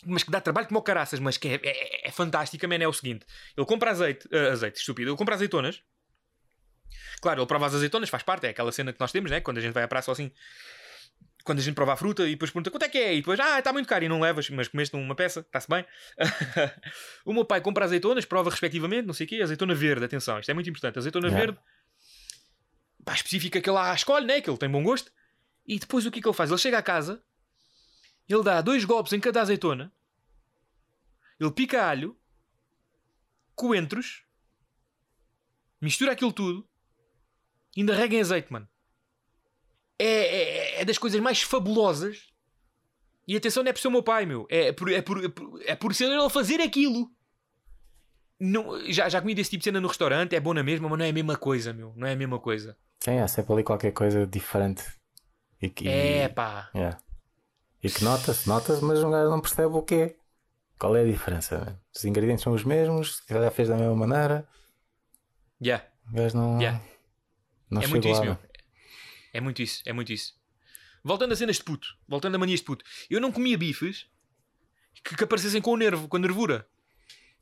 mas 0.05 0.21
que 0.21 0.29
dá 0.29 0.39
trabalho 0.39 0.67
como 0.67 0.79
caraças, 0.83 1.19
mas 1.19 1.37
que 1.37 1.47
é, 1.47 1.59
é, 1.63 2.07
é 2.09 2.11
fantástica, 2.11 2.67
man, 2.67 2.75
é 2.75 2.87
o 2.87 2.93
seguinte: 2.93 3.25
ele 3.57 3.65
compra 3.65 3.89
azeite, 3.89 4.29
ah, 4.31 4.51
azeite, 4.51 4.77
estúpido, 4.77 5.09
ele 5.09 5.17
compra 5.17 5.33
azeitonas. 5.33 5.81
Claro, 7.19 7.41
ele 7.41 7.47
prova 7.47 7.65
as 7.65 7.73
azeitonas, 7.73 8.09
faz 8.09 8.21
parte, 8.21 8.45
é 8.45 8.51
aquela 8.51 8.71
cena 8.71 8.93
que 8.93 8.99
nós 8.99 9.11
temos, 9.11 9.31
né? 9.31 9.41
Quando 9.41 9.57
a 9.57 9.61
gente 9.61 9.73
vai 9.73 9.81
à 9.81 9.87
praça 9.87 10.11
ou 10.11 10.13
assim, 10.13 10.31
quando 11.49 11.57
a 11.57 11.63
gente 11.63 11.73
prova 11.73 11.93
a 11.93 11.97
fruta 11.97 12.27
e 12.27 12.31
depois 12.31 12.51
pergunta 12.51 12.69
quanto 12.69 12.83
é 12.83 12.89
que 12.89 12.97
é, 12.99 13.15
e 13.15 13.17
depois, 13.21 13.39
ah, 13.39 13.57
está 13.57 13.73
muito 13.73 13.89
caro 13.89 14.05
e 14.05 14.07
não 14.07 14.19
levas, 14.19 14.47
mas 14.51 14.67
comeste 14.67 14.95
uma 14.95 15.15
peça, 15.15 15.39
está-se 15.39 15.67
bem. 15.67 15.83
o 17.25 17.33
meu 17.33 17.43
pai 17.43 17.59
compra 17.59 17.85
azeitonas, 17.85 18.23
prova 18.23 18.51
respectivamente, 18.51 19.07
não 19.07 19.15
sei 19.15 19.25
o 19.25 19.29
quê, 19.29 19.41
azeitona 19.41 19.73
verde, 19.73 20.05
atenção, 20.05 20.39
isto 20.39 20.51
é 20.51 20.53
muito 20.53 20.69
importante, 20.69 20.99
azeitona 20.99 21.27
Yeah. 21.27 21.47
verde, 21.47 21.59
pá, 23.03 23.15
específica 23.15 23.59
que 23.59 23.67
ele 23.67 23.77
lá 23.77 23.91
escolhe, 23.95 24.27
né? 24.27 24.41
Que 24.41 24.47
ele 24.47 24.59
tem 24.59 24.69
bom 24.69 24.83
gosto, 24.83 25.11
e 25.65 25.79
depois 25.79 26.05
o 26.05 26.11
que 26.11 26.19
é 26.19 26.21
que 26.21 26.27
ele 26.27 26.35
faz? 26.35 26.51
Ele 26.51 26.59
chega 26.59 26.77
a 26.77 26.83
casa, 26.83 27.19
ele 28.27 28.43
dá 28.43 28.61
dois 28.61 28.85
golpes 28.85 29.11
em 29.11 29.19
cada 29.19 29.41
azeitona, 29.41 29.91
ele 31.39 31.51
pica 31.51 31.83
alho, 31.83 32.15
coentros, 33.55 34.23
mistura 35.81 36.11
aquilo 36.11 36.31
tudo, 36.31 36.69
e 37.75 37.79
ainda 37.79 37.95
rega 37.95 38.15
em 38.15 38.21
azeite, 38.21 38.53
mano. 38.53 38.68
É, 39.99 40.05
é, 40.05 40.81
é 40.81 40.85
das 40.85 40.97
coisas 40.97 41.19
mais 41.19 41.41
fabulosas. 41.41 42.29
E 43.27 43.35
atenção, 43.35 43.61
não 43.61 43.69
é 43.69 43.73
por 43.73 43.79
ser 43.79 43.89
o 43.89 43.91
meu 43.91 44.01
pai, 44.01 44.25
meu. 44.25 44.47
É 44.49 44.71
por, 44.71 44.91
é 44.91 45.01
por, 45.01 45.23
é 45.23 45.29
por, 45.29 45.61
é 45.63 45.75
por 45.75 45.93
ser 45.93 46.05
ele 46.05 46.15
a 46.15 46.29
fazer 46.29 46.61
aquilo. 46.61 47.11
Não, 48.39 48.91
já, 48.91 49.09
já 49.09 49.19
comi 49.19 49.35
desse 49.35 49.51
tipo 49.51 49.59
de 49.59 49.65
cena 49.65 49.81
no 49.81 49.87
restaurante, 49.87 50.35
é 50.35 50.39
bom 50.39 50.53
na 50.53 50.63
mesma, 50.63 50.87
mas 50.87 50.97
não 50.97 51.05
é 51.05 51.09
a 51.09 51.13
mesma 51.13 51.35
coisa, 51.37 51.73
meu. 51.73 51.93
Não 51.95 52.07
é 52.07 52.13
a 52.13 52.15
mesma 52.15 52.39
coisa. 52.39 52.75
Sim, 53.01 53.19
há 53.19 53.27
sempre 53.27 53.53
ali 53.53 53.63
qualquer 53.63 53.91
coisa 53.91 54.25
diferente. 54.25 54.83
E 55.61 55.69
que, 55.69 55.87
É 55.87 56.29
pá. 56.29 56.69
Yeah. 56.73 56.97
E 57.83 57.89
que 57.89 58.03
nota-se, 58.03 58.47
nota-se, 58.47 58.83
mas 58.83 59.03
um 59.03 59.11
gajo 59.11 59.29
não 59.29 59.41
percebe 59.41 59.75
o 59.75 59.81
quê. 59.83 60.15
Qual 60.79 60.95
é 60.95 61.01
a 61.01 61.05
diferença? 61.05 61.59
né? 61.59 61.75
Os 61.95 62.05
ingredientes 62.05 62.43
são 62.43 62.53
os 62.53 62.63
mesmos, 62.63 63.17
se 63.17 63.25
calhar 63.27 63.51
fez 63.51 63.67
da 63.67 63.75
mesma 63.75 63.95
maneira. 63.95 64.47
Yeah. 65.61 65.85
O 66.09 66.15
gajo 66.15 66.37
não. 66.37 66.57
Yeah. 66.57 66.81
Não 67.69 67.81
é 67.81 67.87
muito 67.87 68.07
isso, 68.07 68.19
lá. 68.21 68.25
meu. 68.25 68.37
É 69.33 69.39
muito 69.41 69.61
isso, 69.61 69.81
é 69.85 69.93
muito 69.93 70.11
isso. 70.11 70.33
Voltando 71.03 71.31
a 71.31 71.35
cenas 71.35 71.57
de 71.57 71.63
puto, 71.63 71.87
voltando 72.07 72.35
a 72.35 72.37
manias 72.37 72.59
de 72.59 72.65
puto. 72.65 72.83
Eu 73.09 73.21
não 73.21 73.31
comia 73.31 73.57
bifes 73.57 74.07
que, 75.03 75.15
que 75.15 75.23
aparecessem 75.23 75.61
com 75.61 75.71
o 75.71 75.77
nervo, 75.77 76.07
com 76.07 76.17
a 76.17 76.19
nervura. 76.19 76.67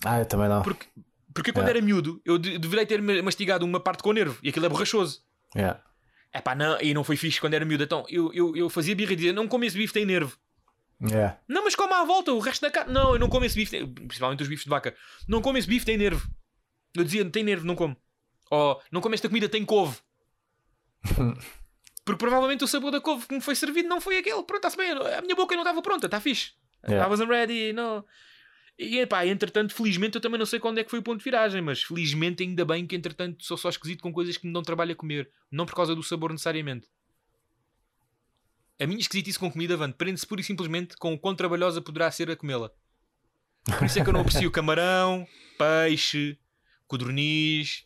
Ah, 0.05 0.19
eu 0.19 0.25
também 0.25 0.47
não. 0.47 0.61
Porque, 0.61 0.85
porque 1.33 1.51
quando 1.51 1.65
Yeah. 1.67 1.79
era 1.79 1.85
miúdo, 1.85 2.21
eu 2.23 2.37
de- 2.37 2.57
deveria 2.59 2.85
ter 2.85 3.01
ma- 3.01 3.21
mastigado 3.23 3.65
uma 3.65 3.79
parte 3.79 4.03
com 4.03 4.09
o 4.09 4.13
nervo 4.13 4.37
e 4.43 4.49
aquilo 4.49 4.65
é 4.65 4.69
borrachoso. 4.69 5.23
Yeah. 5.55 5.83
É 6.31 6.39
pá, 6.41 6.53
não, 6.53 6.79
e 6.81 6.93
não 6.93 7.03
foi 7.03 7.15
fixe 7.17 7.39
quando 7.41 7.55
era 7.55 7.65
miúdo. 7.65 7.83
Então 7.83 8.05
eu, 8.09 8.31
eu, 8.33 8.55
eu 8.55 8.69
fazia 8.69 8.95
birra 8.95 9.13
e 9.13 9.15
dizia: 9.15 9.33
Não 9.33 9.47
como 9.47 9.63
esse 9.65 9.75
bife, 9.77 9.93
tem 9.93 10.05
nervo. 10.05 10.37
Yeah. 11.01 11.39
Não, 11.47 11.63
mas 11.63 11.73
como 11.75 11.93
à 11.95 12.03
volta, 12.05 12.31
o 12.33 12.39
resto 12.39 12.61
da 12.61 12.69
carne. 12.71 12.93
Não, 12.93 13.13
eu 13.13 13.19
não 13.19 13.29
como 13.29 13.45
esse 13.45 13.55
bife, 13.55 13.71
tem- 13.71 13.87
principalmente 13.91 14.43
os 14.43 14.47
bifes 14.49 14.65
de 14.65 14.69
vaca. 14.69 14.95
Não 15.27 15.41
como 15.41 15.57
esse 15.57 15.67
bife, 15.67 15.85
tem 15.85 15.97
nervo. 15.97 16.29
Eu 16.95 17.03
dizia: 17.03 17.25
Tem 17.29 17.43
nervo, 17.43 17.65
não 17.65 17.75
como. 17.75 17.97
Ou 18.51 18.79
não 18.91 19.01
como 19.01 19.15
esta 19.15 19.27
comida, 19.27 19.49
tem 19.49 19.65
couve. 19.65 19.97
Porque 22.07 22.19
provavelmente 22.19 22.63
o 22.63 22.67
sabor 22.69 22.89
da 22.89 23.01
couve 23.01 23.27
que 23.27 23.35
me 23.35 23.41
foi 23.41 23.53
servido 23.53 23.89
não 23.89 23.99
foi 23.99 24.19
aquele. 24.19 24.41
Pronto, 24.43 24.55
está-se 24.55 24.77
bem. 24.77 24.91
A 24.91 25.21
minha 25.21 25.35
boca 25.35 25.53
não 25.55 25.61
estava 25.61 25.81
pronta, 25.81 26.07
está 26.07 26.21
fixe. 26.21 26.53
I 26.85 26.91
Yeah. 26.91 27.09
wasn't 27.09 27.29
ready, 27.29 27.73
não. 27.73 28.05
E 28.79 29.05
pá, 29.05 29.25
entretanto, 29.25 29.73
felizmente 29.73 30.15
eu 30.15 30.21
também 30.21 30.39
não 30.39 30.45
sei 30.45 30.57
quando 30.57 30.77
é 30.77 30.85
que 30.85 30.89
foi 30.89 30.99
o 30.99 31.03
ponto 31.03 31.17
de 31.17 31.25
viragem, 31.25 31.61
mas 31.61 31.83
felizmente 31.83 32.43
ainda 32.43 32.63
bem 32.63 32.87
que 32.87 32.95
entretanto 32.95 33.43
sou 33.43 33.57
só 33.57 33.67
esquisito 33.67 34.01
com 34.01 34.13
coisas 34.13 34.37
que 34.37 34.47
me 34.47 34.53
dão 34.53 34.61
trabalho 34.61 34.93
a 34.93 34.95
comer, 34.95 35.29
não 35.51 35.65
por 35.65 35.75
causa 35.75 35.93
do 35.93 36.01
sabor 36.01 36.31
necessariamente. 36.31 36.87
A 38.79 38.87
minha 38.87 39.01
esquisitice 39.01 39.37
com 39.37 39.51
comida, 39.51 39.75
Van, 39.75 39.91
prende-se 39.91 40.25
pura 40.25 40.39
e 40.39 40.43
simplesmente 40.45 40.95
com 40.95 41.13
o 41.13 41.19
quão 41.19 41.35
trabalhosa 41.35 41.81
poderá 41.81 42.09
ser 42.09 42.31
a 42.31 42.37
comê-la. 42.37 42.71
Por 43.77 43.85
isso 43.85 43.99
é 43.99 44.03
que 44.03 44.07
eu 44.07 44.13
não 44.13 44.21
aprecio 44.21 44.49
camarão, 44.51 45.27
peixe, 45.57 46.39
codorniz, 46.87 47.85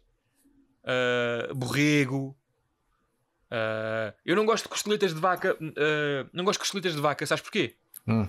ah, 0.83 1.51
borrego. 1.55 2.37
Ah, 3.51 4.13
eu 4.25 4.35
não 4.35 4.45
gosto 4.45 4.63
de 4.63 4.69
costeletas 4.69 5.13
de 5.13 5.19
vaca. 5.19 5.57
ah, 5.77 6.27
não 6.33 6.43
gosto 6.43 6.57
de 6.57 6.59
costeletas 6.59 6.95
de 6.95 7.01
vaca, 7.01 7.25
sabes 7.25 7.41
porquê? 7.43 7.75
Hum. 8.07 8.27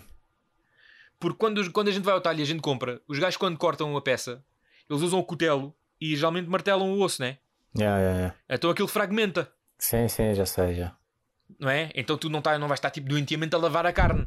Porque 1.19 1.39
quando, 1.39 1.71
quando 1.73 1.89
a 1.89 1.93
gente 1.93 2.03
vai 2.05 2.15
ao 2.15 2.21
talho 2.21 2.41
e 2.41 2.43
a 2.43 2.47
gente 2.47 2.61
compra, 2.61 3.01
os 3.07 3.19
gajos 3.19 3.37
quando 3.37 3.57
cortam 3.57 3.97
a 3.97 4.03
peça, 4.03 4.45
eles 4.91 5.03
usam 5.03 5.21
o 5.21 5.25
cutelo 5.25 5.75
e 6.01 6.17
geralmente 6.17 6.49
martelam 6.49 6.91
o 6.93 7.01
osso, 7.01 7.23
né? 7.23 7.39
Yeah, 7.79 7.99
yeah, 7.99 8.19
yeah. 8.19 8.37
Então 8.51 8.71
aquilo 8.71 8.89
fragmenta, 8.89 9.51
Sim, 9.79 10.07
sim, 10.09 10.35
já 10.35 10.45
sei, 10.45 10.75
já. 10.75 10.95
não 11.59 11.71
é? 11.71 11.91
Então 11.95 12.19
tu 12.19 12.29
não, 12.29 12.43
tá, 12.43 12.59
não 12.59 12.69
vais 12.69 12.79
estar 12.79 12.91
tipo 12.91 13.09
doentiamente 13.09 13.55
a 13.55 13.59
lavar 13.59 13.87
a 13.87 13.93
carne. 13.93 14.27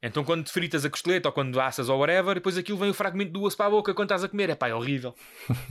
Então 0.00 0.22
quando 0.22 0.44
te 0.44 0.52
fritas 0.52 0.84
a 0.84 0.90
costeleta 0.90 1.28
ou 1.28 1.32
quando 1.32 1.60
assas 1.60 1.88
ou 1.88 1.98
whatever, 1.98 2.34
depois 2.34 2.56
aquilo 2.56 2.78
vem 2.78 2.90
o 2.90 2.94
fragmento 2.94 3.32
do 3.32 3.42
osso 3.42 3.56
para 3.56 3.66
a 3.66 3.70
boca 3.70 3.92
quando 3.92 4.06
estás 4.06 4.22
a 4.22 4.28
comer. 4.28 4.50
É 4.50 4.54
pá, 4.54 4.68
é 4.68 4.74
horrível. 4.74 5.14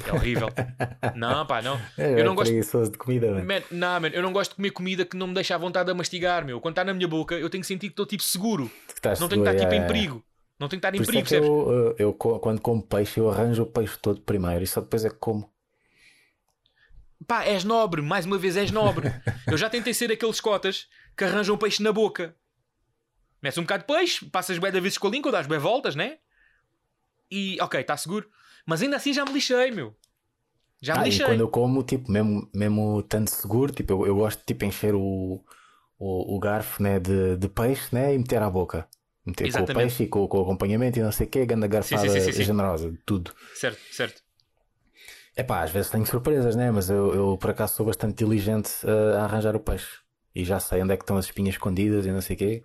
É 0.06 0.12
horrível. 0.12 0.50
não, 1.16 1.46
pá, 1.46 1.62
não. 1.62 1.80
É, 1.98 2.20
Eu 2.20 2.26
não 2.26 2.36
gosto. 2.36 2.50
preguiçoso 2.50 2.92
de 2.92 2.98
comida, 2.98 3.32
man. 3.32 3.44
Man, 3.44 3.64
não, 3.72 4.02
man, 4.02 4.10
eu 4.10 4.22
não 4.22 4.34
gosto 4.34 4.52
de 4.52 4.56
comer 4.58 4.72
comida 4.72 5.06
que 5.06 5.16
não 5.16 5.28
me 5.28 5.34
deixa 5.34 5.56
à 5.56 5.58
vontade 5.58 5.90
a 5.90 5.94
mastigar, 5.94 6.46
meu. 6.46 6.60
Quando 6.60 6.74
está 6.74 6.84
na 6.84 6.94
minha 6.94 7.08
boca, 7.08 7.36
eu 7.36 7.50
tenho 7.50 7.62
que 7.62 7.68
sentir 7.68 7.88
que 7.88 7.94
estou 7.94 8.06
tipo 8.06 8.24
seguro. 8.24 8.70
Não 9.20 9.30
tenho 9.30 9.44
que 9.44 9.50
estar 9.50 9.56
tipo 9.56 9.74
em 9.74 9.88
perigo. 9.88 10.24
Não 10.60 10.68
tenho 10.68 10.82
que 10.82 10.88
estar 10.88 10.98
em 10.98 11.02
é 11.02 11.06
perigo, 11.06 11.30
percebes? 11.30 11.48
eu, 11.48 11.96
eu, 11.98 12.14
quando 12.14 12.60
como 12.60 12.82
peixe, 12.82 13.20
eu 13.20 13.30
arranjo 13.30 13.64
o 13.64 13.66
peixe 13.68 13.98
todo 14.02 14.22
primeiro 14.22 14.64
e 14.64 14.68
só 14.68 14.82
depois 14.82 15.06
é 15.06 15.10
que 15.10 15.16
como. 15.16 15.50
Pá, 17.26 17.46
és 17.46 17.64
nobre, 17.64 18.02
mais 18.02 18.26
uma 18.26 18.38
vez 18.38 18.58
és 18.58 18.72
nobre. 18.72 19.12
Eu 19.48 19.58
já 19.58 19.70
tentei 19.70 19.94
ser 19.94 20.12
aqueles 20.12 20.40
cotas 20.40 20.88
que 21.18 21.24
arranjam 21.24 21.58
peixe 21.58 21.82
na 21.82 21.92
boca. 21.92 22.36
Metes 23.42 23.58
um 23.58 23.64
bocado 23.64 23.86
de 23.88 23.94
peixe, 23.94 24.26
passas 24.26 24.58
bué 24.58 24.72
da 24.72 24.80
vezes 24.80 24.98
com 24.98 25.08
a 25.08 25.12
língua, 25.12 25.32
dás 25.32 25.46
bué 25.48 25.60
voltas, 25.60 25.96
né? 25.96 26.18
E, 27.30 27.58
ok, 27.62 27.82
está 27.82 27.96
seguro. 27.96 28.30
Mas 28.66 28.82
ainda 28.82 28.98
assim 28.98 29.14
já 29.14 29.24
me 29.26 29.32
lixei, 29.32 29.72
meu. 29.72 29.96
Já 30.82 30.96
me 30.96 31.02
Ah, 31.02 31.08
e 31.08 31.10
lixei. 31.10 31.26
quando 31.26 31.40
eu 31.42 31.50
como, 31.50 31.84
tipo, 31.84 32.12
mesmo, 32.12 32.50
mesmo 32.54 33.04
tanto 33.04 33.30
seguro, 33.32 33.72
tipo, 33.72 33.94
eu, 33.94 34.08
eu 34.08 34.16
gosto 34.16 34.40
de 34.40 34.46
tipo, 34.46 34.66
encher 34.66 34.96
o, 34.96 35.44
o, 36.00 36.36
o 36.36 36.40
garfo 36.40 36.82
né, 36.82 37.00
de, 37.00 37.38
de 37.38 37.48
peixe 37.50 37.94
né, 37.94 38.14
e 38.14 38.18
meter 38.18 38.42
à 38.42 38.50
boca. 38.50 38.88
Meter 39.26 39.44
com 39.44 39.50
o 39.50 39.50
Exatamente. 39.50 39.88
peixe 39.88 40.04
e 40.04 40.08
com, 40.08 40.28
com 40.28 40.38
o 40.40 40.42
acompanhamento 40.42 41.00
e 41.00 41.04
não 41.04 41.12
sei 41.12 41.28
o 41.28 41.30
quê, 41.30 41.46
ganda 41.46 41.68
garfada 41.68 42.08
sim, 42.08 42.20
sim, 42.22 42.32
sim. 42.32 42.44
generosa, 42.44 42.98
tudo. 43.06 43.34
Certo, 43.54 43.80
certo. 43.92 44.24
É 45.36 45.44
pá, 45.44 45.62
às 45.62 45.70
vezes 45.70 45.92
tenho 45.92 46.06
surpresas, 46.06 46.56
né? 46.56 46.72
Mas 46.72 46.90
eu, 46.90 47.14
eu 47.14 47.38
por 47.38 47.52
acaso 47.52 47.76
sou 47.76 47.86
bastante 47.86 48.18
diligente 48.18 48.72
uh, 48.84 49.18
a 49.18 49.26
arranjar 49.26 49.56
o 49.56 49.60
peixe. 49.60 50.00
E 50.34 50.44
já 50.44 50.60
sei 50.60 50.82
onde 50.82 50.94
é 50.94 50.98
que 50.98 51.04
estão 51.04 51.18
as 51.18 51.26
espinhas 51.26 51.56
escondidas 51.56 52.06
e 52.06 52.12
não 52.12 52.22
sei 52.22 52.36
o 52.36 52.40
quê. 52.40 52.64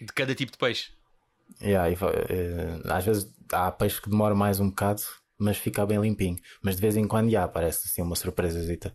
De 0.00 0.12
cada 0.12 0.34
tipo 0.34 0.52
de 0.52 0.58
peixe. 0.58 0.90
Yeah, 1.62 1.90
e 1.90 1.94
eh, 1.94 2.80
às 2.90 3.04
vezes 3.04 3.34
há 3.52 3.70
peixe 3.72 4.00
que 4.00 4.10
demora 4.10 4.34
mais 4.34 4.60
um 4.60 4.68
bocado, 4.68 5.02
mas 5.38 5.56
fica 5.56 5.84
bem 5.86 6.00
limpinho. 6.00 6.38
Mas 6.62 6.76
de 6.76 6.82
vez 6.82 6.96
em 6.96 7.06
quando 7.06 7.30
já 7.30 7.44
aparece 7.44 7.88
assim 7.88 8.02
uma 8.02 8.16
surpresazita. 8.16 8.94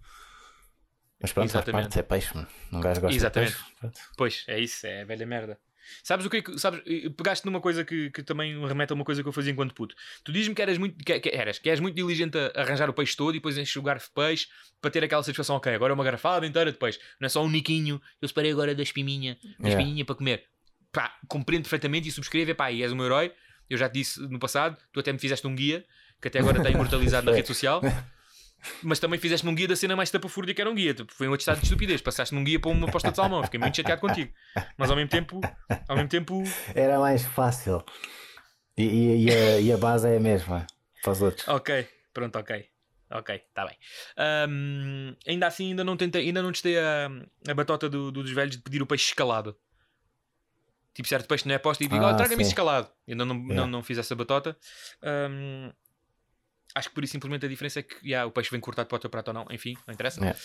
Mas 1.19 1.31
pronto, 1.31 1.49
faz 1.49 1.63
Exatamente. 1.63 1.83
parte, 1.83 1.99
é 1.99 2.03
peixe, 2.03 2.35
mano. 2.35 2.47
Um 2.71 2.81
gajo 2.81 3.01
gosta 3.01 3.15
Exatamente. 3.15 3.51
de 3.53 3.57
peixe. 3.57 3.75
Pronto. 3.79 3.99
Pois, 4.17 4.43
é 4.47 4.59
isso, 4.59 4.85
é 4.85 5.05
velha 5.05 5.25
merda. 5.25 5.57
Sabes 6.01 6.25
o 6.25 6.29
que 6.29 6.37
é 6.37 6.41
que. 6.41 6.57
Sabes, 6.57 6.81
pegaste 7.17 7.45
numa 7.45 7.59
coisa 7.59 7.83
que, 7.83 8.09
que 8.09 8.23
também 8.23 8.55
me 8.55 8.65
remete 8.67 8.93
a 8.93 8.95
uma 8.95 9.03
coisa 9.03 9.21
que 9.21 9.27
eu 9.27 9.33
fazia 9.33 9.51
enquanto 9.51 9.73
puto. 9.73 9.95
Tu 10.23 10.31
dizes-me 10.31 10.55
que 10.55 10.61
eras 10.61 10.77
muito, 10.77 11.03
que, 11.03 11.19
que 11.19 11.29
eras, 11.29 11.59
que 11.59 11.69
és 11.69 11.79
muito 11.79 11.95
diligente 11.95 12.37
a 12.37 12.61
arranjar 12.61 12.89
o 12.89 12.93
peixe 12.93 13.15
todo 13.15 13.31
e 13.31 13.39
depois 13.39 13.57
encher 13.57 13.79
o 13.79 13.81
garfo 13.81 14.07
de 14.07 14.13
peixe 14.13 14.47
para 14.81 14.91
ter 14.91 15.03
aquela 15.03 15.23
satisfação, 15.23 15.55
ok, 15.57 15.73
agora 15.73 15.91
é 15.91 15.95
uma 15.95 16.03
garrafada 16.03 16.45
inteira 16.45 16.71
de 16.71 16.77
peixe, 16.77 16.99
não 17.19 17.25
é 17.25 17.29
só 17.29 17.43
um 17.43 17.49
niquinho, 17.49 18.01
eu 18.21 18.27
separei 18.27 18.51
agora 18.51 18.73
da 18.75 18.83
espiminha, 18.83 19.35
da 19.35 19.67
Yeah. 19.67 19.69
espinhinha 19.69 20.05
para 20.05 20.15
comer. 20.15 20.45
Pá, 20.93 21.13
compreendo 21.27 21.63
perfeitamente 21.63 22.07
e 22.07 22.11
subscrevo, 22.11 22.51
é 22.51 22.53
pá, 22.53 22.71
e 22.71 22.81
és 22.83 22.91
o 22.91 22.95
meu 22.95 23.05
herói, 23.07 23.33
eu 23.69 23.77
já 23.77 23.89
te 23.89 23.93
disse 23.95 24.21
no 24.21 24.39
passado, 24.39 24.77
tu 24.93 24.99
até 24.99 25.11
me 25.11 25.19
fizeste 25.19 25.45
um 25.47 25.55
guia, 25.55 25.83
que 26.21 26.27
até 26.29 26.39
agora 26.39 26.57
está 26.57 26.69
imortalizado 26.69 27.25
na 27.25 27.31
rede 27.35 27.47
social. 27.47 27.81
Mas 28.81 28.97
também 28.99 29.19
fizeste-me 29.19 29.51
um 29.51 29.55
guia 29.55 29.67
da 29.67 29.75
cena 29.75 29.93
mais 29.95 30.09
tapafúrdia 30.09 30.53
que 30.53 30.61
era 30.61 30.69
um 30.69 30.75
guia. 30.75 30.93
Tipo, 30.93 31.11
Foi 31.13 31.27
um 31.27 31.33
atestado 31.33 31.57
de 31.59 31.65
estupidez. 31.65 32.01
Passaste-me 32.01 32.39
um 32.39 32.43
guia 32.45 32.57
para 32.59 32.71
uma 32.71 32.87
aposta 32.87 33.09
de 33.11 33.17
salmão. 33.17 33.43
Fiquei 33.43 33.59
muito 33.59 33.75
chateado 33.75 33.99
contigo. 33.99 34.31
Mas 34.77 34.89
ao 34.89 34.95
mesmo 34.95 35.09
tempo, 35.09 35.41
ao 35.85 35.95
mesmo 35.97 36.07
tempo, 36.07 36.41
Era 36.73 36.97
mais 36.97 37.25
fácil. 37.25 37.83
E, 38.77 38.83
e- 38.85 39.25
e 39.25 39.31
a, 39.31 39.59
e 39.59 39.71
a 39.73 39.77
base 39.77 40.07
é 40.07 40.15
a 40.15 40.19
mesma 40.19 40.65
para 41.01 41.11
os 41.11 41.21
outros. 41.21 41.45
ok, 41.47 41.87
pronto, 42.13 42.39
ok. 42.39 42.65
Ok, 43.11 43.35
está 43.35 43.65
bem. 43.65 43.75
Ahm, 44.17 45.13
ainda 45.27 45.47
assim, 45.47 45.69
ainda 45.71 45.83
não 45.83 45.95
tentei, 45.97 46.25
ainda 46.25 46.41
não 46.41 46.51
testei 46.51 46.77
a, 46.79 47.09
a 47.47 47.53
batota 47.53 47.89
do, 47.89 48.11
do 48.11 48.23
dos 48.23 48.31
velhos 48.31 48.55
de 48.55 48.61
pedir 48.63 48.81
o 48.81 48.87
peixe 48.87 49.05
escalado. 49.09 49.55
Tipo, 50.93 51.07
certo 51.09 51.27
peixe 51.27 51.47
não 51.47 51.55
é 51.55 51.57
posto 51.57 51.81
e 51.83 51.87
digo, 51.87 52.03
Ah, 52.03 52.11
oh, 52.11 52.15
traga-me 52.17 52.41
isso 52.41 52.51
escalado. 52.51 52.87
Eu 53.07 53.15
não, 53.15 53.25
não, 53.25 53.35
não, 53.35 53.47
Yeah. 53.49 53.67
não 53.71 53.83
fiz 53.83 53.97
essa 53.97 54.15
batota. 54.15 54.55
Hum, 55.01 55.71
acho 56.75 56.89
que 56.89 56.95
por 56.95 57.03
isso 57.03 57.11
simplesmente 57.11 57.45
a 57.45 57.49
diferença 57.49 57.79
é 57.79 57.83
que 57.83 57.95
yeah, 58.07 58.27
o 58.27 58.31
peixe 58.31 58.51
vem 58.51 58.59
cortado 58.59 58.87
para 58.87 58.95
o 58.95 58.99
teu 58.99 59.09
prato 59.09 59.29
ou 59.29 59.33
não. 59.33 59.45
Enfim, 59.49 59.75
não 59.87 59.93
interessa. 59.93 60.19
Yeah. 60.21 60.39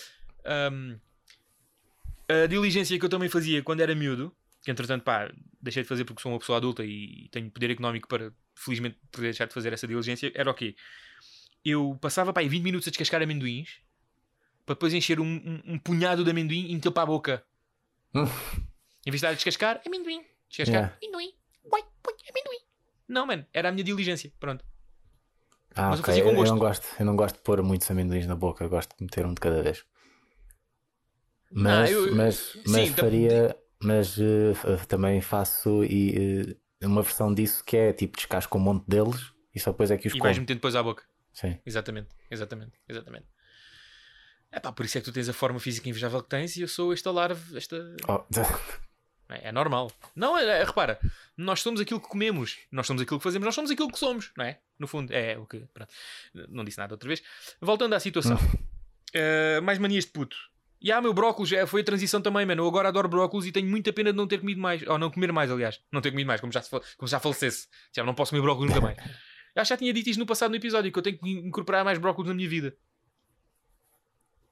Hum, 0.73 0.99
a 2.27 2.47
diligência 2.47 2.97
que 2.97 3.05
eu 3.05 3.09
também 3.09 3.29
fazia 3.29 3.61
quando 3.63 3.81
era 3.81 3.93
miúdo, 3.93 4.35
que 4.63 4.71
entretanto, 4.71 5.03
pá, 5.03 5.31
deixei 5.61 5.83
de 5.83 5.89
fazer 5.89 6.03
porque 6.05 6.21
sou 6.21 6.31
uma 6.31 6.39
pessoa 6.39 6.57
adulta 6.57 6.83
e 6.83 7.27
tenho 7.31 7.49
poder 7.51 7.71
económico 7.71 8.07
para, 8.07 8.31
felizmente, 8.55 8.97
poder 9.11 9.27
deixar 9.27 9.45
de 9.45 9.53
fazer 9.53 9.71
essa 9.73 9.87
diligência, 9.87 10.31
era 10.35 10.49
o 10.49 10.53
quê? 10.53 10.75
Eu 11.63 11.97
passava, 12.01 12.31
pá, 12.33 12.41
aí 12.41 12.49
20 12.49 12.63
minutos 12.63 12.87
a 12.87 12.91
descascar 12.91 13.21
amendoins 13.21 13.79
para 14.65 14.75
depois 14.75 14.93
encher 14.93 15.19
um, 15.19 15.25
um- 15.25 15.61
um 15.73 15.79
punhado 15.79 16.23
de 16.23 16.29
amendoim 16.31 16.69
e 16.69 16.75
meter 16.75 16.91
para 16.91 17.03
a 17.03 17.05
boca. 17.05 17.43
Em 18.13 19.11
vez 19.11 19.13
de 19.13 19.15
estar 19.15 19.29
a 19.29 19.33
descascar, 19.33 19.81
amendoim. 19.85 20.23
Descascar, 20.49 20.73
Yeah. 20.81 20.97
amendoim. 21.01 21.33
Uai, 21.71 21.81
ui, 22.07 22.13
amendoim. 22.29 22.59
Não, 23.07 23.25
mano, 23.25 23.45
era 23.53 23.69
a 23.69 23.71
minha 23.71 23.83
diligência. 23.83 24.31
Pronto. 24.39 24.63
Ah, 25.75 25.89
Mas 25.91 25.99
eu 25.99 26.03
ok. 26.03 26.13
fazia 26.13 26.23
com 26.23 26.29
Eu, 26.31 26.35
eu 26.37 26.45
não 26.45 26.59
gosto, 26.59 26.87
eu 26.99 27.05
não 27.05 27.15
gosto 27.15 27.35
de 27.35 27.41
pôr 27.41 27.61
muitos 27.63 27.89
amendoins 27.89 28.25
na 28.27 28.35
boca, 28.35 28.63
eu 28.63 28.69
gosto 28.69 28.95
de 28.97 29.03
meter 29.03 29.25
um 29.25 29.33
de 29.33 29.39
cada 29.39 29.61
vez. 29.61 29.85
Mas, 31.51 31.89
Ah, 31.89 31.91
eu- 31.91 32.15
mas, 32.15 32.55
mas 32.67 32.87
sim, 32.87 32.93
faria, 32.93 33.57
mas 33.81 34.17
f- 34.19 34.85
também 34.87 35.21
faço 35.21 35.83
e, 35.83 36.55
eh, 36.81 36.85
uma 36.85 37.01
versão 37.01 37.33
disso 37.33 37.63
que 37.63 37.75
é 37.77 37.93
tipo 37.93 38.17
descasco 38.17 38.57
um 38.57 38.61
monte 38.61 38.85
deles 38.87 39.31
e 39.53 39.59
só 39.59 39.71
depois 39.71 39.89
é 39.91 39.97
que 39.97 40.07
os 40.07 40.13
E 40.13 40.19
vais 40.19 40.33
como. 40.33 40.41
metendo 40.41 40.57
depois 40.57 40.75
à 40.75 40.83
boca. 40.83 41.03
Sim. 41.33 41.57
Exatamente, 41.65 42.09
exatamente, 42.29 42.73
exatamente. 42.87 43.27
É 44.51 44.59
pá, 44.59 44.71
por 44.71 44.85
isso 44.85 44.97
é 44.97 45.01
que 45.01 45.05
tu 45.05 45.13
tens 45.13 45.29
a 45.29 45.33
forma 45.33 45.59
física 45.59 45.87
invejável 45.89 46.21
que 46.23 46.29
tens 46.29 46.55
e 46.57 46.61
eu 46.61 46.67
sou 46.67 46.91
este 46.93 47.07
alarve, 47.07 47.55
esta. 47.57 47.77
Oh, 48.07 48.23
É, 49.29 49.49
é 49.49 49.51
normal. 49.51 49.91
Não, 50.15 50.37
é, 50.37 50.43
é, 50.61 50.63
repara, 50.63 50.99
nós 51.37 51.61
somos 51.61 51.79
aquilo 51.79 51.99
que 51.99 52.07
comemos, 52.07 52.57
nós 52.71 52.87
somos 52.87 53.01
aquilo 53.01 53.19
que 53.19 53.23
fazemos, 53.23 53.45
nós 53.45 53.55
somos 53.55 53.71
aquilo 53.71 53.91
que 53.91 53.99
somos, 53.99 54.31
não 54.35 54.45
é? 54.45 54.59
No 54.77 54.87
fundo, 54.87 55.11
é 55.13 55.37
o 55.37 55.45
que. 55.45 55.59
Pronto. 55.73 55.91
Não 56.49 56.63
disse 56.63 56.77
nada 56.77 56.93
outra 56.93 57.07
vez. 57.07 57.21
Voltando 57.61 57.93
à 57.93 57.99
situação, 57.99 58.37
Eh, 59.13 59.59
mais 59.61 59.79
manias 59.79 60.05
de 60.05 60.11
puto. 60.11 60.37
E 60.81 60.91
ah, 60.91 61.01
meu 61.01 61.13
brócolis, 61.13 61.51
é, 61.51 61.65
foi 61.65 61.81
a 61.81 61.83
transição 61.83 62.21
também, 62.21 62.45
mano. 62.45 62.63
Eu 62.63 62.67
agora 62.67 62.87
adoro 62.87 63.09
brócolis 63.09 63.45
e 63.45 63.51
tenho 63.51 63.67
muita 63.67 63.91
pena 63.91 64.11
de 64.11 64.17
não 64.17 64.27
ter 64.27 64.39
comido 64.39 64.61
mais. 64.61 64.85
Ou 64.87 64.97
não 64.97 65.11
comer 65.11 65.31
mais, 65.31 65.51
aliás. 65.51 65.81
Não 65.91 65.99
ter 65.99 66.11
comido 66.11 66.27
mais, 66.27 66.39
como 66.39 66.53
já, 66.53 66.61
se 66.61 66.69
como 66.69 67.07
já 67.07 67.19
falecesse. 67.19 67.67
Já 67.93 68.03
não 68.03 68.13
posso 68.13 68.31
comer 68.31 68.41
brócolis 68.41 68.69
nunca 68.69 68.81
mais. 68.81 68.97
Acho 69.55 69.67
que 69.67 69.69
já 69.73 69.77
tinha 69.77 69.91
dito 69.91 70.09
isto 70.09 70.19
no 70.19 70.25
passado 70.25 70.51
no 70.51 70.55
episódio, 70.55 70.91
que 70.91 70.97
eu 70.97 71.03
tenho 71.03 71.17
que 71.17 71.29
incorporar 71.29 71.83
mais 71.83 71.97
brócolis 71.97 72.29
na 72.29 72.35
minha 72.35 72.47
vida. 72.47 72.77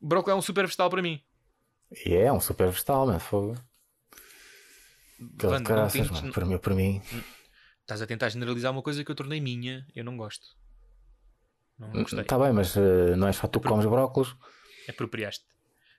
Brócolis 0.01 0.35
é 0.35 0.37
um 0.37 0.41
super 0.41 0.65
vegetal 0.65 0.89
para 0.89 1.01
mim. 1.01 1.21
e 2.05 2.13
é 2.13 2.33
um 2.33 2.41
super 2.41 2.69
vegetal, 2.69 3.05
mano. 3.05 3.19
Fogo. 3.19 3.57
Caraças, 5.37 5.93
tentes- 5.93 6.11
mano. 6.21 6.33
Para 6.33 6.45
mim, 6.45 6.57
para 6.57 6.75
mim. 6.75 7.01
Estás 7.81 8.01
a 8.01 8.07
tentar 8.07 8.29
generalizar 8.29 8.71
uma 8.71 8.81
coisa 8.81 9.03
que 9.03 9.09
eu 9.11 9.15
tornei 9.15 9.39
minha. 9.39 9.85
Eu 9.95 10.03
não 10.03 10.17
gosto. 10.17 10.45
Não 11.79 11.91
gostei. 11.91 12.21
Está 12.21 12.37
bem, 12.39 12.51
mas 12.51 12.75
eh, 12.75 13.15
não 13.15 13.27
é 13.27 13.31
só 13.31 13.47
tu 13.47 13.59
que 13.59 13.67
comes 13.67 13.85
brócolos. 13.85 14.35
Apropriaste. 14.89 15.45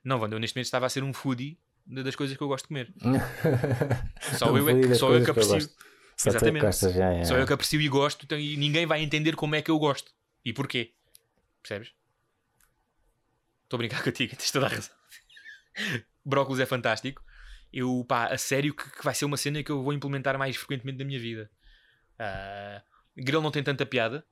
Não, 0.03 0.19
Wanda, 0.19 0.35
eu 0.35 0.39
neste 0.39 0.55
momento 0.55 0.65
estava 0.65 0.85
a 0.85 0.89
ser 0.89 1.03
um 1.03 1.13
foodie 1.13 1.57
das 1.85 2.15
coisas 2.15 2.35
que 2.37 2.43
eu 2.43 2.47
gosto 2.47 2.65
de 2.65 2.67
comer. 2.69 2.93
Só 4.37 4.47
Não 4.47 4.57
eu, 4.57 4.69
é 4.69 4.81
que- 4.81 4.95
só 4.95 5.11
eu 5.11 5.19
que 5.19 5.25
que 5.25 5.31
aprecio. 5.31 5.61
Só 5.61 5.65
é 5.65 5.69
que 6.23 6.29
Exatamente. 6.29 6.65
gostas, 6.65 6.93
já, 6.93 7.13
já. 7.15 7.25
Só 7.25 7.37
eu 7.37 7.47
que 7.47 7.53
aprecio 7.53 7.79
e 7.81 7.87
gosto 7.87 8.25
então, 8.25 8.37
e 8.39 8.55
ninguém 8.57 8.85
vai 8.85 9.01
entender 9.01 9.35
como 9.35 9.55
é 9.55 9.61
que 9.61 9.71
eu 9.71 9.79
gosto. 9.79 10.11
E 10.45 10.53
porquê. 10.53 10.93
Percebes? 11.61 11.91
Estou 13.63 13.77
a 13.77 13.79
brincar 13.79 14.01
contigo, 14.03 14.35
tens 14.35 14.51
toda 14.51 14.65
a 14.67 14.69
razão. 14.69 14.93
Brócolis 16.25 16.59
é 16.59 16.65
fantástico. 16.65 17.23
Eu, 17.71 18.03
pá, 18.07 18.25
a 18.27 18.37
sério 18.37 18.73
que, 18.73 18.89
que 18.89 19.03
vai 19.03 19.13
ser 19.13 19.25
uma 19.25 19.37
cena 19.37 19.61
que 19.63 19.71
eu 19.71 19.83
vou 19.83 19.93
implementar 19.93 20.37
mais 20.37 20.55
frequentemente 20.55 20.97
na 20.99 21.05
minha 21.05 21.19
vida. 21.19 21.49
Ah, 22.17 22.81
grilo 23.15 23.41
não 23.41 23.51
tem 23.51 23.63
tanta 23.63 23.85
piada. 23.85 24.25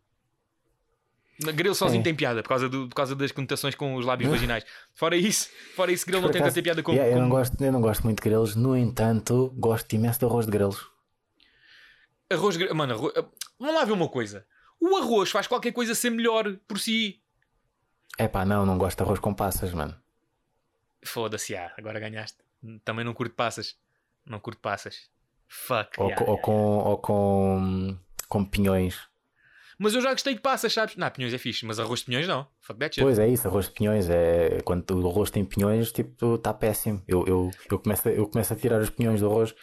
Grilo 1.53 1.75
sozinho 1.75 2.01
tem 2.03 2.15
piada 2.15 2.41
por 2.41 2.49
causa, 2.49 2.67
do- 2.67 2.89
por 2.89 2.95
causa 2.95 3.15
das 3.15 3.31
conotações 3.31 3.75
com 3.75 3.93
os 3.93 4.03
lábios 4.03 4.27
vaginais. 4.31 4.65
Fora 4.95 5.15
isso, 5.15 5.49
fora 5.75 5.91
isso, 5.91 6.03
grilo 6.03 6.23
não 6.23 6.31
tem 6.31 6.41
acaso, 6.41 6.55
tanta 6.55 6.63
piada 6.63 6.81
como. 6.81 6.97
yeah, 6.97 7.15
eu, 7.15 7.21
não 7.21 7.29
como- 7.29 7.37
gosto, 7.39 7.63
eu 7.63 7.71
não 7.71 7.79
gosto 7.81 8.03
muito 8.03 8.17
de 8.23 8.27
grelos, 8.27 8.55
no 8.55 8.75
entanto, 8.75 9.53
gosto 9.55 9.93
imenso 9.93 10.17
de 10.17 10.25
arroz 10.25 10.47
de 10.47 10.51
grelos. 10.51 10.89
Arroz. 12.31 12.57
gra- 12.57 12.73
Mano, 12.73 12.95
arroz... 12.95 13.13
vamos 13.59 13.75
lá 13.75 13.85
ver 13.85 13.91
uma 13.91 14.09
coisa. 14.09 14.47
O 14.79 14.97
arroz 14.97 15.29
faz 15.29 15.45
qualquer 15.45 15.71
coisa 15.73 15.93
ser 15.93 16.09
melhor 16.09 16.57
por 16.67 16.79
si. 16.79 17.21
É 18.17 18.27
pá, 18.27 18.43
não, 18.43 18.65
não 18.65 18.77
gosto 18.79 18.97
de 18.97 19.03
arroz 19.03 19.19
com 19.19 19.31
passas, 19.31 19.71
mano. 19.73 19.95
Foda-se, 21.05 21.55
ah, 21.55 21.71
agora 21.77 21.99
ganhaste. 21.99 22.39
Também 22.83 23.05
não 23.05 23.13
curto 23.13 23.35
passas. 23.35 23.75
Não 24.25 24.39
curto 24.39 24.59
passas. 24.61 25.09
Fuck. 25.47 25.99
Ou, 25.99 26.07
yeah, 26.09 26.25
co- 26.25 26.31
ou 26.31 26.35
yeah, 26.35 26.41
com, 26.45 26.77
ou 26.77 26.97
com, 26.97 27.97
com 28.27 28.45
pinhões. 28.45 28.99
Mas 29.79 29.93
eu 29.93 30.01
já 30.01 30.11
gostei 30.11 30.33
de 30.33 30.41
passas, 30.41 30.73
sabes? 30.73 30.95
Não, 30.95 31.09
pinhões 31.11 31.33
é 31.33 31.37
fixe, 31.37 31.63
mas 31.65 31.79
arroz 31.79 31.99
de 31.99 32.07
pinhões 32.07 32.27
não. 32.27 32.47
Fuck 32.61 32.79
that 32.79 32.95
shit. 32.95 33.03
Pois 33.03 33.19
é 33.19 33.27
isso, 33.27 33.47
arroz 33.47 33.67
de 33.67 33.71
pinhões. 33.73 34.09
É, 34.09 34.59
quando 34.65 34.89
o 34.91 35.07
arroz 35.09 35.29
tem 35.29 35.45
pinhões, 35.45 35.91
tipo, 35.91 36.35
está 36.35 36.53
péssimo. 36.53 37.01
Eu, 37.07 37.25
eu, 37.27 37.51
eu, 37.69 37.79
começo 37.79 38.07
a, 38.07 38.11
eu 38.11 38.27
começo 38.27 38.51
a 38.53 38.55
tirar 38.55 38.81
os 38.81 38.89
pinhões 38.89 39.19
do 39.21 39.27
arroz. 39.27 39.53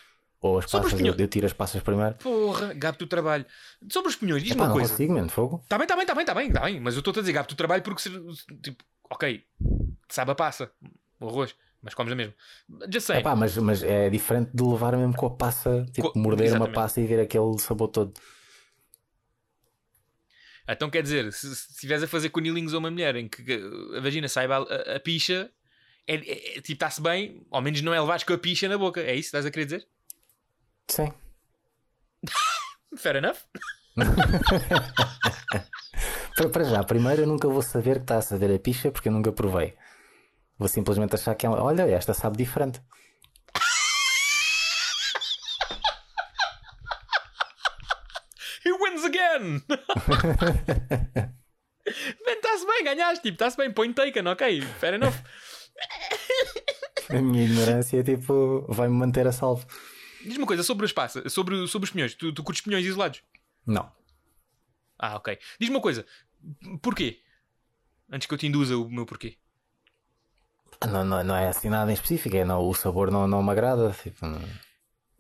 Ou 0.41 0.59
as 0.59 0.71
Sobre 0.71 0.91
passas, 0.91 1.01
eu, 1.07 1.15
eu 1.17 1.27
tiro 1.29 1.47
as 1.47 1.53
passas 1.55 1.83
primeiro. 1.83 2.15
Porra, 2.17 2.73
gato 2.75 2.99
do 2.99 3.07
trabalho. 3.07 3.45
Sobre 3.91 4.11
os 4.11 4.17
pinhões, 4.17 4.43
diz-me 4.43 4.61
uma 4.61 4.69
não 4.69 4.75
coisa. 4.75 4.91
consigo, 4.91 5.15
mano, 5.15 5.31
fogo. 5.31 5.65
Tá 5.69 5.79
bem, 5.79 5.87
tá 5.87 5.97
bem, 5.97 6.07
tá 6.07 6.15
bem, 6.15 6.25
tá 6.25 6.35
bem, 6.35 6.53
tá 6.53 6.61
bem. 6.61 6.81
Mas 6.81 6.95
eu 6.95 6.99
estou 7.01 7.13
a 7.13 7.15
dizer 7.21 7.33
gato 7.33 7.49
do 7.49 7.57
trabalho 7.57 7.83
porque, 7.83 8.03
tipo, 8.63 8.85
ok, 9.11 9.43
sabe 10.09 10.31
a 10.31 10.35
passa, 10.35 10.71
o 11.19 11.29
arroz, 11.29 11.57
mas 11.85 11.95
comes 11.95 12.12
a 12.12 12.16
mesmo. 12.16 12.35
Já 12.91 13.01
sei. 13.01 13.18
Epá, 13.18 13.37
mas, 13.37 13.57
mas 13.59 13.82
é 13.82 14.11
diferente 14.11 14.51
de 14.53 14.62
levar 14.62 14.97
mesmo 14.97 15.14
com 15.14 15.26
a 15.26 15.30
passa, 15.30 15.85
tipo, 15.93 16.11
Co- 16.11 16.18
morder 16.18 16.47
uma 16.47 16.49
exatamente. 16.57 16.74
passa 16.74 17.01
e 17.01 17.07
ver 17.07 17.20
aquele 17.20 17.59
sabor 17.61 17.89
todo. 17.89 18.12
Então 20.66 20.89
quer 20.91 21.03
dizer, 21.03 21.30
se 21.32 21.47
estiveres 21.53 22.03
a 22.03 22.09
fazer 22.09 22.30
cunilinhos 22.30 22.72
a 22.74 22.78
uma 22.78 22.91
mulher 22.91 23.14
em 23.16 23.28
que 23.28 23.43
a 23.97 24.01
vagina 24.01 24.26
saiba 24.28 24.57
a, 24.57 24.93
a- 24.93 24.97
a 24.97 25.01
picha, 25.01 25.51
é, 26.07 26.14
é- 26.14 26.57
é- 26.57 26.61
tipo, 26.62 26.72
está-se 26.72 27.03
bem, 27.03 27.47
ao 27.51 27.61
menos 27.61 27.82
não 27.82 27.93
é 27.93 28.01
levares 28.01 28.24
com 28.24 28.32
a 28.32 28.39
picha 28.39 28.66
na 28.68 28.78
boca. 28.78 29.01
É 29.01 29.12
isso 29.14 29.30
que 29.30 29.37
estás 29.37 29.45
a 29.47 29.51
querer 29.51 29.66
dizer? 29.66 29.87
Sim. 30.89 31.12
Fair 32.97 33.16
enough. 33.16 33.37
Para, 36.37 36.49
para 36.49 36.64
já, 36.64 36.82
primeiro 36.82 37.22
eu 37.22 37.26
nunca 37.28 37.47
vou 37.49 37.62
saber 37.62 37.97
que 37.99 38.03
está 38.03 38.16
a 38.18 38.22
saber 38.22 38.53
a 38.53 38.59
picha 38.59 38.91
porque 38.91 39.09
eu 39.09 39.12
nunca 39.12 39.30
provei. 39.32 39.74
Vou 40.59 40.69
simplesmente 40.69 41.15
achar 41.15 41.35
que 41.35 41.47
ela, 41.47 41.63
olha, 41.63 41.83
esta 41.83 42.15
sabe 42.15 42.37
diferente. 42.37 42.81
He 48.65 48.73
wins 48.73 49.05
again! 49.05 49.63
Bem, 52.25 52.35
está-se 52.37 52.67
bem, 52.67 52.83
ganhaste, 52.83 53.23
tipo, 53.23 53.35
está-se 53.35 53.59
bem, 53.59 53.71
point 53.71 53.95
taken, 53.95 54.27
ok, 54.27 54.63
fair 54.63 54.95
enough. 54.95 55.15
A 57.11 57.21
minha 57.21 57.45
ignorância, 57.45 58.03
tipo, 58.03 58.65
vai-me 58.69 58.95
manter 58.95 59.27
a 59.27 59.33
salvo. 59.33 59.67
Diz-me 60.23 60.39
uma 60.39 60.47
coisa 60.47 60.63
sobre 60.63 60.87
as 60.87 60.93
passas, 60.93 61.31
sobre, 61.31 61.69
sobre 61.69 61.85
os 61.85 61.91
pinhões. 61.91 62.15
Tu, 62.15 62.33
tu 62.33 62.43
curtes 62.43 62.63
pinhões 62.63 62.87
isolados? 62.87 63.23
Não. 63.67 63.93
Ah, 64.99 65.17
ok. 65.17 65.39
Diz-me 65.61 65.77
uma 65.77 65.83
coisa, 65.83 66.07
porquê? 66.81 67.21
Antes 68.11 68.27
que 68.27 68.33
eu 68.33 68.39
te 68.39 68.47
induza 68.47 68.79
o 68.79 68.89
meu 68.89 69.05
porquê. 69.05 69.37
Não, 70.87 71.05
não, 71.05 71.22
não 71.24 71.37
é 71.37 71.49
assim 71.49 71.68
nada 71.68 71.91
em 71.91 71.95
específico, 71.95 72.37
é, 72.37 72.45
não, 72.45 72.61
o 72.66 72.74
sabor 72.74 73.11
não, 73.11 73.26
não 73.26 73.43
me 73.43 73.51
agrada. 73.51 73.95
Tipo, 74.03 74.26
não- 74.26 74.41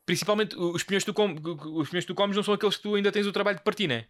Principalmente 0.06 0.54
os 0.56 0.82
pinhões 0.82 1.02
que 1.02 1.12
tu, 1.12 1.14
com, 1.14 1.34
os 1.78 1.88
que 1.88 2.02
tu 2.02 2.14
comes 2.14 2.36
não 2.36 2.42
são 2.42 2.52
aqueles 2.54 2.76
que 2.76 2.82
tu 2.82 2.94
ainda 2.94 3.10
tens 3.10 3.26
o 3.26 3.32
trabalho 3.32 3.56
de 3.56 3.64
partir, 3.64 3.86
né? 3.86 4.04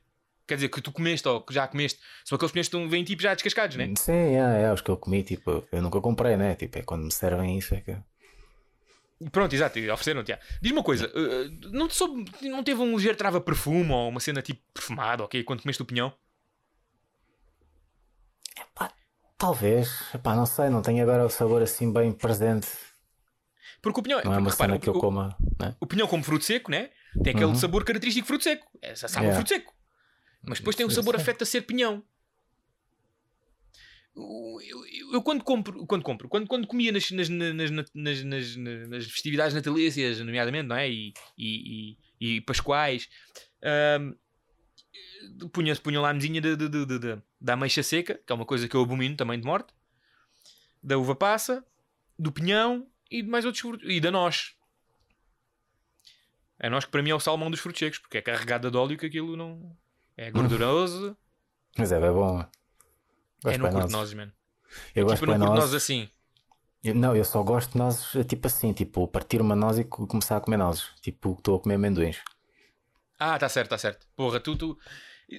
Quer 0.46 0.56
dizer, 0.56 0.68
que 0.68 0.80
tu 0.80 0.90
comeste 0.92 1.26
ou 1.28 1.40
que 1.40 1.54
já 1.54 1.66
comeste. 1.68 2.00
São 2.24 2.36
aqueles 2.36 2.52
pinhões 2.52 2.68
que 2.68 2.76
estão- 2.76 2.88
vêm 2.90 3.04
tipo 3.04 3.22
já 3.22 3.32
descascados, 3.32 3.76
né? 3.76 3.92
Sim, 3.96 4.12
é, 4.12 4.62
é, 4.64 4.72
os 4.72 4.80
que 4.80 4.90
eu 4.90 4.96
comi, 4.96 5.22
tipo, 5.22 5.64
eu 5.72 5.80
nunca 5.80 6.00
comprei, 6.00 6.36
né? 6.36 6.54
Tipo, 6.56 6.78
é 6.78 6.82
quando 6.82 7.04
me 7.04 7.12
servem 7.12 7.56
isso 7.56 7.74
é 7.74 7.80
que. 7.80 7.96
Pronto, 9.30 9.54
exato, 9.54 9.78
ofereceram-te. 9.78 10.36
Diz-me 10.60 10.78
uma 10.78 10.84
coisa, 10.84 11.06
uh, 11.06 11.70
não, 11.70 11.86
te 11.88 11.94
soube- 11.94 12.30
não 12.42 12.62
teve 12.64 12.80
um 12.82 12.94
ligeiro 12.96 13.16
trava-perfume 13.16 13.90
ou 13.90 14.08
uma 14.08 14.20
cena 14.20 14.42
tipo 14.42 14.60
perfumada, 14.74 15.22
ok? 15.24 15.42
Quando 15.44 15.62
comeste 15.62 15.80
o 15.80 15.86
pinhão? 15.86 16.12
Talvez, 19.44 19.90
não 20.24 20.46
sei, 20.46 20.70
não 20.70 20.80
tenho 20.80 21.02
agora 21.02 21.26
o 21.26 21.28
sabor 21.28 21.60
assim 21.60 21.92
bem 21.92 22.10
presente. 22.12 22.66
Porque 23.82 24.00
o 24.00 24.02
pinhão, 24.02 24.22
Não 24.24 24.32
é 24.32 24.38
uma 24.38 24.50
repara, 24.50 24.72
cena 24.72 24.78
que 24.78 24.88
eu 24.88 24.94
coma, 24.94 25.36
né? 25.60 25.76
o 25.78 25.86
pinhão 25.86 26.08
como 26.08 26.24
fruto 26.24 26.46
seco, 26.46 26.70
né? 26.70 26.88
Tem 27.22 27.34
aquele 27.34 27.50
Uhum. 27.50 27.54
sabor 27.54 27.84
característico 27.84 28.24
de 28.24 28.26
fruto 28.26 28.42
seco. 28.42 28.66
É, 28.80 28.94
sabe 28.94 29.12
Yeah. 29.26 29.34
fruto 29.34 29.48
seco. 29.50 29.74
Mas 30.48 30.60
depois 30.60 30.74
tem 30.74 30.86
um 30.86 30.90
sabor 30.90 31.14
sim. 31.14 31.20
afeto 31.20 31.42
a 31.42 31.46
ser 31.46 31.60
pinhão. 31.60 32.02
Eu, 34.16 34.58
eu- 34.62 35.12
eu 35.12 35.22
quando 35.22 35.44
compro, 35.44 35.86
quando 35.86 36.02
compro, 36.02 36.26
quando, 36.26 36.46
quando 36.46 36.66
comia 36.66 36.90
nas, 36.90 37.10
nas, 37.10 37.28
nas, 37.28 37.70
nas, 37.70 38.24
nas, 38.24 38.56
nas- 38.56 39.04
festividades 39.06 39.54
natalícias, 39.54 40.20
nomeadamente, 40.20 40.68
não 40.68 40.76
é? 40.76 40.88
E, 40.88 41.12
e, 41.36 41.98
e, 42.18 42.36
e 42.36 42.40
pascoais, 42.40 43.08
ahm, 43.62 44.14
punha, 45.52 45.74
punha 45.76 46.00
lá 46.00 46.10
a 46.10 46.14
mesinha 46.14 46.40
de, 46.40 46.56
de, 46.56 46.68
de, 46.68 46.98
de- 46.98 47.22
da 47.40 47.54
ameixa 47.54 47.82
seca, 47.82 48.14
que 48.24 48.32
é 48.32 48.34
uma 48.34 48.46
coisa 48.46 48.68
que 48.68 48.76
eu 48.76 48.82
abomino 48.82 49.16
também 49.16 49.38
de 49.40 49.46
morte, 49.46 49.72
da 50.82 50.98
uva 50.98 51.14
passa, 51.14 51.64
do 52.18 52.30
pinhão 52.32 52.86
e 53.10 53.22
de 53.22 53.28
mais 53.28 53.44
outros 53.44 53.60
frutos, 53.62 53.88
e 53.88 54.00
da 54.00 54.10
noz. 54.10 54.54
É 56.58 56.68
nós 56.70 56.84
que 56.84 56.90
para 56.90 57.02
mim 57.02 57.10
é 57.10 57.14
o 57.14 57.20
salmão 57.20 57.50
dos 57.50 57.60
frutos 57.60 57.78
secos, 57.78 57.98
porque 57.98 58.18
é 58.18 58.22
carregada 58.22 58.70
de 58.70 58.76
óleo 58.76 58.96
que 58.96 59.06
aquilo 59.06 59.36
não. 59.36 59.76
É 60.16 60.30
gorduroso. 60.30 61.16
Mas 61.76 61.90
é 61.92 62.00
bem 62.00 62.12
bom. 62.12 62.40
é 62.40 62.48
Gosto 63.42 63.58
não 63.58 63.64
bem 63.64 63.70
de 63.70 63.74
curto 63.74 63.92
nozes. 63.92 64.14
mano. 64.14 64.32
Eu 64.94 65.04
gosto 65.06 65.20
Tipo, 65.20 65.26
não 65.38 65.38
curto 65.46 65.56
nozes. 65.60 65.74
assim. 65.74 66.08
Eu- 66.82 66.94
Não, 66.94 67.16
eu 67.16 67.24
só 67.24 67.42
gosto 67.42 67.72
de 67.72 67.78
nozes 67.78 68.14
eh, 68.14 68.24
tipo 68.24 68.46
assim, 68.46 68.72
tipo 68.72 69.08
partir 69.08 69.40
uma 69.40 69.56
noz 69.56 69.78
e 69.78 69.84
co- 69.84 70.06
começar 70.06 70.36
a 70.36 70.40
comer 70.40 70.56
nozes. 70.58 70.84
Tipo, 71.00 71.32
estou 71.32 71.56
a 71.56 71.60
comer 71.60 71.74
amendoins. 71.76 72.18
Ah, 73.18 73.38
tá 73.38 73.48
certo, 73.48 73.70
tá 73.70 73.78
certo. 73.78 74.06
Porra, 74.16 74.40
tu. 74.40 74.56
tu... 74.56 74.78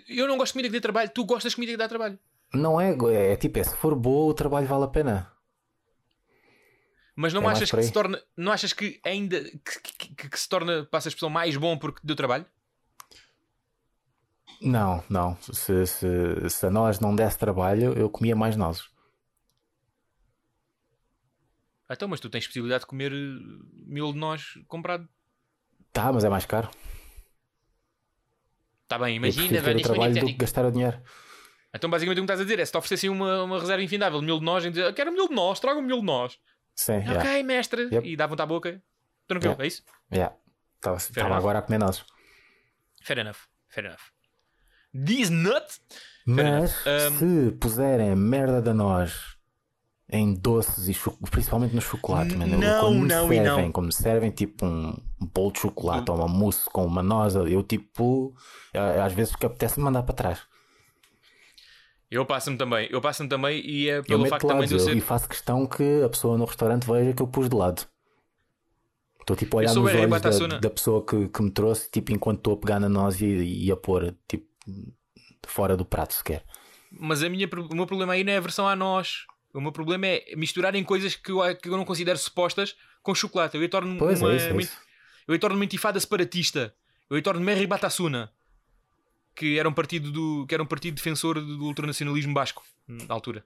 Eu 0.07 0.27
não 0.27 0.37
gosto 0.37 0.51
de 0.51 0.53
comida 0.53 0.69
que 0.69 0.73
dê 0.73 0.81
trabalho, 0.81 1.09
tu 1.13 1.25
gostas 1.25 1.51
de 1.51 1.55
comida 1.55 1.73
que 1.73 1.77
dá 1.77 1.87
trabalho. 1.87 2.19
Não 2.53 2.79
é, 2.79 2.93
go- 2.93 3.09
é, 3.09 3.35
tipo, 3.35 3.59
é, 3.59 3.63
se 3.63 3.75
for 3.75 3.95
boa, 3.95 4.31
o 4.31 4.33
trabalho 4.33 4.67
vale 4.67 4.85
a 4.85 4.87
pena. 4.87 5.31
Mas 7.15 7.33
não 7.33 7.43
É 7.43 7.51
achas 7.53 7.71
que 7.71 7.81
se 7.83 7.91
torna. 7.93 8.21
Não 8.35 8.51
achas 8.51 8.73
que 8.73 8.99
ainda. 9.03 9.41
que, 9.41 9.79
que- 10.15 10.29
que- 10.29 10.39
se 10.39 10.49
torna, 10.49 10.85
passa 10.85 11.07
a 11.07 11.09
expressão, 11.09 11.29
mais 11.29 11.55
bom 11.55 11.77
porque 11.77 12.01
deu 12.03 12.15
trabalho? 12.15 12.45
Não, 14.61 15.03
não. 15.09 15.35
Se, 15.37 15.85
se, 15.85 16.49
se 16.49 16.65
a 16.65 16.69
noz 16.69 16.99
não 16.99 17.15
desse 17.15 17.37
trabalho, 17.37 17.93
eu 17.97 18.09
comia 18.09 18.35
mais 18.35 18.55
nozes. 18.55 18.83
Ah, 21.87 21.93
Então, 21.93 22.07
mas 22.07 22.19
tu 22.19 22.29
tens 22.29 22.47
possibilidade 22.47 22.81
de 22.81 22.87
comer 22.87 23.11
eh, 23.13 23.39
miolo 23.85 24.13
de 24.13 24.19
nós 24.19 24.43
comprado. 24.67 25.07
Tá, 25.93 26.11
mas 26.11 26.23
é 26.23 26.29
mais 26.29 26.45
caro. 26.45 26.69
Está 28.85 28.99
bem, 28.99 29.15
imagina, 29.15 29.61
velho, 29.61 29.77
isto 29.77 29.89
é 29.89 29.93
trabalho 29.93 30.19
do 30.19 30.25
que 30.27 30.33
gastar 30.33 30.63
o 30.65 30.71
dinheiro. 30.71 31.01
Então, 31.73 31.89
basicamente, 31.89 32.19
o 32.19 32.21
que 32.21 32.25
estás 32.31 32.39
a 32.39 32.43
dizer 32.43 32.59
é 32.59 32.65
se 32.65 32.71
te 32.71 32.77
oferecessem 32.77 33.09
uma, 33.09 33.43
uma 33.43 33.59
reserva 33.59 33.83
infindável 33.83 34.19
de 34.19 34.25
miolo 34.25 34.39
de 34.39 34.45
nós 34.45 34.63
e 34.63 34.69
dizer, 34.69 34.83
"Eu 34.85 34.93
quero 34.93 35.09
um 35.11 35.13
miolo 35.13 35.29
de 35.29 35.35
nós, 35.35 35.59
traga 35.59 35.79
um 35.79 35.81
miolo 35.81 36.01
de 36.01 36.07
nós. 36.07 36.37
Sim, 36.75 36.93
yeah. 36.99 37.19
Ok, 37.19 37.43
mestre. 37.43 37.89
Yep. 37.91 38.07
E 38.07 38.15
davam-te 38.15 38.41
à 38.41 38.45
boca. 38.45 38.81
Tranquilo, 39.27 39.53
Yeah. 39.53 39.63
é 39.63 39.67
isso? 39.67 39.83
yeah. 40.13 40.35
Estava 40.97 41.35
agora 41.35 41.59
a 41.59 41.61
comer 41.61 41.79
nozes. 41.79 42.05
Fair 43.03 43.19
enough. 43.19 43.37
Fair 43.67 43.85
enough. 43.87 44.01
This 44.93 45.29
nut. 45.29 45.65
Mas 46.27 46.85
enough. 46.85 47.17
se 47.19 47.51
puserem 47.59 48.11
a 48.11 48.15
merda 48.15 48.61
da 48.61 48.73
noz 48.73 49.34
em 50.09 50.33
doces 50.35 50.87
e 50.87 50.93
cho- 50.93 51.17
principalmente 51.31 51.73
no 51.73 51.81
chocolate, 51.81 52.33
N- 52.35 52.45
mano, 52.45 52.57
não, 52.59 52.79
quando 52.79 52.93
me 52.99 53.07
não 53.07 53.25
e 53.25 53.35
servem, 53.37 53.43
não. 53.63 53.71
quando 53.71 53.85
me 53.87 53.93
servem 53.93 54.31
tipo 54.31 54.65
um 54.65 54.95
bolo 55.19 55.51
de 55.51 55.59
chocolate 55.61 56.11
ou 56.11 56.17
uma 56.17 56.27
mousse 56.27 56.69
com 56.69 56.85
uma 56.85 57.01
noz, 57.01 57.35
eu 57.35 57.63
tipo, 57.63 58.35
às 59.03 59.13
vezes 59.13 59.35
que 59.35 59.45
apetece 59.45 59.79
mandar 59.79 60.03
para 60.03 60.13
trás. 60.15 60.41
Eu 62.09 62.23
passo-me 62.25 62.55
também. 62.55 62.87
Eu 62.91 63.01
passo-me 63.01 63.27
também 63.27 63.59
e 63.65 63.89
é 63.89 63.97
Eu 63.97 64.03
pelo 64.03 64.19
meto 64.21 64.29
facto 64.29 64.43
de 64.43 64.47
também 64.47 64.61
lado 64.61 64.69
de 64.69 64.75
eu 64.75 64.79
eu- 64.79 64.85
ser. 64.85 64.95
e 64.95 65.01
faço 65.01 65.27
questão 65.27 65.65
que 65.65 66.03
a 66.03 66.07
pessoa 66.09 66.37
no 66.37 66.45
restaurante 66.45 66.85
veja 66.85 67.13
que 67.13 67.21
eu 67.21 67.27
pus 67.27 67.49
de 67.49 67.55
lado. 67.55 67.81
Estou 69.19 69.35
tipo 69.35 69.57
a 69.57 69.59
olhar 69.61 69.73
nos 69.73 69.91
é 69.91 70.01
olhos 70.01 70.21
da, 70.21 70.57
da 70.59 70.69
pessoa 70.69 71.03
que, 71.03 71.27
que 71.29 71.41
me 71.41 71.49
trouxe, 71.49 71.89
tipo, 71.89 72.11
enquanto 72.11 72.37
estou 72.37 72.53
a 72.53 72.57
pegar 72.57 72.79
na 72.79 72.87
noz 72.87 73.19
e, 73.21 73.25
e 73.65 73.71
a 73.71 73.75
pôr 73.75 74.15
tipo 74.27 74.45
fora 75.47 75.75
do 75.75 75.83
prato 75.83 76.13
sequer. 76.13 76.43
Mas 76.91 77.23
a 77.23 77.27
minha, 77.29 77.49
o 77.71 77.75
meu 77.75 77.87
problema 77.87 78.13
aí 78.13 78.23
não 78.23 78.31
é 78.31 78.37
a 78.37 78.41
versão 78.41 78.67
a 78.67 78.75
nós. 78.75 79.25
O 79.55 79.61
meu 79.61 79.71
problema 79.71 80.05
é 80.05 80.35
misturarem 80.35 80.83
coisas 80.83 81.15
que 81.15 81.31
eu, 81.31 81.39
que 81.55 81.69
eu 81.69 81.77
não 81.77 81.85
considero 81.85 82.17
supostas 82.17 82.75
com 83.01 83.15
chocolate. 83.15 83.55
Eu 83.55 83.61
aí 83.61 83.69
torno 83.69 83.97
Pois 83.97 84.21
uma, 84.21 84.33
é 84.33 84.35
isso, 84.35 84.47
é 84.47 84.57
isso. 84.57 84.77
eu 85.27 85.33
aí 85.33 85.39
torno 85.39 85.55
uma 85.55 85.63
intifada 85.63 85.97
separatista. 85.97 86.75
Eu 87.09 87.15
aí 87.15 87.21
torno 87.21 87.39
Merri 87.39 87.65
Batasuna, 87.65 88.31
que 89.33 89.57
era 89.57 89.69
um 89.69 89.73
partido 89.73 90.11
do, 90.11 90.45
que 90.45 90.53
era 90.53 90.61
um 90.61 90.67
partido 90.67 90.95
defensor 90.95 91.35
do, 91.35 91.57
do 91.57 91.65
ultranacionalismo 91.65 92.33
basco 92.33 92.65
na 92.85 93.13
altura. 93.13 93.45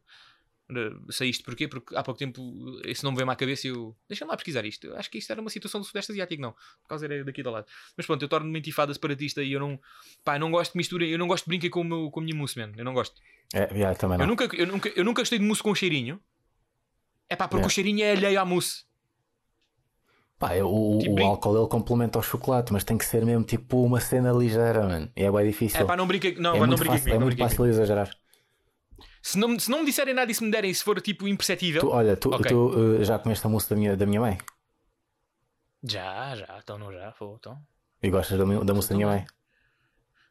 Eh, 0.69 0.91
Sei 1.11 1.29
isto 1.29 1.43
porquê? 1.43 1.67
Porque 1.67 1.95
há 1.95 2.03
pouco 2.03 2.19
tempo 2.19 2.41
esse 2.83 3.03
nome 3.03 3.17
veio-me 3.17 3.33
à 3.33 3.35
cabeça 3.35 3.67
e 3.67 3.71
eu. 3.71 3.95
Deixa-me 4.07 4.29
lá 4.29 4.37
pesquisar 4.37 4.63
isto. 4.65 4.87
Eu 4.87 4.95
acho 4.97 5.09
que 5.09 5.17
isto 5.17 5.31
era 5.31 5.41
uma 5.41 5.49
situação 5.49 5.81
do 5.81 5.85
Sudeste 5.85 6.11
Asiático, 6.11 6.41
não. 6.41 6.51
Por 6.51 6.89
causa 6.89 7.05
era 7.05 7.23
daqui 7.23 7.41
do 7.41 7.49
lado. 7.49 7.65
Mas 7.97 8.05
pronto, 8.05 8.21
eu 8.21 8.29
torno-me 8.29 8.59
intifada 8.59 8.93
separatista 8.93 9.41
e 9.41 9.51
eu 9.53 9.59
não. 9.59 9.79
Pá, 10.23 10.35
eu 10.35 10.39
não 10.39 10.51
gosto 10.51 10.73
de 10.73 10.77
mistura. 10.77 11.05
Eu 11.05 11.17
não 11.17 11.27
gosto 11.27 11.45
de 11.45 11.49
brincar 11.49 11.69
com, 11.69 11.81
o 11.81 11.83
meu, 11.83 12.11
com 12.11 12.19
a 12.19 12.23
minha 12.23 12.35
mousse, 12.35 12.57
man. 12.59 12.71
Eu 12.77 12.85
não 12.85 12.93
gosto. 12.93 13.19
É, 13.53 13.73
yeah, 13.73 13.97
também 13.97 14.17
não. 14.17 14.25
Eu 14.25 14.27
nunca, 14.29 14.55
eu, 14.55 14.67
nunca, 14.67 14.89
eu 14.89 15.03
nunca 15.03 15.21
gostei 15.21 15.39
de 15.39 15.45
mousse 15.45 15.63
com 15.63 15.73
cheirinho. 15.73 16.21
É 17.27 17.35
pá, 17.35 17.47
porque 17.47 17.57
Yeah. 17.57 17.67
o 17.67 17.69
cheirinho 17.69 18.03
é 18.03 18.11
alheio 18.11 18.39
à 18.39 18.45
mousse. 18.45 18.83
Pá, 20.37 20.51
o, 20.63 20.99
Tipo, 21.01 21.19
o 21.19 21.25
álcool 21.25 21.57
ele 21.57 21.67
complementa 21.67 22.17
o 22.17 22.21
chocolate, 22.21 22.71
mas 22.71 22.83
tem 22.83 22.97
que 22.97 23.05
ser 23.05 23.25
mesmo 23.25 23.43
tipo 23.43 23.83
uma 23.83 23.99
cena 23.99 24.31
ligeira, 24.31 24.87
mano. 24.87 25.11
E 25.15 25.23
é 25.23 25.31
bem 25.31 25.45
difícil. 25.45 25.81
É 25.81 25.83
pá, 25.83 25.97
não 25.97 26.07
brinca, 26.07 26.31
não, 26.39 26.55
é 26.55 26.59
não 26.59 26.67
muito 26.67 26.79
brinca 26.79 26.93
fácil, 26.93 27.03
comigo. 27.11 27.21
é 27.21 27.25
muito 27.25 27.37
fácil 27.37 27.65
exagerar. 27.65 28.09
Se, 29.21 29.37
não, 29.37 29.59
se 29.59 29.69
não 29.69 29.79
me 29.79 29.85
disserem 29.85 30.13
nada 30.13 30.31
e 30.31 30.35
se 30.35 30.43
me 30.43 30.51
derem, 30.51 30.73
se 30.73 30.83
for 30.83 30.99
tipo 31.01 31.27
imperceptível. 31.27 31.81
Tu, 31.81 31.89
olha, 31.89 32.15
tu, 32.15 32.33
Ok. 32.33 32.49
tu, 32.49 32.69
uh, 32.69 33.03
já 33.03 33.19
comeste 33.19 33.45
a 33.45 33.49
mousse 33.49 33.69
da 33.69 33.75
minha, 33.75 33.97
da 33.97 34.05
minha 34.05 34.21
mãe? 34.21 34.37
Já, 35.83 36.35
já, 36.35 36.59
então 36.61 36.77
não 36.77 36.91
já, 36.91 37.11
foi, 37.11 37.27
então. 37.35 37.61
E 38.01 38.09
gostas 38.09 38.37
da, 38.37 38.45
da 38.45 38.73
da 38.73 38.95
minha 38.95 39.07
mãe? 39.07 39.25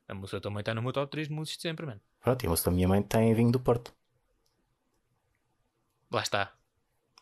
A 0.09 0.14
moça 0.14 0.41
também 0.41 0.61
está 0.61 0.74
no 0.74 0.82
meu 0.82 0.93
top 0.93 1.11
3 1.11 1.28
de 1.28 1.34
mousses 1.34 1.57
de 1.57 1.62
sempre, 1.62 1.84
mano. 1.84 2.01
Pronto, 2.22 2.43
e 2.43 2.47
a 2.47 2.49
mousse 2.49 2.64
da 2.64 2.70
minha 2.70 2.89
mãe 2.89 3.03
tem 3.03 3.34
vinho 3.34 3.53
do 3.53 3.61
Porto. 3.61 3.93
Lá 6.11 6.22
está. 6.22 6.53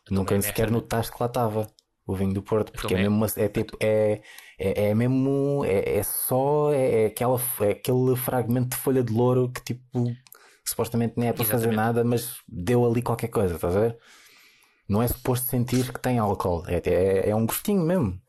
Nunca 0.09 0.41
sequer 0.41 0.71
notaste 0.71 1.11
que 1.11 1.17
lá 1.19 1.27
estava 1.27 1.67
o 2.05 2.15
vinho 2.15 2.33
do 2.33 2.41
Porto, 2.41 2.71
porque 2.71 2.93
é 2.93 2.97
mesmo 2.97 3.17
uma, 3.17 3.27
é 3.35 3.49
tipo 3.49 3.77
é, 3.81 4.21
é, 4.57 4.89
é 4.89 4.95
mesmo 4.95 5.63
é, 5.65 5.97
é 5.97 6.03
só 6.03 6.71
é, 6.71 7.03
é 7.03 7.05
aquela 7.07 7.37
é 7.59 7.71
aquele 7.71 8.15
fragmento 8.15 8.69
de 8.69 8.77
folha 8.77 9.03
de 9.03 9.11
louro 9.11 9.51
que 9.51 9.61
tipo 9.61 10.15
supostamente 10.69 11.13
nem 11.17 11.29
é 11.29 11.33
para 11.33 11.43
fazer 11.45 11.69
Exatamente. 11.69 11.75
nada, 11.75 12.03
mas 12.03 12.37
deu 12.47 12.85
ali 12.85 13.01
qualquer 13.01 13.29
coisa, 13.29 13.55
estás 13.55 13.75
a 13.75 13.79
ver? 13.79 13.97
Não 14.87 15.01
é 15.01 15.07
suposto 15.07 15.47
sentir 15.47 15.91
que 15.91 15.99
tem 15.99 16.17
álcool, 16.17 16.63
é, 16.67 16.81
é, 16.85 17.29
é 17.29 17.35
um 17.35 17.45
gostinho 17.45 17.81
mesmo. 17.81 18.21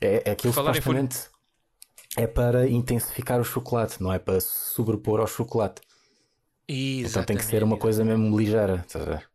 É, 0.00 0.22
é 0.26 0.30
aquilo 0.32 0.52
Falar 0.52 0.74
folha- 0.80 1.02
supostamente 1.02 1.30
é 2.16 2.26
para 2.26 2.68
intensificar 2.68 3.40
o 3.40 3.44
chocolate, 3.44 4.02
não 4.02 4.12
é 4.12 4.18
para 4.18 4.40
sobrepor 4.40 5.20
ao 5.20 5.26
chocolate. 5.26 5.80
Então 6.68 7.22
tem 7.24 7.36
que 7.36 7.44
ser 7.44 7.62
uma 7.62 7.76
coisa 7.76 8.04
mesmo 8.04 8.36
ligeira, 8.38 8.84
estás 8.86 9.06
a 9.06 9.10
ver? 9.10 9.30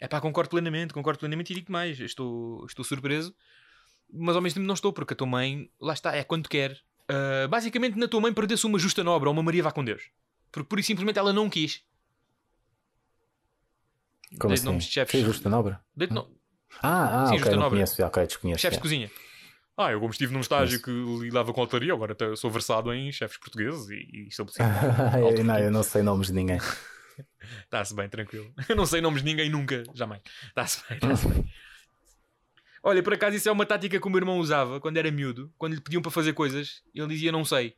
É 0.00 0.06
pá, 0.06 0.20
concordo 0.20 0.50
plenamente, 0.50 0.94
concordo 0.94 1.18
plenamente 1.18 1.52
e 1.52 1.56
digo 1.56 1.72
mais. 1.72 1.98
Estou, 1.98 2.64
estou 2.66 2.84
surpreso, 2.84 3.34
mas 4.12 4.36
ao 4.36 4.42
mesmo 4.42 4.56
tempo 4.56 4.66
não 4.66 4.74
estou, 4.74 4.92
porque 4.92 5.12
a 5.14 5.16
tua 5.16 5.26
mãe, 5.26 5.70
lá 5.80 5.92
está, 5.92 6.14
é 6.14 6.22
quando 6.22 6.48
quer. 6.48 6.78
Ah, 7.08 7.48
basicamente, 7.48 7.96
na 7.98 8.06
tua 8.06 8.20
mãe 8.20 8.32
perdeu-se 8.32 8.66
uma 8.66 8.78
justa 8.78 9.02
nobre 9.02 9.28
ou 9.28 9.32
uma 9.32 9.42
Maria 9.42 9.62
vá 9.62 9.72
com 9.72 9.84
Deus. 9.84 10.10
Porque 10.60 10.68
pura 10.70 10.80
e 10.80 10.84
simplesmente 10.84 11.18
ela 11.18 11.32
não 11.32 11.48
quis. 11.50 11.82
Como 14.38 14.52
assim? 14.54 14.64
nomes 14.64 14.84
de 14.84 14.90
chefes. 14.92 15.12
Fez 15.12 15.24
justa 15.24 15.48
nobre? 15.48 15.76
Dei-te 15.96 16.12
no- 16.14 16.30
Ah, 16.82 17.22
ah, 17.22 17.26
Sim, 17.26 17.32
ok, 17.34 17.38
justa 17.38 17.56
não 17.56 17.70
conheço, 17.70 18.02
ok, 18.04 18.26
desconheço. 18.26 18.60
chefes 18.60 18.76
já. 18.76 18.78
de 18.78 18.82
cozinha. 18.82 19.10
Ah, 19.76 19.92
eu 19.92 20.00
como 20.00 20.10
estive 20.10 20.32
num 20.34 20.40
estágio 20.40 20.82
que 20.82 20.90
lidava 20.90 21.52
com 21.54 21.60
altaria, 21.60 21.92
agora 21.92 22.14
sou 22.36 22.50
versado 22.50 22.92
em 22.92 23.10
chefes 23.12 23.38
portugueses 23.38 23.88
e, 23.88 23.94
e 23.94 24.28
estabelecidos. 24.28 24.68
Não, 25.46 25.58
eu 25.58 25.70
não 25.70 25.82
sei 25.84 26.02
nomes 26.02 26.26
de 26.26 26.32
ninguém. 26.34 26.58
Está-se 27.64 27.94
bem, 27.94 28.08
tranquilo. 28.08 28.52
Eu 28.68 28.76
não 28.76 28.86
sei 28.86 29.00
nomes 29.00 29.22
de 29.22 29.28
ninguém 29.28 29.48
nunca, 29.50 29.82
jamais. 29.94 30.20
Está-se 30.48 30.82
bem, 30.88 30.98
está-se 30.98 31.26
bem. 31.28 31.44
Olha, 32.82 33.02
por 33.02 33.12
acaso 33.12 33.36
isso 33.36 33.48
é 33.48 33.52
uma 33.52 33.66
tática 33.66 34.00
que 34.00 34.06
o 34.06 34.10
meu 34.10 34.18
irmão 34.18 34.38
usava 34.38 34.80
quando 34.80 34.96
era 34.98 35.10
miúdo. 35.10 35.52
Quando 35.58 35.74
lhe 35.74 35.80
pediam 35.80 36.00
para 36.02 36.10
fazer 36.12 36.32
coisas, 36.32 36.82
ele 36.94 37.08
dizia 37.08 37.32
não 37.32 37.44
sei. 37.44 37.76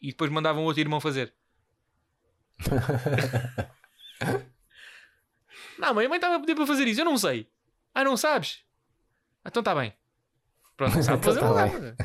E 0.00 0.08
depois 0.08 0.30
mandavam 0.30 0.64
outro 0.64 0.80
irmão 0.80 1.00
fazer. 1.00 1.34
não, 5.78 5.94
mãe, 5.94 6.06
a 6.06 6.08
mãe 6.08 6.16
estava 6.16 6.36
a 6.36 6.40
pedir 6.40 6.54
para 6.54 6.66
fazer 6.66 6.86
isso, 6.86 7.00
eu 7.00 7.04
não 7.04 7.16
sei. 7.16 7.48
Ah, 7.94 8.04
não 8.04 8.16
sabes? 8.16 8.62
Ah, 9.44 9.48
Então 9.48 9.60
está 9.60 9.74
bem. 9.74 9.92
Pronto, 10.76 11.02
sabe 11.02 11.18
Então 11.18 11.34
fazer 11.34 11.40
tá 11.40 11.48
não 11.48 11.54
sabe. 11.54 11.96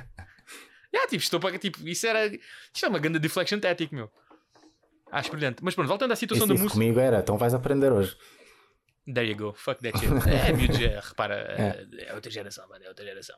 Já, 0.93 1.01
tipo, 1.07 1.23
estou 1.23 1.39
para. 1.39 1.57
Tipo, 1.57 1.87
isso 1.87 2.05
era. 2.05 2.25
Isto 2.27 2.85
é 2.85 2.89
uma 2.89 2.99
grande 2.99 3.19
deflection 3.19 3.59
tática, 3.59 3.95
meu. 3.95 4.11
Acho 5.11 5.31
brilhante. 5.31 5.63
Mas 5.63 5.75
pronto, 5.75 5.87
voltando 5.87 6.11
à 6.11 6.15
situação 6.15 6.45
Isso, 6.45 6.53
isso 6.55 6.63
música. 6.63 6.79
comigo 6.79 6.99
era, 6.99 7.19
então 7.19 7.37
vais 7.37 7.53
aprender 7.53 7.91
hoje. 7.91 8.15
There 9.05 9.27
you 9.29 9.35
go, 9.35 9.53
fuck 9.53 9.81
that 9.81 9.97
shit. 9.99 10.09
É, 10.29 10.53
miúdos, 10.53 10.79
é, 10.79 10.99
repara, 10.99 11.35
é. 11.35 12.05
é 12.05 12.13
outra 12.13 12.31
geração, 12.31 12.67
mano, 12.69 12.85
é 12.85 12.87
outra 12.87 13.03
geração. 13.03 13.35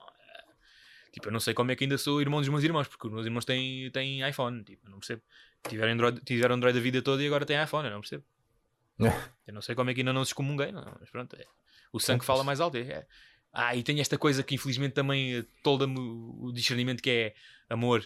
É. 1.15 1.19
Tipo, 1.19 1.29
eu 1.29 1.31
não 1.31 1.39
sei 1.39 1.53
como 1.53 1.71
é 1.71 1.75
que 1.75 1.83
ainda 1.85 1.97
sou 1.97 2.21
irmão 2.21 2.41
dos 2.41 2.49
meus 2.49 2.63
irmãos, 2.63 2.89
porque 2.89 3.07
os 3.07 3.13
meus 3.13 3.25
irmãos 3.25 3.45
têm, 3.45 3.89
têm 3.91 4.27
iPhone, 4.27 4.63
tipo, 4.63 4.85
eu 4.85 4.91
não 4.91 4.99
percebo. 4.99 5.21
Tiveram 5.67 5.93
Android, 5.93 6.21
tiveram 6.25 6.55
Android 6.55 6.77
a 6.77 6.81
vida 6.81 7.01
toda 7.01 7.23
e 7.23 7.27
agora 7.27 7.45
têm 7.45 7.61
iPhone, 7.63 7.87
eu 7.87 7.93
não 7.93 8.01
percebo. 8.01 8.23
Eu 9.45 9.53
não 9.53 9.61
sei 9.61 9.75
como 9.75 9.89
é 9.89 9.93
que 9.93 10.01
ainda 10.01 10.13
não 10.13 10.23
se 10.25 10.29
excomunguei, 10.29 10.71
não, 10.71 10.97
mas 10.99 11.09
pronto, 11.09 11.35
é. 11.35 11.45
o 11.93 11.99
sangue 11.99 12.25
fala 12.25 12.43
mais 12.43 12.59
alto. 12.59 12.77
É. 12.77 13.05
Ah, 13.53 13.75
e 13.75 13.83
tem 13.83 13.99
esta 13.99 14.17
coisa 14.17 14.41
que 14.41 14.55
infelizmente 14.55 14.93
também 14.93 15.35
eh, 15.35 15.45
tolda-me 15.61 15.99
o 15.99 16.51
discernimento 16.51 17.03
que 17.03 17.09
é 17.09 17.35
amor. 17.69 18.03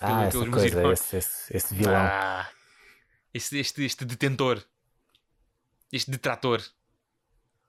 Ah, 0.00 0.24
essa 0.24 0.50
coisa, 0.50 0.92
esse, 0.92 1.16
esse, 1.16 1.56
esse 1.56 1.74
vilão. 1.74 1.94
Ah, 1.94 2.50
este, 3.32 3.58
este, 3.58 3.84
este 3.84 4.04
detentor. 4.04 4.62
Este 5.90 6.10
detrator. 6.10 6.60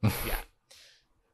Yeah. 0.04 0.49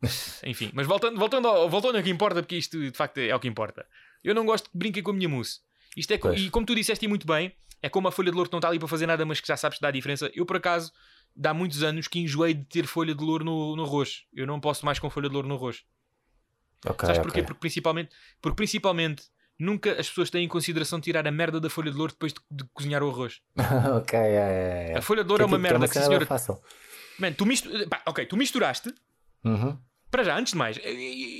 Enfim, 0.45 0.71
mas 0.73 0.85
voltando, 0.87 1.17
voltando, 1.19 1.47
ao, 1.47 1.69
voltando 1.69 1.97
ao 1.97 2.03
que 2.03 2.09
importa, 2.09 2.41
porque 2.41 2.55
isto 2.57 2.79
de 2.79 2.95
facto 2.95 3.17
é 3.19 3.33
o 3.35 3.39
que 3.39 3.47
importa. 3.47 3.85
Eu 4.23 4.33
não 4.35 4.45
gosto 4.45 4.69
que 4.69 4.77
brinquem 4.77 5.01
com 5.03 5.11
a 5.11 5.13
minha 5.13 5.29
mousse. 5.29 5.59
Isto 5.95 6.11
é, 6.13 6.17
co- 6.17 6.33
e 6.33 6.49
como 6.49 6.65
tu 6.65 6.75
disseste 6.75 7.05
e 7.05 7.07
muito 7.07 7.25
bem, 7.25 7.55
é 7.81 7.89
como 7.89 8.07
a 8.07 8.11
folha 8.11 8.29
de 8.31 8.35
louro 8.35 8.49
que 8.49 8.53
não 8.53 8.59
está 8.59 8.69
ali 8.69 8.79
para 8.79 8.87
fazer 8.87 9.07
nada, 9.07 9.25
mas 9.25 9.39
que 9.39 9.47
já 9.47 9.55
sabes 9.57 9.77
que 9.77 9.81
dá 9.81 9.87
a 9.87 9.91
diferença. 9.91 10.29
Eu, 10.33 10.45
por 10.45 10.57
acaso, 10.57 10.91
dá 11.35 11.53
muitos 11.53 11.83
anos 11.83 12.07
que 12.07 12.19
enjoei 12.19 12.53
de 12.53 12.65
ter 12.65 12.85
folha 12.85 13.13
de 13.15 13.23
louro 13.23 13.45
no, 13.45 13.75
no 13.75 13.83
arroz. 13.83 14.23
Eu 14.33 14.45
não 14.45 14.59
posso 14.59 14.85
mais 14.85 14.99
com 14.99 15.09
folha 15.09 15.27
de 15.29 15.33
louro 15.33 15.47
no 15.47 15.55
arroz. 15.55 15.83
Ok, 16.85 17.07
Sabes 17.07 17.21
porquê? 17.21 17.41
Porque 17.43 17.59
principalmente, 17.59 18.09
porque 18.41 18.55
principalmente 18.57 19.23
nunca 19.57 19.91
as 19.93 20.07
pessoas 20.09 20.29
têm 20.29 20.43
em 20.43 20.47
consideração 20.47 20.99
tirar 20.99 21.25
a 21.27 21.31
merda 21.31 21.59
da 21.59 21.69
folha 21.69 21.89
de 21.91 21.97
louro 21.97 22.11
depois 22.13 22.33
de, 22.33 22.39
de 22.51 22.63
cozinhar 22.73 23.01
o 23.01 23.09
arroz. 23.09 23.41
ok, 23.97 24.19
é, 24.19 24.23
é, 24.23 24.91
é. 24.93 24.97
A 24.97 25.01
folha 25.01 25.23
de 25.23 25.29
louro 25.29 25.43
é 25.43 25.45
uma 25.45 25.57
tipo- 25.57 25.67
que 25.67 25.73
merda, 25.79 25.87
sim, 25.93 26.01
senhora. 26.05 26.25
fácil. 26.25 26.61
Man, 27.17 27.31
tu, 27.33 27.45
mistu... 27.45 27.69
pá, 27.89 28.01
ok, 28.05 28.25
tu 28.25 28.35
misturaste. 28.35 28.93
Uhum. 29.45 29.77
Para 30.09 30.23
já, 30.23 30.37
antes 30.37 30.53
de 30.53 30.57
mais, 30.57 30.79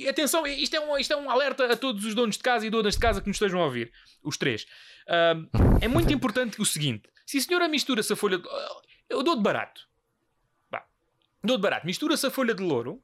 atenção, 0.08 0.46
isto 0.46 0.76
é, 0.76 0.80
um, 0.80 0.98
isto 0.98 1.12
é 1.12 1.16
um 1.16 1.30
alerta 1.30 1.72
a 1.72 1.76
todos 1.76 2.04
os 2.04 2.14
donos 2.14 2.36
de 2.36 2.42
casa 2.42 2.66
e 2.66 2.70
donas 2.70 2.94
de 2.94 3.00
casa 3.00 3.20
que 3.20 3.26
nos 3.26 3.36
estejam 3.36 3.60
a 3.60 3.64
ouvir, 3.64 3.90
os 4.22 4.36
três. 4.36 4.66
Ahm, 5.08 5.48
é 5.80 5.88
muito 5.88 6.12
importante 6.14 6.60
o 6.60 6.64
seguinte: 6.64 7.08
se 7.24 7.38
a 7.38 7.40
senhora 7.40 7.68
mistura-se 7.68 8.12
a 8.12 8.16
folha 8.16 8.38
de. 8.38 8.48
Eu 9.08 9.22
dou 9.22 9.36
de 9.36 9.42
barato. 9.42 9.82
Vá, 10.70 10.84
dou 11.42 11.56
de 11.56 11.62
barato. 11.62 11.86
Mistura-se 11.86 12.26
a 12.26 12.30
folha 12.30 12.54
de 12.54 12.62
louro 12.62 13.02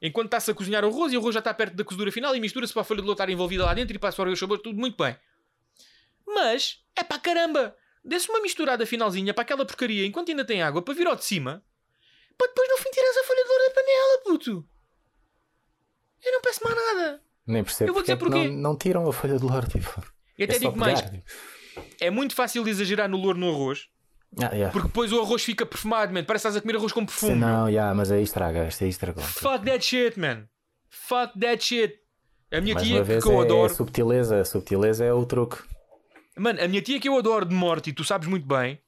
enquanto 0.00 0.26
está-se 0.26 0.50
a 0.50 0.54
cozinhar 0.54 0.84
o 0.84 0.88
arroz 0.88 1.12
e 1.12 1.16
o 1.16 1.20
arroz 1.20 1.34
já 1.34 1.40
está 1.40 1.52
perto 1.52 1.74
da 1.74 1.84
cozedura 1.84 2.12
final 2.12 2.34
e 2.34 2.40
mistura-se 2.40 2.72
para 2.72 2.82
a 2.82 2.84
folha 2.84 3.00
de 3.00 3.06
louro 3.06 3.14
estar 3.14 3.28
envolvida 3.28 3.64
lá 3.64 3.74
dentro 3.74 3.94
e 3.94 3.98
para 3.98 4.08
absorver 4.08 4.32
os 4.32 4.38
sabores, 4.38 4.62
tudo 4.62 4.78
muito 4.78 4.96
bem. 5.02 5.16
Mas, 6.26 6.82
é 6.96 7.02
para 7.02 7.18
caramba! 7.18 7.76
Desse 8.04 8.28
uma 8.30 8.40
misturada 8.40 8.86
finalzinha 8.86 9.34
para 9.34 9.42
aquela 9.42 9.66
porcaria 9.66 10.06
enquanto 10.06 10.30
ainda 10.30 10.44
tem 10.44 10.62
água 10.62 10.82
para 10.82 10.94
vir 10.94 11.06
ao 11.06 11.16
de 11.16 11.24
cima 11.24 11.62
para 12.38 12.46
depois 12.46 12.68
no 12.70 12.78
fim 12.78 12.90
tirares 12.90 13.16
a 13.16 13.24
panela, 13.98 14.22
puto. 14.24 14.64
Eu 16.24 16.32
não 16.32 16.40
peço 16.42 16.60
mais 16.64 16.76
nada. 16.76 17.22
Nem 17.46 17.64
percebo 17.64 17.90
Eu 17.90 17.94
vou 17.94 18.02
dizer 18.02 18.12
é 18.12 18.16
porquê. 18.16 18.48
não, 18.48 18.56
não 18.56 18.76
tiram 18.76 19.08
a 19.08 19.12
folha 19.12 19.38
de 19.38 19.44
louro. 19.44 19.66
Tipo, 19.68 19.88
até 20.34 20.56
é 20.56 20.58
digo 20.58 20.76
mais: 20.76 21.00
tipo. 21.00 21.22
é 22.00 22.10
muito 22.10 22.34
fácil 22.34 22.64
de 22.64 22.70
exagerar 22.70 23.08
no 23.08 23.16
louro 23.16 23.38
no 23.38 23.50
arroz 23.50 23.88
Ah, 24.38 24.52
yeah. 24.52 24.70
porque 24.70 24.88
depois 24.88 25.12
o 25.12 25.20
arroz 25.20 25.42
fica 25.42 25.64
perfumado, 25.64 26.12
man. 26.12 26.24
Parece 26.24 26.42
que 26.42 26.48
estás 26.48 26.56
a 26.56 26.60
comer 26.60 26.76
arroz 26.76 26.92
com 26.92 27.06
perfume. 27.06 27.34
Sim, 27.34 27.38
não, 27.38 27.68
yeah, 27.68 27.94
mas 27.94 28.10
aí 28.10 28.22
estraga. 28.22 28.68
Isto 28.68 28.84
aí 28.84 28.90
estragou. 28.90 29.22
Fuck 29.22 29.64
that 29.64 29.84
shit, 29.84 30.18
man. 30.18 30.46
Fuck 30.90 31.38
that 31.40 31.64
shit. 31.64 31.94
A 32.50 32.60
minha 32.60 32.74
Mais 32.74 32.86
tia 32.86 33.04
que 33.04 33.28
eu 33.28 33.40
é, 33.40 33.44
adoro. 33.44 33.72
é 33.72 33.74
subtileza. 33.74 34.40
A 34.40 34.44
subtileza 34.44 35.04
é 35.04 35.12
o 35.12 35.24
truque. 35.26 35.58
Mano, 36.36 36.62
a 36.62 36.68
minha 36.68 36.80
tia 36.80 37.00
que 37.00 37.08
eu 37.08 37.16
adoro 37.18 37.44
de 37.44 37.54
morte, 37.54 37.90
e 37.90 37.92
tu 37.92 38.04
sabes 38.04 38.28
muito 38.28 38.46
bem, 38.46 38.80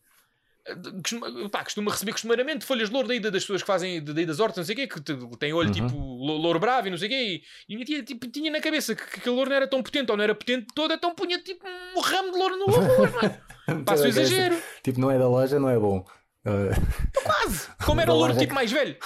costuma, 1.02 1.48
pá, 1.50 1.64
costuma 1.64 1.90
receber 1.90 2.12
costumeiramente 2.12 2.64
folhas 2.64 2.88
de 2.88 2.94
louro 2.94 3.08
daí 3.08 3.18
das 3.20 3.30
pessoas 3.42 3.62
que 3.62 3.66
fazem 3.66 4.02
daí 4.04 4.26
das 4.26 4.40
hortas, 4.40 4.58
não 4.58 4.64
sei 4.64 4.74
o 4.74 4.76
quê, 4.78 4.86
que 4.86 5.00
te- 5.00 5.36
têm 5.38 5.52
olho 5.52 5.68
Uhum. 5.68 5.74
tipo 5.74 5.96
lo- 5.98 6.36
louro 6.36 6.58
bravo 6.60 6.88
e 6.88 6.90
não 6.90 6.98
sei 6.98 7.08
o 7.08 7.10
quê. 7.10 7.42
E, 7.68 7.72
e 7.72 7.74
minha 7.74 7.84
tia 7.86 8.02
tipo, 8.02 8.26
tinha 8.28 8.50
na 8.50 8.60
cabeça 8.60 8.94
que, 8.94 9.04
que 9.06 9.18
aquele 9.20 9.34
louro 9.34 9.50
não 9.50 9.56
era 9.56 9.66
tão 9.66 9.82
potente, 9.82 10.10
ou 10.10 10.16
não 10.16 10.24
era 10.24 10.34
potente 10.34 10.66
todo, 10.74 10.92
então 10.94 11.14
punha 11.14 11.38
tipo 11.42 11.66
um 11.96 12.00
ramo 12.00 12.32
de 12.32 12.38
louro 12.38 12.56
no 12.56 12.66
arroz, 12.74 13.12
mano. 13.14 13.84
Passo 13.84 14.04
o 14.04 14.06
exagero. 14.08 14.56
Tipo, 14.82 15.00
não 15.00 15.10
é 15.10 15.18
da 15.18 15.28
loja, 15.28 15.58
não 15.58 15.68
é 15.70 15.78
bom. 15.78 16.04
Uh, 16.44 16.70
Quase. 17.24 17.68
Como 17.84 18.00
era 18.00 18.10
o 18.10 18.14
Da 18.14 18.18
louro 18.18 18.38
tipo 18.38 18.54
mais 18.54 18.70
velho. 18.72 18.96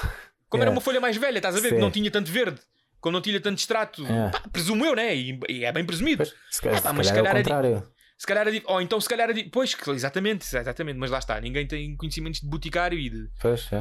Como 0.48 0.62
era 0.62 0.70
Yeah. 0.70 0.72
uma 0.72 0.80
folha 0.80 1.00
mais 1.00 1.16
velha, 1.16 1.38
estás 1.38 1.56
a 1.56 1.60
ver? 1.60 1.74
Que 1.74 1.80
não 1.80 1.90
tinha 1.90 2.10
tanto 2.10 2.30
verde. 2.30 2.60
Como 3.00 3.12
não 3.12 3.20
tinha 3.20 3.40
tanto 3.40 3.58
extrato. 3.58 4.06
É. 4.06 4.30
Pá, 4.30 4.40
presumo 4.52 4.84
eu, 4.84 4.94
né? 4.94 5.14
E, 5.14 5.38
e 5.48 5.64
é 5.64 5.72
bem 5.72 5.84
presumido. 5.84 6.18
pois, 6.18 6.34
se 6.50 6.62
calhar, 6.62 6.78
É 6.78 6.80
pá, 6.80 6.90
se 6.90 6.96
mas 6.96 7.06
se 7.08 7.12
calhar 7.12 7.36
é 7.36 7.42
calhar 7.42 7.62
o 7.62 7.66
é 7.66 7.72
di- 7.72 7.72
contrário. 7.80 7.93
Se 8.16 8.26
calhar 8.26 8.46
é 8.48 8.50
di- 8.52 8.62
Ou 8.66 8.80
então 8.80 9.00
se 9.00 9.08
calhar 9.08 9.28
é 9.30 9.44
Pois, 9.50 9.76
exatamente, 9.88 10.44
exatamente. 10.44 10.96
Mas 10.98 11.10
lá 11.10 11.18
está. 11.18 11.40
Ninguém 11.40 11.66
tem 11.66 11.96
conhecimentos 11.96 12.40
de 12.40 12.46
boticário 12.46 12.98
e 12.98 13.10
de. 13.10 13.28
Pois, 13.40 13.66
é. 13.72 13.78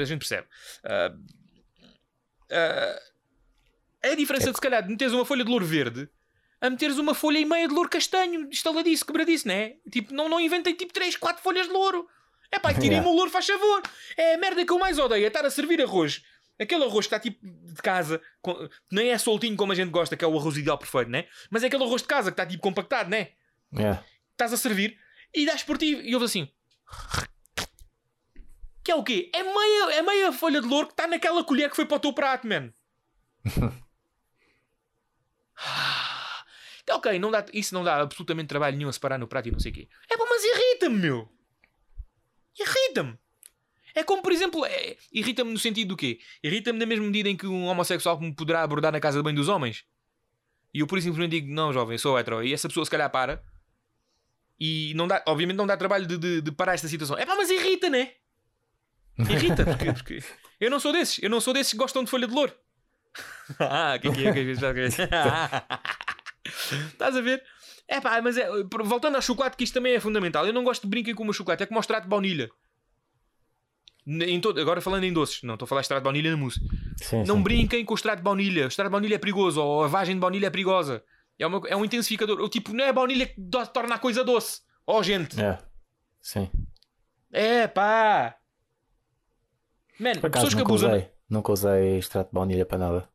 A 0.00 0.04
gente 0.04 0.18
percebe. 0.18 0.46
Ah, 0.84 1.14
ah, 2.50 3.00
é 4.02 4.10
a 4.12 4.16
diferença 4.16 4.50
de 4.50 4.54
se 4.56 4.60
calhar 4.60 4.82
de 4.82 4.88
meteres 4.90 5.12
uma 5.12 5.24
folha 5.24 5.44
de 5.44 5.50
louro 5.50 5.66
verde 5.66 6.08
a 6.60 6.68
meteres 6.68 6.98
uma 6.98 7.14
folha 7.14 7.38
e 7.38 7.44
meia 7.44 7.68
de 7.68 7.74
louro 7.74 7.88
castanho, 7.88 8.48
estaladiço, 8.50 9.06
quebradiço, 9.06 9.46
né? 9.46 9.74
Tipo, 9.92 10.12
não, 10.12 10.28
não 10.28 10.40
inventem 10.40 10.74
tipo 10.74 10.92
3, 10.92 11.14
4 11.16 11.40
folhas 11.42 11.66
de 11.66 11.72
louro. 11.72 12.08
É 12.50 12.58
pá, 12.58 12.72
tirem-me 12.72 12.94
Yeah. 12.94 13.10
o 13.10 13.14
louro, 13.14 13.30
faz 13.30 13.46
favor. 13.46 13.82
É 14.16 14.34
a 14.34 14.38
merda 14.38 14.64
que 14.64 14.72
eu 14.72 14.78
mais 14.78 14.98
odeio, 14.98 15.22
é 15.22 15.28
estar 15.28 15.44
a 15.44 15.50
servir 15.50 15.82
arroz. 15.82 16.22
Aquele 16.58 16.82
arroz 16.82 17.06
que 17.06 17.14
está 17.14 17.20
tipo 17.20 17.38
de 17.46 17.74
casa, 17.82 18.22
com- 18.40 18.66
nem 18.90 19.10
é 19.10 19.18
soltinho 19.18 19.54
como 19.54 19.70
a 19.70 19.74
gente 19.74 19.90
gosta, 19.90 20.16
que 20.16 20.24
é 20.24 20.26
o 20.28 20.34
arroz 20.38 20.56
ideal 20.56 20.78
perfeito, 20.78 21.10
né? 21.10 21.26
Mas 21.50 21.62
é 21.62 21.66
aquele 21.66 21.84
arroz 21.84 22.00
de 22.00 22.08
casa 22.08 22.30
que 22.30 22.40
está 22.40 22.46
tipo 22.46 22.62
compactado, 22.62 23.10
né? 23.10 23.28
Yeah. 23.72 24.02
estás 24.32 24.52
a 24.52 24.56
servir 24.56 24.98
e 25.34 25.44
dás 25.44 25.62
por 25.62 25.76
ti 25.78 25.86
e 25.94 26.14
ouves 26.14 26.30
assim. 26.30 26.48
Que 28.82 28.92
é 28.92 28.94
o 28.94 29.04
quê? 29.04 29.30
É 29.34 29.42
meia, 29.42 29.92
é 29.98 30.02
meia 30.02 30.32
folha 30.32 30.60
de 30.60 30.66
louro 30.66 30.86
que 30.86 30.94
está 30.94 31.06
naquela 31.06 31.44
colher 31.44 31.68
que 31.68 31.76
foi 31.76 31.84
para 31.84 31.96
o 31.96 32.00
teu 32.00 32.12
prato, 32.12 32.46
man. 32.46 32.72
Ok, 36.90 37.18
não 37.18 37.30
dá, 37.30 37.44
isso 37.52 37.74
não 37.74 37.84
dá 37.84 38.00
absolutamente 38.00 38.48
trabalho 38.48 38.76
nenhum 38.76 38.88
a 38.88 38.92
separar 38.92 39.18
no 39.18 39.28
prato 39.28 39.48
e 39.48 39.52
não 39.52 39.58
sei 39.58 39.70
o 39.70 39.74
quê. 39.74 39.88
É 40.10 40.16
bom, 40.16 40.24
mas 40.28 40.42
irrita-me, 40.42 40.96
meu. 40.96 41.28
Irrita-me. 42.58 43.18
É 43.94 44.02
como, 44.02 44.22
por 44.22 44.32
exemplo, 44.32 44.64
é- 44.64 44.96
irrita-me 45.12 45.52
no 45.52 45.58
sentido 45.58 45.88
do 45.88 45.96
quê? 45.96 46.18
Irrita-me 46.42 46.78
na 46.78 46.86
mesma 46.86 47.04
medida 47.04 47.28
em 47.28 47.36
que 47.36 47.46
um 47.46 47.66
homossexual 47.66 48.18
me 48.20 48.34
poderá 48.34 48.62
abordar 48.62 48.90
na 48.92 49.00
casa 49.00 49.18
de 49.18 49.22
banho 49.22 49.36
dos 49.36 49.48
homens. 49.48 49.84
E 50.72 50.80
eu 50.80 50.86
por 50.86 50.98
isso 50.98 51.06
simplesmente 51.08 51.40
digo, 51.40 51.52
não, 51.52 51.72
jovem, 51.72 51.98
sou 51.98 52.18
hetero. 52.18 52.42
E 52.42 52.52
essa 52.52 52.68
pessoa 52.68 52.84
se 52.84 52.90
calhar 52.90 53.10
para. 53.10 53.42
E 54.60 54.92
não 54.94 55.06
dá, 55.06 55.22
obviamente 55.26 55.56
não 55.56 55.66
dá 55.66 55.76
trabalho 55.76 56.06
de, 56.06 56.18
de, 56.18 56.40
de 56.42 56.52
parar 56.52 56.74
esta 56.74 56.88
situação. 56.88 57.16
É 57.16 57.24
pá, 57.24 57.36
mas 57.36 57.50
irrita, 57.50 57.88
né? 57.88 58.12
Irrita, 59.18 59.64
porque, 59.64 59.92
porque 59.94 60.22
eu 60.60 60.70
não 60.70 60.80
sou 60.80 60.92
desses. 60.92 61.22
Eu 61.22 61.30
não 61.30 61.40
sou 61.40 61.54
desses 61.54 61.72
que 61.72 61.78
gostam 61.78 62.02
de 62.04 62.10
folha 62.10 62.26
de 62.26 62.34
louro. 62.34 62.52
ah, 63.60 63.98
que 64.00 64.08
é 64.08 64.12
que 64.12 64.26
é? 64.26 64.32
Que 64.32 64.40
é 64.40 64.54
que 64.54 64.64
é? 64.64 64.70
O 64.70 64.74
que 64.74 64.80
é 64.80 64.90
que 64.90 65.02
é? 65.02 65.08
Estás 66.92 67.16
a 67.16 67.20
ver? 67.20 67.42
É 67.86 68.00
pá, 68.00 68.20
mas 68.20 68.36
é, 68.36 68.46
voltando 68.84 69.16
ao 69.16 69.22
chocolate, 69.22 69.56
que 69.56 69.64
isto 69.64 69.74
também 69.74 69.94
é 69.94 70.00
fundamental. 70.00 70.46
Eu 70.46 70.52
não 70.52 70.62
gosto 70.62 70.82
de 70.82 70.88
brincar 70.88 71.14
com 71.14 71.22
o 71.22 71.26
meu 71.26 71.32
chocolate, 71.32 71.62
é 71.62 71.66
como 71.66 71.78
o 71.78 71.80
extrato 71.80 72.02
de 72.02 72.08
baunilha. 72.08 72.50
Em 74.06 74.40
todo, 74.40 74.58
agora 74.60 74.80
falando 74.80 75.04
em 75.04 75.12
doces, 75.12 75.42
não 75.42 75.54
estou 75.54 75.66
a 75.66 75.68
falar 75.68 75.80
de 75.82 75.84
extrato 75.84 76.00
de 76.00 76.04
baunilha 76.04 76.30
na 76.30 76.36
mousse. 76.36 76.60
Sim, 76.96 77.24
Não 77.24 77.36
sim. 77.36 77.42
brinquem 77.42 77.84
com 77.84 77.92
o 77.92 77.96
extrato 77.96 78.18
de 78.18 78.24
baunilha. 78.24 78.64
O 78.64 78.68
extrato 78.68 78.88
de 78.88 78.92
baunilha 78.92 79.14
é 79.14 79.18
perigoso, 79.18 79.60
ou 79.62 79.84
a 79.84 79.86
vagem 79.86 80.14
de 80.14 80.20
baunilha 80.20 80.46
é 80.46 80.50
perigosa. 80.50 81.02
É, 81.38 81.46
uma- 81.46 81.68
é 81.68 81.76
um 81.76 81.84
intensificador. 81.84 82.40
O 82.40 82.48
tipo, 82.48 82.72
não 82.72 82.84
é 82.84 82.88
a 82.88 82.92
baunilha 82.92 83.26
que 83.26 83.34
do- 83.40 83.66
torna 83.68 83.94
a 83.94 83.98
coisa 83.98 84.24
doce. 84.24 84.60
Oh, 84.86 85.02
gente. 85.02 85.40
É. 85.40 85.58
Sim. 86.20 86.50
É 87.32 87.66
pá. 87.68 88.36
Man, 90.00 90.12
Por 90.14 90.26
acaso 90.26 90.46
pessoas 90.46 90.54
que 90.54 90.60
nunca 90.60 90.72
abusam. 90.72 90.90
usei. 90.90 91.10
Nunca 91.28 91.52
usei 91.52 91.98
extrato 91.98 92.30
de 92.30 92.34
baunilha 92.34 92.64
para 92.66 92.78
nada. 92.78 93.08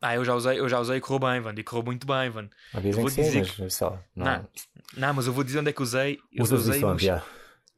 Ah, 0.00 0.14
eu 0.14 0.24
já 0.24 0.34
usei, 0.34 0.58
eu 0.60 0.68
já 0.68 0.78
usei 0.78 0.98
e 0.98 1.00
correu 1.00 1.18
bem, 1.18 1.40
Van. 1.40 1.52
E 1.56 1.64
correu 1.64 1.84
muito 1.84 2.06
bem, 2.06 2.30
Van. 2.30 2.48
Dizem 2.74 2.92
vou 2.92 3.06
que 3.06 3.24
sim, 3.24 3.42
mas 3.58 3.74
sei 3.74 3.86
lá. 3.88 4.02
Não. 4.14 4.24
Não, 4.24 4.48
não, 4.96 5.14
mas 5.14 5.26
eu 5.26 5.32
vou 5.32 5.42
dizer 5.42 5.58
onde 5.58 5.70
é 5.70 5.72
que 5.72 5.82
usei. 5.82 6.18
Eu 6.32 6.44
Usas 6.44 6.60
usei 6.60 6.76
isso 6.76 6.86
no 6.86 7.22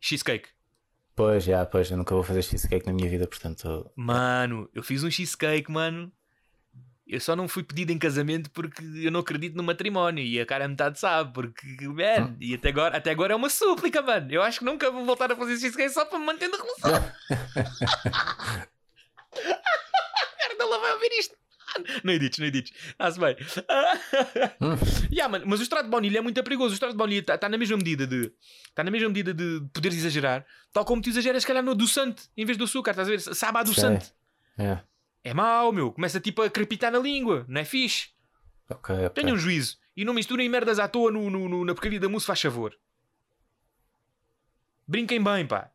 cheesecake. 0.00 0.48
Pois, 1.16 1.44
já, 1.44 1.64
pois. 1.64 1.90
Eu 1.90 1.96
nunca 1.96 2.14
vou 2.14 2.22
fazer 2.22 2.42
cheesecake 2.42 2.86
na 2.86 2.92
minha 2.92 3.08
vida, 3.08 3.26
portanto. 3.26 3.90
Mano, 3.96 4.68
eu 4.74 4.82
fiz 4.82 5.02
um 5.02 5.10
cheesecake, 5.10 5.70
mano. 5.70 6.12
Eu 7.10 7.20
só 7.20 7.34
não 7.34 7.48
fui 7.48 7.62
pedido 7.62 7.90
em 7.92 7.98
casamento 7.98 8.50
porque 8.50 8.82
eu 9.02 9.10
não 9.10 9.20
acredito 9.20 9.56
no 9.56 9.62
matrimónio. 9.62 10.24
E 10.24 10.40
a 10.40 10.46
cara 10.46 10.64
a 10.64 10.68
metade 10.68 10.98
sabe, 10.98 11.32
porque, 11.32 11.66
man, 11.88 12.36
e 12.40 12.54
até 12.54 12.68
agora, 12.68 12.96
até 12.96 13.10
agora 13.10 13.32
é 13.32 13.36
uma 13.36 13.50
súplica, 13.50 14.00
mano. 14.00 14.30
Eu 14.30 14.42
acho 14.42 14.60
que 14.60 14.64
nunca 14.64 14.90
vou 14.90 15.04
voltar 15.04 15.32
a 15.32 15.36
fazer 15.36 15.58
cheesecake 15.58 15.90
só 15.90 16.04
para 16.04 16.18
me 16.18 16.26
manter 16.26 16.48
na 16.48 16.56
relação. 16.56 17.12
Merda, 20.40 20.62
ela 20.62 20.78
vai 20.78 20.92
ouvir 20.92 21.10
isto. 21.18 21.40
Não 22.02 22.12
edites, 22.12 22.38
não 22.38 22.46
edites. 22.46 22.72
Ah-se 22.98 23.20
bem. 23.20 23.36
yeah, 25.12 25.28
mano, 25.30 25.44
mas 25.46 25.60
o 25.60 25.62
extrato 25.62 25.84
de 25.84 25.90
baunilha 25.90 26.18
é 26.18 26.20
muito 26.20 26.42
perigoso. 26.42 26.70
O 26.70 26.74
extrato 26.74 26.94
de 26.94 26.98
baunilha 26.98 27.20
está 27.20 27.48
na 27.48 27.56
mesma 27.56 27.76
medida 27.76 28.06
de. 28.06 28.32
Está 28.68 28.82
na 28.82 28.90
mesma 28.90 29.08
medida 29.08 29.32
de 29.32 29.62
poderes 29.72 29.98
exagerar, 29.98 30.44
tal 30.72 30.84
como 30.84 31.00
tu 31.00 31.08
exageras, 31.10 31.42
se 31.42 31.46
calhar, 31.46 31.62
no 31.62 31.70
adoçante 31.72 32.28
em 32.36 32.44
vez 32.44 32.58
do 32.58 32.64
açúcar. 32.64 32.90
Estás 32.90 33.06
a 33.06 33.10
ver? 33.10 33.20
Sabe 33.20 33.58
a 33.58 33.60
adoçante. 33.60 34.12
É. 34.58 34.80
É 35.22 35.34
mau, 35.34 35.70
meu. 35.72 35.92
Começa 35.92 36.18
tipo 36.20 36.42
a 36.42 36.50
crepitar 36.50 36.90
na 36.90 36.98
língua. 36.98 37.44
Não 37.48 37.60
é 37.60 37.64
fixe. 37.64 38.08
Ok, 38.70 38.94
ok. 39.06 39.10
Tenham 39.10 39.34
um 39.36 39.38
juízo. 39.38 39.78
E 39.96 40.04
não 40.04 40.14
misturem 40.14 40.48
merdas 40.48 40.78
à 40.78 40.88
toa 40.88 41.10
no, 41.10 41.28
no- 41.28 41.48
no- 41.48 41.64
na 41.64 41.74
porcaria 41.74 42.00
da 42.00 42.08
mousse, 42.08 42.26
faz 42.26 42.40
favor. 42.40 42.74
Brinquem 44.86 45.22
bem, 45.22 45.46
pá. 45.46 45.70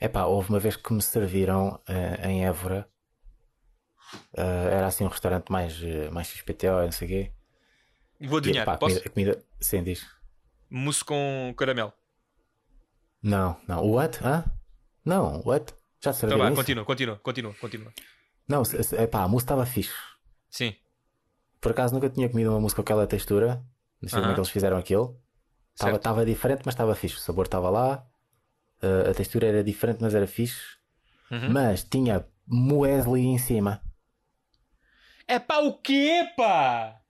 É 0.00 0.08
pá, 0.08 0.24
houve 0.24 0.50
uma 0.50 0.58
vez 0.60 0.76
que 0.76 0.92
me 0.92 1.02
serviram 1.02 1.80
eh, 1.88 2.28
em 2.28 2.44
Évora. 2.46 2.88
Eh, 4.36 4.68
era 4.72 4.86
assim 4.86 5.04
um 5.04 5.08
restaurante 5.08 5.50
mais, 5.50 5.82
eh, 5.82 6.10
mais 6.10 6.28
XPTO, 6.28 6.84
não 6.84 6.92
sei 6.92 7.06
o 7.06 7.10
quê. 7.10 7.32
Vou 8.28 8.38
E, 8.38 8.40
adivinhar. 8.40 8.64
pá, 8.66 8.74
a 8.74 8.78
Posso? 8.78 8.96
comida, 8.96 9.10
comida. 9.34 9.44
Sim, 9.60 9.82
diz. 9.82 10.06
Mousse 10.70 11.04
com 11.04 11.52
caramelo. 11.56 11.92
Não, 13.22 13.58
não. 13.66 13.84
What? 13.86 14.18
Hã? 14.24 14.44
Não, 15.04 15.40
what? 15.44 15.72
Já 16.00 16.10
Então 16.10 16.12
serviram 16.12 16.38
vá, 16.42 16.46
isso? 16.48 16.56
continua, 16.56 16.84
continua, 16.84 17.16
continua, 17.18 17.54
continua. 17.54 17.92
Não, 18.48 18.62
é 18.92 19.06
pá, 19.06 19.22
a 19.24 19.28
mousse 19.28 19.44
estava 19.44 19.64
fixe. 19.66 19.94
Sim. 20.50 20.74
Por 21.60 21.72
acaso 21.72 21.94
nunca 21.94 22.10
tinha 22.10 22.28
comido 22.28 22.50
uma 22.50 22.60
mousse 22.60 22.74
com 22.76 22.82
aquela 22.82 23.06
textura. 23.06 23.64
Não 24.00 24.08
sei 24.08 24.20
como 24.20 24.32
é 24.32 24.34
que 24.34 24.40
eles 24.40 24.50
fizeram 24.50 24.76
aquilo. 24.76 25.20
Estava 25.74 26.24
diferente, 26.24 26.62
mas 26.64 26.74
estava 26.74 26.94
fixe. 26.94 27.16
O 27.16 27.20
sabor 27.20 27.46
estava 27.46 27.70
lá. 27.70 28.06
eh, 28.82 29.10
a 29.10 29.14
textura 29.14 29.46
era 29.48 29.64
diferente, 29.64 30.00
mas 30.02 30.14
era 30.14 30.26
fixe. 30.26 30.60
Uhum. 31.30 31.50
Mas 31.52 31.84
tinha 31.84 32.26
muesli 32.46 33.22
em 33.26 33.38
cima. 33.38 33.80
É 35.26 35.38
pá 35.38 35.58
o 35.58 35.78
quê, 35.80 36.28
pá? 36.36 37.00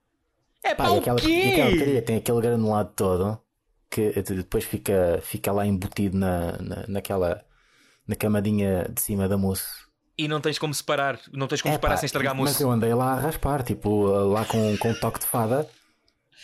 É 0.63 0.73
pá, 0.75 0.85
Pá, 0.85 0.89
o 0.91 0.99
aquela, 0.99 1.19
quê? 1.19 1.61
aquela 1.61 2.01
tem 2.01 2.17
aquele 2.17 2.41
granulado 2.41 2.93
todo 2.95 3.41
que 3.89 4.11
depois 4.23 4.63
fica, 4.65 5.19
fica 5.21 5.51
lá 5.51 5.65
embutido 5.65 6.17
na, 6.17 6.57
na, 6.61 6.87
naquela 6.87 7.45
na 8.07 8.15
camadinha 8.15 8.87
de 8.89 9.01
cima 9.01 9.27
da 9.27 9.37
mousse. 9.37 9.84
E 10.17 10.27
não 10.27 10.39
tens 10.39 10.57
como 10.57 10.73
separar, 10.73 11.19
não 11.33 11.47
tens 11.47 11.61
como 11.61 11.73
É, 11.73 11.75
separar 11.77 11.95
pá, 11.95 11.97
sem 11.97 12.05
estragar 12.07 12.31
a 12.31 12.35
Mas 12.35 12.43
mousse. 12.51 12.63
eu 12.63 12.71
andei 12.71 12.93
lá 12.93 13.13
a 13.13 13.19
raspar, 13.19 13.63
tipo, 13.63 14.05
lá 14.05 14.45
com, 14.45 14.77
com 14.77 14.91
um 14.91 14.99
toque 14.99 15.19
de 15.19 15.25
fada. 15.25 15.67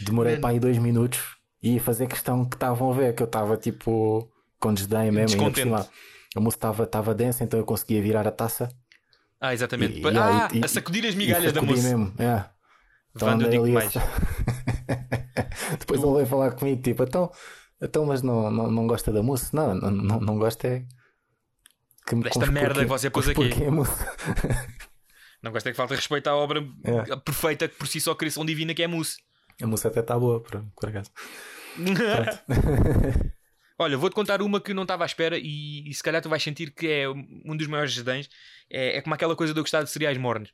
Demorei 0.02 0.36
Man. 0.36 0.42
para 0.42 0.50
aí 0.50 0.60
dois 0.60 0.78
minutos 0.78 1.20
e 1.64 1.74
ia 1.76 1.82
fazer 1.82 2.08
questão 2.08 2.44
que 2.44 2.56
estavam 2.56 2.92
a 2.92 2.94
ver, 2.94 3.16
que 3.16 3.22
eu 3.24 3.26
estava 3.28 3.56
tipo 3.56 4.30
com 4.60 4.74
desdém 4.74 5.12
mesmo. 5.12 5.20
ainda 5.20 5.26
por 5.28 5.52
Descontente. 5.54 5.62
cima. 5.62 5.88
A 6.36 6.40
mousse 6.40 6.58
estava 6.58 7.14
densa, 7.16 7.44
então 7.44 7.60
eu 7.60 7.66
conseguia 7.66 8.02
virar 8.02 8.28
a 8.28 8.32
taça. 8.32 8.70
Ah, 9.40 9.54
exatamente. 9.54 10.00
E- 10.00 10.08
ah, 10.18 10.48
e- 10.54 10.64
a 10.64 10.68
sacudir 10.68 11.06
as 11.06 11.16
migalhas 11.16 11.52
da 11.54 11.62
mousse. 11.62 11.84
mesmo. 11.84 12.14
é. 12.20 12.46
Então 13.16 13.28
Vando, 13.30 13.50
digo 13.50 13.64
ali 13.64 13.74
mais. 13.74 13.94
Depois 15.80 16.02
ele 16.02 16.14
veio 16.14 16.26
falar 16.26 16.52
comigo, 16.52 16.82
tipo, 16.82 17.04
então, 17.04 17.32
então 17.82 18.06
mas 18.06 18.22
não, 18.22 18.50
não, 18.50 18.70
não 18.72 18.88
gosta 18.88 19.12
da 19.12 19.22
mousse? 19.24 19.54
Não, 19.56 19.74
não, 19.76 19.92
não, 19.92 20.20
não 20.20 20.38
gosta 20.38 20.68
é. 20.68 20.84
Que 22.12 22.16
me 22.16 22.24
Desta 22.24 22.46
merda 22.52 22.74
porquê- 22.74 22.82
que 22.82 22.86
você 22.90 23.10
pôs 23.10 23.30
aqui. 23.30 23.50
porquê. 23.50 23.72
Não 25.42 25.50
gosto 25.52 25.66
é 25.68 25.72
que 25.72 25.78
falta 25.78 25.96
respeito 25.96 26.28
à 26.28 26.36
obra 26.36 26.62
É. 26.84 27.16
perfeita 27.16 27.68
que 27.70 27.76
por 27.76 27.88
si 27.88 28.02
só 28.02 28.14
criação 28.14 28.46
divina 28.46 28.74
que 28.74 28.84
é 28.84 28.88
mousse. 28.88 29.18
A 29.62 29.66
mousse 29.66 29.88
até 29.88 30.02
está 30.02 30.20
boa, 30.20 30.42
por, 30.42 30.62
por 30.76 30.90
acaso. 30.90 31.10
Olha, 33.80 33.98
vou-te 33.98 34.14
contar 34.14 34.42
uma 34.42 34.60
que 34.62 34.74
não 34.74 34.84
estava 34.84 35.04
à 35.04 35.08
espera 35.08 35.38
e, 35.40 35.90
e 35.90 35.94
se 35.94 36.04
calhar 36.04 36.22
tu 36.22 36.30
vais 36.30 36.44
sentir 36.44 36.72
que 36.72 36.88
é 36.88 37.10
um 37.10 37.56
dos 37.58 37.66
maiores 37.68 37.94
desdéns. 37.96 38.30
É, 38.70 38.98
é 38.98 39.02
como 39.02 39.16
aquela 39.16 39.36
coisa 39.36 39.54
de 39.54 39.60
eu 39.60 39.64
gostar 39.64 39.82
de 39.84 39.90
cereais 39.90 40.18
mornos. 40.18 40.52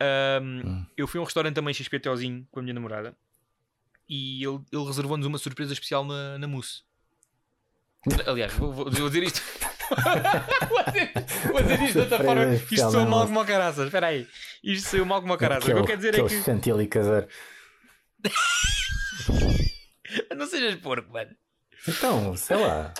Ahm, 0.00 0.62
Hum. 0.64 0.86
Eu 0.96 1.06
fui 1.08 1.18
a 1.18 1.22
um 1.22 1.24
restaurante 1.24 1.54
também 1.56 1.74
XPTOzinho 1.74 2.46
com 2.52 2.60
a 2.60 2.62
minha 2.62 2.72
namorada 2.74 3.16
e 4.08 4.42
ele, 4.44 4.60
ele 4.72 4.84
reservou-nos 4.86 5.26
uma 5.26 5.38
surpresa 5.38 5.72
especial 5.72 6.04
na, 6.04 6.38
na 6.38 6.46
mousse. 6.46 6.82
Aliás, 8.26 8.52
vou, 8.54 8.72
vou- 8.72 8.90
vou 8.90 9.08
dizer 9.10 9.24
isto. 9.24 9.42
Vou, 10.68 10.84
dizer, 10.84 11.12
vou 11.52 11.62
dizer 11.62 11.82
isto 11.82 11.92
de 11.92 11.98
outra 12.00 12.18
forma. 12.24 12.54
Isto 12.54 12.90
saiu 12.90 13.06
mal 13.06 13.26
como 13.26 13.40
o 13.40 13.44
caraças. 13.46 13.84
Espera 13.86 14.06
aí. 14.08 14.26
Isto 14.62 14.88
saiu 14.88 15.06
mal 15.06 15.20
como 15.20 15.34
o 15.34 15.38
caraças. 15.38 15.68
O 15.68 15.74
que 15.74 15.80
eu 15.80 15.84
quero 15.84 15.98
dizer 15.98 16.14
é 16.18 16.22
que. 16.22 16.42
chantilly 16.42 16.86
caseiro. 16.86 17.28
Não 20.36 20.46
sejas 20.46 20.74
porco, 20.76 21.12
mano. 21.12 21.30
Então, 21.86 22.36
sei 22.36 22.56
lá. 22.56 22.92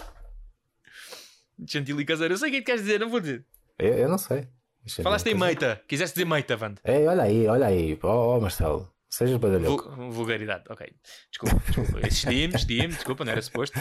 Chantilly 1.66 2.04
caseiro. 2.04 2.34
Eu 2.34 2.38
sei 2.38 2.48
o 2.48 2.50
que 2.52 2.56
é 2.58 2.60
que 2.60 2.66
queres 2.66 2.82
dizer, 2.82 3.00
não 3.00 3.10
vou 3.10 3.20
dizer. 3.20 3.44
Eu, 3.78 3.94
eu 3.94 4.08
não 4.08 4.18
sei. 4.18 4.48
Chantilly 4.86 5.04
Falaste 5.04 5.26
em 5.28 5.34
meita. 5.34 5.82
Quiseste 5.88 6.14
dizer 6.14 6.26
meita, 6.26 6.56
Vando. 6.56 6.80
Ei, 6.84 7.06
olha 7.06 7.22
aí, 7.22 7.46
olha 7.46 7.66
aí. 7.66 7.98
Oh, 8.02 8.36
oh, 8.36 8.40
Marcelo, 8.40 8.92
sejas 9.08 9.36
badalhoco. 9.38 9.90
Vul- 9.90 10.10
vulgaridade, 10.12 10.64
ok. 10.68 10.86
Desculpa, 11.30 11.62
desculpa. 11.66 12.06
Excedi-me, 12.06 12.54
excedi-me, 12.54 12.88
desculpa, 12.94 13.24
não 13.24 13.32
era 13.32 13.42
suposto. 13.42 13.78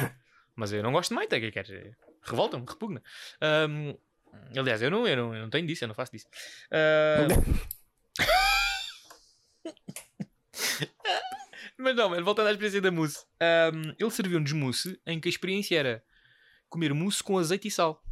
Mas 0.56 0.74
eu 0.74 0.82
não 0.82 0.92
gosto 0.92 1.10
de 1.10 1.16
meita, 1.20 1.36
o 1.36 1.40
que 1.40 1.46
é 1.46 1.52
que 1.52 1.64
queres? 1.64 1.96
Revolta-me, 2.28 2.66
repugna. 2.68 3.02
Ahm, 3.42 3.96
aliás, 4.58 4.82
eu 4.82 4.92
não, 4.92 5.08
eu, 5.08 5.16
não, 5.18 5.36
eu 5.36 5.42
não 5.44 5.50
tenho 5.50 5.66
disso, 5.66 5.84
eu 5.84 5.88
não 5.88 5.96
faço 5.96 6.12
disso. 6.12 6.28
Ahm, 6.72 7.28
Mas 11.78 11.96
não, 11.96 12.10
mano, 12.10 12.26
voltando 12.26 12.48
à 12.48 12.52
experiência 12.52 12.82
da 12.82 12.92
mousse. 12.92 13.26
Ahm, 13.40 13.94
ele 14.00 14.12
serviu-nos 14.12 14.52
mousse 14.52 15.00
em 15.06 15.20
que 15.20 15.28
a 15.28 15.32
experiência 15.32 15.78
era 15.78 16.04
comer 16.70 16.94
mousse 16.94 17.22
com 17.24 17.38
azeite 17.38 17.68
e 17.68 17.72
sal. 17.72 18.04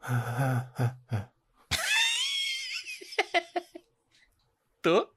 Estou? 4.76 5.12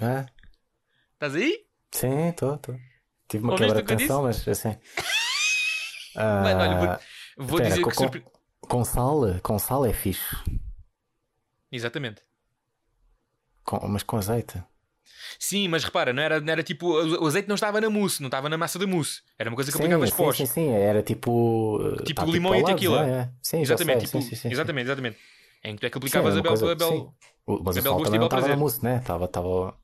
Ah, 0.00 0.26
Estás 1.14 1.34
aí? 1.34 1.66
sim, 1.90 2.28
estou, 2.28 2.54
estou. 2.54 2.78
Tive 3.28 3.42
uma 3.42 3.54
Ouviste 3.54 3.74
quebra 3.74 3.82
de 3.82 3.88
tensão, 4.02 4.22
mas 4.22 4.46
assim. 4.46 4.78
Mano, 6.16 6.60
olha, 6.60 6.76
vou- 6.76 6.88
Ah, 6.88 7.00
Vou 7.38 7.46
espera, 7.58 7.68
dizer 7.68 7.82
com, 7.82 7.90
que 7.90 7.96
surpre... 7.96 8.20
com, 8.60 8.68
com 8.68 8.84
sal, 8.84 9.20
com 9.42 9.58
sal 9.58 9.84
é 9.86 9.92
fixe. 9.92 10.36
Exatamente. 11.70 12.22
Com- 13.64 13.86
mas 13.88 14.02
com 14.02 14.16
azeite. 14.16 14.62
Sim, 15.38 15.68
mas 15.68 15.84
repara, 15.84 16.12
não 16.12 16.22
era, 16.22 16.40
não 16.40 16.52
era 16.52 16.62
tipo. 16.62 16.86
O 16.88 17.26
azeite 17.26 17.48
não 17.48 17.54
estava 17.54 17.80
na 17.80 17.90
mousse, 17.90 18.20
não 18.20 18.28
estava 18.28 18.48
na 18.48 18.56
massa 18.56 18.78
da 18.78 18.86
mousse. 18.86 19.22
Era 19.38 19.50
uma 19.50 19.56
coisa 19.56 19.70
que 19.70 19.76
Sim, 19.76 19.84
aplicavas 19.84 20.10
sim, 20.10 20.16
pós. 20.16 20.36
sim, 20.36 20.46
sim, 20.46 20.70
era 20.70 21.02
tipo. 21.02 21.78
uh, 21.78 21.96
Tipo 22.04 22.24
tá, 22.24 22.32
limão 22.32 22.54
e 22.54 22.56
ao 22.58 22.62
lado, 22.62 22.74
tequila. 22.76 23.04
já, 23.04 23.06
é. 23.06 23.30
Sim, 23.42 23.60
Exatamente, 23.60 24.00
sei, 24.00 24.06
tipo, 24.06 24.20
sim, 24.22 24.28
sim, 24.30 24.36
sim, 24.36 24.42
sim. 24.42 24.48
exatamente, 24.52 24.86
exatamente. 24.86 25.18
Em 25.64 25.74
que 25.74 25.80
tu 25.80 25.86
é 25.86 25.90
que 25.90 25.94
Sim, 25.96 25.98
aplicavas 25.98 26.32
era 26.32 26.40
a 26.40 26.40
uma 26.40 26.42
bel. 26.42 26.52
coisa- 26.52 26.72
a 26.72 26.74
bel... 26.74 26.88
sim. 26.90 27.10
O- 27.46 27.62
Mas 27.64 27.76
a 27.78 27.82
bel 27.82 27.94
gosto 27.94 28.14
e 28.14 28.18
bel 28.18 28.26
estava 28.26 28.40
na 28.42 28.46
prazer. 28.46 28.56
mousse, 28.56 28.84
né? 28.84 28.96
Estava. 28.98 29.24
Estava. 29.26 29.76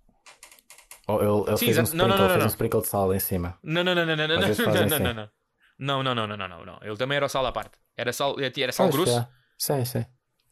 Oh, 1.09 1.19
ele 1.21 1.51
ele 1.51 1.57
Sim, 1.59 1.67
fez, 1.67 1.79
um 1.79 1.83
exato. 1.83 1.97
Não, 1.97 2.09
não, 2.09 2.15
sprinkle, 2.17 2.23
não, 2.25 2.29
fez 2.35 2.45
um 2.45 2.49
sprinkle 2.49 2.81
de 2.83 2.87
sal 2.89 3.15
em 3.15 3.21
cima. 3.21 3.59
Não, 3.63 3.85
não, 3.85 3.95
não, 3.95 4.07
não, 4.07 4.17
não, 4.17 4.29
não, 4.29 4.37
não, 4.39 4.47
vezes 4.47 4.61
não, 4.61 4.75
não, 4.75 4.85
assim. 4.85 5.03
não, 5.15 5.29
não. 5.79 6.03
Não, 6.03 6.15
não, 6.15 6.27
não, 6.27 6.37
não, 6.37 6.49
não, 6.49 6.49
não, 6.59 6.65
não. 6.67 6.79
Ele 6.83 6.97
também 6.97 7.17
era 7.17 7.27
o 7.27 7.29
sal 7.29 7.45
à 7.47 7.53
parte. 7.53 7.79
Era 7.97 8.13
sal, 8.13 8.37
era 8.41 8.73
sal 8.73 8.89
grosso. 8.91 9.13
já. 9.13 9.29
Sim, 9.59 9.85
sim. 9.85 10.05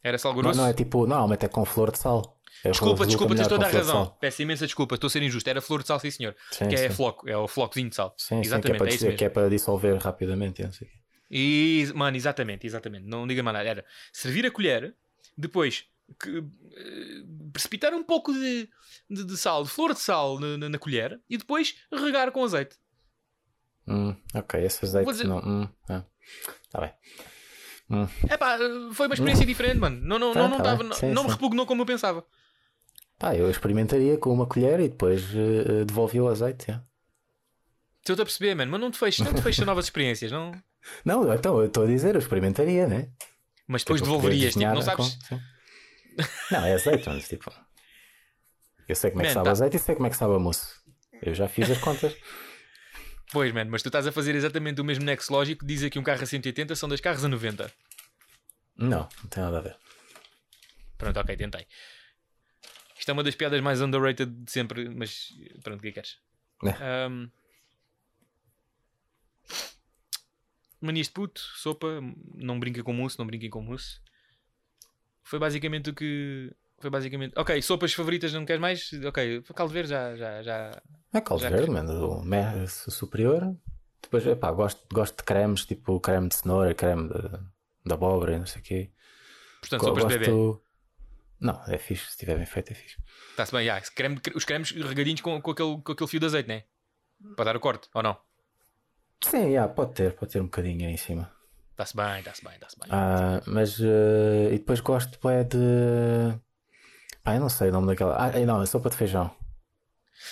Era 0.03 0.17
sal 0.17 0.33
Não, 0.33 0.41
grosso. 0.41 0.59
não 0.59 0.67
é 0.67 0.73
tipo. 0.73 1.05
Normalmente 1.05 1.45
é 1.45 1.49
com 1.49 1.63
flor 1.65 1.91
de 1.91 1.99
sal. 1.99 2.39
É, 2.63 2.69
Desculpa, 2.71 3.05
desculpa, 3.05 3.35
tens 3.35 3.47
toda 3.47 3.65
a 3.65 3.69
razão. 3.69 4.15
Peço 4.19 4.41
imensa 4.41 4.65
desculpa, 4.65 4.95
estou 4.95 5.07
a 5.07 5.11
ser 5.11 5.23
injusto. 5.23 5.49
Era 5.49 5.61
flor 5.61 5.81
de 5.81 5.87
sal, 5.87 5.99
sim 5.99 6.11
senhor. 6.11 6.35
Sim, 6.51 6.67
que 6.67 6.75
é 6.75 6.89
sim. 6.89 6.95
floco, 6.95 7.27
é 7.27 7.35
o 7.35 7.47
flocozinho 7.47 7.89
de 7.89 7.95
sal. 7.95 8.13
Sim, 8.17 8.27
sim, 8.27 8.29
que 8.29 8.35
é 8.35 8.47
exatamente, 8.47 8.83
é 8.83 8.87
dizer- 8.87 9.15
que 9.15 9.25
é 9.25 9.29
para 9.29 9.49
dissolver 9.49 9.97
rapidamente. 9.97 10.61
não 10.61 10.69
quê. 10.69 10.87
E, 11.29 11.91
mano, 11.95 12.17
exatamente, 12.17 12.67
exatamente. 12.67 13.05
Não 13.07 13.25
diga 13.25 13.41
mais 13.41 13.55
nada. 13.57 13.69
Era 13.69 13.85
servir 14.11 14.45
a 14.45 14.51
colher, 14.51 14.93
depois 15.37 15.85
que, 16.21 16.37
eh, 16.39 17.23
precipitar 17.53 17.93
um 17.93 18.03
pouco 18.03 18.33
de, 18.33 18.69
de, 19.09 19.23
de 19.23 19.37
sal, 19.37 19.63
de 19.63 19.69
flor 19.69 19.93
de 19.93 19.99
sal 20.01 20.39
na, 20.39 20.57
na- 20.57 20.69
na 20.69 20.77
colher 20.77 21.19
e 21.29 21.37
depois 21.37 21.75
regar 21.91 22.31
com 22.31 22.43
azeite. 22.43 22.75
Hum, 23.91 24.15
ok, 24.33 24.63
esse 24.63 24.85
azeite 24.85 25.11
dizer- 25.11 25.27
não. 25.27 25.39
Hum, 25.39 25.67
ah, 25.89 26.03
tá 26.71 26.79
bem. 26.81 26.93
É 28.29 28.37
pá, 28.37 28.57
foi 28.93 29.07
uma 29.07 29.13
experiência 29.15 29.45
diferente, 29.45 29.77
mano. 29.77 29.99
Não, 30.01 30.17
não, 30.17 30.31
Tá, 30.33 30.39
não, 30.39 30.49
não, 30.49 30.57
tá 30.57 30.63
tava- 30.63 30.83
não, 30.83 30.95
Sim, 30.95 31.11
não 31.11 31.23
me 31.25 31.29
repugnou 31.31 31.65
como 31.65 31.81
eu 31.81 31.85
pensava. 31.85 32.25
Pá, 33.19 33.35
eu 33.35 33.49
experimentaria 33.51 34.17
com 34.17 34.31
uma 34.33 34.45
colher 34.47 34.79
e 34.79 34.87
depois 34.89 35.23
devolvi 35.85 36.21
o 36.21 36.27
azeite. 36.29 36.71
é. 36.71 36.79
Estou-te 37.99 38.21
a 38.21 38.25
perceber, 38.25 38.55
mano, 38.55 38.71
mas 38.71 38.79
não 38.81 38.89
te 38.89 38.97
fecha, 38.97 39.23
não 39.23 39.33
te 39.33 39.41
fecha 39.41 39.63
novas 39.65 39.85
experiências, 39.85 40.31
não? 40.31 40.51
Não, 41.05 41.31
então 41.31 41.59
eu 41.59 41.67
estou 41.67 41.83
a 41.83 41.87
dizer, 41.87 42.15
eu 42.15 42.19
experimentaria, 42.19 42.87
né? 42.87 43.09
Mas 43.67 43.83
depois 43.83 44.01
Tipo, 44.01 44.09
devolverias, 44.11 44.53
tipo, 44.55 44.65
não 44.65 44.81
sabes? 44.81 45.19
com-. 45.29 45.39
Não, 46.49 46.65
é 46.65 46.73
azeite, 46.73 47.07
mas 47.07 47.27
tipo. 47.27 47.51
Eu 48.87 48.95
sei 48.95 49.11
como 49.11 49.21
é 49.21 49.25
que 49.25 49.29
Man, 49.29 49.33
sabe 49.35 49.45
tá- 49.45 49.51
azeite 49.51 49.75
e 49.77 49.79
sei 49.79 49.93
como 49.95 50.07
é 50.07 50.09
que 50.09 50.17
sabe 50.17 50.33
a 50.33 50.39
mousse. 50.39 50.73
Eu 51.21 51.35
já 51.35 51.47
fiz 51.47 51.69
as 51.69 51.77
contas. 51.77 52.15
Pois, 53.31 53.53
mano, 53.53 53.71
mas 53.71 53.81
tu 53.81 53.87
estás 53.87 54.05
a 54.05 54.11
fazer 54.11 54.35
exatamente 54.35 54.81
o 54.81 54.83
mesmo 54.83 55.05
nexo 55.05 55.31
lógico 55.31 55.65
diz 55.65 55.87
que 55.89 55.97
um 55.97 56.03
carro 56.03 56.21
a 56.21 56.25
180 56.25 56.75
são 56.75 56.89
dois 56.89 56.99
carros 56.99 57.23
a 57.23 57.29
90. 57.29 57.71
Não, 58.75 59.07
não 59.23 59.29
tem 59.29 59.43
nada 59.43 59.59
a 59.59 59.61
ver. 59.61 59.77
Pronto, 60.97 61.17
ok, 61.19 61.37
tentei. 61.37 61.65
Isto 62.97 63.09
é 63.09 63.13
uma 63.13 63.23
das 63.23 63.33
piadas 63.33 63.61
mais 63.61 63.81
underrated 63.81 64.29
de 64.29 64.51
sempre, 64.51 64.89
mas 64.89 65.29
pronto, 65.63 65.79
o 65.79 65.81
que 65.81 65.87
é 65.87 65.91
que 65.91 65.95
queres? 65.95 66.19
É. 66.63 67.07
Um... 67.07 67.31
Manias 70.81 71.07
de 71.07 71.13
puto, 71.13 71.39
sopa, 71.39 71.87
não 72.35 72.59
brinca 72.59 72.83
com 72.83 72.91
mousse, 72.91 73.17
não 73.17 73.25
brinquem 73.25 73.49
com 73.49 73.61
mousse. 73.61 73.99
Foi 75.23 75.39
basicamente 75.39 75.89
o 75.89 75.93
que. 75.93 76.51
Foi 76.81 76.89
basicamente. 76.89 77.33
Ok, 77.37 77.61
sopas 77.61 77.93
favoritas 77.93 78.33
não 78.33 78.45
queres 78.45 78.59
mais? 78.59 78.89
Ok, 79.05 79.43
caldo 79.55 79.71
verde 79.73 79.89
já. 79.89 80.15
já, 80.15 80.41
já... 80.41 80.81
É 81.13 81.21
caldo 81.21 81.43
Já 81.43 81.49
verde, 81.49 81.69
mano. 81.69 82.17
O 82.17 82.25
me- 82.25 82.67
superior. 82.67 83.55
Depois, 84.01 84.25
epá, 84.25 84.51
gosto, 84.51 84.83
gosto 84.91 85.17
de 85.17 85.23
cremes, 85.23 85.65
tipo 85.65 85.99
creme 85.99 86.27
de 86.27 86.35
cenoura, 86.35 86.73
creme 86.73 87.07
de, 87.07 87.29
de 87.85 87.93
abóbora 87.93 88.37
não 88.39 88.45
sei 88.45 88.61
o 88.61 88.63
quê. 88.63 88.91
Portanto, 89.61 89.83
sopas 89.85 90.03
de 90.07 90.09
bebê. 90.09 90.25
gosto... 90.31 90.63
Não, 91.39 91.61
é 91.67 91.77
fixe. 91.77 92.05
Se 92.05 92.09
estiver 92.11 92.35
bem 92.35 92.45
feito, 92.45 92.71
é 92.71 92.75
fixe. 92.75 92.97
Está-se 93.31 93.51
bem, 93.51 93.65
já. 93.65 93.79
creme, 93.81 94.19
os 94.35 94.43
cremes 94.43 94.71
regadinhos 94.71 95.21
com, 95.21 95.39
com, 95.41 95.51
aquele, 95.51 95.81
com 95.81 95.91
aquele 95.91 96.09
fio 96.09 96.19
de 96.19 96.25
azeite, 96.25 96.49
né? 96.49 96.63
Para 97.35 97.45
dar 97.45 97.55
o 97.55 97.59
corte, 97.59 97.87
ou 97.93 98.01
não? 98.01 98.17
Sim, 99.23 99.49
yeah, 99.49 99.71
pode 99.71 99.93
ter, 99.93 100.13
pode 100.15 100.31
ter 100.31 100.39
um 100.39 100.45
bocadinho 100.45 100.87
aí 100.87 100.93
em 100.93 100.97
cima. 100.97 101.31
Está-se 101.71 101.95
bem, 101.95 102.19
está-se 102.19 102.43
bem, 102.43 102.53
está-se 102.55 102.79
bem. 102.79 102.89
Ah, 102.91 103.41
mas 103.45 103.79
eh, 103.79 104.49
e 104.53 104.57
depois 104.59 104.79
gosto 104.81 105.29
é 105.29 105.43
de. 105.43 105.57
Ah, 107.23 107.35
eu 107.35 107.39
não 107.41 107.49
sei 107.49 107.69
o 107.69 107.71
nome 107.71 107.87
daquela. 107.87 108.15
Ah, 108.17 108.31
não, 108.45 108.61
é 108.61 108.65
sopa 108.65 108.89
de 108.89 108.95
feijão. 108.95 109.31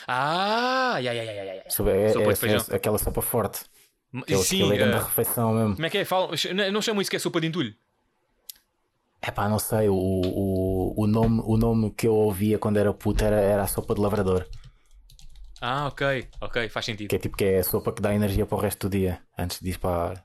Ah, 0.07 0.97
ya, 1.01 1.11
ya, 1.13 1.23
ya, 1.23 1.43
ya. 1.55 1.69
Sopa, 1.69 1.91
é, 1.91 2.09
Sopa 2.13 2.29
é- 2.29 2.33
de 2.33 2.39
feijão. 2.39 2.65
é 2.69 2.75
aquela 2.75 2.97
sopa 2.97 3.21
forte. 3.21 3.65
M- 4.13 4.23
Aquele, 4.23 4.43
Sim, 4.43 4.63
aquele 4.71 4.83
é 4.83 4.95
eh, 4.95 4.99
refeição 4.99 5.53
mesmo. 5.53 5.75
como 5.75 5.85
é 5.85 5.89
que 5.89 5.97
é? 5.99 6.05
Falam, 6.05 6.31
não- 6.71 6.81
chamam 6.81 7.01
isso 7.01 7.09
que 7.11 7.15
é 7.15 7.19
sopa 7.19 7.39
de 7.41 7.47
entulho? 7.47 7.75
É 9.21 9.31
pá, 9.31 9.47
não 9.49 9.59
sei. 9.59 9.89
O, 9.89 9.93
o, 9.95 10.93
o, 11.03 11.07
nome, 11.07 11.41
o 11.45 11.57
nome 11.57 11.91
que 11.91 12.07
eu 12.07 12.15
ouvia 12.15 12.57
quando 12.57 12.77
era 12.77 12.93
puto 12.93 13.23
era, 13.23 13.35
era 13.39 13.63
a 13.63 13.67
sopa 13.67 13.93
de 13.93 14.01
lavrador. 14.01 14.47
Ah, 15.61 15.87
ok, 15.87 16.27
ok, 16.41 16.69
faz 16.69 16.85
sentido. 16.85 17.09
Que 17.09 17.17
é 17.17 17.19
tipo 17.19 17.35
que 17.35 17.43
é 17.43 17.59
a 17.59 17.63
sopa 17.63 17.91
que 17.91 18.01
dá 18.01 18.13
energia 18.15 18.45
para 18.45 18.57
o 18.57 18.61
resto 18.61 18.87
do 18.87 18.97
dia. 18.97 19.21
Antes 19.37 19.59
de 19.59 19.69
ir 19.71 19.77
para. 19.79 20.23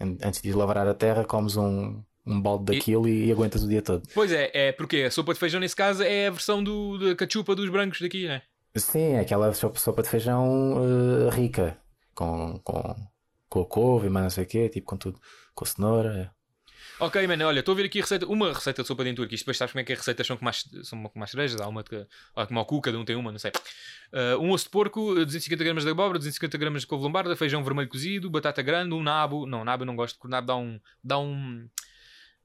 an- 0.00 0.16
Antes 0.24 0.40
de 0.40 0.48
ir 0.48 0.54
lavrar 0.54 0.88
a 0.88 0.94
terra, 0.94 1.24
comes 1.24 1.56
um, 1.56 2.02
um 2.28 2.40
balde 2.40 2.66
daquilo 2.66 3.08
e, 3.08 3.26
e 3.26 3.32
aguentas 3.32 3.62
o 3.62 3.68
dia 3.68 3.82
todo. 3.82 4.02
Pois 4.14 4.30
é, 4.30 4.50
é 4.52 4.72
porque 4.72 4.98
a 4.98 5.10
sopa 5.10 5.32
de 5.32 5.40
feijão 5.40 5.60
nesse 5.60 5.74
caso 5.74 6.02
é 6.02 6.28
a 6.28 6.30
versão 6.30 6.62
do, 6.62 6.98
da 6.98 7.16
cachupa 7.16 7.54
dos 7.54 7.68
brancos 7.70 8.00
daqui, 8.00 8.26
né? 8.26 8.42
Sim, 8.76 9.14
é 9.14 9.20
aquela 9.20 9.52
sopa, 9.54 10.02
de 10.02 10.08
feijão 10.08 10.76
eh, 10.78 11.34
rica. 11.34 11.76
Com, 12.14 12.58
com, 12.64 12.96
com 13.48 13.60
a 13.60 13.66
couve 13.66 14.08
e 14.08 14.10
mais 14.10 14.24
não 14.24 14.30
sei 14.30 14.44
o 14.44 14.46
quê, 14.46 14.68
tipo 14.68 14.86
com 14.86 14.96
tudo, 14.96 15.20
com 15.54 15.64
a 15.64 15.66
cenoura. 15.66 16.32
é. 16.34 16.38
Ok, 17.00 17.24
mano, 17.28 17.46
olha, 17.46 17.60
estou 17.60 17.74
a 17.74 17.76
ver 17.76 17.84
aqui 17.84 18.00
receita, 18.00 18.26
uma 18.26 18.52
receita 18.52 18.82
de 18.82 18.88
sopa 18.88 19.04
de 19.04 19.10
entur, 19.10 19.28
que 19.28 19.36
isto 19.36 19.44
depois 19.44 19.56
sabes 19.56 19.70
como 19.72 19.80
é 19.80 19.84
que 19.84 19.92
as 19.92 19.98
receitas 20.00 20.26
são 20.26 20.36
com 20.36 20.44
mais, 20.44 20.64
são 20.82 21.00
com 21.04 21.16
mais 21.16 21.30
cerejas, 21.30 21.60
há 21.60 21.68
uma 21.68 21.84
que, 21.84 22.04
há 22.34 22.44
como 22.44 22.58
ao 22.58 22.66
cu, 22.66 22.80
cada 22.80 22.98
um 22.98 23.04
tem 23.04 23.14
uma, 23.14 23.30
não 23.30 23.38
sei. 23.38 23.52
Ah, 24.12 24.36
um 24.38 24.50
osso 24.50 24.64
de 24.64 24.70
porco, 24.70 25.14
250 25.14 25.62
gramas 25.62 25.84
de 25.84 25.90
abóbora, 25.90 26.18
250 26.18 26.58
gramas 26.58 26.82
de 26.82 26.88
couve 26.88 27.04
lombarda, 27.04 27.36
feijão 27.36 27.62
vermelho 27.62 27.88
cozido, 27.88 28.28
batata 28.28 28.62
grande, 28.62 28.94
um 28.94 29.02
nabo, 29.02 29.46
não, 29.46 29.64
nabo 29.64 29.82
eu 29.84 29.86
não 29.86 29.94
gosto, 29.94 30.16
porque 30.16 30.26
o 30.26 30.30
nabo 30.30 30.46
dá 30.48 30.56
um, 30.56 30.80
dá 31.04 31.18
um, 31.20 31.68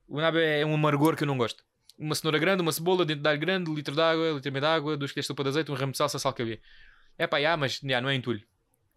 o 0.07 0.19
nabo 0.19 0.37
é 0.37 0.65
um 0.65 0.73
amargor 0.73 1.15
que 1.15 1.23
eu 1.23 1.27
não 1.27 1.37
gosto. 1.37 1.63
Uma 1.97 2.15
cenoura 2.15 2.39
grande, 2.39 2.61
uma 2.61 2.71
cebola, 2.71 3.05
dentro 3.05 3.23
de 3.23 3.29
alho 3.29 3.39
grande, 3.39 3.71
litro 3.73 3.93
de 3.93 4.01
água, 4.01 4.31
litro 4.31 4.47
e 4.47 4.51
meio 4.51 4.61
de 4.61 4.67
água, 4.67 4.97
duas 4.97 5.11
colheres 5.11 5.25
de 5.25 5.27
sopa 5.27 5.43
de 5.43 5.49
azeite, 5.49 5.71
um 5.71 5.75
ramo 5.75 5.91
de 5.91 5.97
salsa, 5.97 6.19
sal 6.19 6.33
que. 6.33 6.59
É 7.17 7.27
pá, 7.27 7.39
já, 7.39 7.55
mas 7.55 7.81
não 7.81 8.09
é 8.09 8.15
entulho. 8.15 8.43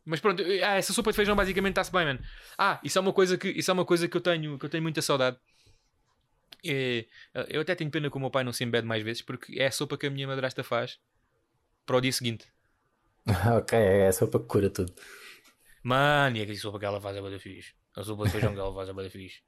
Mas 0.05 0.21
pronto, 0.21 0.43
ah, 0.43 0.77
essa 0.77 0.93
sopa 0.93 1.11
de 1.11 1.17
feijão 1.17 1.35
basicamente 1.35 1.73
está-se 1.73 1.93
bem, 1.93 2.05
mano. 2.07 2.21
Ah, 2.57 2.81
isso 2.83 2.97
é 2.97 3.01
uma 3.01 3.13
coisa 3.13 3.37
que, 3.37 3.49
isso 3.49 3.71
é 3.71 3.75
uma 3.75 3.85
coisa 3.85 4.09
que 4.09 4.17
eu 4.17 4.21
tenho, 4.21 4.59
que 4.59 4.65
eu 4.65 4.71
tenho 4.71 4.83
muita 4.83 5.03
saudade. 5.03 5.37
É, 6.65 7.07
eu 7.49 7.61
até 7.61 7.75
tenho 7.75 7.91
pena 7.91 8.09
que 8.09 8.17
o 8.17 8.21
meu 8.21 8.31
pai 8.31 8.45
não 8.45 8.53
se 8.53 8.65
embede 8.65 8.87
mais 8.87 9.03
vezes 9.03 9.23
porque 9.23 9.61
é 9.61 9.67
a 9.67 9.71
sopa 9.71 9.99
que 9.99 10.07
a 10.07 10.11
minha 10.11 10.27
madrasta 10.27 10.63
faz 10.63 10.99
para 11.85 11.97
o 11.97 12.01
dia 12.01 12.13
seguinte. 12.13 12.47
ok, 13.59 13.77
é 13.79 14.07
a 14.07 14.13
sopa 14.13 14.39
que 14.39 14.47
cura 14.47 14.71
tudo. 14.71 14.93
Mano, 15.83 16.37
e 16.37 16.43
a 16.43 16.57
sopa 16.57 16.79
que 16.79 16.85
ela 16.85 17.01
faz 17.01 17.17
é 17.17 17.21
bada 17.21 17.39
fixe. 17.39 17.75
A 17.97 18.03
sopa 18.05 18.25
de 18.25 18.31
feijão 18.31 18.53
que 18.53 18.61
ela 18.61 18.75
faz 18.75 18.89
é 18.89 18.93
bada 18.93 19.11
fixe. 19.11 19.43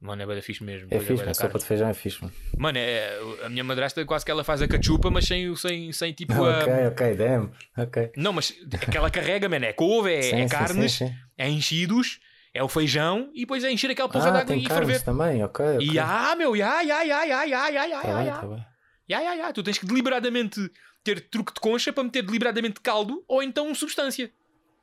Mano, 0.00 0.22
é 0.22 0.26
bada 0.26 0.40
fixe 0.40 0.62
mesmo. 0.62 0.86
É 0.92 1.00
fixe, 1.00 1.24
a 1.24 1.34
sopa 1.34 1.58
de 1.58 1.64
feijão 1.64 1.88
é 1.88 1.94
fixe. 1.94 2.22
mano. 2.22 2.32
Mano, 2.56 2.78
é, 2.78 3.18
a 3.44 3.48
minha 3.48 3.64
madrasta 3.64 4.04
quase 4.04 4.24
que 4.24 4.30
ela 4.30 4.44
faz 4.44 4.62
a 4.62 4.68
cachupa, 4.68 5.10
mas 5.10 5.26
sem, 5.26 5.54
sem, 5.56 5.90
sem 5.92 6.12
tipo 6.12 6.32
a... 6.34 6.60
Ok, 6.60 6.72
ok, 6.86 7.14
damn. 7.16 7.50
Ok. 7.76 8.12
Não, 8.16 8.32
mas 8.32 8.54
é 8.72 8.78
que 8.78 8.96
ela 8.96 9.10
carrega, 9.10 9.48
mano. 9.48 9.64
É 9.64 9.72
couve, 9.72 10.12
é, 10.12 10.22
Sim, 10.22 10.40
é 10.42 10.48
carnes, 10.48 10.92
sim, 10.92 11.08
sim. 11.08 11.14
é 11.36 11.48
enchidos, 11.48 12.20
é 12.54 12.62
o 12.62 12.68
feijão 12.68 13.28
e 13.34 13.40
depois 13.40 13.64
é 13.64 13.72
encher 13.72 13.90
aquela 13.90 14.08
porra 14.08 14.28
Ah, 14.28 14.30
d'água 14.30 14.46
tem 14.46 14.62
e 14.62 14.68
ferver. 14.68 15.02
também, 15.02 15.42
ok. 15.42 15.66
ok. 15.76 15.86
E 15.90 15.98
ah, 15.98 16.34
meu, 16.36 16.54
ya, 16.54 16.80
ya, 16.82 17.02
ya, 17.02 17.24
ya, 17.24 17.44
ya, 17.44 17.68
ya, 17.68 17.84
ya, 17.86 18.00
Tá 18.00 18.08
ya, 18.08 18.22
ya. 18.22 18.38
tá. 18.38 18.66
Ya, 19.10 19.20
ya, 19.20 19.34
ya. 19.34 19.52
Tu 19.52 19.62
tens 19.64 19.78
que 19.78 19.86
deliberadamente 19.86 20.70
ter 21.02 21.20
truque 21.28 21.52
de 21.54 21.60
concha 21.60 21.92
para 21.92 22.04
meter 22.04 22.22
deliberadamente 22.22 22.80
caldo 22.80 23.24
ou 23.26 23.42
então 23.42 23.74
substância. 23.74 24.30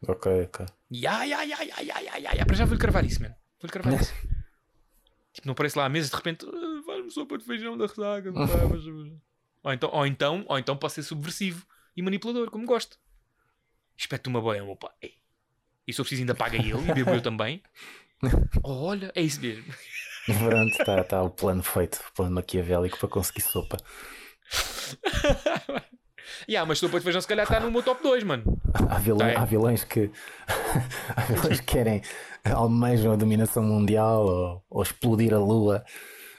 Ok, 0.05 0.29
ok. 0.43 0.65
Ya, 0.91 1.23
ya, 1.23 1.41
ya, 1.43 1.63
ya, 1.63 1.81
ya, 1.81 1.99
ya, 2.17 2.31
ya. 2.33 2.45
Para 2.45 2.55
já 2.55 2.65
vou-lhe 2.65 2.79
cravar 2.81 3.05
isso, 3.05 3.21
mano. 3.21 3.33
Vou-lhe 3.61 3.71
cravar 3.71 3.93
isso. 4.01 4.13
Tipo, 5.35 5.47
não 5.47 5.51
aparece 5.53 5.77
lá 5.77 5.85
à 5.85 5.89
mesa 5.89 6.09
de 6.09 6.15
repente, 6.15 6.45
"Ah, 6.47 6.81
faz-me 6.85 7.11
sopa 7.11 7.37
de 7.37 7.45
feijão 7.45 7.77
da 7.77 7.85
mas- 8.33 8.51
ou, 9.63 9.73
então, 9.73 9.89
ou, 9.91 10.05
então, 10.07 10.45
ou 10.47 10.57
então 10.59 10.75
posso 10.77 10.95
ser 10.95 11.03
subversivo 11.03 11.65
e 11.95 12.01
manipulador, 12.01 12.49
como 12.49 12.65
gosto. 12.65 12.97
Espeto 13.97 14.29
uma 14.29 14.41
boia, 14.41 14.63
meu 14.63 14.75
pai. 14.75 14.91
E 15.87 15.93
se 15.93 15.99
eu 16.01 16.05
preciso 16.05 16.21
ainda 16.21 16.35
paga 16.35 16.57
ele 16.57 16.71
e 16.89 16.93
bebo 16.93 17.11
eu 17.11 17.21
também. 17.21 17.61
Olha, 18.63 19.11
é 19.15 19.21
isso 19.21 19.39
mesmo. 19.41 19.65
Pronto, 20.25 20.71
está 20.79 21.03
tá 21.03 21.21
o 21.21 21.29
plano 21.29 21.61
feito, 21.63 21.95
o 22.09 22.13
plano 22.13 22.31
maquiavélico 22.35 22.97
para 22.97 23.07
conseguir 23.09 23.41
sopa. 23.41 23.77
Ya, 26.47 26.65
mas 26.65 26.79
sopa 26.79 26.97
de 26.97 27.03
feijão 27.03 27.21
se 27.21 27.27
calhar 27.27 27.43
está 27.45 27.59
no 27.59 27.71
meu 27.71 27.81
top 27.83 28.01
2, 28.03 28.23
mano. 28.23 28.43
Há 28.73 28.97
vilões, 28.99 29.19
Tá, 29.19 29.29
é. 29.31 29.35
há 29.37 29.45
vilões 29.45 29.83
que 29.83 30.11
há 31.15 31.21
vilões 31.21 31.59
que 31.59 31.65
querem 31.65 32.01
almejam 32.53 33.13
a 33.13 33.15
dominação 33.15 33.63
mundial 33.63 34.25
ou, 34.25 34.65
ou 34.69 34.83
explodir 34.83 35.33
a 35.33 35.39
lua 35.39 35.83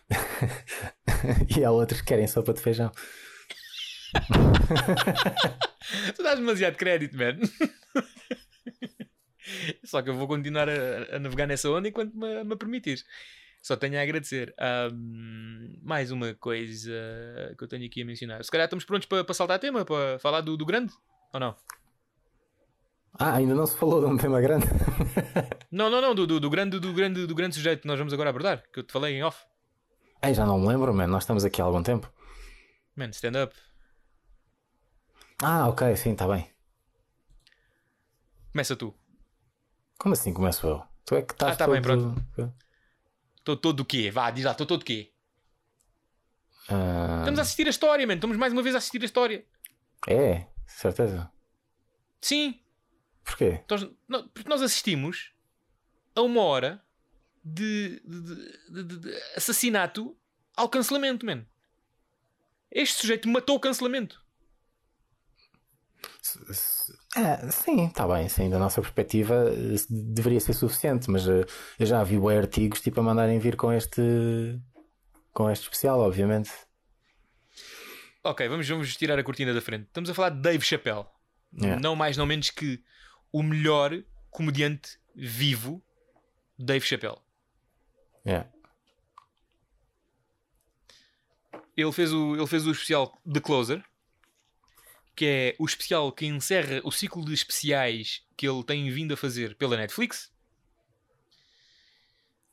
e 1.57 1.65
há 1.65 1.71
outros 1.71 2.01
que 2.01 2.07
querem 2.07 2.27
sopa 2.27 2.53
de 2.53 2.61
feijão. 2.61 2.93
Tu 6.17 6.23
dás 6.23 6.39
demasiado 6.39 6.77
crédito, 6.77 7.17
man. 7.17 7.39
Só 9.85 10.03
que 10.03 10.11
eu 10.11 10.15
vou 10.15 10.27
continuar 10.27 10.69
a, 10.69 11.17
a 11.17 11.19
navegar 11.19 11.47
nessa 11.47 11.71
onda 11.71 11.89
enquanto 11.89 12.17
me, 12.17 12.45
me 12.45 12.57
permitires. 12.57 13.05
Só 13.63 13.77
tenho 13.77 13.99
a 13.99 14.03
agradecer. 14.03 14.55
Ahm, 14.59 15.79
mais 15.83 16.11
uma 16.11 16.35
coisa 16.35 16.91
que 17.57 17.65
eu 17.65 17.69
tenho 17.69 17.87
aqui 17.87 18.03
a 18.03 18.05
mencionar. 18.05 18.45
Se 18.45 18.51
calhar 18.51 18.67
estamos 18.67 18.85
prontos 18.85 19.07
para, 19.07 19.25
para 19.25 19.35
saltar 19.35 19.59
tema, 19.59 19.85
para 19.85 20.19
falar 20.19 20.41
do, 20.41 20.57
do 20.57 20.65
grande? 20.65 20.93
Ou 21.33 21.41
não? 21.41 21.57
Ah, 23.19 23.35
ainda 23.37 23.55
não 23.55 23.67
se 23.67 23.77
falou 23.77 24.01
de 24.01 24.07
um 24.07 24.17
tema 24.17 24.41
grande. 24.41 24.67
Não, 25.71 25.91
não, 25.91 26.01
não, 26.01 26.15
do, 26.15 26.27
do, 26.27 26.41
do 26.41 26.49
grande, 26.49 26.79
do, 26.79 26.93
grande, 26.95 27.27
do 27.27 27.35
grande 27.35 27.55
sujeito 27.57 27.83
que 27.83 27.87
nós 27.89 27.99
vamos 27.99 28.13
agora 28.15 28.31
abordar, 28.31 28.63
que 28.73 28.79
eu 28.79 28.83
te 28.85 28.93
falei 28.93 29.15
em 29.17 29.23
off. 29.23 29.45
Ei, 30.23 30.33
já 30.33 30.47
não 30.47 30.59
me 30.59 30.67
lembro, 30.69 30.95
mano. 30.95 31.13
Nós 31.13 31.25
estamos 31.25 31.45
aqui 31.45 31.61
há 31.61 31.65
algum 31.65 31.83
tempo. 31.83 32.11
Man, 32.95 33.11
stand 33.11 33.43
up. 33.45 33.55
Ah, 35.43 35.69
ok, 35.69 35.95
sim, 35.97 36.13
está 36.13 36.27
bem. 36.27 36.49
Começa 38.53 38.75
tu. 38.77 38.95
Como 39.99 40.15
assim 40.15 40.33
começo 40.33 40.67
eu? 40.67 40.83
Tu 41.05 41.15
é 41.17 41.23
que 41.23 41.33
estás 41.35 41.53
Ah, 41.53 41.57
tá 41.57 41.67
bem, 41.69 41.83
todo- 41.83 42.15
Estou 43.39 43.57
todo 43.57 43.81
o 43.81 43.85
quê? 43.85 44.11
Vá, 44.11 44.31
diz 44.31 44.45
lá, 44.45 44.53
estou 44.53 44.67
todo 44.67 44.81
o 44.81 44.85
quê? 44.85 45.13
Ah, 46.71 47.19
Estamos 47.21 47.39
a 47.39 47.43
assistir 47.43 47.67
a 47.67 47.71
história, 47.71 48.07
man. 48.07 48.15
Estamos 48.15 48.37
mais 48.39 48.53
uma 48.53 48.63
vez 48.63 48.75
a 48.75 48.79
assistir 48.79 49.03
a 49.03 49.05
história. 49.05 49.45
É, 50.09 50.47
certeza. 50.67 51.31
Sim, 52.21 52.59
Porquê? 53.27 53.61
Nós, 53.69 53.87
não, 54.09 54.27
porque 54.29 54.49
nós 54.49 54.63
assistimos 54.63 55.33
a 56.15 56.23
uma 56.23 56.41
hora 56.41 56.81
de, 57.45 58.01
de- 58.05 58.83
de- 58.85 58.99
de- 58.99 59.15
assassinato 59.37 60.17
ao 60.57 60.69
cancelamento, 60.69 61.27
man. 61.27 61.45
Este 62.71 63.01
sujeito 63.01 63.29
matou 63.29 63.57
o 63.57 63.61
cancelamento. 63.61 64.25
Ah, 67.17 67.51
sim, 67.51 67.87
está 67.87 68.07
bem, 68.07 68.29
sim, 68.29 68.49
da 68.51 68.59
nossa 68.59 68.81
perspectiva 68.81 69.35
eh, 69.53 69.77
deveria 69.89 70.41
ser 70.41 70.53
suficiente, 70.55 71.11
mas 71.11 71.27
eh, 71.27 71.45
eu 71.79 71.87
já 71.87 72.03
vi 72.05 72.17
artigos 72.37 72.81
tipo 72.81 73.01
a 73.01 73.03
mandarem 73.03 73.39
vir 73.39 73.57
com 73.57 73.73
este 73.73 74.61
com 75.33 75.51
este 75.51 75.65
especial, 75.65 76.01
obviamente. 76.01 76.51
Ok, 78.25 78.49
vamos, 78.49 78.69
vamos 78.69 78.97
tirar 78.97 79.19
a 79.19 79.23
cortina 79.25 79.53
da 79.55 79.61
frente. 79.61 79.85
Estamos 79.87 80.11
a 80.11 80.15
falar 80.15 80.31
de 80.31 80.41
Dave 80.41 80.65
Chappelle. 80.65 81.07
Yeah. 81.59 81.81
Não 81.81 81.95
mais, 81.95 82.17
não 82.17 82.27
menos 82.27 82.51
que 82.51 82.83
o 83.37 83.43
melhor 83.43 84.03
comediante 84.31 84.99
vivo, 85.15 85.85
Dave 86.59 86.87
Chappelle. 86.87 87.19
Yeah. 88.25 88.51
Ele 91.77 91.93
fez 91.93 92.15
o, 92.15 92.35
ele 92.35 92.47
fez 92.47 92.67
o 92.67 92.71
especial 92.71 93.21
The 93.31 93.41
Closer, 93.41 93.85
que 95.15 95.27
é 95.27 95.57
o 95.59 95.67
especial 95.67 96.11
que 96.13 96.25
encerra 96.25 96.81
o 96.83 96.91
ciclo 96.91 97.27
de 97.27 97.35
especiais 97.35 98.25
que 98.39 98.49
ele 98.49 98.65
tem 98.65 98.91
vindo 98.91 99.13
a 99.13 99.19
fazer 99.19 99.55
pela 99.57 99.77
Netflix, 99.77 100.33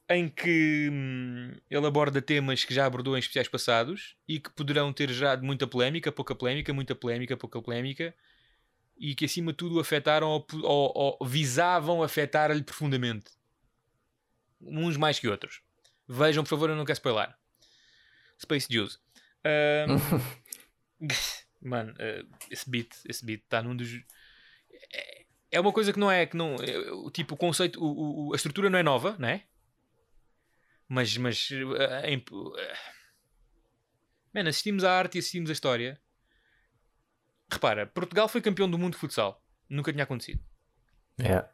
em 0.10 0.28
que 0.28 0.90
hum, 0.92 1.56
ele 1.70 1.88
aborda 1.88 2.22
temas 2.22 2.66
que 2.66 2.74
já 2.74 2.86
abordou 2.86 3.16
em 3.16 3.20
especiais 3.20 3.48
passados 3.48 4.18
e 4.28 4.38
que 4.38 4.50
poderão 4.50 4.92
ter 4.92 5.10
gerado 5.10 5.46
muita 5.46 5.66
polémica, 5.66 6.12
pouca 6.12 6.36
polémica, 6.36 6.74
muita 6.74 6.94
polémica, 6.94 7.38
pouca 7.38 7.62
polémica, 7.62 8.14
e 8.98 9.16
que 9.16 9.26
acima 9.26 9.52
de 9.52 9.58
tudo 9.58 9.80
afetaram 9.80 10.28
ou, 10.30 10.46
ou- 10.64 11.18
ou 11.20 11.28
visavam 11.28 12.02
afetar-lhe 12.04 12.64
profundamente. 12.64 13.32
Uns 14.62 14.96
mais 14.98 15.20
que 15.20 15.28
outros. 15.28 15.62
Vejam, 16.08 16.44
por 16.44 16.50
favor, 16.50 16.70
eu 16.70 16.76
não 16.76 16.86
quero 16.86 16.98
spoiler. 16.98 17.34
Space 18.42 18.68
Juice. 18.72 18.98
Ahm, 19.44 19.98
Mano, 21.62 21.94
eh, 21.98 22.26
esse 22.50 22.70
beat, 22.70 22.94
esse 23.08 23.26
beat 23.26 23.42
está 23.44 23.62
num 23.62 23.76
dos. 23.76 23.90
É- 24.94 25.24
É 25.52 25.60
uma 25.60 25.72
coisa 25.72 25.94
que 25.94 26.00
não 26.00 26.10
é. 26.12 26.26
Que 26.26 26.36
não, 26.36 26.56
é, 26.56 27.12
tipo, 27.12 27.36
o 27.36 27.38
conceito, 27.38 27.80
o, 27.84 28.30
o- 28.30 28.34
a 28.34 28.36
estrutura 28.36 28.70
não 28.70 28.80
é 28.80 28.84
nova, 28.84 29.16
não 29.20 29.28
é? 29.30 29.44
Mas. 30.88 31.16
mas 31.18 31.50
eh, 31.52 32.10
em- 32.12 32.24
eh, 32.58 32.78
Mano, 34.34 34.50
assistimos 34.50 34.84
à 34.84 34.92
arte 34.98 35.16
e 35.16 35.20
assistimos 35.20 35.50
à 35.50 35.54
história. 35.54 36.02
Repara, 37.54 37.86
Portugal 37.88 38.28
foi 38.28 38.42
campeão 38.42 38.70
do 38.70 38.78
mundo 38.78 38.94
de 38.94 39.00
futsal. 39.00 39.42
Nunca 39.70 39.92
tinha 39.92 40.04
acontecido. 40.04 40.42
Yeah. 41.20 41.48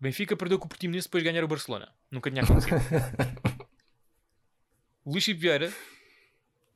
Benfica 0.00 0.36
perdeu 0.36 0.58
com 0.58 0.66
o 0.66 0.68
Portimonense 0.68 1.06
depois 1.06 1.22
de 1.22 1.30
ganhar 1.30 1.44
o 1.44 1.48
Barcelona. 1.48 1.92
Nunca 2.10 2.30
tinha 2.30 2.42
acontecido. 2.42 2.76
Luís 5.06 5.22
Chico 5.24 5.40
Vieira 5.40 5.72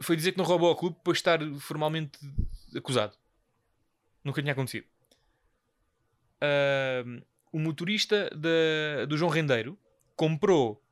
foi 0.01 0.15
dizer 0.17 0.33
que 0.33 0.39
não 0.39 0.45
roubou 0.45 0.69
ao 0.69 0.77
clube 0.77 0.97
depois 0.97 1.17
de 1.17 1.21
estar 1.21 1.41
formalmente 1.61 2.19
acusado. 2.77 3.17
Nunca 4.23 4.41
tinha 4.43 4.53
acontecido. 4.53 4.87
Ahm, 6.41 7.21
o 7.53 7.59
motorista 7.59 8.31
da- 8.31 9.07
do 9.07 9.17
João 9.17 9.31
Rendeiro 9.31 9.79
comprou 10.15 10.83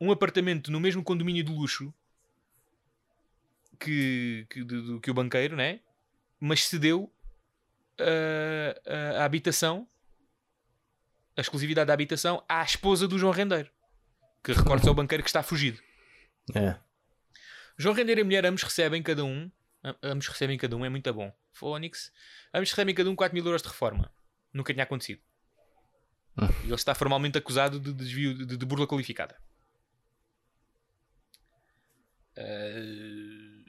um 0.00 0.10
apartamento 0.10 0.70
no 0.70 0.80
mesmo 0.80 1.02
condomínio 1.02 1.42
de 1.44 1.52
luxo 1.52 1.92
que, 3.78 4.46
que, 4.48 4.62
do- 4.64 4.82
do- 4.82 5.00
que 5.00 5.10
o 5.10 5.14
banqueiro, 5.14 5.56
né? 5.56 5.80
mas 6.40 6.66
cedeu 6.66 7.10
a- 7.98 9.20
a 9.20 9.24
habitação 9.24 9.88
a 11.36 11.40
exclusividade 11.40 11.88
da 11.88 11.92
habitação 11.94 12.44
à 12.48 12.62
esposa 12.62 13.08
do 13.08 13.18
João 13.18 13.32
Rendeiro. 13.32 13.68
Que 14.42 14.52
recorda-se 14.52 14.88
ao 14.88 14.94
banqueiro 14.94 15.22
que 15.24 15.28
está 15.28 15.42
fugido. 15.42 15.82
Yeah. 16.54 16.80
João 17.76 17.92
Rendeiro 17.94 18.20
e 18.20 18.22
a 18.22 18.24
mulher 18.24 18.46
ambos 18.46 18.62
recebem 18.62 19.02
cada 19.02 19.24
um. 19.24 19.50
am- 19.82 19.96
Ambos 20.02 20.28
recebem 20.28 20.56
cada 20.56 20.76
um, 20.76 20.84
é 20.84 20.88
muito 20.88 21.12
bom. 21.12 21.32
Fónix. 21.52 22.12
Ambos 22.52 22.70
recebem 22.70 22.94
cada 22.94 23.10
um 23.10 23.16
4 23.16 23.34
mil 23.34 23.44
euros 23.44 23.62
de 23.62 23.68
reforma. 23.68 24.14
Nunca 24.52 24.72
tinha 24.72 24.84
acontecido. 24.84 25.20
E 26.62 26.66
ele 26.66 26.74
está 26.74 26.94
formalmente 26.94 27.36
acusado 27.38 27.80
de 27.80 27.92
desvio 27.92 28.46
de, 28.46 28.56
de 28.56 28.66
burla 28.66 28.86
qualificada. 28.86 29.36
Uh, 32.36 33.64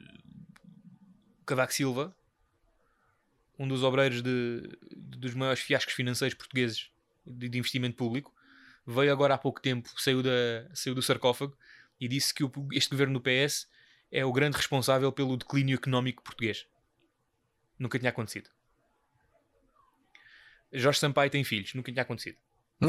Cavaco 1.46 1.74
Silva, 1.74 2.16
um 3.58 3.68
dos 3.68 3.84
obreiros 3.84 4.22
de, 4.22 4.62
de- 4.96 5.18
dos 5.18 5.34
maiores 5.34 5.62
fiascos 5.62 5.94
financeiros 5.94 6.36
portugueses 6.38 6.90
de, 7.26 7.50
de 7.50 7.58
investimento 7.58 7.96
público, 7.96 8.34
veio 8.86 9.12
agora 9.12 9.34
há 9.34 9.38
pouco 9.38 9.62
tempo, 9.62 9.90
saiu, 9.98 10.22
da, 10.22 10.30
saiu 10.74 10.94
do 10.96 11.02
sarcófago 11.02 11.58
e 12.00 12.08
disse 12.08 12.34
que 12.34 12.44
o- 12.44 12.52
este 12.72 12.90
governo 12.92 13.20
do 13.20 13.22
PS 13.22 13.68
é 14.12 14.24
o 14.26 14.32
grande 14.34 14.58
responsável 14.58 15.12
pelo 15.12 15.36
declínio 15.38 15.76
económico 15.76 16.24
português. 16.24 16.66
Nunca 17.80 17.98
tinha 18.00 18.10
acontecido. 18.12 18.50
Jorge 20.72 21.00
Sampaio 21.00 21.30
tem 21.32 21.44
filhos, 21.44 21.74
nunca 21.74 21.92
tinha 21.92 22.04
acontecido. 22.04 22.38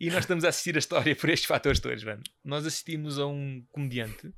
e 0.00 0.08
nós 0.10 0.20
estamos 0.20 0.44
a 0.44 0.48
assistir 0.48 0.74
a 0.76 0.78
história 0.78 1.14
por 1.16 1.28
estes 1.30 1.46
fatores 1.46 1.80
todos, 1.80 2.02
mano. 2.04 2.22
Nós 2.44 2.66
assistimos 2.66 3.18
a 3.18 3.26
um 3.26 3.64
comediante 3.70 4.32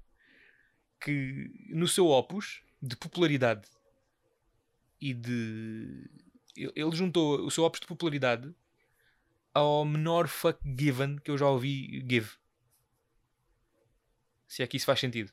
que, 1.00 1.50
no 1.70 1.88
seu 1.88 2.06
opus 2.06 2.62
de 2.86 2.96
popularidade 2.96 3.68
e 5.00 5.12
de. 5.12 6.08
Ele 6.56 6.96
juntou 6.96 7.44
o 7.44 7.50
seu 7.50 7.64
opus 7.64 7.80
de 7.80 7.86
popularidade 7.86 8.54
ao 9.52 9.84
menor 9.84 10.28
fuck 10.28 10.58
given 10.78 11.16
que 11.18 11.30
eu 11.30 11.38
já 11.38 11.48
ouvi 11.48 12.04
give. 12.08 12.30
Se 14.46 14.62
é 14.62 14.66
que 14.66 14.76
isso 14.76 14.86
faz 14.86 15.00
sentido. 15.00 15.32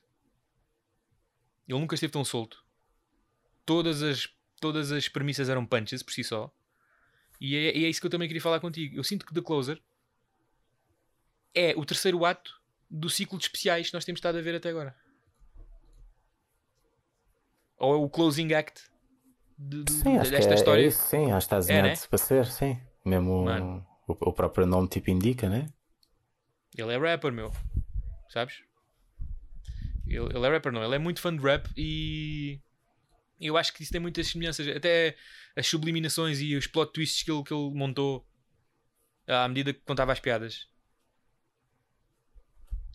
Ele 1.66 1.78
nunca 1.78 1.94
esteve 1.94 2.12
tão 2.12 2.24
solto. 2.24 2.62
Todas 3.64 4.02
as, 4.02 4.28
todas 4.60 4.92
as 4.92 5.08
premissas 5.08 5.48
eram 5.48 5.64
punches 5.64 6.02
por 6.02 6.12
si 6.12 6.22
só. 6.22 6.54
E 7.40 7.56
é, 7.56 7.68
é 7.68 7.88
isso 7.88 8.00
que 8.00 8.06
eu 8.06 8.10
também 8.10 8.28
queria 8.28 8.42
falar 8.42 8.60
contigo. 8.60 8.96
Eu 8.96 9.04
sinto 9.04 9.24
que 9.24 9.32
The 9.32 9.40
Closer 9.40 9.80
é 11.54 11.74
o 11.76 11.84
terceiro 11.84 12.24
ato 12.24 12.60
do 12.90 13.08
ciclo 13.08 13.38
de 13.38 13.44
especiais 13.44 13.88
que 13.88 13.94
nós 13.94 14.04
temos 14.04 14.18
estado 14.18 14.38
a 14.38 14.42
ver 14.42 14.54
até 14.54 14.68
agora. 14.68 14.96
Ou 17.84 17.94
é 17.94 17.96
o 17.96 18.08
closing 18.08 18.52
act 18.52 18.82
de, 19.58 19.84
de- 19.84 19.92
Sim, 19.92 20.18
acho 20.18 20.30
que 20.30 20.36
desta 20.36 20.52
é, 20.52 20.54
história. 20.54 20.82
é 20.82 20.86
isso, 20.86 21.02
sim, 21.08 21.30
acho 21.32 21.48
que 21.48 21.54
está 21.54 21.72
É, 21.72 21.82
né? 21.82 21.90
desenhado 21.90 22.08
para 22.08 22.18
ser, 22.18 22.46
sim. 22.46 22.80
Mesmo 23.04 23.84
o, 24.08 24.12
o 24.30 24.32
próprio 24.32 24.66
nome 24.66 24.88
tipo 24.88 25.10
indica, 25.10 25.48
né? 25.48 25.66
Ele 26.76 26.92
é 26.92 26.98
rapper, 26.98 27.32
meu. 27.32 27.52
Sabes? 28.30 28.62
Ele, 30.06 30.24
ele 30.34 30.46
é 30.46 30.50
rapper, 30.50 30.72
não. 30.72 30.84
Ele 30.84 30.94
é 30.94 30.98
muito 30.98 31.20
fã 31.20 31.34
de 31.34 31.42
rap 31.42 31.68
e 31.76 32.60
eu 33.40 33.56
acho 33.56 33.72
que 33.72 33.82
isso 33.82 33.92
tem 33.92 34.00
muitas 34.00 34.26
semelhanças. 34.26 34.66
Até 34.68 35.16
as 35.56 35.66
subliminações 35.66 36.40
e 36.40 36.56
os 36.56 36.66
plot 36.66 36.92
twists 36.92 37.22
que 37.22 37.30
ele, 37.30 37.42
que 37.44 37.54
ele 37.54 37.70
montou 37.74 38.26
à 39.26 39.46
medida 39.48 39.72
que 39.72 39.80
contava 39.80 40.12
as 40.12 40.20
piadas. 40.20 40.68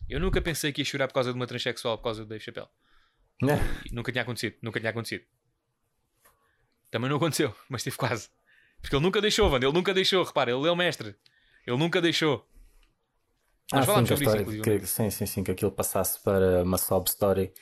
Eu 0.08 0.18
nunca 0.20 0.42
pensei 0.42 0.72
que 0.72 0.80
ia 0.80 0.84
chorar 0.84 1.06
por 1.08 1.14
causa 1.14 1.32
de 1.32 1.36
uma 1.38 1.46
transexual 1.46 1.96
por 1.96 2.04
causa 2.04 2.24
do 2.24 2.28
Dave 2.28 2.42
Chappelle. 2.42 2.68
E 3.42 3.94
nunca 3.94 4.12
tinha 4.12 4.22
acontecido. 4.22 4.56
Nunca 4.62 4.78
tinha 4.80 4.90
acontecido. 4.90 5.24
Também 6.90 7.08
não 7.08 7.16
aconteceu, 7.16 7.54
mas 7.68 7.82
teve 7.82 7.96
quase. 7.96 8.28
Porque 8.80 8.94
ele 8.96 9.02
nunca 9.02 9.20
deixou, 9.20 9.48
Wanda. 9.50 9.64
Ele 9.66 9.72
nunca 9.74 9.94
deixou. 9.94 10.24
Repara, 10.24 10.50
ele 10.50 10.66
é 10.66 10.70
o 10.70 10.76
mestre. 10.76 11.14
Ele 11.66 11.76
nunca 11.76 12.00
deixou. 12.00 12.46
Nós 13.72 13.80
Ah, 13.80 13.80
sim, 13.82 13.86
falámos 13.86 14.08
sobre 14.08 14.24
isso, 14.24 14.36
inclusive. 14.36 14.62
que, 14.80 14.86
sim, 14.86 15.10
sim, 15.10 15.26
sim, 15.26 15.44
que 15.44 15.50
aquilo 15.52 15.70
passasse 15.70 16.18
para 16.20 16.62
uma 16.64 16.76
sob 16.78 17.08
story. 17.08 17.52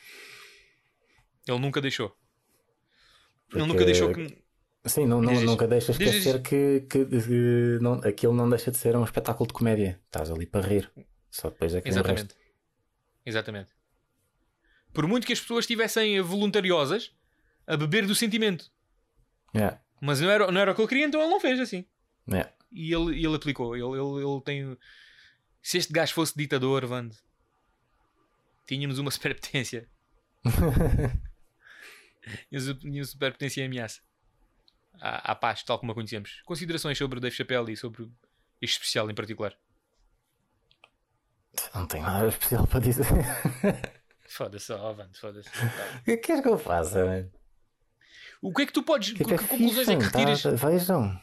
Ele 1.47 1.59
nunca 1.59 1.81
deixou. 1.81 2.07
Ele 2.07 3.61
Porque- 3.61 3.67
nunca 3.67 3.85
deixou 3.85 4.13
que. 4.15 4.43
Sim, 4.87 5.07
não, 5.07 5.21
não, 5.21 5.35
nunca 5.43 5.67
deixas 5.69 5.99
Diz, 5.99 6.09
esquecer 6.09 6.41
que, 6.41 6.87
que, 6.89 7.05
que 7.05 7.79
não, 7.83 7.95
aquilo 7.95 8.33
não 8.33 8.49
deixa 8.49 8.71
de 8.71 8.79
ser 8.79 8.97
um 8.97 9.05
espetáculo 9.05 9.47
de 9.47 9.53
comédia. 9.53 10.01
Estás 10.07 10.31
ali 10.31 10.47
para 10.47 10.67
rir. 10.67 10.91
Só 11.31 11.51
depois 11.51 11.75
é 11.75 11.81
que. 11.83 11.89
Exatamente. 11.89 12.35
Exatamente. 13.27 13.71
Por 14.99 15.07
muito 15.07 15.25
que 15.25 15.33
as 15.33 15.39
pessoas 15.39 15.63
estivessem 15.63 16.21
voluntariosas 16.21 17.15
a 17.69 17.77
beber 17.77 18.05
do 18.05 18.17
sentimento. 18.17 18.69
Yeah, 19.55 19.81
Mas 20.01 20.21
não 20.21 20.29
era, 20.29 20.51
não 20.51 20.61
era 20.61 20.73
o 20.73 20.75
que 20.75 20.81
ele 20.81 20.89
queria, 20.89 21.07
então 21.07 21.21
ele 21.21 21.31
não 21.31 21.39
fez 21.39 21.61
assim. 21.61 21.87
yeah. 22.29 22.53
E 22.73 22.93
ele, 22.93 23.25
ele 23.25 23.37
aplicou. 23.37 23.77
Ele, 23.77 23.97
ele, 23.97 24.27
ele 24.27 24.41
tem. 24.41 24.77
Se 25.63 25.79
este 25.79 25.93
gajo 25.93 26.13
fosse 26.13 26.37
ditador, 26.37 26.85
Vande, 26.85 27.17
tínhamos 28.67 28.99
uma 28.99 29.09
superpotência. 29.13 29.89
tínhamos 32.51 32.83
uma 32.83 33.05
superpotência 33.05 33.63
em 33.63 33.67
ameaça. 33.67 34.01
À, 35.01 35.31
à 35.31 35.35
paz, 35.37 35.63
tal 35.63 35.79
como 35.79 35.93
a 35.93 35.95
conhecemos. 35.95 36.43
Considerações 36.45 36.99
sobre 36.99 37.19
o 37.19 37.21
Dave 37.21 37.37
Chappelle 37.37 37.73
e 37.73 37.77
sobre 37.77 38.11
este 38.61 38.81
especial 38.81 39.09
em 39.09 39.15
particular. 39.15 39.57
Não 41.73 41.87
tenho 41.87 42.03
nada 42.03 42.27
especial 42.27 42.67
para 42.67 42.81
dizer. 42.81 43.07
Foda-se, 44.29 44.73
ó, 44.73 44.93
Vande, 44.93 45.19
foda-se. 45.19 45.49
O 46.03 46.05
que 46.05 46.17
queres 46.19 46.43
que 46.43 46.49
eu 46.49 46.59
faça, 46.59 47.05
man? 47.05 47.29
O 48.43 48.53
que 48.53 48.63
é 48.63 48.67
que 48.67 48.73
tu 48.73 48.83
podes. 48.83 49.13
Que, 49.13 49.19
Tipo, 49.25 49.35
é 49.35 49.39
que 49.39 49.47
conclusões 49.49 49.89
é 49.89 49.97
que 49.97 50.05
retiras? 50.05 50.43
tá? 50.43 50.51
Vejam. 50.51 51.21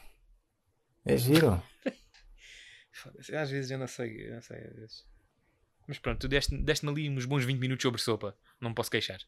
É 1.05 1.17
giro. 1.17 1.61
Foda-se, 2.91 3.35
Às 3.35 3.49
vezes 3.51 3.71
eu 3.71 3.77
não 3.77 3.87
sei, 3.87 4.27
eu 4.29 4.33
não 4.35 4.41
sei. 4.41 4.57
às 4.57 4.75
vezes. 4.75 5.05
Mas 5.87 5.99
pronto, 5.99 6.19
tu 6.21 6.27
deste- 6.27 6.57
deste-me 6.57 6.91
ali 6.91 7.09
uns 7.09 7.25
bons 7.25 7.45
20 7.45 7.59
minutos 7.59 7.83
sobre 7.83 8.01
sopa. 8.01 8.35
Não 8.59 8.69
me 8.69 8.75
posso 8.75 8.89
queixar. 8.89 9.19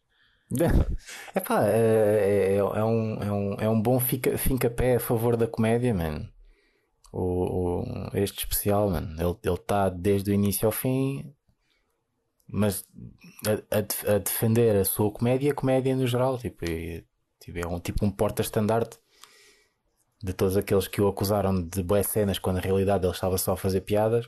Epá, 1.35 1.67
é, 1.67 2.53
é, 2.53 2.55
é, 2.55 2.63
um, 2.63 3.21
é, 3.21 3.31
um, 3.31 3.53
é 3.61 3.69
um 3.69 3.81
bom 3.81 3.99
fica, 3.99 4.37
fincapé 4.37 4.95
a 4.95 4.99
favor 4.99 5.35
da 5.37 5.45
comédia, 5.47 5.93
man. 5.93 6.27
O, 7.11 7.81
o- 7.83 8.17
este 8.17 8.39
especial, 8.39 8.89
man. 8.89 9.15
Ele 9.19 9.53
está 9.55 9.89
desde 9.89 10.31
o 10.31 10.33
início 10.33 10.65
ao 10.65 10.71
fim, 10.71 11.33
mas 12.47 12.85
a, 13.45 13.77
a 13.77 14.15
a 14.15 14.17
defender 14.19 14.75
a 14.75 14.85
sua 14.85 15.11
comédia 15.11 15.51
a 15.51 15.55
comédia 15.55 15.95
no 15.95 16.07
geral. 16.07 16.37
Tipo, 16.37 16.65
e- 16.65 17.05
tipo, 17.39 17.59
é 17.59 17.67
um 17.67 17.79
tipo 17.79 18.05
um 18.05 18.11
porta-estandarte 18.11 18.97
de 20.23 20.33
todos 20.33 20.57
aqueles 20.57 20.87
que 20.87 21.01
o 21.01 21.07
acusaram 21.07 21.61
de 21.61 21.83
boas 21.83 22.07
cenas 22.07 22.39
quando 22.39 22.55
na 22.55 22.61
realidade 22.61 23.05
ele 23.05 23.13
estava 23.13 23.37
só 23.37 23.53
a 23.53 23.57
fazer 23.57 23.81
piadas 23.81 24.27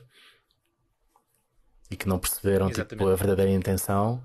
e 1.90 1.96
que 1.96 2.06
não 2.06 2.18
perceberam 2.18 2.70
tipo, 2.70 3.08
a 3.08 3.16
verdadeira 3.16 3.50
intenção 3.50 4.22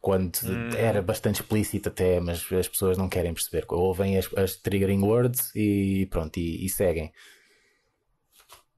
quando 0.00 0.38
Hum. 0.44 0.70
era 0.76 1.02
bastante 1.02 1.42
explícito 1.42 1.90
até, 1.90 2.18
mas 2.20 2.50
as 2.52 2.66
pessoas 2.66 2.96
não 2.96 3.08
querem 3.08 3.34
perceber. 3.34 3.66
Ouvem 3.68 4.16
as, 4.16 4.32
as 4.34 4.56
triggering 4.56 5.02
words 5.02 5.54
e 5.54 6.06
pronto, 6.10 6.38
e, 6.38 6.64
e 6.64 6.68
seguem. 6.70 7.12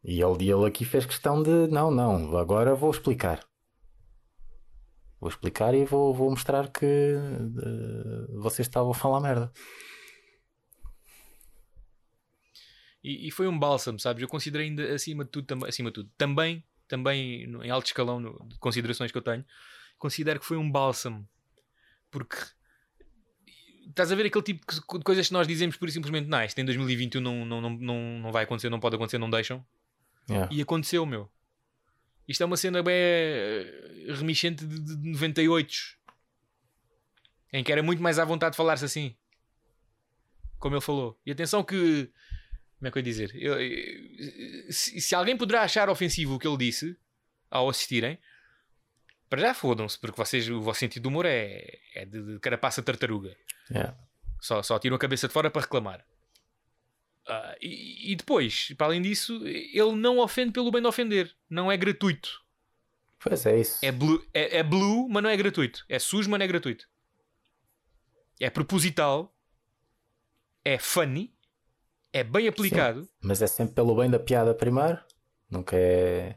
E 0.05 0.21
ele, 0.21 0.51
ele 0.51 0.67
aqui 0.67 0.85
fez 0.85 1.07
questão 1.07 1.43
de 1.43 1.69
não, 1.69 1.91
não, 1.91 2.37
agora 2.37 2.75
vou 2.75 2.91
explicar. 2.91 3.41
Vou 5.23 5.29
explicar 5.31 5.73
e 5.73 5.85
vou, 5.85 6.13
vou 6.13 6.31
mostrar 6.31 6.69
que 6.69 6.85
eh, 6.85 8.27
vocês 8.41 8.67
estavam 8.67 8.91
a 8.91 8.95
falar 8.95 9.21
merda. 9.21 9.53
E, 13.05 13.29
e 13.29 13.31
foi 13.31 13.47
um 13.47 13.57
bálsamo, 13.57 14.01
sabes? 14.01 14.21
Eu 14.21 14.29
considerei 14.29 14.67
ainda 14.67 14.93
acima 14.93 15.25
de 15.25 15.31
tudo, 15.31 15.47
tam- 15.47 15.65
acima 15.65 15.91
de 15.91 15.95
tudo, 15.95 16.11
também, 16.19 16.65
também 16.89 17.45
em 17.45 17.71
alto 17.71 17.87
escalão 17.87 18.19
no- 18.19 18.49
de 18.49 18.59
considerações 18.59 19.13
que 19.13 19.19
eu 19.19 19.23
tenho, 19.23 19.45
considero 19.97 20.41
que 20.41 20.47
foi 20.47 20.57
um 20.57 20.69
bálsamo. 20.69 21.25
Porque 22.11 22.37
estás 23.89 24.11
a 24.11 24.17
ver 24.17 24.27
aquele 24.27 24.43
tipo 24.45 24.67
de 24.73 24.81
coisas 25.05 25.29
que 25.29 25.33
nós 25.35 25.47
dizemos 25.47 25.77
por 25.77 25.89
simplesmente, 25.89 26.27
não, 26.29 26.43
isto 26.45 26.59
em 26.59 26.65
2021 26.65 27.21
não, 27.21 27.45
não, 27.45 27.61
não, 27.61 27.71
não, 27.71 28.19
não 28.23 28.33
vai 28.33 28.43
acontecer, 28.43 28.71
não 28.71 28.81
pode 28.81 28.97
acontecer, 28.97 29.19
não 29.19 29.31
deixam. 29.31 29.65
Yeah. 30.29 30.53
E 30.53 30.61
aconteceu, 30.61 31.07
meu. 31.07 31.31
Isto 32.29 32.43
é 32.43 32.47
uma 32.47 32.57
cena 32.57 32.83
bem 32.83 32.95
eh, 32.95 34.07
reminiscente 34.09 34.65
de, 34.67 34.79
de 34.81 34.97
98 35.11 35.75
em 37.53 37.63
que 37.63 37.71
era 37.73 37.83
muito 37.83 38.03
mais 38.03 38.19
à 38.19 38.25
vontade 38.25 38.53
de 38.53 38.57
falar-se 38.57 38.85
assim, 38.85 39.15
como 40.59 40.75
ele 40.75 40.81
falou. 40.81 41.21
E 41.27 41.31
atenção 41.33 41.63
que, 41.63 42.11
como 42.79 42.89
é 42.89 42.91
que 42.91 42.99
eu 42.99 43.01
ia 43.01 43.05
dizer? 43.05 43.31
Eu- 43.35 43.61
eu- 43.61 44.73
se, 44.73 45.01
se 45.01 45.15
alguém 45.15 45.37
poderá 45.37 45.63
achar 45.63 45.91
ofensivo 45.91 46.35
o 46.35 46.39
que 46.39 46.47
ele 46.49 46.57
disse 46.57 46.97
ao 47.51 47.69
assistirem, 47.69 48.19
para 49.29 49.41
já 49.43 49.55
fodam-se, 49.55 49.99
porque 49.99 50.17
vocês, 50.17 50.49
o 50.49 50.61
vosso 50.63 50.81
sentido 50.81 51.03
de 51.03 51.09
humor 51.09 51.27
é, 51.27 51.79
é 51.95 52.05
de, 52.07 52.23
de 52.35 52.39
carapaça 52.39 52.83
tartaruga. 52.83 53.37
Yeah. 53.71 53.97
Só, 54.41 54.63
só 54.63 54.79
tiram 54.79 54.97
a 54.97 54.99
cabeça 54.99 55.27
de 55.29 55.33
fora 55.35 55.51
para 55.51 55.63
reclamar. 55.63 56.05
Ah, 57.27 57.55
e, 57.61 58.13
e 58.13 58.17
depois, 58.17 58.73
para 58.77 58.89
além 58.89 59.01
disso, 59.03 59.41
ele 59.47 59.93
não 59.93 60.19
ofende 60.19 60.53
pelo 60.53 60.71
bem 60.71 60.81
de 60.83 60.89
ofender. 60.89 61.35
Não 61.49 61.71
é 61.71 61.77
gratuito. 61.77 62.43
Pois 63.21 63.47
é 63.47 63.61
isso. 63.61 63.79
É 63.85 63.93
blue, 63.93 64.21
é, 64.35 64.59
é 64.59 64.63
blue, 64.63 65.09
mas 65.09 65.23
não 65.23 65.31
é 65.31 65.37
gratuito. 65.37 65.85
É 65.89 65.99
sujo, 65.99 66.29
mas 66.29 66.39
não 66.39 66.45
é 66.45 66.49
gratuito. 66.49 66.89
É 68.41 68.51
proposital. 68.51 69.33
É 70.65 70.79
funny. 70.79 71.33
É 72.13 72.23
bem 72.25 72.47
aplicado. 72.49 73.09
Mas 73.23 73.41
é 73.41 73.47
sempre 73.47 73.75
pelo 73.75 73.95
bem 73.97 74.11
da 74.11 74.19
piada 74.19 74.55
primeiro. 74.55 74.99
Nunca 75.51 75.77
é. 75.77 76.37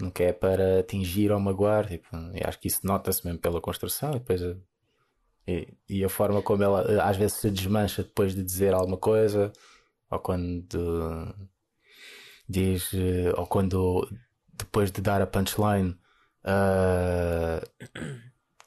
Nunca 0.00 0.24
é 0.24 0.32
para 0.32 0.80
atingir 0.80 1.30
ou 1.30 1.38
magoar. 1.40 1.86
Tipo, 1.88 2.08
acho 2.44 2.58
que 2.58 2.68
isso 2.68 2.80
nota-se 2.84 3.24
mesmo 3.24 3.38
pela 3.38 3.60
construção. 3.60 4.10
E, 4.10 4.18
depois, 4.18 4.42
a- 4.42 4.56
e, 5.46 5.68
e 5.88 6.04
a 6.04 6.08
forma 6.08 6.42
como 6.42 6.62
ela 6.62 6.82
eh, 6.92 7.00
às 7.00 7.16
vezes 7.16 7.36
se 7.38 7.50
desmancha 7.50 8.02
depois 8.02 8.34
de 8.34 8.42
dizer 8.42 8.74
alguma 8.74 8.96
coisa. 8.98 9.52
Ou 10.12 10.18
quando 10.20 11.34
diz, 12.48 12.92
eh, 12.94 13.32
ou 13.36 13.46
quando 13.46 14.08
depois 14.52 14.90
de 14.92 15.00
dar 15.00 15.22
a 15.22 15.26
punchline 15.26 15.96
ah, 16.44 17.60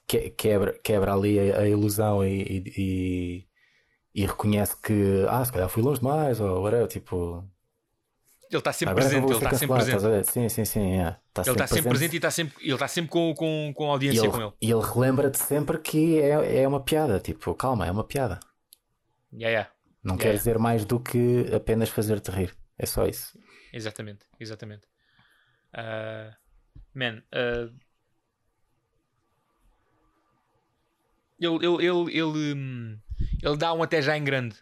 que- 0.06 0.30
quebra, 0.30 0.78
quebra 0.82 1.12
ali 1.14 1.38
a, 1.52 1.60
a 1.60 1.68
ilusão 1.68 2.24
e, 2.24 2.42
e, 2.42 2.72
e- 2.76 3.48
e 4.14 4.26
reconhece 4.26 4.76
que, 4.80 5.24
ah, 5.28 5.44
se 5.44 5.52
calhar 5.52 5.68
fui 5.68 5.82
longe 5.82 6.00
demais, 6.00 6.40
ou 6.40 6.62
whatever, 6.62 6.88
tipo, 6.88 7.44
Ele 8.50 8.58
está 8.58 8.72
sempre 8.72 8.94
presente, 8.94 9.24
ele 9.24 9.32
está 9.34 9.52
sempre 9.52 9.74
presente. 9.76 10.32
Sim, 10.32 10.48
sim, 10.48 10.64
sim, 10.64 10.92
é. 11.00 11.16
Está 11.28 11.42
Ele 11.42 11.50
está 11.52 11.66
sempre 11.66 11.88
presente 11.90 12.12
e 12.12 12.16
está 12.16 12.30
sempre, 12.30 12.64
ele 12.64 12.72
está 12.74 12.88
sempre 12.88 13.10
com, 13.10 13.34
com, 13.34 13.72
com 13.74 13.84
a 13.86 13.92
audiência 13.92 14.22
ele, 14.22 14.30
com 14.30 14.40
ele. 14.40 14.52
e 14.60 14.70
ele 14.70 14.82
relembra-te 14.82 15.38
sempre 15.38 15.78
que 15.78 16.18
é, 16.20 16.62
é 16.62 16.68
uma 16.68 16.80
piada, 16.80 17.20
tipo, 17.20 17.54
calma, 17.54 17.86
é 17.86 17.90
uma 17.90 18.04
piada. 18.04 18.40
Yeah, 19.32 19.50
yeah. 19.50 19.70
Não 20.06 20.14
Yeah. 20.14 20.22
quer 20.22 20.38
dizer 20.38 20.56
mais 20.56 20.84
do 20.84 21.00
que 21.00 21.52
apenas 21.52 21.88
fazer-te 21.88 22.30
rir. 22.30 22.56
É 22.78 22.86
só 22.86 23.06
isso. 23.08 23.36
Exatamente, 23.72 24.24
exatamente. 24.38 24.86
Ah, 25.72 26.36
man, 26.94 27.24
ah, 27.32 27.68
ele, 31.40 31.56
ele, 31.66 31.86
ele, 31.86 32.18
ele, 32.18 32.54
hum, 32.54 32.98
ele 33.42 33.56
dá 33.56 33.72
um 33.72 33.82
até 33.82 34.00
já 34.00 34.16
em 34.16 34.22
grande. 34.22 34.54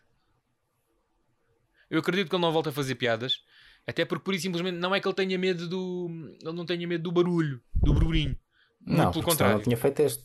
Eu 1.91 2.01
acredito 2.01 2.31
que 2.31 2.35
ele 2.35 2.43
não 2.43 2.51
volta 2.51 2.71
a 2.71 2.73
fazer 2.73 2.95
piadas, 2.95 3.45
até 3.87 4.07
porque 4.07 4.25
por 4.25 4.33
isso 4.33 4.45
simplesmente 4.45 4.79
não 4.79 4.95
é 4.95 4.99
que 5.01 5.07
ele 5.07 5.15
tenha 5.15 5.39
medo 5.39 5.69
do. 5.69 6.09
Ele 6.41 6.53
não 6.55 6.65
tenha 6.65 6.89
medo 6.89 7.03
do 7.03 7.13
barulho, 7.13 7.63
do 7.75 7.93
burburinho. 7.93 8.35
Não, 8.81 9.13
pelo 9.13 9.23
contrário. 9.23 9.57
não 9.57 9.63
tinha 9.63 9.77
feito 9.77 10.01
este. 10.01 10.25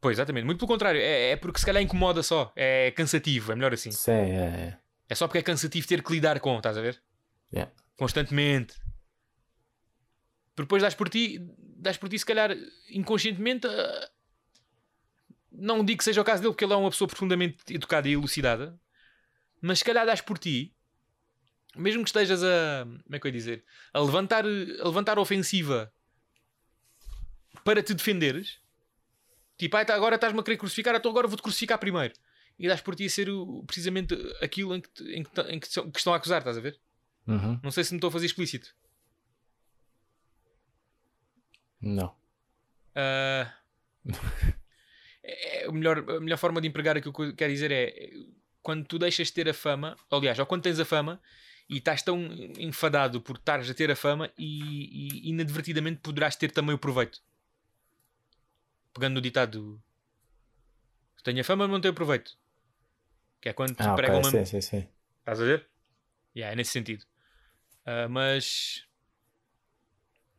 Pois, 0.00 0.16
exatamente, 0.16 0.44
muito 0.44 0.58
pelo 0.58 0.68
contrário. 0.68 1.00
É, 1.00 1.32
é 1.32 1.36
porque 1.36 1.58
se 1.58 1.66
calhar 1.66 1.82
incomoda 1.82 2.22
só. 2.22 2.52
É 2.56 2.90
cansativo, 2.92 3.52
é 3.52 3.54
melhor 3.54 3.74
assim. 3.74 3.90
Sim, 3.90 4.12
é, 4.12 4.44
é. 4.74 4.78
É 5.08 5.14
só 5.14 5.26
porque 5.26 5.38
é 5.38 5.42
cansativo 5.42 5.86
ter 5.86 6.02
que 6.02 6.12
lidar 6.12 6.40
com, 6.40 6.56
estás 6.56 6.78
a 6.78 6.80
ver? 6.80 7.02
Yeah. 7.52 7.70
Constantemente. 7.96 8.74
Porque 10.54 10.66
depois 10.66 10.82
dás 10.82 10.94
por 10.94 11.08
ti, 11.08 11.38
dás 11.58 11.96
por 11.96 12.08
ti, 12.08 12.18
se 12.18 12.24
calhar, 12.24 12.56
inconscientemente. 12.88 13.66
ah, 13.66 14.10
Não 15.52 15.84
digo 15.84 15.98
que 15.98 16.04
seja 16.04 16.20
o 16.20 16.24
caso 16.24 16.40
dele, 16.42 16.52
porque 16.54 16.64
ele 16.64 16.72
é 16.72 16.76
uma 16.76 16.90
pessoa 16.90 17.08
profundamente 17.08 17.56
educada 17.74 18.08
e 18.08 18.12
elucidada. 18.12 18.78
Mas 19.60 19.80
se 19.80 19.84
calhar 19.84 20.06
dás 20.06 20.20
por 20.22 20.38
ti, 20.38 20.74
mesmo 21.76 22.02
que 22.02 22.08
estejas 22.08 22.42
a. 22.42 22.84
Como 23.04 23.16
é 23.16 23.18
que 23.18 23.26
eu 23.26 23.30
ia 23.30 23.36
dizer? 23.36 23.64
A 23.92 24.00
levantar, 24.00 24.44
a 24.44 24.48
levantar 24.88 25.18
ofensiva 25.18 25.92
para 27.64 27.82
te 27.82 27.92
defenderes. 27.92 28.58
Tipo, 29.60 29.76
ah, 29.76 29.84
agora 29.90 30.14
estás-me 30.14 30.40
a 30.40 30.42
querer 30.42 30.56
crucificar, 30.56 30.94
então 30.94 31.10
agora 31.10 31.28
vou-te 31.28 31.42
crucificar 31.42 31.78
primeiro. 31.78 32.14
E 32.58 32.66
dás 32.66 32.80
por 32.80 32.94
ti 32.94 33.04
a 33.06 33.10
ser 33.10 33.28
o- 33.28 33.62
precisamente 33.66 34.14
aquilo 34.40 34.74
em 34.74 34.80
que, 34.80 34.88
em 35.14 35.22
que, 35.22 35.40
em 35.42 35.60
que 35.60 35.68
que 35.68 35.98
estão 35.98 36.14
a 36.14 36.16
acusar, 36.16 36.38
estás 36.38 36.56
a 36.56 36.60
ver? 36.60 36.78
Uhum. 37.26 37.60
Não 37.62 37.70
sei 37.70 37.84
se 37.84 37.92
me 37.92 37.98
estou 37.98 38.08
a 38.08 38.10
fazer 38.12 38.26
explícito. 38.26 38.74
Não. 41.80 42.14
Ah, 42.94 43.52
é, 45.22 45.62
é 45.64 45.66
a, 45.68 45.72
melhor, 45.72 45.98
a 45.98 46.20
melhor 46.20 46.38
forma 46.38 46.60
de 46.60 46.68
empregar 46.68 46.96
aquilo 46.96 47.12
que 47.12 47.22
eu 47.22 47.34
quero 47.36 47.52
dizer 47.52 47.70
é 47.70 47.84
é, 47.84 48.10
quando 48.62 48.86
tu 48.86 48.98
deixas 48.98 49.28
de 49.28 49.34
ter 49.34 49.48
a 49.48 49.54
fama, 49.54 49.96
aliás, 50.10 50.38
ou 50.38 50.46
quando 50.46 50.62
tens 50.62 50.78
a 50.80 50.84
fama 50.84 51.20
e 51.68 51.78
estás 51.78 52.02
tão 52.02 52.18
enfadado 52.58 53.20
por 53.20 53.36
estares 53.36 53.70
a 53.70 53.74
ter 53.74 53.90
a 53.90 53.96
fama 53.96 54.30
e, 54.38 55.26
e 55.26 55.30
inadvertidamente 55.30 56.00
poderás 56.00 56.36
ter 56.36 56.50
também 56.50 56.74
o 56.74 56.78
proveito. 56.78 57.20
Pegando 58.92 59.14
no 59.14 59.20
ditado 59.20 59.82
tenho 61.22 61.40
a 61.40 61.44
fama, 61.44 61.66
mas 61.66 61.72
não 61.72 61.80
tenho 61.80 61.94
proveito. 61.94 62.36
Que 63.40 63.50
é 63.50 63.52
quando 63.52 63.74
te 63.74 63.82
Ah, 63.82 63.94
pregam 63.94 64.20
uma, 64.20 64.30
sim, 64.30 64.44
sim, 64.44 64.60
sim. 64.60 64.88
Estás 65.20 65.40
a 65.40 65.44
ver? 65.44 65.68
Yeah, 66.34 66.52
é 66.52 66.56
nesse 66.56 66.72
sentido. 66.72 67.04
Ah, 67.84 68.08
mas. 68.08 68.86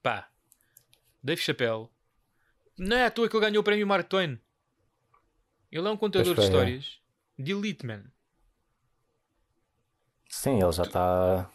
Pá. 0.02 0.30
Dave 1.24 1.42
Chappelle. 1.42 1.88
Não 2.78 2.98
é 2.98 3.06
à 3.06 3.12
toa 3.12 3.30
que 3.30 3.36
ele 3.36 3.46
ganhou 3.46 3.62
o 3.62 3.64
prémio 3.64 3.86
Mark 3.86 4.08
Twain. 4.08 4.40
Ele 5.72 5.88
é 5.88 5.92
um 5.92 5.98
contador 5.98 6.34
de 6.34 6.42
é. 6.42 6.44
histórias 6.44 7.00
de 7.38 7.52
elite, 7.52 7.86
man. 7.86 8.04
Sim, 10.30 10.62
ele 10.62 10.72
já 10.72 10.84
está. 10.84 11.52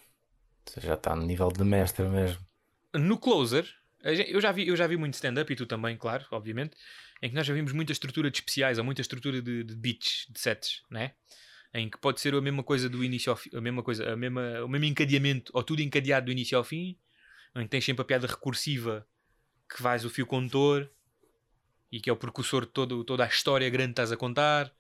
Já 0.79 0.95
está 0.95 1.15
no 1.15 1.25
nível 1.25 1.49
de 1.49 1.65
mestre 1.65 2.05
mesmo. 2.09 2.45
No 2.93 3.19
Closer, 3.19 3.67
eu 4.15 4.41
já 4.41 4.53
vi, 4.53 4.69
eu 4.69 4.77
já 4.77 4.87
vi 4.87 4.97
muito 4.97 5.15
stand-up 5.15 5.53
e 5.53 5.57
tu 5.57 5.67
também, 5.67 5.97
claro, 5.97 6.25
obviamente, 6.31 6.77
em 7.23 7.29
que 7.29 7.35
nós 7.35 7.47
já 7.47 7.55
vimos 7.55 7.73
muita 7.73 7.93
estrutura 7.93 8.31
de 8.31 8.39
especiais 8.39 8.79
ou 8.79 8.85
muita 8.85 9.01
estrutura 9.01 9.43
de, 9.43 9.65
de 9.65 9.75
beats, 9.75 10.27
de 10.31 10.41
sets, 10.41 10.83
né? 10.91 11.13
Em 11.75 11.91
que 11.91 11.99
pode 11.99 12.21
ser 12.21 12.35
a 12.35 12.41
mesma 12.41 12.63
coisa 12.63 12.89
do 12.89 13.03
início 13.03 13.31
ao 13.31 13.37
fim, 13.37 13.51
a 13.55 13.61
mesma 13.61 13.83
coisa, 13.83 14.13
a 14.13 14.17
mesma, 14.17 14.65
o 14.65 14.69
mesmo 14.69 14.85
encadeamento, 14.85 15.51
ou 15.55 15.63
tudo 15.63 15.83
encadeado 15.83 16.27
do 16.27 16.33
início 16.33 16.57
ao 16.57 16.65
fim, 16.65 16.97
em 17.55 17.63
que 17.63 17.69
tens 17.69 17.85
sempre 17.85 18.03
a 18.03 18.05
piada 18.05 18.27
recursiva 18.27 19.07
que 19.69 19.83
vais 19.83 20.05
o 20.05 20.11
fio 20.11 20.27
condutor 20.27 20.91
e 21.91 22.01
que 22.01 22.09
é 22.09 22.13
o 22.13 22.17
precursor 22.17 22.65
de 22.65 22.73
todo, 22.73 23.05
toda 23.05 23.25
a 23.25 23.29
história 23.29 23.69
grande 23.69 23.89
que 23.89 23.93
estás 23.93 24.13
a 24.13 24.17
contar. 24.17 24.73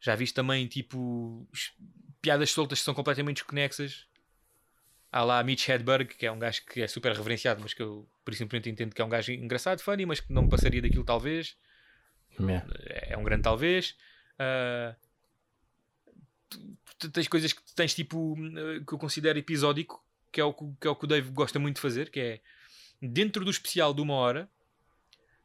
Já 0.00 0.14
viste 0.14 0.34
também, 0.34 0.66
tipo, 0.66 1.46
piadas 2.22 2.50
soltas 2.50 2.78
que 2.78 2.84
são 2.84 2.94
completamente 2.94 3.36
desconexas. 3.36 4.07
Há 5.10 5.24
lá 5.24 5.42
Mitch 5.42 5.68
Hedberg, 5.68 6.14
que 6.14 6.26
é 6.26 6.30
um 6.32 6.38
gajo 6.38 6.62
que 6.66 6.82
é 6.82 6.86
super 6.86 7.12
reverenciado, 7.16 7.60
mas 7.62 7.72
que 7.72 7.82
eu, 7.82 8.06
por 8.24 8.34
simplesmente 8.34 8.68
entendo 8.70 8.94
que 8.94 9.00
é 9.00 9.04
um 9.04 9.08
gajo 9.08 9.32
engraçado, 9.32 9.80
funny, 9.80 10.04
mas 10.04 10.20
que 10.20 10.32
não 10.32 10.42
me 10.42 10.50
passaria 10.50 10.82
daquilo 10.82 11.04
talvez. 11.04 11.56
Yeah. 12.38 12.66
É 13.08 13.16
um 13.16 13.22
grande 13.24 13.42
talvez. 13.42 13.96
Ah, 14.38 14.94
tu- 16.50 16.76
tu 16.98 17.10
tens 17.10 17.26
coisas 17.26 17.52
que 17.52 17.62
tens 17.74 17.94
tipo 17.94 18.36
eh, 18.38 18.80
que 18.86 18.92
eu 18.92 18.98
considero 18.98 19.38
episódico, 19.38 20.04
que 20.30 20.40
é, 20.40 20.44
o, 20.44 20.52
que- 20.52 20.86
é 20.86 20.90
o 20.90 20.94
que 20.96 21.04
o 21.04 21.08
Dave 21.08 21.30
gosta 21.30 21.58
muito 21.58 21.76
de 21.76 21.80
fazer, 21.82 22.10
que 22.10 22.20
é 22.20 22.40
dentro 23.00 23.44
do 23.44 23.50
especial 23.50 23.94
de 23.94 24.02
uma 24.02 24.14
hora, 24.14 24.48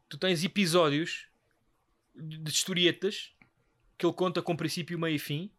tu 0.10 0.18
tens 0.18 0.44
episódios 0.44 1.28
de 2.16 2.38
de 2.38 2.52
historietas 2.52 3.32
que 3.98 4.06
ele 4.06 4.14
conta 4.14 4.42
com 4.42 4.56
princípio, 4.58 5.00
meio 5.00 5.16
e 5.16 5.20
fim. 5.20 5.50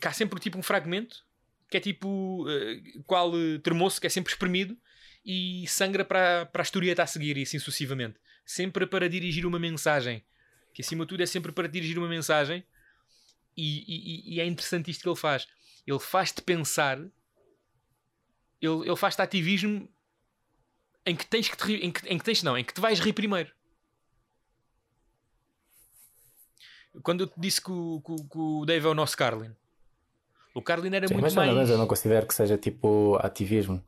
Que 0.00 0.08
há 0.08 0.12
sempre 0.12 0.40
tipo 0.40 0.58
um 0.58 0.62
fragmento 0.62 1.24
que 1.72 1.78
é 1.78 1.80
tipo 1.80 2.44
eh, 2.48 3.00
qual 3.06 3.32
eh, 3.34 3.58
termoço 3.58 3.98
que 4.00 4.06
é 4.06 4.10
sempre 4.10 4.30
espremido 4.32 4.76
e 5.24 5.64
sangra 5.66 6.04
para, 6.04 6.44
para 6.46 6.62
a 6.62 6.64
historieta 6.64 7.02
a 7.02 7.06
seguir 7.06 7.36
e 7.38 7.42
assim 7.42 7.58
sucessivamente. 7.58 8.18
Sempre 8.44 8.86
para 8.86 9.08
dirigir 9.08 9.46
uma 9.46 9.58
mensagem. 9.58 10.22
Que 10.74 10.82
acima 10.82 11.04
de 11.04 11.08
tudo 11.08 11.22
é 11.22 11.26
sempre 11.26 11.50
para 11.52 11.66
dirigir 11.68 11.98
uma 11.98 12.08
mensagem 12.08 12.62
e, 13.56 13.84
e- 13.86 14.34
e 14.34 14.40
é 14.40 14.44
interessante 14.46 14.90
isto 14.90 15.02
que 15.02 15.08
ele 15.08 15.16
faz. 15.16 15.46
Ele 15.86 15.98
faz-te 15.98 16.42
pensar, 16.42 16.98
ele, 18.60 18.86
ele 18.86 18.96
faz-te 18.96 19.22
ativismo 19.22 19.88
em 21.06 21.16
que 21.16 21.26
tens 21.26 21.48
que 21.48 21.56
te 21.56 21.72
em 21.74 21.90
que, 21.90 22.06
em 22.08 22.18
que 22.18 22.24
tens 22.24 22.42
não, 22.42 22.56
em 22.56 22.64
que 22.64 22.74
te 22.74 22.80
vais 22.80 23.00
rir 23.00 23.12
primeiro. 23.14 23.50
Quando 27.02 27.22
eu 27.22 27.26
te 27.26 27.40
disse 27.40 27.60
que 27.60 27.70
o, 27.70 28.00
que 28.02 28.14
que 28.28 28.38
o 28.38 28.64
Dave 28.66 28.86
é 28.86 28.88
o 28.90 28.94
nosso 28.94 29.16
Carlin, 29.16 29.54
o 30.54 30.62
Carlin 30.62 30.94
era 30.94 31.06
Sim, 31.08 31.14
muito 31.14 31.24
mas, 31.24 31.34
não, 31.34 31.44
mais. 31.44 31.56
mas 31.56 31.70
eu 31.70 31.78
não 31.78 31.86
considero 31.86 32.26
que 32.26 32.34
seja 32.34 32.56
tipo 32.58 33.16
ativismo. 33.20 33.82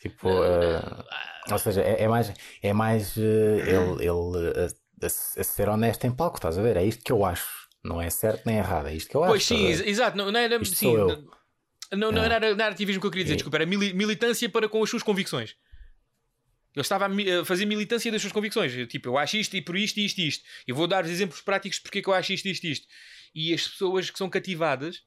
Tipo, 0.00 0.28
eh, 0.44 0.80
ou 1.50 1.58
seja, 1.58 1.80
é, 1.82 2.02
é 2.02 2.08
mais, 2.08 2.32
é 2.62 2.72
mais 2.72 3.16
eh, 3.16 3.20
ele, 3.66 4.04
ele 4.04 4.50
eh, 4.56 4.68
a, 5.02 5.06
a- 5.06 5.44
ser 5.44 5.68
honesto 5.68 6.04
em 6.06 6.12
palco, 6.14 6.36
estás 6.36 6.58
a 6.58 6.62
ver? 6.62 6.76
É 6.76 6.84
isto 6.84 7.02
que 7.02 7.10
eu 7.12 7.24
acho. 7.24 7.66
Não 7.82 8.00
é 8.02 8.10
certo 8.10 8.44
nem 8.46 8.56
errado, 8.58 8.88
é 8.88 8.94
isto 8.94 9.08
que 9.10 9.16
eu 9.16 9.24
Pois 9.24 9.42
acho. 9.42 9.54
sim, 9.54 9.66
ex- 9.66 9.80
ver? 9.80 9.88
exato. 9.88 10.16
Não, 10.16 10.30
não 10.30 10.38
era, 10.40 10.60
Isto 10.60 10.76
sim, 10.76 10.94
eu. 10.94 11.28
não, 11.92 12.12
não, 12.12 12.22
É. 12.22 12.26
era, 12.26 12.54
não 12.54 12.64
era 12.64 12.74
ativismo 12.74 13.00
que 13.00 13.06
eu 13.06 13.10
queria 13.10 13.24
dizer, 13.24 13.34
E- 13.34 13.36
desculpa, 13.38 13.56
era 13.58 13.66
mili- 13.66 13.94
militância 13.94 14.48
para 14.48 14.68
com 14.68 14.82
as 14.82 14.90
suas 14.90 15.02
convicções. 15.02 15.54
Ele 16.74 16.82
estava 16.82 17.06
a, 17.06 17.44
fazer 17.44 17.64
militância 17.64 18.12
das 18.12 18.20
suas 18.20 18.32
convicções. 18.34 18.74
Eu, 18.76 18.86
Tipo, 18.86 19.08
eu 19.08 19.16
acho 19.18 19.36
isto 19.38 19.56
e 19.56 19.62
por 19.62 19.76
isto 19.76 19.98
e 19.98 20.04
isto 20.04 20.18
e 20.20 20.28
isto. 20.28 20.44
Eu 20.66 20.74
vou 20.76 20.86
dar 20.86 21.06
exemplos 21.06 21.40
práticos 21.40 21.78
porque 21.78 22.00
é 22.00 22.02
que 22.02 22.08
eu 22.08 22.12
acho 22.12 22.32
isto 22.34 22.46
e 22.46 22.50
isto 22.50 22.64
e 22.66 22.70
isto. 22.72 22.86
E 23.34 23.54
as 23.54 23.66
pessoas 23.66 24.10
que 24.10 24.18
são 24.18 24.28
cativadas, 24.28 25.00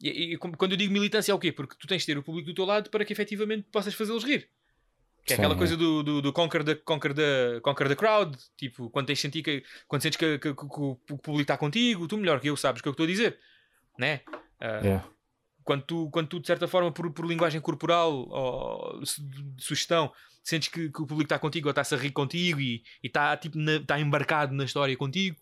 e, 0.00 0.34
e 0.34 0.36
quando 0.36 0.72
eu 0.72 0.76
digo 0.76 0.92
militância 0.92 1.32
é 1.32 1.34
o 1.34 1.38
quê? 1.38 1.52
Porque 1.52 1.74
tu 1.78 1.86
tens 1.86 2.02
de 2.02 2.06
ter 2.06 2.18
o 2.18 2.22
público 2.22 2.48
do 2.48 2.54
teu 2.54 2.64
lado 2.64 2.90
para 2.90 3.04
que 3.04 3.12
efetivamente 3.12 3.66
possas 3.72 3.94
fazê-los 3.94 4.24
rir. 4.24 4.48
Que 5.24 5.32
é 5.32 5.36
Sim, 5.36 5.42
aquela 5.42 5.54
é. 5.54 5.58
coisa 5.58 5.76
do, 5.76 6.02
do, 6.04 6.22
do 6.22 6.32
conquer, 6.32 6.62
the, 6.62 6.76
conquer, 6.76 7.12
the, 7.12 7.60
conquer 7.60 7.88
the 7.88 7.96
crowd. 7.96 8.36
Tipo, 8.56 8.88
quando, 8.90 9.06
tens 9.06 9.18
sentir 9.20 9.42
que, 9.42 9.64
quando 9.88 10.02
sentes 10.02 10.16
que, 10.16 10.38
que- 10.38 10.54
que 10.54 10.62
o 10.64 10.96
público 10.96 11.40
está 11.40 11.56
contigo, 11.58 12.06
tu 12.06 12.16
melhor 12.16 12.38
que 12.40 12.48
eu 12.48 12.56
sabes 12.56 12.78
o 12.80 12.82
que 12.82 12.88
eu 12.88 12.92
estou 12.92 13.04
a 13.04 13.08
dizer. 13.08 13.38
Né? 13.98 14.20
Ah, 14.60 14.80
Yeah. 14.84 15.04
quando 15.64 15.82
tu, 15.82 16.08
quando 16.10 16.28
tu 16.28 16.38
de 16.40 16.46
certa 16.46 16.68
forma, 16.68 16.92
por, 16.92 17.10
por 17.12 17.26
linguagem 17.26 17.60
corporal 17.60 18.12
ou 18.28 19.02
sugestão, 19.58 20.12
sentes 20.44 20.68
que, 20.68 20.90
que 20.90 21.02
o 21.02 21.06
público 21.06 21.22
está 21.24 21.38
contigo 21.40 21.66
ou 21.66 21.70
está-se 21.70 21.94
a 21.94 21.98
rir 21.98 22.12
contigo 22.12 22.60
e 22.60 22.84
está 23.02 23.36
tipo, 23.36 23.58
na- 23.58 23.76
está 23.76 23.98
embarcado 23.98 24.54
na 24.54 24.64
história 24.64 24.96
contigo, 24.96 25.36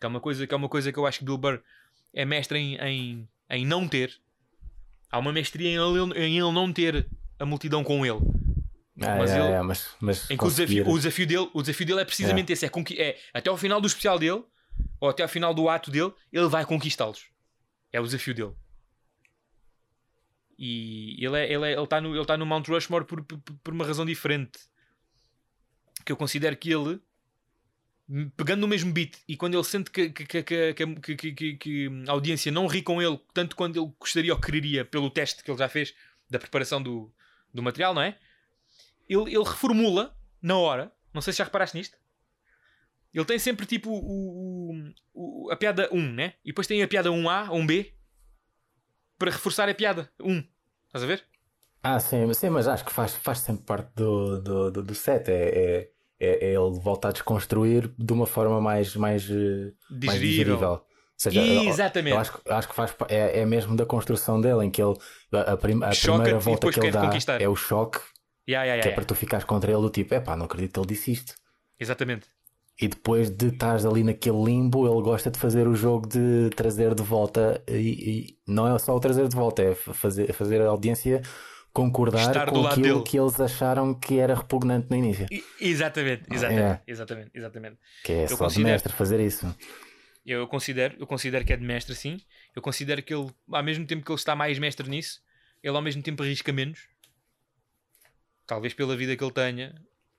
que 0.00 0.06
é 0.06 0.08
uma 0.08 0.20
coisa 0.20 0.46
que, 0.46 0.54
é 0.54 0.56
uma 0.56 0.68
coisa 0.70 0.90
que 0.90 0.98
eu 0.98 1.06
acho 1.06 1.18
que 1.18 1.24
Bill 1.26 1.36
Burr 1.36 1.60
é 2.14 2.24
mestre 2.24 2.58
em, 2.58 2.76
em, 2.76 3.28
em 3.50 3.64
não 3.66 3.86
ter. 3.88 4.18
Há 5.10 5.18
uma 5.18 5.32
mestria 5.32 5.68
em 5.68 5.76
ele, 5.76 6.18
em 6.20 6.38
ele 6.38 6.52
não 6.52 6.72
ter 6.72 7.08
a 7.38 7.46
multidão 7.46 7.82
com 7.82 8.04
ele. 8.04 8.18
Ah, 9.00 9.16
Mas 9.16 9.30
ele- 9.30 9.40
yeah, 9.40 9.62
mas, 9.62 9.88
mas 10.00 10.28
Em 10.30 10.36
que 10.36 10.44
o 10.44 10.48
desafio, 10.50 10.88
o, 10.88 10.96
desafio 10.98 11.26
dele, 11.26 11.50
o 11.54 11.62
desafio 11.62 11.86
dele 11.86 12.00
é 12.00 12.04
precisamente 12.04 12.52
esse: 12.52 12.66
é, 12.66 12.70
é 12.98 13.18
até 13.32 13.48
ao 13.48 13.56
final 13.56 13.80
do 13.80 13.86
especial 13.86 14.18
dele, 14.18 14.42
ou 15.00 15.08
até 15.08 15.22
ao 15.22 15.28
final 15.28 15.54
do 15.54 15.68
ato 15.68 15.90
dele, 15.90 16.12
ele 16.32 16.48
vai 16.48 16.66
conquistá-los. 16.66 17.26
É 17.92 18.00
o 18.00 18.04
desafio 18.04 18.34
dele. 18.34 18.52
E 20.58 21.24
ele 21.24 21.36
está 21.38 21.38
ele 21.54 21.64
é, 21.66 21.72
ele 21.78 21.86
tá 21.86 22.00
no, 22.00 22.16
ele 22.16 22.26
tá 22.26 22.36
no 22.36 22.44
Mount 22.44 22.66
Rushmore 22.66 23.04
por, 23.04 23.22
por, 23.24 23.38
por 23.38 23.72
uma 23.72 23.86
razão 23.86 24.04
diferente. 24.04 24.58
Que 26.04 26.10
eu 26.10 26.16
considero 26.16 26.56
que 26.56 26.72
ele, 26.72 27.00
pegando 28.36 28.60
no 28.60 28.68
mesmo 28.68 28.92
beat, 28.92 29.18
e 29.28 29.36
quando 29.36 29.54
ele 29.54 29.64
sente 29.64 29.90
que, 29.90 30.08
que, 30.10 30.42
que, 30.42 31.56
que, 31.56 31.90
a 32.06 32.12
audiência 32.12 32.50
não 32.50 32.66
ri 32.66 32.82
com 32.82 33.02
ele 33.02 33.20
tanto 33.34 33.54
quanto 33.54 33.78
ele 33.78 33.92
gostaria 33.98 34.32
ou 34.32 34.40
quereria 34.40 34.84
pelo 34.84 35.10
teste 35.10 35.42
que 35.44 35.50
ele 35.50 35.58
já 35.58 35.68
fez 35.68 35.94
da 36.30 36.38
preparação 36.38 36.82
do, 36.82 37.12
do 37.52 37.62
material, 37.62 37.92
não 37.94 38.02
é? 38.02 38.18
Ele, 39.08 39.34
ele 39.34 39.44
reformula 39.44 40.16
na 40.40 40.56
hora. 40.56 40.92
Não 41.12 41.20
sei 41.22 41.32
se 41.32 41.38
já 41.38 41.44
reparaste 41.44 41.76
nisto. 41.76 41.96
Ele 43.12 43.24
tem 43.24 43.38
sempre 43.38 43.64
tipo 43.66 43.90
o, 43.90 44.72
o- 44.72 45.46
o- 45.46 45.50
a 45.50 45.56
piada 45.56 45.88
1, 45.92 46.12
né? 46.12 46.34
E 46.44 46.48
depois 46.48 46.66
tem 46.66 46.82
a 46.82 46.88
piada 46.88 47.10
1A 47.10 47.50
ou 47.50 47.58
1B 47.58 47.92
para 49.18 49.30
reforçar 49.30 49.68
a 49.68 49.74
piada 49.74 50.10
1. 50.20 50.44
Estás 50.86 51.02
a 51.04 51.06
ver? 51.06 51.24
Ah, 51.82 51.98
sim, 52.00 52.32
sim, 52.34 52.50
mas 52.50 52.68
acho 52.68 52.84
que 52.84 52.92
faz, 52.92 53.14
faz 53.14 53.38
sempre 53.38 53.64
parte 53.64 53.90
do, 53.94 54.40
do, 54.40 54.70
do, 54.70 54.82
do 54.82 54.94
set. 54.94 55.28
É, 55.28 55.32
é, 55.32 55.90
é, 56.20 56.46
é 56.46 56.54
ele 56.54 56.80
voltar 56.80 57.08
a 57.10 57.12
desconstruir 57.12 57.92
de 57.98 58.12
uma 58.12 58.26
forma 58.26 58.60
mais, 58.60 58.94
mais, 58.96 59.28
eh, 59.30 59.34
mais 59.34 60.20
Digerível. 60.20 60.20
digerível. 60.20 60.70
Ou 60.70 60.82
seja, 61.16 61.40
eu- 61.44 61.62
Exatamente. 61.64 62.14
Eu 62.14 62.20
acho, 62.20 62.32
que- 62.38 62.50
acho 62.52 62.68
que 62.68 62.74
faz, 62.74 62.94
é, 63.08 63.40
é 63.40 63.46
mesmo 63.46 63.76
da 63.76 63.84
construção 63.84 64.40
dele, 64.40 64.64
em 64.66 64.70
que 64.70 64.80
ele 64.82 64.96
a, 65.32 65.56
prim- 65.56 65.82
a 65.82 65.88
primeira 65.90 66.38
volta 66.38 66.70
que 66.70 66.80
ele 66.80 66.90
dá 66.90 67.02
conquistar. 67.02 67.40
é 67.40 67.48
o 67.48 67.56
choque, 67.56 67.98
Yeah, 68.48 68.64
yeah, 68.64 68.82
que 68.82 68.88
yeah, 68.88 68.90
é 68.90 68.94
para 68.94 69.04
tu 69.04 69.14
ficares 69.14 69.44
contra 69.44 69.70
ele 69.70 69.80
do 69.82 69.90
tipo, 69.90 70.14
epá, 70.14 70.34
não 70.36 70.46
acredito 70.46 70.72
que 70.72 70.80
ele 70.80 70.86
disse 70.86 71.12
isto. 71.12 71.34
Exatamente. 71.78 72.26
E 72.80 72.86
depois 72.88 73.28
de 73.28 73.48
estás 73.48 73.84
ali 73.84 74.04
naquele 74.04 74.42
limbo, 74.42 74.86
ele 74.86 75.02
gosta 75.02 75.30
de 75.30 75.38
fazer 75.38 75.66
o 75.66 75.74
jogo 75.74 76.06
de 76.08 76.48
trazer 76.56 76.94
de 76.94 77.02
volta. 77.02 77.60
E, 77.68 77.74
e 77.74 78.38
não 78.46 78.72
é 78.74 78.78
só 78.78 78.94
o 78.96 79.00
trazer 79.00 79.26
de 79.28 79.34
volta, 79.34 79.62
é 79.62 79.74
fa- 79.74 79.92
fazer, 79.92 80.32
fazer 80.32 80.62
a 80.62 80.68
audiência 80.68 81.20
concordar 81.82 82.20
Estar 82.28 82.50
com 82.50 82.66
aquilo 82.66 82.82
dele. 82.82 83.02
que 83.04 83.18
eles 83.18 83.40
acharam 83.40 83.94
que 83.94 84.18
era 84.18 84.34
repugnante 84.34 84.88
no 84.90 84.96
início. 84.96 85.26
E- 85.30 85.44
Exatamente, 85.60 86.24
exatamente, 86.30 86.62
É. 86.62 86.82
exatamente, 86.86 87.30
exatamente. 87.34 87.76
Que 88.04 88.12
é 88.12 88.24
Eu 88.24 88.28
só 88.28 88.34
de 88.34 88.38
considero- 88.40 88.68
mestre 88.72 88.92
fazer 88.92 89.20
isso. 89.20 89.56
Eu 90.26 90.46
considero, 90.46 90.96
eu 90.98 91.06
considero 91.06 91.44
que 91.44 91.52
é 91.52 91.56
de 91.56 91.64
mestre, 91.64 91.94
sim. 91.94 92.18
Eu 92.54 92.60
considero 92.60 93.02
que 93.02 93.14
ele, 93.14 93.30
ao 93.50 93.62
mesmo 93.62 93.86
tempo 93.86 94.04
que 94.04 94.10
ele 94.12 94.18
está 94.18 94.34
mais 94.36 94.58
mestre 94.58 94.88
nisso, 94.88 95.20
ele 95.62 95.74
ao 95.76 95.82
mesmo 95.82 96.02
tempo 96.02 96.22
arrisca 96.22 96.52
menos. 96.52 96.80
Talvez 98.46 98.72
pela 98.74 98.96
vida 98.96 99.16
que 99.16 99.22
ele 99.24 99.32
tenha, 99.32 99.74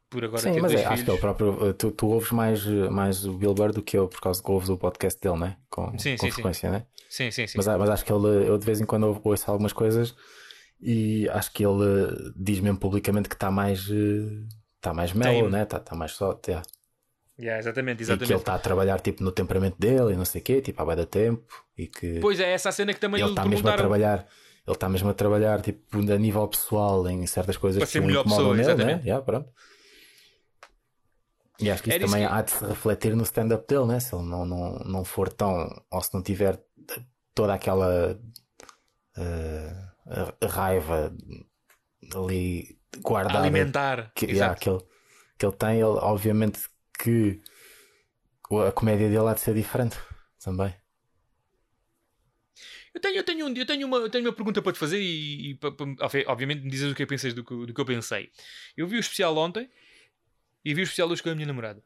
por 0.10 0.24
agora 0.24 0.42
Sim, 0.42 0.54
ter 0.54 0.62
mas 0.62 0.72
dois 0.72 0.84
é, 0.84 0.88
acho 0.88 1.04
que 1.04 1.12
ele 1.12 1.18
filhos. 1.18 1.20
próprio. 1.38 1.74
Tu, 1.74 1.92
tu 1.92 2.08
ouves 2.08 2.32
mais, 2.32 2.66
mais 2.66 3.26
o 3.26 3.34
Bill 3.34 3.54
Burr 3.54 3.72
do 3.72 3.82
que 3.82 3.98
eu, 3.98 4.08
por 4.08 4.22
causa 4.22 4.42
que 4.42 4.50
ouves 4.52 4.70
o 4.70 4.78
podcast 4.78 5.20
dele, 5.20 5.38
né? 5.40 5.58
Com, 5.70 5.88
Sim, 5.98 6.12
com 6.16 6.18
sim, 6.18 6.18
sim. 6.18 6.32
frequência, 6.32 6.72
né? 6.72 6.86
Sim, 7.10 7.32
sim, 7.32 7.48
sim. 7.48 7.58
Mas, 7.58 7.66
mas 7.68 7.90
acho 7.90 8.06
que 8.06 8.12
ele, 8.14 8.48
eu 8.48 8.58
de 8.58 8.66
vez 8.66 8.80
em 8.80 8.86
quando 8.86 9.04
ou- 9.08 9.22
ouço 9.24 9.50
algumas 9.50 9.74
coisas 9.74 10.16
e 10.82 11.28
acho 11.30 11.52
que 11.52 11.66
ele 11.66 11.84
eh, 11.84 12.32
diz 12.36 12.60
mesmo 12.60 12.80
publicamente 12.80 13.28
que 13.30 13.36
está 13.36 13.52
mais. 13.52 13.88
Está 14.78 14.94
mais 14.94 15.12
mellow, 15.14 15.50
né? 15.50 15.64
Está 15.64 15.80
tá 15.80 15.96
mais 15.96 16.12
só. 16.14 16.34
tá. 16.34 16.62
Yeah, 17.38 17.58
exatamente, 17.60 17.96
E 17.96 17.98
que 17.98 18.04
exatamente. 18.04 18.32
ele 18.34 18.40
está 18.40 18.56
a 18.56 18.60
trabalhar 18.60 19.00
tipo, 19.00 19.24
no 19.24 19.32
temperamento 19.32 19.78
dele 19.80 20.14
e 20.14 20.16
não 20.18 20.26
sei 20.26 20.42
o 20.42 20.44
quê, 20.44 20.62
tipo, 20.62 20.82
há 20.82 20.96
de 20.96 21.06
tempo. 21.06 21.46
E 21.78 21.88
que 21.88 22.20
Pois 22.20 22.38
é, 22.40 22.52
essa 22.52 22.70
cena 22.72 22.94
que 22.94 23.00
também 23.00 23.22
ele 23.22 23.30
está 23.30 23.46
mesmo 23.46 23.68
a 23.70 23.78
trabalhar. 23.78 24.28
Ele 24.68 24.76
está 24.76 24.90
mesmo 24.90 25.10
a 25.10 25.14
trabalhar 25.14 25.62
tipo, 25.62 25.98
a 26.00 26.18
nível 26.18 26.48
pessoal 26.50 27.08
em 27.10 27.26
certas 27.26 27.56
coisas 27.58 27.80
Para 27.80 27.88
que 27.88 27.94
ser 27.94 28.00
o 28.00 28.06
melhor 28.06 28.24
pessoa, 28.24 28.50
nele, 28.50 28.62
exatamente. 28.62 28.98
né? 29.00 29.04
Yeah, 29.06 29.26
pronto. 29.26 29.50
E 31.62 31.72
acho 31.72 31.82
que 31.84 31.90
isso 31.90 32.00
também 32.00 32.28
que- 32.28 32.34
há 32.34 32.42
de 32.42 32.52
se 32.52 32.66
refletir 32.66 33.16
no 33.16 33.24
stand-up 33.24 33.66
dele, 33.68 33.86
né? 33.86 34.00
Se 34.00 34.14
ele 34.16 34.24
não, 34.26 34.46
não, 34.46 34.80
não 34.80 35.04
for 35.06 35.32
tão. 35.32 35.68
ou 35.92 36.02
se 36.02 36.14
não 36.14 36.22
tiver 36.22 36.62
toda 37.34 37.54
aquela 37.54 38.20
eh, 40.10 40.46
raiva 40.48 41.16
ali 42.16 42.80
A 42.96 43.00
guardada 43.02 43.40
alimentar. 43.40 44.12
que, 44.16 44.26
yeah, 44.26 44.56
que, 44.56 44.70
ele, 44.70 44.80
que 45.38 45.46
ele 45.46 45.56
tem, 45.56 45.76
ele, 45.76 45.84
obviamente 45.84 46.60
que 46.98 47.42
a 48.68 48.72
comédia 48.72 49.08
dele 49.10 49.28
há 49.28 49.34
de 49.34 49.42
ser 49.42 49.54
diferente 49.54 49.98
também. 50.44 50.74
Eu 52.94 53.00
tenho, 53.00 53.16
eu 53.18 53.24
tenho, 53.24 53.46
um- 53.46 53.54
eu 53.56 53.66
tenho, 53.66 53.88
uma, 53.88 53.98
eu 53.98 54.10
tenho 54.10 54.26
uma 54.26 54.34
pergunta 54.34 54.62
para 54.62 54.74
te 54.74 54.80
fazer 54.80 55.00
e, 55.00 55.52
e 55.52 55.56
pa- 55.56 55.72
pa- 55.72 55.86
obvi- 56.06 56.26
obviamente 56.28 56.64
me 56.64 56.70
dizes 56.72 56.92
o 56.92 56.96
que 56.96 57.06
pensas 57.06 57.34
do 57.34 57.44
que, 57.44 57.66
do 57.68 57.74
que 57.74 57.80
eu 57.82 57.86
pensei. 57.86 58.32
Eu 58.76 58.88
vi 58.88 58.98
o 58.98 59.00
especial 59.00 59.38
ontem 59.38 59.70
e 60.66 60.74
vi 60.74 60.82
o 60.82 60.84
especial 60.84 61.08
hoje 61.10 61.22
com 61.22 61.30
a 61.30 61.36
minha 61.36 61.48
namorada, 61.48 61.84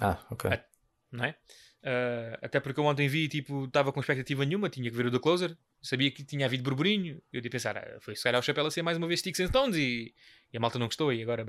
Ah, 0.00 0.18
ok. 0.30 0.50
Ah, 0.50 0.64
não 1.10 1.24
é? 1.24 1.36
Ah, 1.84 2.38
até 2.40 2.60
porque 2.60 2.80
eu 2.80 2.84
ontem 2.84 3.08
vi, 3.08 3.28
tipo, 3.28 3.66
estava 3.66 3.92
com 3.92 4.00
expectativa 4.00 4.44
nenhuma, 4.44 4.70
tinha 4.70 4.90
que 4.90 4.96
ver 4.96 5.06
o 5.06 5.10
The 5.10 5.18
Closer, 5.18 5.56
sabia 5.82 6.10
que 6.10 6.24
tinha 6.24 6.46
havido 6.46 6.62
burburinho, 6.62 7.20
eu 7.30 7.42
de 7.42 7.50
pensar, 7.50 7.76
ah, 7.76 7.98
foi 8.00 8.16
se 8.16 8.22
calhar 8.22 8.40
o 8.40 8.42
chapéu 8.42 8.66
a 8.66 8.70
ser 8.70 8.82
mais 8.82 8.96
uma 8.96 9.06
vez 9.06 9.20
Sticks 9.20 9.40
and 9.40 9.48
Stones 9.48 9.76
e, 9.76 10.14
e 10.52 10.56
a 10.56 10.60
malta 10.60 10.78
não 10.78 10.86
gostou 10.86 11.12
e 11.12 11.22
agora... 11.22 11.44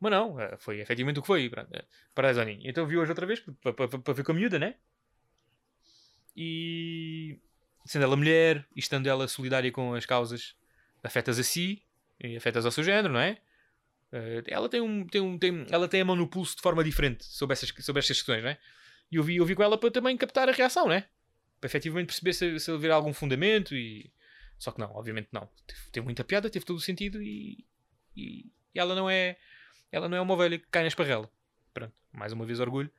Mas 0.00 0.12
não, 0.12 0.38
ah, 0.38 0.56
foi 0.58 0.80
efetivamente 0.80 1.20
o 1.20 1.22
que 1.22 1.26
foi. 1.28 1.50
ah, 1.56 1.84
Para 2.14 2.30
a. 2.30 2.50
Então 2.64 2.86
vi 2.86 2.98
hoje 2.98 3.10
outra 3.10 3.26
vez 3.26 3.40
para, 3.62 4.12
ver 4.12 4.24
com 4.24 4.32
a 4.32 4.34
miúda, 4.34 4.58
né? 4.58 4.74
E 6.36 7.38
sendo 7.86 8.04
ela 8.04 8.16
mulher 8.16 8.66
e 8.74 8.80
estando 8.80 9.06
ela 9.06 9.28
solidária 9.28 9.70
com 9.70 9.94
as 9.94 10.04
causas 10.04 10.56
afetas 11.02 11.38
a 11.38 11.44
si 11.44 11.82
e 12.20 12.36
afetas 12.36 12.66
ao 12.66 12.72
seu 12.72 12.82
género, 12.82 13.14
não 13.14 13.20
é? 13.20 13.38
Eh, 14.12 14.42
ela 14.48 14.68
tem 14.68 14.80
um, 14.80 15.06
tem 15.06 15.20
um 15.20 15.38
tem, 15.38 15.66
ela 15.70 15.88
tem 15.88 16.00
a 16.00 16.04
mão 16.04 16.16
no 16.16 16.28
pulso 16.28 16.56
de 16.56 16.62
forma 16.62 16.84
diferente 16.84 17.24
sobre 17.24 17.54
essas, 17.54 17.72
sobre 17.80 18.00
estas 18.00 18.18
questões, 18.18 18.42
não 18.42 18.50
é? 18.50 18.58
E 19.10 19.16
eu 19.16 19.22
vi, 19.22 19.36
eu 19.36 19.44
vi 19.46 19.54
com 19.54 19.62
ela 19.62 19.78
para 19.78 19.90
também 19.90 20.16
captar 20.16 20.48
a 20.48 20.52
reação, 20.52 20.86
não 20.86 20.92
é? 20.92 21.06
Para 21.60 21.68
efetivamente 21.68 22.06
perceber 22.08 22.32
se, 22.32 22.60
se 22.60 22.70
haver 22.70 22.90
algum 22.90 23.12
fundamento 23.12 23.74
e. 23.74 24.10
Só 24.58 24.70
que 24.72 24.78
não, 24.80 24.90
obviamente 24.94 25.28
não. 25.32 25.48
Teve, 25.66 25.80
teve 25.92 26.04
muita 26.04 26.24
piada, 26.24 26.48
teve 26.50 26.64
todo 26.64 26.76
o 26.76 26.80
sentido 26.80 27.22
e, 27.22 27.64
e, 28.16 28.46
e 28.74 28.78
ela 28.78 28.94
não 28.94 29.08
é. 29.08 29.36
Ela 29.92 30.08
não 30.08 30.16
é 30.16 30.20
uma 30.20 30.34
ovelha 30.34 30.58
que 30.58 30.66
cai 30.70 30.82
na 30.82 30.88
esparrela. 30.88 31.30
Pronto, 31.72 31.92
mais 32.12 32.32
uma 32.32 32.44
vez 32.44 32.58
orgulho. 32.60 32.90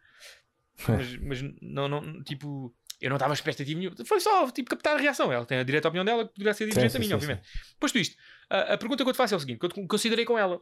Mas, 0.88 1.16
mas 1.18 1.42
não, 1.62 1.88
não, 1.88 2.24
tipo, 2.24 2.74
eu 3.02 3.10
não 3.10 3.18
estava 3.18 3.34
expectativa 3.34 3.78
nenhuma. 3.80 3.96
Foi 4.06 4.20
só, 4.20 4.50
tipo, 4.52 4.70
captar 4.70 4.96
a 4.96 5.00
reação. 5.00 5.32
Ela 5.32 5.46
tem 5.46 5.58
a 5.58 5.64
direta 5.64 5.88
opinião 5.88 6.06
dela, 6.06 6.28
que 6.28 6.34
poderá 6.36 6.54
ser 6.54 6.68
diferente 6.68 6.92
sim, 6.92 6.98
da 6.98 7.00
minha, 7.00 7.10
sim, 7.10 7.16
obviamente. 7.16 7.48
Posto 7.80 7.98
isto, 7.98 8.16
a, 8.50 8.74
a 8.74 8.78
pergunta 8.78 9.04
que 9.04 9.10
eu 9.10 9.14
te 9.14 9.18
faço 9.18 9.34
é 9.34 9.38
o 9.38 9.40
seguinte: 9.40 9.60
que 9.60 9.66
eu 9.66 9.88
considerei 9.88 10.24
com 10.26 10.38
ela, 10.38 10.62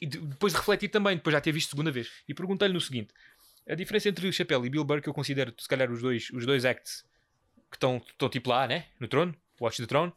e 0.00 0.06
de- 0.06 0.18
depois 0.18 0.52
de 0.52 0.58
refletir 0.58 0.88
também, 0.88 1.16
depois 1.16 1.32
já 1.32 1.40
ter 1.40 1.52
visto 1.52 1.70
segunda 1.70 1.90
vez, 1.90 2.10
e 2.28 2.34
perguntei-lhe 2.34 2.74
no 2.74 2.80
seguinte: 2.80 3.14
a 3.68 3.74
diferença 3.74 4.08
entre 4.08 4.28
o 4.28 4.32
Chapéu 4.32 4.64
e 4.64 4.70
Bill 4.70 4.84
Burr, 4.84 5.00
que 5.00 5.08
eu 5.08 5.14
considero, 5.14 5.54
se 5.58 5.68
calhar, 5.68 5.90
os 5.90 6.02
dois, 6.02 6.30
os 6.30 6.44
dois 6.44 6.64
acts 6.64 7.04
que 7.70 7.76
estão, 7.76 8.00
tipo 8.30 8.50
lá, 8.50 8.66
né? 8.66 8.86
No 9.00 9.08
trono, 9.08 9.34
Watch 9.60 9.80
the 9.80 9.86
Throne, 9.86 10.12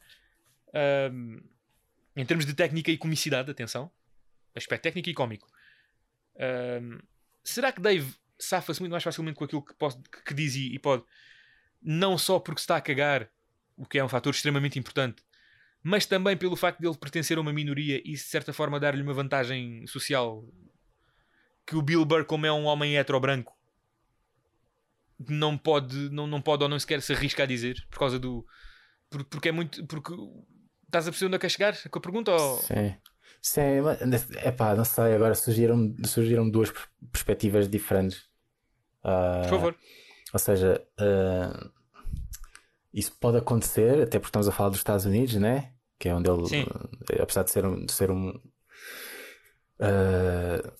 ahm, 0.74 1.40
em 2.16 2.26
termos 2.26 2.46
de 2.46 2.54
técnica 2.54 2.92
e 2.92 2.98
comicidade, 2.98 3.50
atenção, 3.50 3.92
aspecto 4.56 4.84
técnico 4.84 5.10
e 5.10 5.14
cómico. 5.14 5.48
ahm, 6.40 7.00
será 7.44 7.72
que 7.72 7.82
Dave 7.82 8.14
safa-se 8.38 8.80
muito 8.80 8.92
mais 8.92 9.04
facilmente 9.04 9.38
com 9.38 9.44
aquilo 9.44 9.64
que, 9.64 9.74
pode, 9.74 9.98
que 10.26 10.34
diz 10.34 10.56
e, 10.56 10.74
e 10.74 10.80
pode, 10.80 11.04
não 11.82 12.18
só 12.18 12.40
porque 12.40 12.60
se 12.60 12.66
está 12.66 12.76
a 12.78 12.82
cagar, 12.82 13.30
o 13.76 13.86
que 13.86 13.98
é 13.98 14.04
um 14.04 14.10
fator 14.10 14.34
extremamente 14.34 14.78
importante, 14.78 15.24
mas 15.84 16.06
também 16.06 16.36
pelo 16.36 16.56
facto 16.56 16.80
de 16.80 16.88
ele 16.88 16.98
pertencer 16.98 17.38
a 17.38 17.42
uma 17.42 17.54
minoria 17.54 18.02
e 18.04 18.12
de 18.12 18.18
certa 18.18 18.52
forma 18.52 18.80
dar-lhe 18.80 19.02
uma 19.02 19.14
vantagem 19.14 19.86
social 19.88 20.44
que 21.68 21.76
o 21.76 21.82
Bill 21.82 22.04
Burr, 22.06 22.26
como 22.26 22.46
é 22.46 22.52
um 22.52 22.64
homem 22.66 22.96
hetero 22.96 23.20
branco, 23.20 23.54
não 25.30 25.58
pode, 25.58 25.96
não, 26.10 26.26
não 26.26 26.42
pode 26.42 26.64
ou 26.64 26.70
não 26.70 26.80
sequer 26.80 27.02
se 27.02 27.14
arrisca 27.14 27.44
a 27.44 27.46
dizer 27.46 27.76
por 27.90 28.00
causa 28.00 28.18
do. 28.18 28.46
por- 29.10 29.24
porque 29.26 29.50
é 29.50 29.52
muito. 29.52 29.86
Porque 29.86 30.14
estás 30.86 31.08
a 31.08 31.12
perceber 31.12 31.28
onde 31.28 31.36
é 31.36 31.40
que 31.40 31.46
é 31.46 31.50
chegar 31.50 31.76
com 31.90 32.00
a 32.00 32.02
pergunta? 32.02 32.32
Ou... 32.32 32.58
Sim. 32.60 32.96
Sim, 33.42 33.82
mas 34.10 34.30
epá, 34.46 34.76
não 34.76 34.84
sei, 34.84 35.14
agora 35.14 35.36
surgiram, 35.36 35.96
surgiram 36.06 36.50
duas 36.50 36.72
pers- 36.72 36.88
perspectivas 37.12 37.70
diferentes. 37.70 38.26
Ah, 39.04 39.42
Por 39.44 39.50
favor. 39.50 39.76
Ou 40.34 40.40
seja, 40.40 40.86
ah, 40.98 41.70
isso 42.94 43.16
pode 43.20 43.38
acontecer, 43.38 44.02
até 44.04 44.18
porque 44.20 44.30
estamos 44.30 44.48
a 44.48 44.52
falar 44.52 44.70
dos 44.70 44.80
Estados 44.80 45.06
Unidos, 45.06 45.36
né? 45.36 45.74
Que 46.00 46.10
é 46.10 46.16
onde 46.16 46.30
ele, 46.30 46.46
Sim. 46.48 46.66
eh, 47.12 47.22
apesar 47.22 47.44
de 47.44 47.52
ser 47.52 47.66
um, 47.66 47.86
de 47.86 47.92
ser 47.92 48.12
um 48.12 48.34
ah, 49.80 50.74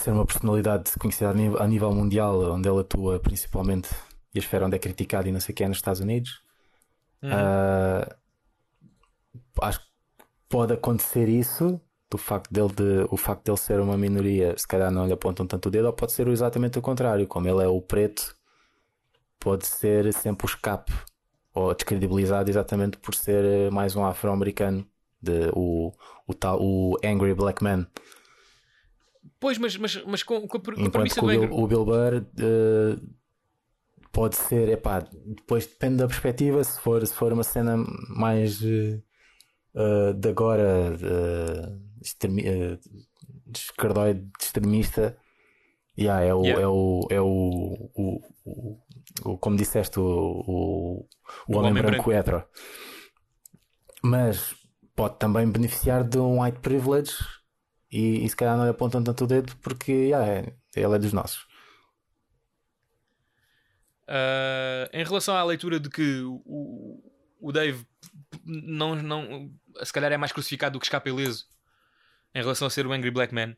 ser 0.00 0.12
uma 0.12 0.26
personalidade 0.26 0.92
conhecida 0.98 1.30
a 1.30 1.34
nível, 1.34 1.62
a 1.62 1.66
nível 1.66 1.94
mundial, 1.94 2.52
onde 2.52 2.68
ele 2.68 2.80
atua 2.80 3.20
principalmente 3.20 3.88
e 4.34 4.38
a 4.38 4.40
esfera 4.40 4.66
onde 4.66 4.76
é 4.76 4.78
criticado 4.78 5.28
e 5.28 5.32
não 5.32 5.40
sei 5.40 5.52
o 5.52 5.56
que 5.56 5.64
é 5.64 5.68
nos 5.68 5.78
Estados 5.78 6.00
Unidos. 6.00 6.42
Uhum. 7.22 7.30
Ah, 7.32 8.16
acho 9.62 9.80
que 9.80 9.86
pode 10.48 10.72
acontecer 10.72 11.28
isso 11.28 11.80
do 12.10 12.18
facto 12.18 12.52
dele 12.52 12.72
de, 12.72 13.06
o 13.10 13.16
facto 13.16 13.44
dele 13.44 13.58
ser 13.58 13.78
uma 13.80 13.96
minoria 13.96 14.54
se 14.58 14.66
calhar 14.66 14.90
não 14.90 15.06
lhe 15.06 15.12
apontam 15.12 15.46
tanto 15.46 15.66
o 15.66 15.70
dedo 15.70 15.86
ou 15.86 15.92
pode 15.92 16.12
ser 16.12 16.26
exatamente 16.26 16.78
o 16.78 16.82
contrário 16.82 17.26
como 17.26 17.46
ele 17.46 17.62
é 17.62 17.68
o 17.68 17.80
preto 17.80 18.34
pode 19.38 19.66
ser 19.66 20.12
sempre 20.12 20.44
o 20.44 20.48
escape 20.48 20.92
ou 21.54 21.72
descredibilizado 21.72 22.50
exatamente 22.50 22.96
por 22.98 23.14
ser 23.14 23.70
mais 23.70 23.94
um 23.94 24.04
afro-americano 24.04 24.84
de, 25.22 25.50
o, 25.54 25.92
o 26.26 26.34
tal 26.34 26.58
o 26.60 26.96
angry 27.04 27.34
black 27.34 27.62
man 27.62 27.86
Pois, 29.38 29.58
mas, 29.58 29.76
mas, 29.76 30.02
mas 30.04 30.22
com, 30.22 30.46
com 30.46 30.58
a, 30.58 30.60
com 30.60 30.84
a 30.86 30.90
premissa 30.90 31.20
que 31.20 31.24
o 31.24 31.28
Bill, 31.28 31.52
o 31.52 31.66
Bill 31.66 31.84
Burr 31.84 32.14
eh, 32.38 32.96
pode 34.12 34.36
ser, 34.36 34.68
epá, 34.68 35.00
depois 35.24 35.66
depende 35.66 35.96
da 35.96 36.06
perspectiva. 36.06 36.62
Se 36.64 36.80
for, 36.80 37.06
se 37.06 37.14
for 37.14 37.32
uma 37.32 37.42
cena 37.44 37.76
mais 38.08 38.60
eh, 38.62 40.12
de 40.16 40.28
agora, 40.28 40.92
uh, 40.96 41.80
extremi, 42.02 42.42
uh, 42.42 42.78
escardoide 43.54 44.26
extremista, 44.40 45.16
yeah, 45.98 46.24
é, 46.24 46.34
o, 46.34 46.42
Yeah. 46.44 46.62
é, 46.62 46.66
o, 46.66 47.00
é 47.10 47.20
o, 47.20 47.90
o, 47.94 48.20
o- 48.44 48.78
o- 49.24 49.38
como 49.38 49.56
disseste, 49.56 50.00
o, 50.00 50.02
o, 50.02 51.00
o 51.00 51.06
O 51.48 51.56
homem, 51.58 51.70
homem 51.70 51.82
branco, 51.82 52.10
branco. 52.10 52.12
hetero. 52.12 52.44
Mas 54.02 54.54
pode 54.96 55.18
também 55.18 55.48
beneficiar 55.50 56.04
de 56.04 56.18
um 56.18 56.42
white 56.42 56.58
privilege 56.60 57.12
e, 57.90 58.24
e 58.24 58.28
se 58.28 58.36
calhar 58.36 58.56
não 58.56 58.64
lhe 58.64 58.70
apontam 58.70 59.02
tanto 59.02 59.24
o 59.24 59.26
dedo 59.26 59.56
porque 59.58 59.90
yeah, 59.92 60.26
é- 60.26 60.54
ele 60.76 60.94
é 60.94 60.98
dos 60.98 61.12
nossos. 61.12 61.46
Uh, 64.08 64.90
em 64.92 65.04
relação 65.04 65.36
à 65.36 65.44
leitura 65.44 65.78
de 65.78 65.88
que 65.88 66.20
o, 66.22 67.00
o 67.40 67.52
Dave 67.52 67.86
não, 68.44 68.96
não, 68.96 69.52
se 69.84 69.92
calhar 69.92 70.10
é 70.10 70.16
mais 70.16 70.32
crucificado 70.32 70.72
do 70.72 70.80
que 70.80 70.86
escapa 70.86 71.08
ileso 71.08 71.46
em 72.34 72.40
relação 72.40 72.66
a 72.66 72.70
ser 72.70 72.86
o 72.86 72.92
Angry 72.92 73.10
Black 73.10 73.32
Man, 73.32 73.54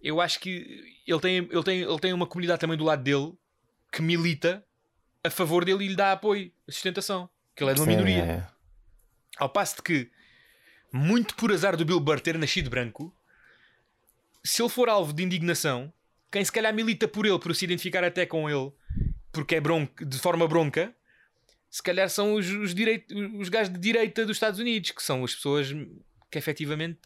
eu 0.00 0.20
acho 0.20 0.38
que 0.38 0.84
ele 1.06 1.20
tem, 1.20 1.36
ele, 1.38 1.62
tem, 1.64 1.80
ele 1.82 1.98
tem 1.98 2.12
uma 2.12 2.26
comunidade 2.26 2.60
também 2.60 2.76
do 2.76 2.84
lado 2.84 3.02
dele 3.02 3.32
que 3.92 4.00
milita 4.00 4.64
a 5.24 5.30
favor 5.30 5.64
dele 5.64 5.84
e 5.84 5.88
lhe 5.88 5.96
dá 5.96 6.12
apoio, 6.12 6.52
sustentação. 6.68 7.28
Que 7.56 7.64
ele 7.64 7.72
é 7.72 7.74
de 7.74 7.80
uma 7.80 7.86
Sim, 7.86 7.90
minoria. 7.96 8.22
é- 8.22 8.46
Ao 9.38 9.48
passo 9.48 9.76
de 9.76 9.82
que, 9.82 10.10
muito 10.92 11.34
por 11.34 11.50
azar 11.52 11.76
do 11.76 11.84
Bill 11.84 11.98
Burr 12.00 12.20
ter 12.20 12.38
nascido 12.38 12.70
branco, 12.70 13.12
se 14.44 14.62
ele 14.62 14.68
for 14.68 14.88
alvo 14.88 15.12
de 15.12 15.22
indignação, 15.22 15.92
quem 16.30 16.44
se 16.44 16.52
calhar 16.52 16.74
milita 16.74 17.08
por 17.08 17.26
ele, 17.26 17.38
por 17.38 17.54
se 17.54 17.64
identificar 17.64 18.04
até 18.04 18.24
com 18.24 18.48
ele, 18.48 18.72
porque 19.32 19.56
é 19.56 19.60
bronca, 19.60 20.04
de 20.04 20.18
forma 20.18 20.46
bronca, 20.46 20.94
se 21.68 21.82
calhar 21.82 22.08
são 22.08 22.34
os, 22.34 22.48
os, 22.50 22.74
direit, 22.74 23.06
os 23.38 23.48
gajos 23.48 23.72
de 23.72 23.78
direita 23.78 24.26
dos 24.26 24.36
Estados 24.36 24.58
Unidos, 24.58 24.90
que 24.90 25.02
são 25.02 25.24
as 25.24 25.34
pessoas 25.34 25.68
que 26.30 26.38
efetivamente 26.38 26.98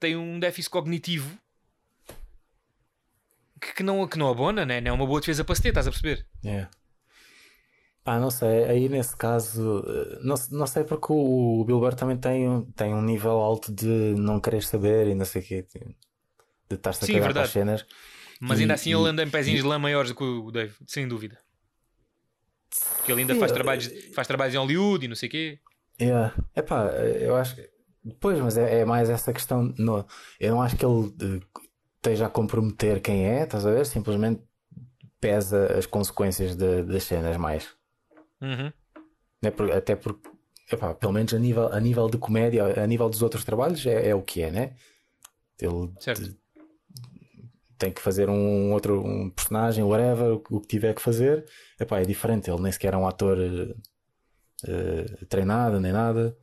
têm 0.00 0.16
um 0.16 0.40
déficit 0.40 0.70
cognitivo 0.70 1.38
que, 3.76 3.82
não, 3.82 4.06
que 4.08 4.18
não 4.18 4.28
abona, 4.28 4.66
né? 4.66 4.80
não 4.80 4.90
é 4.90 4.92
uma 4.92 5.06
boa 5.06 5.20
defesa 5.20 5.44
para 5.44 5.54
se 5.54 5.62
ter, 5.62 5.68
estás 5.68 5.86
a 5.86 5.90
perceber? 5.90 6.26
É. 6.44 6.66
Pá, 8.02 8.18
não 8.18 8.30
sei, 8.30 8.64
aí 8.64 8.88
nesse 8.88 9.16
caso, 9.16 9.84
eh, 9.86 10.18
não, 10.24 10.34
não 10.50 10.66
sei 10.66 10.82
porque 10.82 11.12
o, 11.12 11.60
o 11.60 11.64
Bill 11.64 11.78
Burr 11.78 11.94
também 11.94 12.16
tem, 12.16 12.64
tem 12.74 12.92
um 12.92 13.00
nível 13.00 13.40
alto 13.40 13.72
de 13.72 13.86
não 14.16 14.40
querer 14.40 14.64
saber 14.64 15.06
e 15.06 15.14
não 15.14 15.24
sei 15.24 15.40
o 15.40 15.44
quê, 15.44 15.62
de 15.62 15.94
de 16.74 16.78
estar-se 16.80 17.04
a 17.04 17.06
Sim, 17.06 17.14
cagar 17.14 17.32
para 17.32 17.42
as 17.42 17.52
verdade. 17.52 17.70
cenas. 17.82 17.86
Mas 18.40 18.58
E- 18.58 18.62
ainda 18.62 18.74
assim 18.74 18.90
e- 18.90 18.94
ele 18.94 19.08
anda 19.08 19.22
em 19.22 19.30
pezinhos 19.30 19.60
de 19.62 19.66
lã 19.66 19.78
maiores 19.78 20.10
do 20.10 20.16
que 20.16 20.24
o 20.24 20.50
Dave, 20.50 20.74
sem 20.86 21.06
dúvida. 21.06 21.38
Porque 22.96 23.12
ele 23.12 23.20
ainda 23.22 23.34
faz 23.36 23.52
trabalhos, 23.52 23.90
faz 24.14 24.26
trabalhos 24.26 24.54
em 24.54 24.58
Hollywood 24.58 25.04
e 25.04 25.08
não 25.08 25.14
sei 25.16 25.28
o 25.28 25.32
quê. 25.32 25.58
Yeah. 26.00 26.34
Epá, 26.56 26.86
eu 27.20 27.36
acho 27.36 27.54
que. 27.56 27.70
Pois, 28.18 28.38
mas 28.40 28.56
é, 28.56 28.80
é 28.80 28.84
mais 28.84 29.08
essa 29.10 29.32
questão. 29.32 29.72
No, 29.78 30.04
eu 30.40 30.50
não 30.52 30.62
acho 30.62 30.76
que 30.76 30.84
ele 30.84 31.14
eh, 31.20 31.40
esteja 31.96 32.26
a 32.26 32.30
comprometer 32.30 33.00
quem 33.00 33.26
é, 33.26 33.42
estás 33.44 33.64
a 33.66 33.70
ver? 33.70 33.84
Simplesmente 33.86 34.42
pesa 35.20 35.78
as 35.78 35.86
consequências 35.86 36.56
de- 36.56 36.82
das 36.82 37.04
cenas 37.04 37.36
mais. 37.36 37.68
Uhum. 38.40 38.72
Né? 39.40 39.50
Por- 39.52 39.70
Até 39.70 39.94
porque, 39.94 40.28
epá, 40.72 40.94
pelo 40.94 41.12
menos 41.12 41.32
a 41.34 41.38
nível, 41.38 41.72
a 41.72 41.78
nível 41.78 42.08
de 42.08 42.18
comédia, 42.18 42.82
a 42.82 42.86
nível 42.86 43.08
dos 43.08 43.22
outros 43.22 43.44
trabalhos, 43.44 43.84
é, 43.86 44.08
é 44.08 44.14
o 44.14 44.22
que 44.22 44.42
é, 44.42 44.50
né? 44.50 44.74
Ele 45.60 45.92
Certo. 46.00 46.34
Te- 47.82 47.86
tem 47.86 47.92
que 47.92 48.00
fazer 48.00 48.28
um 48.30 48.72
outro 48.72 49.04
um 49.04 49.30
personagem, 49.30 49.84
whatever, 49.84 50.34
o, 50.34 50.40
que- 50.40 50.54
o 50.54 50.60
que 50.60 50.68
tiver 50.68 50.94
que 50.94 51.02
fazer. 51.02 51.44
Epá, 51.80 52.00
é 52.00 52.04
diferente, 52.04 52.50
ele 52.50 52.62
nem 52.62 52.72
sequer 52.72 52.94
é 52.94 52.96
um 52.96 53.06
ator 53.06 53.38
eh, 54.66 55.26
treinado, 55.28 55.80
nem 55.80 55.92
nada. 55.92 56.36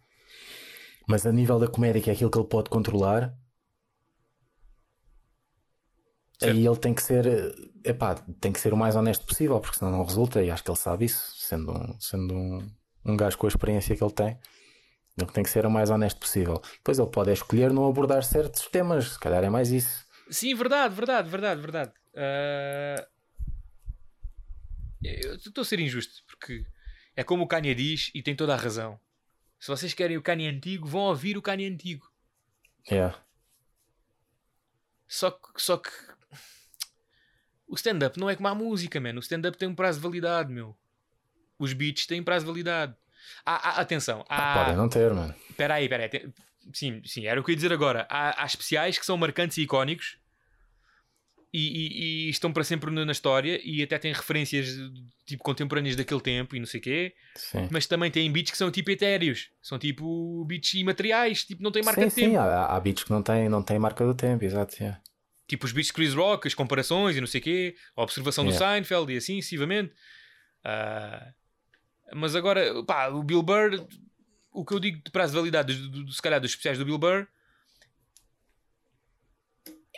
Mas 1.08 1.26
a 1.26 1.32
nível 1.32 1.60
da 1.60 1.68
comédia, 1.68 2.02
que 2.02 2.10
é 2.10 2.14
aquilo 2.14 2.30
que 2.32 2.38
ele 2.38 2.48
pode 2.48 2.70
controlar, 2.70 3.34
Certo. 6.40 6.56
aí 6.56 6.66
ele 6.68 6.78
tem 6.78 6.94
que 6.94 7.04
ser, 7.04 7.26
eh, 7.28 7.90
epá, 7.92 8.16
tem 8.40 8.52
que 8.52 8.60
ser 8.60 8.74
o 8.74 8.78
mais 8.78 8.96
honesto 8.96 9.26
possível, 9.26 9.60
porque 9.60 9.78
senão 9.78 9.92
não 9.92 10.04
resulta, 10.04 10.42
e 10.44 10.50
acho 10.52 10.64
que 10.64 10.72
ele 10.72 10.78
sabe 10.78 11.06
isso, 11.06 11.34
sendo 11.38 11.72
um, 11.72 12.00
sendo 12.00 12.34
um, 12.34 12.68
um 13.06 13.18
gajo 13.18 13.38
com 13.38 13.48
a 13.48 13.50
experiência 13.50 13.96
que 13.96 14.04
ele 14.04 14.14
tem. 14.14 14.38
Ele 15.18 15.32
tem 15.32 15.44
que 15.44 15.50
ser 15.50 15.66
o 15.66 15.72
mais 15.72 15.90
honesto 15.90 16.20
possível. 16.20 16.62
Depois 16.78 17.00
ele 17.00 17.10
pode 17.12 17.32
escolher 17.32 17.74
não 17.74 17.88
abordar 17.90 18.24
certos 18.24 18.68
temas, 18.68 19.14
se 19.14 19.20
calhar 19.20 19.44
é 19.44 19.50
mais 19.50 19.72
isso. 19.72 20.06
Sim, 20.30 20.54
verdade, 20.56 20.94
verdade, 20.94 21.30
verdade, 21.30 21.62
verdade. 21.62 21.92
Ah, 22.16 23.08
Eu 25.04 25.36
estou 25.36 25.62
a 25.62 25.66
ser 25.66 25.80
injusto, 25.80 26.24
porque 26.28 26.66
é 27.16 27.24
como 27.24 27.44
o 27.44 27.48
Kanye 27.48 27.74
diz 27.74 28.12
e 28.14 28.22
tem 28.22 28.36
toda 28.36 28.54
a 28.54 28.58
razão. 28.58 29.00
Se 29.60 29.68
vocês 29.68 29.94
querem 29.94 30.18
o 30.18 30.22
Kanye 30.22 30.48
antigo, 30.48 30.88
vão 30.88 31.02
ouvir 31.02 31.38
o 31.38 31.42
Kanye 31.42 31.68
antigo. 31.68 32.10
Yeah. 32.90 33.18
Só 35.08 35.32
que, 35.32 35.62
só 35.62 35.78
que 35.78 35.90
o 37.68 37.76
stand-up 37.76 38.20
não 38.20 38.30
é 38.30 38.36
como 38.36 38.48
a 38.48 38.56
música, 38.56 39.00
man. 39.00 39.16
O 39.16 39.20
stand-up 39.20 39.58
tem 39.58 39.68
um 39.68 39.76
prazo 39.76 40.00
de 40.00 40.04
validade, 40.04 40.52
meu. 40.52 40.78
Os 41.58 41.74
beats 41.74 42.06
têm 42.06 42.24
prazo 42.24 42.46
de 42.46 42.52
validade. 42.52 42.96
Ah, 43.46 43.70
ah, 43.72 43.82
atenção. 43.82 44.24
Há... 44.30 44.60
Podem 44.60 44.76
não 44.78 44.88
ter, 44.88 45.14
mano. 45.14 45.36
Espera 45.50 45.76
aí, 45.76 45.86
espera 45.86 46.04
aí. 46.04 46.10
Tem- 46.10 46.34
Sim, 46.74 47.02
sim, 47.04 47.26
era 47.26 47.40
o 47.42 47.44
que 47.44 47.50
eu 47.50 47.54
ia 47.54 47.56
dizer 47.56 47.74
agora. 47.74 48.06
Há, 48.10 48.44
há 48.44 48.46
especiais 48.46 49.00
que 49.00 49.06
são 49.06 49.18
marcantes 49.18 49.58
e 49.58 49.64
icónicos 49.64 50.19
e, 51.52 51.60
e- 51.60 52.28
e 52.28 52.30
estão 52.30 52.54
para 52.54 52.64
sempre 52.64 52.92
na 52.92 53.12
história 53.12 53.60
e 53.64 53.82
até 53.82 53.98
têm 53.98 54.14
referências 54.14 54.68
tipo 55.26 55.44
contemporâneas 55.44 55.96
daquele 55.96 56.22
tempo 56.22 56.56
e 56.56 56.60
não 56.60 56.66
sei 56.68 56.80
o 56.80 56.84
quê. 56.84 57.16
Sim. 57.36 57.68
Mas 57.72 57.86
também 57.88 58.12
têm 58.12 58.32
beats 58.32 58.52
que 58.52 58.58
são 58.58 58.70
tipo 58.72 58.92
etéreos. 58.92 59.50
São 59.62 59.80
tipo 59.80 60.46
beats 60.46 60.74
imateriais, 60.76 61.44
tipo 61.44 61.62
não 61.64 61.72
têm 61.72 61.84
marca 61.84 62.02
sim, 62.02 62.08
de 62.08 62.14
sim, 62.14 62.22
tempo. 62.22 62.38
há, 62.40 62.76
há 62.76 62.80
beats 62.80 63.04
que 63.04 63.12
não 63.12 63.24
têm, 63.24 63.50
não 63.50 63.64
têm 63.64 63.80
marca 63.80 64.06
do 64.06 64.14
tempo, 64.14 64.44
exato. 64.46 64.76
yeah. 64.80 65.02
Tipo 65.48 65.66
os 65.66 65.72
beats 65.72 65.88
de 65.88 65.94
Chris 65.94 66.14
Rock, 66.14 66.48
as 66.48 66.54
comparações 66.54 67.16
e 67.18 67.20
não 67.20 67.28
sei 67.28 67.42
o 67.42 67.44
quê, 67.44 67.76
a 67.96 68.04
observação 68.04 68.44
do 68.46 68.52
Yeah. 68.52 68.74
Seinfeld 68.76 69.12
e 69.14 69.18
assim 69.18 69.36
sucessivamente. 69.42 69.92
Ah, 70.64 71.34
mas 72.14 72.36
agora, 72.36 72.84
pá, 72.84 73.08
o 73.08 73.24
Bill 73.24 73.42
Burr, 73.42 73.84
o 74.52 74.64
que 74.64 74.74
eu 74.74 74.80
digo 74.80 75.02
de 75.04 75.10
prazo 75.12 75.34
de 75.34 75.40
validade, 75.40 75.74
do, 75.74 75.90
do- 75.90 76.04
do- 76.06 76.12
se 76.14 76.22
calhar 76.22 76.40
dos 76.40 76.52
especiais 76.52 76.78
do 76.78 76.86
Bill 76.86 76.98
Burr, 77.00 77.28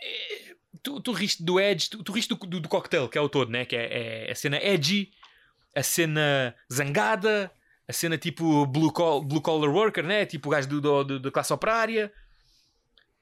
é- 0.02 0.56
tu, 0.84 1.00
tu 1.00 1.12
riste 1.12 1.44
do 1.44 1.60
Edge, 1.60 1.90
tu, 1.90 2.04
tu 2.04 2.12
riste 2.12 2.34
do, 2.34 2.46
do, 2.48 2.60
do 2.60 2.70
cocktail, 2.70 3.08
que 3.10 3.18
é 3.18 3.22
o 3.22 3.30
todo, 3.30 3.50
né? 3.52 3.66
Que 3.66 3.76
é, 3.76 4.28
é 4.28 4.32
a 4.32 4.36
cena 4.36 4.58
edgy, 4.58 5.12
a 5.76 5.84
cena 5.84 6.56
zangada, 6.72 7.52
a 7.88 7.94
cena 7.94 8.18
tipo 8.18 8.66
blue, 8.66 8.92
call, 8.92 9.24
blue 9.24 9.42
collar 9.42 9.70
worker, 9.70 10.04
né? 10.04 10.26
Tipo 10.26 10.50
o 10.50 10.52
gajo 10.52 10.68
do, 10.68 10.82
do- 10.82 11.04
do- 11.04 11.20
da 11.20 11.32
classe 11.32 11.54
operária. 11.54 12.12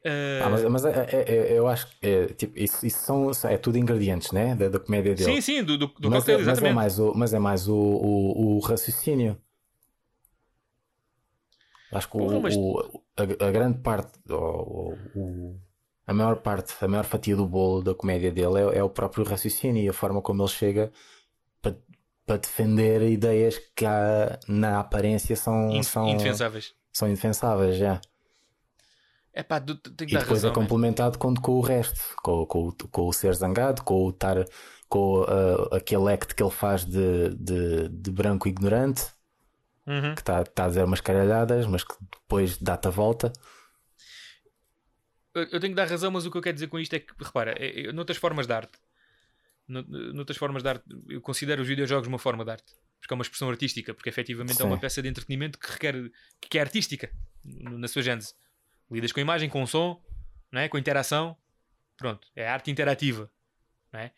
Ah, 0.05 0.45
Ah, 0.45 0.49
mas 0.49 0.63
mas 0.63 0.85
é- 0.85 1.07
é- 1.11 1.25
é- 1.53 1.57
eu 1.59 1.67
acho 1.67 1.87
que 1.87 2.07
é, 2.07 2.27
tipo, 2.27 2.57
isso, 2.57 2.85
isso 2.85 2.99
são, 3.03 3.29
é 3.51 3.57
tudo 3.57 3.77
ingredientes, 3.77 4.31
né? 4.31 4.55
Da, 4.55 4.69
da 4.69 4.79
comédia 4.79 5.13
dele. 5.13 5.33
sim, 5.35 5.41
sim, 5.41 5.63
do, 5.63 5.77
do, 5.77 5.87
do 5.87 6.09
mas, 6.09 6.19
cocktail, 6.23 6.37
é, 6.39 6.39
mas 6.39 6.47
é 6.47 6.51
exatamente. 6.51 6.75
mais 6.75 6.99
o, 6.99 7.13
mas 7.13 7.33
é 7.33 7.39
mais 7.39 7.67
o, 7.67 7.75
o, 7.75 8.55
o 8.55 8.59
raciocínio. 8.59 9.37
Acho 11.91 12.07
que 12.09 12.17
o- 12.17 12.19
Porra, 12.19 12.39
mas- 12.39 12.55
o, 12.55 13.03
a, 13.17 13.23
a 13.47 13.51
grande 13.51 13.79
parte, 13.79 14.17
ou, 14.29 14.97
o, 15.15 15.59
a 16.09 16.13
maior 16.13 16.37
parte, 16.37 16.73
a 16.83 16.87
maior 16.87 17.05
fatia 17.05 17.35
do 17.35 17.45
bolo 17.47 17.81
da 17.83 17.93
comédia 17.93 18.31
dele 18.31 18.59
é, 18.75 18.79
é 18.79 18.83
o 18.83 18.89
próprio 18.89 19.23
raciocínio 19.25 19.83
e 19.83 19.89
a 19.89 19.93
forma 19.93 20.21
como 20.21 20.41
ele 20.41 20.49
chega 20.49 20.91
para, 21.61 21.75
para 22.25 22.37
defender 22.37 23.01
ideias 23.03 23.57
que 23.75 23.85
há, 23.85 24.39
na 24.47 24.79
aparência 24.79 25.35
são, 25.35 25.69
Inf- 25.71 25.87
são, 25.87 26.07
indefensáveis. 26.09 26.73
são 26.91 27.07
indefensáveis 27.07 27.75
já. 27.77 28.01
É 29.33 29.43
pá, 29.43 29.59
tu- 29.61 29.75
tu- 29.75 29.93
que 29.95 30.05
E 30.05 30.13
dar 30.13 30.21
depois 30.21 30.43
razão. 30.43 30.51
é 30.51 30.53
complementado 30.53 31.17
com, 31.17 31.33
com 31.35 31.51
o 31.53 31.61
resto, 31.61 31.99
com, 32.23 32.45
com, 32.45 32.67
o- 32.69 32.73
com 32.89 33.07
o 33.07 33.13
ser 33.13 33.33
zangado, 33.35 33.83
com 33.83 34.03
o 34.05 34.09
estar 34.09 34.43
com 34.87 35.23
ah, 35.23 35.77
aquele 35.77 36.11
act 36.11 36.33
que 36.33 36.41
ele 36.41 36.49
faz 36.51 36.83
de, 36.83 37.29
de, 37.35 37.87
de 37.89 38.11
branco 38.11 38.47
ignorante, 38.47 39.05
Uhum. 39.87 40.13
que 40.13 40.21
está 40.21 40.43
tá 40.43 40.65
a 40.65 40.67
dizer 40.67 40.83
umas 40.83 41.01
caralhadas, 41.01 41.65
mas 41.65 41.83
que 41.83 41.95
depois 42.11 42.57
dá-te 42.57 42.87
a 42.87 42.91
volta. 42.91 43.31
Eu 45.33 45.59
tenho 45.59 45.73
que 45.73 45.75
dar 45.75 45.87
razão, 45.87 46.09
mas 46.11 46.25
o 46.25 46.31
que 46.31 46.37
eu 46.37 46.41
quero 46.41 46.55
dizer 46.55 46.67
com 46.67 46.79
isto 46.79 46.93
é 46.95 46.99
que, 46.99 47.13
repara, 47.23 47.51
é- 47.57 47.81
é- 47.87 47.91
noutras 47.91 48.17
formas 48.17 48.47
de 48.47 48.53
arte, 48.53 48.77
no- 49.67 49.83
noutras 50.13 50.37
formas 50.37 50.63
de 50.63 50.69
arte, 50.69 50.83
eu 51.07 51.21
considero 51.21 51.61
os 51.61 51.67
videojogos 51.67 52.07
uma 52.07 52.17
forma 52.17 52.43
de 52.43 52.51
arte, 52.51 52.73
porque 52.99 53.13
é 53.13 53.15
uma 53.15 53.21
expressão 53.21 53.49
artística, 53.49 53.93
porque 53.93 54.09
efetivamente 54.09 54.59
é 54.61 54.65
uma 54.65 54.75
Sim. 54.75 54.81
peça 54.81 55.01
de 55.01 55.07
entretenimento 55.07 55.59
que 55.59 55.71
requer, 55.71 55.95
que 56.41 56.57
é 56.57 56.61
artística, 56.61 57.11
na 57.45 57.87
sua 57.87 58.01
gênese. 58.01 58.33
Lidas 58.91 59.11
com 59.11 59.19
a 59.19 59.21
imagem, 59.21 59.49
com 59.49 59.61
o 59.61 59.67
som, 59.67 60.03
não 60.51 60.59
é? 60.61 60.67
com 60.67 60.77
a 60.77 60.79
interação, 60.79 61.37
pronto, 61.95 62.27
é 62.35 62.47
arte 62.47 62.71
interativa, 62.71 63.31
não 63.93 63.99
é? 63.99 64.11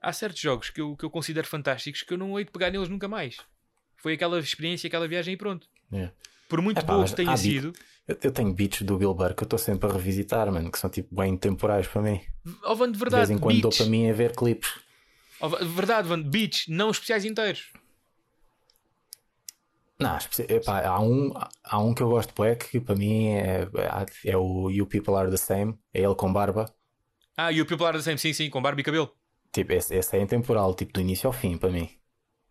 Há 0.00 0.12
certos 0.12 0.40
jogos 0.40 0.70
que 0.70 0.80
eu, 0.80 0.96
que 0.96 1.04
eu 1.04 1.10
considero 1.10 1.46
fantásticos 1.46 2.02
que 2.02 2.12
eu 2.14 2.18
não 2.18 2.38
hei 2.38 2.44
de 2.46 2.50
pegar 2.50 2.70
neles 2.70 2.88
nunca 2.88 3.06
mais. 3.06 3.36
Foi 3.98 4.14
aquela 4.14 4.38
experiência, 4.40 4.88
aquela 4.88 5.06
viagem 5.06 5.34
e 5.34 5.36
pronto. 5.36 5.68
É. 5.92 6.10
Por 6.48 6.60
muito 6.60 6.78
Epá, 6.80 6.94
boa 6.94 7.04
que 7.06 7.14
tenha 7.14 7.30
há 7.30 7.36
sido, 7.36 7.72
Eu, 8.06 8.18
eu 8.22 8.32
tenho 8.32 8.52
beats 8.52 8.82
do 8.82 8.98
Bill 8.98 9.14
Burr 9.14 9.34
que 9.34 9.42
eu 9.42 9.46
estou 9.46 9.58
sempre 9.58 9.88
a 9.88 9.92
revisitar, 9.92 10.50
mano, 10.50 10.70
que 10.70 10.78
são 10.78 10.90
tipo 10.90 11.14
bem 11.14 11.36
temporais 11.36 11.86
para 11.86 12.02
mim. 12.02 12.20
oh, 12.64 12.74
Van, 12.74 12.86
de 12.86 12.92
De 12.92 12.98
verdade, 12.98 13.26
vez 13.26 13.30
em 13.30 13.38
quando 13.38 13.60
dou 13.60 13.70
para 13.70 13.86
mim 13.86 14.10
a 14.10 14.12
ver 14.12 14.34
clipes. 14.34 14.70
Oh, 15.40 15.48
verdade, 15.48 16.08
Van, 16.08 16.22
beats, 16.22 16.66
não 16.68 16.90
especiais 16.90 17.24
inteiros. 17.24 17.72
Não, 19.98 20.18
epá, 20.48 20.84
há, 20.84 21.00
um, 21.00 21.32
há 21.62 21.78
um 21.78 21.94
que 21.94 22.02
eu 22.02 22.08
gosto 22.08 22.34
bué 22.34 22.56
que 22.56 22.80
para 22.80 22.96
mim 22.96 23.28
é, 23.28 23.68
é 24.24 24.36
o 24.36 24.68
You 24.68 24.84
People 24.84 25.14
Are 25.14 25.30
the 25.30 25.36
Same, 25.36 25.78
é 25.94 26.00
ele 26.02 26.14
com 26.16 26.32
barba. 26.32 26.74
Ah, 27.36 27.50
o 27.50 27.66
People 27.66 27.86
Are 27.86 27.96
the 27.96 28.02
Same, 28.02 28.18
sim, 28.18 28.32
sim, 28.32 28.50
com 28.50 28.60
barba 28.60 28.80
e 28.80 28.84
cabelo. 28.84 29.14
Tipo, 29.52 29.72
esse, 29.74 29.94
esse 29.94 30.16
é 30.16 30.20
intemporal, 30.20 30.74
tipo, 30.74 30.92
do 30.92 31.00
início 31.00 31.28
ao 31.28 31.32
fim, 31.32 31.56
para 31.56 31.70
mim. 31.70 31.88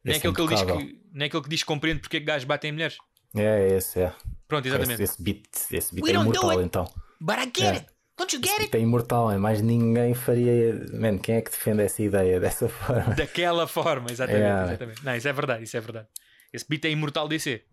Nem 0.03 0.15
Esse 0.15 0.25
é 0.25 0.29
aquele, 0.29 0.47
que 0.47 0.53
ele 0.53 0.63
diz 0.63 0.63
que, 0.63 1.01
nem 1.11 1.27
aquele 1.27 1.43
que 1.43 1.49
diz 1.49 1.61
que 1.61 1.67
compreende 1.67 1.99
porque 1.99 2.17
é 2.17 2.19
que 2.19 2.25
gajos 2.25 2.45
batem 2.45 2.69
em 2.69 2.73
mulheres. 2.73 2.97
É, 3.35 3.75
esse, 3.75 3.99
é. 3.99 4.13
Pronto, 4.51 4.67
exatamente. 4.67 5.01
Esse, 5.01 5.13
esse 5.13 5.23
beat, 5.23 5.45
esse 5.71 5.95
beat 5.95 6.03
We 6.05 6.11
é 6.11 6.15
imortal, 6.15 6.49
it. 6.51 6.63
então. 6.63 6.83
But 7.21 7.37
I 7.39 7.45
get 7.45 7.73
it. 7.75 7.85
Don't 8.17 8.35
you 8.35 8.41
get 8.41 8.51
Esse 8.51 8.61
it? 8.63 8.71
beat 8.71 8.75
é 8.75 8.79
imortal, 8.83 9.31
é 9.31 9.37
mais 9.37 9.61
ninguém 9.61 10.13
faria. 10.13 10.73
Mano, 10.93 11.19
quem 11.19 11.35
é 11.35 11.41
que 11.41 11.49
defende 11.51 11.81
essa 11.83 12.03
ideia 12.03 12.37
dessa 12.39 12.67
forma? 12.69 13.15
Daquela 13.15 13.65
forma, 13.65 14.11
exatamente, 14.11 14.43
É. 14.43 14.63
exatamente. 14.63 15.05
Não, 15.05 15.15
isso 15.15 15.27
é 15.29 15.33
verdade, 15.33 15.63
isso 15.63 15.77
é 15.77 15.79
verdade. 15.79 16.07
Esse 16.51 16.65
beat 16.67 16.83
é 16.83 16.89
imortal 16.91 17.29
DC. 17.29 17.63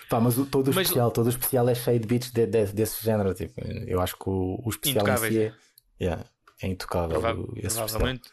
Pá, 0.10 0.20
mas 0.20 0.38
o, 0.38 0.46
todo 0.46 0.72
o 0.72 0.76
Mas- 0.76 0.88
especial, 0.88 1.12
todo 1.12 1.28
o 1.28 1.30
especial 1.30 1.68
é 1.70 1.76
cheio 1.76 2.00
de 2.00 2.08
beats 2.08 2.32
de- 2.32 2.46
de- 2.46 2.74
desse 2.74 3.04
género. 3.04 3.34
Tipo, 3.34 3.62
eu 3.88 4.02
acho 4.02 4.16
que 4.18 4.30
o, 4.30 4.62
o 4.64 4.70
especial 4.70 5.06
si 5.18 5.40
é. 5.40 5.44
é, 5.46 5.54
yeah, 6.02 6.26
é 6.62 6.68
intocável. 6.68 7.20
Prova- 7.20 7.42
especial. 7.56 7.86
provavelmente, 7.88 8.30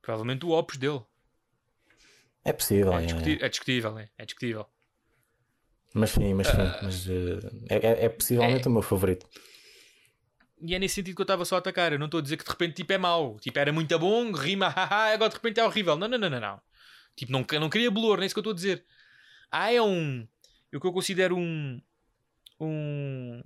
provavelmente 0.00 0.46
o 0.46 0.50
opus 0.50 0.76
dele. 0.78 1.02
É 2.44 2.52
possível, 2.52 2.92
É, 2.94 3.02
é. 3.02 3.06
discuti- 3.06 3.38
é 3.40 3.48
discutível, 3.48 3.98
é, 3.98 4.08
é 4.18 4.24
discutível. 4.24 4.66
mas 5.94 6.10
sim, 6.10 6.34
mas 6.34 6.46
sim. 6.48 6.56
Mas, 6.82 7.08
eh, 7.08 7.50
é, 7.68 7.76
é- 7.86 8.04
é 8.06 8.08
possivelmente 8.08 8.66
é- 8.66 8.68
o 8.70 8.72
meu 8.72 8.82
favorito. 8.82 9.26
E 10.60 10.74
é 10.74 10.78
nesse 10.78 10.94
sentido 10.96 11.16
que 11.16 11.20
eu 11.20 11.24
estava 11.24 11.44
só 11.44 11.56
a 11.56 11.58
atacar. 11.58 11.92
Eu 11.92 11.98
não 11.98 12.06
estou 12.06 12.18
a 12.18 12.22
dizer 12.22 12.36
que 12.36 12.44
de 12.44 12.50
repente 12.50 12.74
tipo, 12.76 12.92
é 12.92 12.98
mau. 12.98 13.38
Tipo, 13.40 13.58
era 13.58 13.72
muito 13.72 13.96
bom, 13.98 14.32
rima, 14.32 14.68
haha, 14.76 15.12
agora 15.14 15.28
de 15.30 15.36
repente 15.36 15.58
é 15.60 15.64
horrível. 15.64 15.96
Não, 15.96 16.06
não, 16.08 16.18
não, 16.18 16.30
não, 16.30 16.40
não. 16.40 16.60
Tipo, 17.16 17.32
não, 17.32 17.44
não 17.60 17.68
queria 17.70 17.90
bolor, 17.90 18.16
nem 18.18 18.24
é 18.24 18.26
isso 18.26 18.34
que 18.34 18.38
eu 18.38 18.42
estou 18.42 18.52
a 18.52 18.56
dizer. 18.56 18.84
Ah, 19.50 19.72
é 19.72 19.82
um. 19.82 20.26
O 20.72 20.80
que 20.80 20.86
eu 20.86 20.92
considero 20.92 21.36
um. 21.36 21.80
Um. 22.60 23.42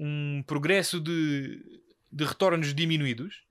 Um 0.00 0.42
progresso 0.46 1.00
de. 1.00 1.64
de 2.12 2.24
retornos 2.24 2.74
diminuídos. 2.74 3.42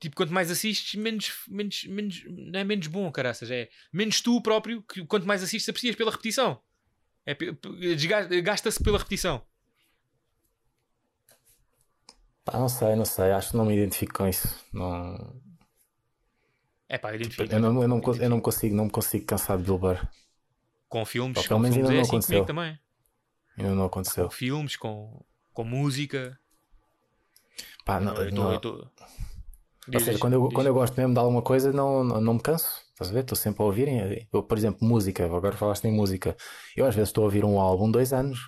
Tipo, 0.00 0.14
quanto 0.16 0.32
mais 0.32 0.50
assistes, 0.50 0.94
menos. 0.94 1.32
menos, 1.48 1.84
menos 1.84 2.24
não 2.28 2.60
é 2.60 2.64
menos 2.64 2.86
bom, 2.86 3.10
caraças. 3.10 3.50
É 3.50 3.68
menos 3.92 4.20
tu 4.20 4.40
próprio, 4.40 4.82
que 4.82 5.04
quanto 5.06 5.26
mais 5.26 5.42
assistes, 5.42 5.68
aprecias 5.68 5.96
pela 5.96 6.10
repetição. 6.10 6.60
É, 7.26 7.36
Gasta-se 8.40 8.82
pela 8.82 8.98
repetição. 8.98 9.44
Pá, 12.44 12.58
não 12.58 12.68
sei, 12.68 12.94
não 12.96 13.04
sei. 13.04 13.30
Acho 13.32 13.50
que 13.50 13.56
não 13.56 13.64
me 13.66 13.76
identifico 13.76 14.14
com 14.14 14.28
isso. 14.28 14.48
Não, 14.72 15.40
É 16.88 16.96
pá, 16.96 17.14
identifico. 17.14 17.52
eu, 17.52 17.60
não, 17.60 17.82
eu, 17.82 17.88
não, 17.88 18.00
eu 18.14 18.30
não 18.30 18.40
consigo, 18.40 18.74
não 18.74 18.84
me 18.86 18.90
consigo 18.90 19.26
cansar 19.26 19.58
de 19.58 19.64
Bilbar. 19.64 20.10
Com 20.88 21.04
filmes, 21.04 21.36
Pá, 21.36 21.48
com 21.48 21.62
filmes 21.62 21.76
ainda 21.76 21.88
é 21.90 21.94
não 21.96 22.00
assim 22.00 22.08
aconteceu. 22.10 22.46
comigo 22.46 22.46
também. 22.46 22.78
Ainda 23.58 23.74
não 23.74 23.84
aconteceu. 23.84 24.24
Com 24.24 24.30
filmes, 24.30 24.76
com, 24.76 25.24
com 25.52 25.64
música. 25.64 26.38
Pá, 27.84 28.00
não, 28.00 28.14
eu 28.16 28.30
tô, 28.30 28.42
não- 28.42 28.52
eu 28.52 28.60
tô... 28.60 28.90
Ou 29.94 30.00
seja, 30.00 30.18
quando 30.18 30.34
eu, 30.34 30.48
quando 30.50 30.66
eu 30.66 30.74
gosto 30.74 30.96
mesmo 30.96 31.14
de 31.14 31.20
alguma 31.20 31.42
coisa, 31.42 31.72
não, 31.72 32.04
não, 32.04 32.20
não 32.20 32.34
me 32.34 32.40
canso. 32.40 32.68
Estás 32.90 33.10
a 33.10 33.12
ver? 33.14 33.20
Estou 33.20 33.36
sempre 33.36 33.62
a 33.62 33.66
ouvir. 33.66 34.28
Eu, 34.32 34.42
por 34.42 34.58
exemplo, 34.58 34.86
música. 34.86 35.24
Agora 35.24 35.56
falaste 35.56 35.84
em 35.86 35.92
música. 35.92 36.36
Eu 36.76 36.86
às 36.86 36.94
vezes 36.94 37.08
estou 37.10 37.22
a 37.22 37.26
ouvir 37.26 37.44
um 37.44 37.58
álbum 37.60 37.90
dois 37.90 38.12
anos. 38.12 38.38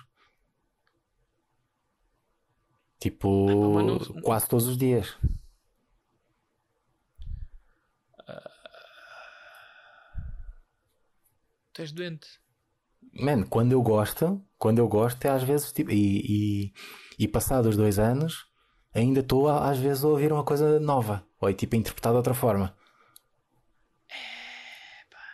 Tipo, 2.99 3.73
mas 3.73 3.85
não- 3.85 4.21
quase 4.21 4.47
todos 4.47 4.67
os 4.67 4.77
dias. 4.77 5.17
Tu 11.73 11.81
és 11.83 11.91
doente. 11.91 12.27
Mano, 13.13 13.47
quando 13.47 13.71
eu 13.73 13.81
gosto, 13.81 14.41
quando 14.57 14.79
eu 14.79 14.87
gosto 14.87 15.25
é 15.25 15.29
às 15.29 15.43
vezes 15.43 15.71
tipo, 15.73 15.91
e, 15.91 16.65
e, 16.67 16.73
e 17.19 17.27
passados 17.27 17.75
dois 17.75 17.99
anos 17.99 18.45
ainda 18.93 19.19
estou 19.21 19.47
às 19.49 19.77
vezes 19.79 20.03
a 20.03 20.07
ouvir 20.07 20.31
uma 20.31 20.43
coisa 20.43 20.79
nova. 20.79 21.25
Ou 21.41 21.49
é 21.49 21.53
tipo 21.53 21.75
interpretado 21.75 22.13
de 22.13 22.17
outra 22.17 22.33
forma. 22.33 22.75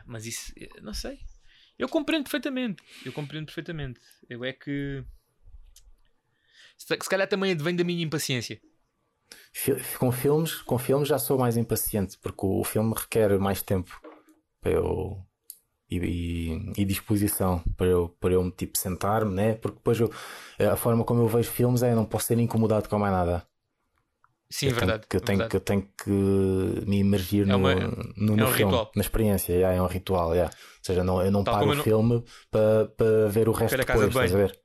Mas 0.06 0.26
isso, 0.26 0.54
eh, 0.58 0.70
não 0.82 0.94
sei. 0.94 1.20
Eu 1.78 1.88
compreendo 1.90 2.24
perfeitamente. 2.24 2.82
Eu 3.06 3.12
compreendo 3.14 3.46
perfeitamente. 3.46 4.00
Eu 4.30 4.44
é 4.44 4.54
que. 4.54 5.04
Se 6.78 6.88
se 6.88 7.10
calhar 7.10 7.28
também 7.28 7.56
vem 7.56 7.76
da 7.76 7.84
minha 7.84 8.04
impaciência. 8.04 8.60
Com 10.00 10.12
filmes, 10.12 10.62
com 10.62 10.78
filmes 10.78 11.08
já 11.10 11.20
sou 11.20 11.38
mais 11.38 11.58
impaciente 11.58 12.18
porque 12.20 12.46
o 12.46 12.64
filme 12.64 12.94
requer 12.96 13.38
mais 13.38 13.62
tempo 13.62 14.00
para 14.62 14.72
eu 14.72 15.22
e, 15.90 15.98
e- 15.98 16.74
e 16.78 16.86
disposição 16.86 17.62
para 17.76 17.88
eu, 17.88 18.10
para 18.20 18.34
eu 18.34 18.50
tipo 18.52 18.78
sentar-me, 18.78 19.34
né? 19.34 19.56
Porque 19.56 19.78
depois 19.78 20.00
eu, 20.00 20.10
a 20.72 20.76
forma 20.78 21.04
como 21.04 21.22
eu 21.22 21.28
vejo 21.28 21.50
filmes 21.52 21.84
é 21.84 21.92
eu 21.92 21.96
não 21.96 22.06
posso 22.06 22.28
ser 22.28 22.40
incomodado 22.40 22.88
com 22.88 22.98
mais 23.00 23.12
nada. 23.14 23.46
Sim, 24.50 24.68
eu 24.68 24.72
é 24.72 24.76
verdade. 24.76 25.04
Tenho, 25.08 25.10
que, 25.10 25.16
eu, 25.18 25.22
tenho, 25.22 25.38
verdade. 25.40 25.50
que, 25.52 25.56
eu 25.58 25.60
tenho 25.60 25.90
que 26.84 26.90
me 26.90 27.00
imergir 27.00 27.44
É 27.44 27.46
no, 27.46 27.58
uma- 27.58 27.76
no, 27.76 27.82
é 27.82 27.86
no 28.16 28.34
um 28.34 28.48
filme, 28.54 28.72
ritual. 28.72 28.92
na 28.96 29.02
experiência. 29.02 29.54
yeah, 29.54 29.76
é 29.78 29.82
um 29.82 29.88
ritual. 29.88 30.34
yeah. 30.34 30.54
Ou 30.56 30.84
seja, 30.84 31.04
não, 31.04 31.22
eu 31.22 31.32
não 31.32 31.44
Tal 31.44 31.56
paro 31.56 31.68
o 31.68 31.72
eu 31.72 31.76
não- 31.76 31.84
filme 31.84 32.24
para, 32.50 32.88
para 32.96 33.28
ver 33.28 33.50
o 33.50 33.52
resto 33.52 33.78
casa 33.86 34.08
depois. 34.08 34.32
de 34.32 34.38
Estás 34.38 34.52
ver? 34.52 34.60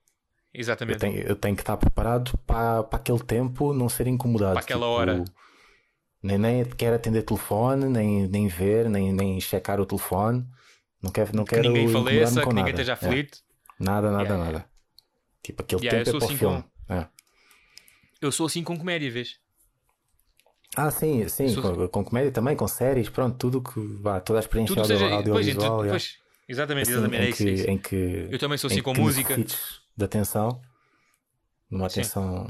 Eu 0.54 0.60
Exatamente. 0.60 0.98
tenho, 0.98 1.18
eu 1.22 1.34
tenho 1.34 1.56
que 1.56 1.62
estar 1.62 1.76
preparado 1.76 2.36
para, 2.46 2.82
para 2.84 2.98
aquele 2.98 3.18
tempo 3.20 3.72
não 3.72 3.88
ser 3.88 4.06
incomodado. 4.06 4.52
Para 4.52 4.60
aquela 4.60 4.86
tipo, 4.86 4.92
hora. 4.92 5.24
Nem, 6.22 6.38
nem 6.38 6.64
quero 6.64 6.94
atender 6.94 7.22
telefone, 7.22 7.86
nem, 7.86 8.28
nem 8.28 8.46
ver, 8.46 8.88
nem, 8.88 9.12
nem 9.12 9.40
checar 9.40 9.80
o 9.80 9.86
telefone. 9.86 10.46
Não 11.02 11.10
quero, 11.10 11.34
não 11.34 11.44
Que 11.44 11.56
quero 11.56 11.68
ninguém 11.70 11.88
faleça, 11.88 12.42
com 12.42 12.50
que 12.50 12.54
ninguém 12.54 12.72
nada. 12.72 12.82
esteja 12.82 12.92
Yeah. 12.92 13.06
aflito. 13.08 13.38
Nada, 13.80 14.10
nada, 14.12 14.22
Yeah, 14.24 14.44
nada. 14.44 14.66
Tipo, 15.42 15.62
aquele 15.62 15.84
eu 15.86 15.90
tempo 15.90 16.08
é 16.08 16.12
para 16.12 16.14
o 16.20 16.24
assim 16.24 16.36
filme. 16.36 16.64
É. 16.88 17.06
Eu 18.20 18.30
sou 18.30 18.46
assim 18.46 18.62
com 18.62 18.78
comédia, 18.78 19.10
vês? 19.10 19.40
Ah, 20.76 20.90
sim, 20.90 21.28
sim, 21.28 21.48
Sou- 21.48 21.62
com, 21.62 21.88
com 21.88 22.04
comédia 22.04 22.32
também, 22.32 22.56
com 22.56 22.66
séries, 22.66 23.08
pronto, 23.08 23.36
tudo 23.36 23.60
que 23.60 23.78
vá, 24.00 24.20
toda 24.20 24.38
a 24.38 24.40
experiência 24.40 24.74
Tudo 24.74 24.80
audio- 24.82 24.96
seja. 24.98 25.08
Pois, 25.10 25.26
audiovisual. 25.26 25.84
yeah. 25.84 25.90
pois, 25.90 26.18
exatamente, 26.48 26.82
Assim, 26.84 26.92
exatamente. 26.92 27.22
É 27.22 27.26
em, 27.26 27.30
isso, 27.30 27.42
é 27.42 27.46
que, 27.46 27.52
isso. 27.52 27.70
em 27.70 27.78
que 27.78 28.28
Eu 28.30 28.38
também 28.38 28.56
sou 28.58 28.68
assim 28.68 28.82
com 28.82 28.94
música. 28.94 29.36
de 29.36 30.04
atenção, 30.04 30.60
numa 31.70 31.88
Sim. 31.90 32.00
atenção 32.00 32.46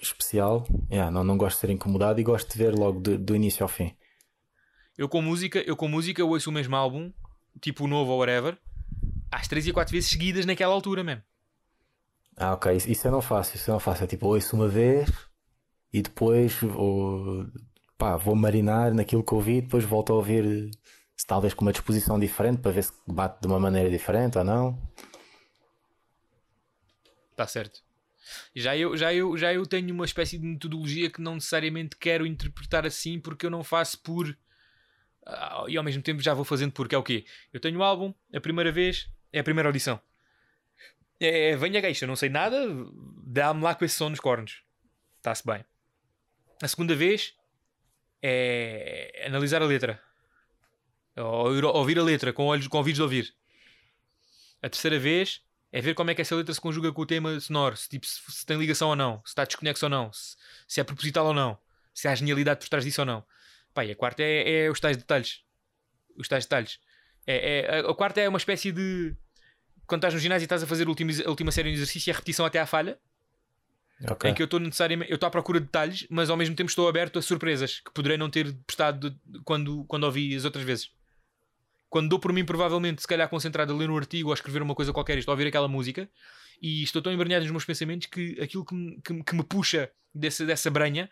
especial. 0.00 0.64
Yeah, 0.90 1.10
não, 1.10 1.24
não 1.24 1.36
gosto 1.36 1.56
de 1.56 1.60
ser 1.62 1.70
incomodado 1.70 2.20
e 2.20 2.22
gosto 2.24 2.52
de 2.52 2.58
ver 2.58 2.74
logo 2.74 3.00
do, 3.00 3.18
do 3.18 3.34
início 3.34 3.62
ao 3.64 3.68
fim. 3.68 3.92
Eu 4.96 5.08
com 5.08 5.20
música, 5.20 5.58
eu 5.60 5.76
com 5.76 5.88
música 5.88 6.20
eu 6.20 6.28
ouço 6.28 6.50
o 6.50 6.52
mesmo 6.52 6.76
álbum, 6.76 7.12
tipo 7.60 7.84
o 7.84 7.88
novo 7.88 8.12
ou 8.12 8.20
whatever, 8.20 8.56
às 9.32 9.48
3 9.48 9.66
e 9.66 9.72
4 9.72 9.90
vezes 9.92 10.08
seguidas 10.10 10.46
naquela 10.46 10.72
altura 10.72 11.02
mesmo. 11.02 11.22
Ah, 12.36 12.52
ok, 12.54 12.72
isso, 12.76 12.88
isso 12.90 13.06
eu 13.08 13.10
não 13.12 13.20
faço, 13.20 13.56
isso 13.56 13.68
eu 13.70 13.72
não 13.72 13.80
faço. 13.80 14.04
É 14.04 14.06
tipo, 14.06 14.26
ouço 14.28 14.54
uma 14.54 14.68
vez 14.68 15.08
e 15.94 16.02
depois 16.02 16.54
vou, 16.54 17.46
pá, 17.96 18.16
vou 18.16 18.34
marinar 18.34 18.92
naquilo 18.92 19.22
que 19.22 19.32
ouvi, 19.32 19.60
depois 19.60 19.84
volto 19.84 20.12
a 20.12 20.16
ouvir, 20.16 20.68
se 21.16 21.24
talvez 21.24 21.54
com 21.54 21.64
uma 21.64 21.70
disposição 21.70 22.18
diferente 22.18 22.60
para 22.60 22.72
ver 22.72 22.82
se 22.82 22.92
bate 23.06 23.40
de 23.40 23.46
uma 23.46 23.60
maneira 23.60 23.88
diferente 23.88 24.36
ou 24.36 24.42
não. 24.42 24.76
Está 27.30 27.46
certo. 27.46 27.80
Já 28.56 28.76
eu, 28.76 28.96
já, 28.96 29.14
eu, 29.14 29.36
já 29.36 29.54
eu 29.54 29.64
tenho 29.66 29.94
uma 29.94 30.04
espécie 30.04 30.36
de 30.36 30.44
metodologia 30.44 31.08
que 31.08 31.22
não 31.22 31.34
necessariamente 31.34 31.96
quero 31.96 32.26
interpretar 32.26 32.84
assim 32.84 33.20
porque 33.20 33.46
eu 33.46 33.50
não 33.50 33.62
faço 33.62 34.00
por. 34.02 34.36
Ah, 35.24 35.64
e 35.68 35.76
ao 35.76 35.84
mesmo 35.84 36.02
tempo 36.02 36.20
já 36.20 36.34
vou 36.34 36.44
fazendo 36.44 36.72
porque 36.72 36.96
é 36.96 36.98
o 36.98 37.04
quê? 37.04 37.24
Eu 37.52 37.60
tenho 37.60 37.78
o 37.78 37.84
álbum, 37.84 38.12
a 38.34 38.40
primeira 38.40 38.72
vez 38.72 39.08
é 39.32 39.38
a 39.38 39.44
primeira 39.44 39.68
audição. 39.68 40.00
É, 41.20 41.54
venha 41.54 41.80
gaita, 41.80 42.04
não 42.04 42.16
sei 42.16 42.30
nada, 42.30 42.58
dá-me 43.24 43.62
lá 43.62 43.76
com 43.76 43.84
esse 43.84 43.94
som 43.94 44.08
nos 44.08 44.18
cornos. 44.18 44.64
Está-se 45.18 45.46
bem. 45.46 45.64
A 46.62 46.68
segunda 46.68 46.94
vez 46.94 47.34
é 48.22 49.24
analisar 49.26 49.62
a 49.62 49.66
letra. 49.66 50.00
Ou 51.16 51.56
ir- 51.56 51.64
ouvir 51.64 51.98
a 51.98 52.02
letra 52.02 52.32
com, 52.32 52.44
olhos, 52.46 52.66
com 52.68 52.78
ouvidos 52.78 52.96
de 52.96 53.02
ouvir. 53.02 53.34
A 54.62 54.68
terceira 54.68 54.98
vez 54.98 55.42
é 55.70 55.80
ver 55.80 55.94
como 55.94 56.10
é 56.10 56.14
que 56.14 56.22
essa 56.22 56.34
letra 56.34 56.54
se 56.54 56.60
conjuga 56.60 56.92
com 56.92 57.02
o 57.02 57.06
tema 57.06 57.38
sonoro, 57.40 57.76
se, 57.76 57.88
tipo, 57.88 58.06
se, 58.06 58.20
se 58.30 58.46
tem 58.46 58.56
ligação 58.56 58.88
ou 58.88 58.96
não, 58.96 59.18
se 59.24 59.30
está 59.30 59.44
desconexo 59.44 59.86
ou 59.86 59.90
não, 59.90 60.12
se, 60.12 60.36
se 60.66 60.80
é 60.80 60.84
proposital 60.84 61.26
ou 61.26 61.34
não, 61.34 61.58
se 61.92 62.08
há 62.08 62.14
genialidade 62.14 62.60
por 62.60 62.68
trás 62.68 62.84
disso 62.84 63.02
ou 63.02 63.06
não. 63.06 63.24
Pá, 63.74 63.84
e 63.84 63.90
a 63.90 63.96
quarta 63.96 64.22
é, 64.22 64.64
é 64.66 64.70
os 64.70 64.80
tais 64.80 64.96
detalhes. 64.96 65.42
Os 66.16 66.28
tais 66.28 66.44
detalhes. 66.44 66.78
É, 67.26 67.58
é- 67.58 67.80
a, 67.80 67.90
a 67.90 67.94
quarta 67.94 68.20
é 68.20 68.28
uma 68.28 68.38
espécie 68.38 68.72
de. 68.72 69.14
Quando 69.86 70.00
estás 70.00 70.14
no 70.14 70.20
ginásio 70.20 70.44
e 70.44 70.46
estás 70.46 70.62
a 70.62 70.66
fazer 70.66 70.86
a 70.86 70.88
última, 70.88 71.12
a 71.26 71.28
última 71.28 71.50
série 71.52 71.68
de 71.70 71.74
exercício, 71.76 72.10
é 72.10 72.12
a 72.12 72.16
repetição 72.16 72.46
até 72.46 72.58
à 72.58 72.66
falha, 72.66 72.98
Ok. 74.08 74.30
em 74.30 74.34
que 74.34 74.42
eu 74.42 74.44
estou 74.44 74.60
necessariamente. 74.60 75.10
Eu 75.10 75.14
estou 75.14 75.26
à 75.26 75.30
procura 75.30 75.60
de 75.60 75.66
detalhes, 75.66 76.06
mas 76.10 76.28
ao 76.30 76.36
mesmo 76.36 76.54
tempo 76.54 76.68
estou 76.68 76.88
aberto 76.88 77.18
a 77.18 77.22
surpresas 77.22 77.80
que 77.80 77.92
poderei 77.92 78.16
não 78.16 78.28
ter 78.28 78.54
prestado 78.66 79.14
quando, 79.44 79.84
quando 79.84 80.04
ouvi 80.04 80.34
as 80.34 80.44
outras 80.44 80.64
vezes. 80.64 80.90
Quando 81.88 82.08
dou 82.08 82.18
por 82.18 82.32
mim, 82.32 82.44
provavelmente, 82.44 83.02
se 83.02 83.06
calhar 83.06 83.28
concentrado 83.28 83.72
a 83.72 83.76
ler 83.76 83.88
um 83.88 83.96
artigo 83.96 84.28
ou 84.28 84.32
a 84.32 84.34
escrever 84.34 84.62
uma 84.62 84.74
coisa 84.74 84.92
qualquer, 84.92 85.16
estou 85.16 85.32
a 85.32 85.34
ouvir 85.34 85.46
aquela 85.46 85.68
música 85.68 86.08
e 86.60 86.82
estou 86.82 87.00
tão 87.00 87.12
embranhado 87.12 87.44
nos 87.44 87.52
meus 87.52 87.64
pensamentos 87.64 88.08
que 88.08 88.40
aquilo 88.40 88.64
que 88.64 88.74
me, 88.74 89.00
que, 89.00 89.22
que 89.22 89.34
me 89.34 89.44
puxa 89.44 89.90
dessa, 90.12 90.44
dessa 90.44 90.70
branha 90.70 91.08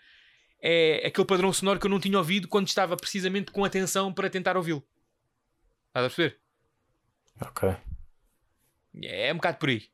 é 0.60 1.06
aquele 1.06 1.26
padrão 1.26 1.52
sonoro 1.52 1.78
que 1.78 1.86
eu 1.86 1.90
não 1.90 2.00
tinha 2.00 2.18
ouvido 2.18 2.48
quando 2.48 2.68
estava 2.68 2.96
precisamente 2.96 3.52
com 3.52 3.64
atenção 3.64 4.12
para 4.12 4.30
tentar 4.30 4.56
ouvi-lo. 4.56 4.84
Estás 5.88 6.06
a 6.06 6.08
perceber? 6.08 6.38
Ok. 7.40 7.68
É, 9.02 9.28
é 9.28 9.32
um 9.32 9.36
bocado 9.36 9.58
por 9.58 9.68
aí. 9.68 9.88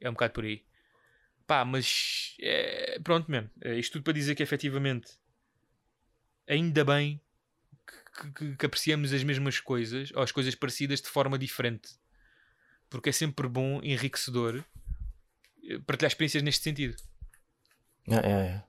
É 0.00 0.08
um 0.08 0.12
bocado 0.12 0.32
por 0.34 0.44
aí. 0.44 0.67
Pá, 1.48 1.64
mas 1.64 2.36
é, 2.40 3.00
pronto, 3.02 3.30
mesmo. 3.30 3.50
Isto 3.64 3.94
tudo 3.94 4.02
para 4.02 4.12
dizer 4.12 4.34
que 4.34 4.42
efetivamente 4.42 5.12
ainda 6.46 6.84
bem 6.84 7.22
que, 8.14 8.32
que, 8.32 8.56
que 8.56 8.66
apreciamos 8.66 9.14
as 9.14 9.24
mesmas 9.24 9.58
coisas 9.58 10.12
ou 10.14 10.22
as 10.22 10.30
coisas 10.30 10.54
parecidas 10.54 11.00
de 11.00 11.08
forma 11.08 11.38
diferente. 11.38 11.88
Porque 12.90 13.08
é 13.08 13.12
sempre 13.12 13.48
bom, 13.48 13.80
enriquecedor 13.82 14.62
eh, 15.64 15.78
partilhar 15.86 16.10
experiências 16.10 16.42
neste 16.42 16.62
sentido. 16.64 16.96
É, 18.08 18.16
é, 18.16 18.30
é. 18.30 18.62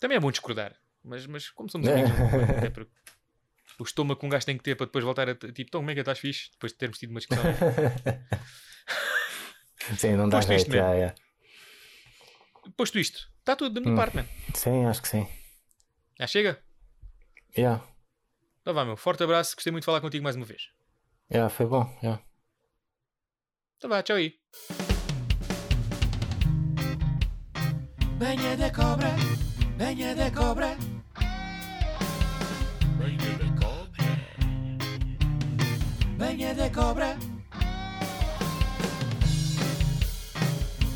Também 0.00 0.16
é 0.16 0.20
bom 0.20 0.30
discordar, 0.30 0.74
mas, 1.04 1.26
mas 1.26 1.50
como 1.50 1.68
somos 1.70 1.86
É. 1.86 1.92
amigos, 1.92 2.10
é 2.64 2.70
porque 2.72 2.92
o 3.78 3.82
estômago 3.82 4.20
que 4.20 4.24
um 4.24 4.30
gajo 4.30 4.46
tem 4.46 4.56
que 4.56 4.64
ter 4.64 4.74
para 4.74 4.86
depois 4.86 5.04
voltar 5.04 5.28
a 5.28 5.34
tipo, 5.34 5.60
então 5.60 5.80
como 5.82 5.90
é 5.90 5.94
que 5.94 6.00
estás 6.00 6.18
fixe? 6.18 6.50
Depois 6.52 6.72
de 6.72 6.78
termos 6.78 6.98
tido 6.98 7.10
uma 7.10 7.20
discussão. 7.20 7.44
Sim, 9.98 10.16
não 10.16 10.30
dá 10.30 10.40
jeito. 10.40 10.74
é, 10.74 11.00
é. 11.00 11.27
Posto 12.76 12.98
isto, 12.98 13.28
está 13.38 13.56
tudo 13.56 13.74
da 13.74 13.80
minha 13.80 13.92
Hum. 13.92 13.96
parte, 13.96 14.16
mano. 14.16 14.28
Sim, 14.54 14.84
acho 14.84 15.02
que 15.02 15.08
sim. 15.08 15.26
Já 16.18 16.26
chega? 16.26 16.62
Yeah. 17.56 17.82
Então 18.60 18.74
vá, 18.74 18.84
meu. 18.84 18.96
Forte 18.96 19.22
abraço, 19.22 19.54
gostei 19.56 19.70
muito 19.70 19.82
de 19.82 19.86
falar 19.86 20.00
contigo 20.00 20.22
mais 20.24 20.36
uma 20.36 20.44
vez. 20.44 20.68
Yeah, 21.30 21.48
foi 21.48 21.66
bom. 21.66 21.84
Yeah. 22.02 22.22
Então 23.76 23.88
vá, 23.90 24.02
tchau 24.02 24.16
aí. 24.16 24.34
Banha 28.18 28.56
da 28.56 28.70
cobra, 28.70 29.10
banha 29.78 30.14
da 30.14 30.30
cobra, 30.30 30.76
Banha 32.98 33.38
da 33.38 33.60
cobra. 33.60 34.04
banha 36.18 36.54
da 36.54 36.70
cobra. 36.70 37.16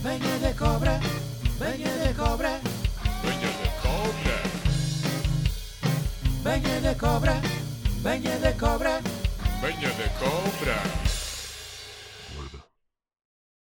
Banha 0.03 0.39
da 0.41 0.55
cobra, 0.55 0.99
banha 1.63 1.89
da 2.05 2.13
cobra, 2.15 2.61
Banha 3.23 3.51
da 3.63 3.71
cobra. 3.83 4.37
banha 6.43 6.81
da 6.81 6.95
cobra, 6.95 7.41
banha 8.03 8.39
da 8.41 8.53
cobra. 8.53 9.01
Banha 9.61 9.89
da 9.91 10.09
cobra. 10.19 11.12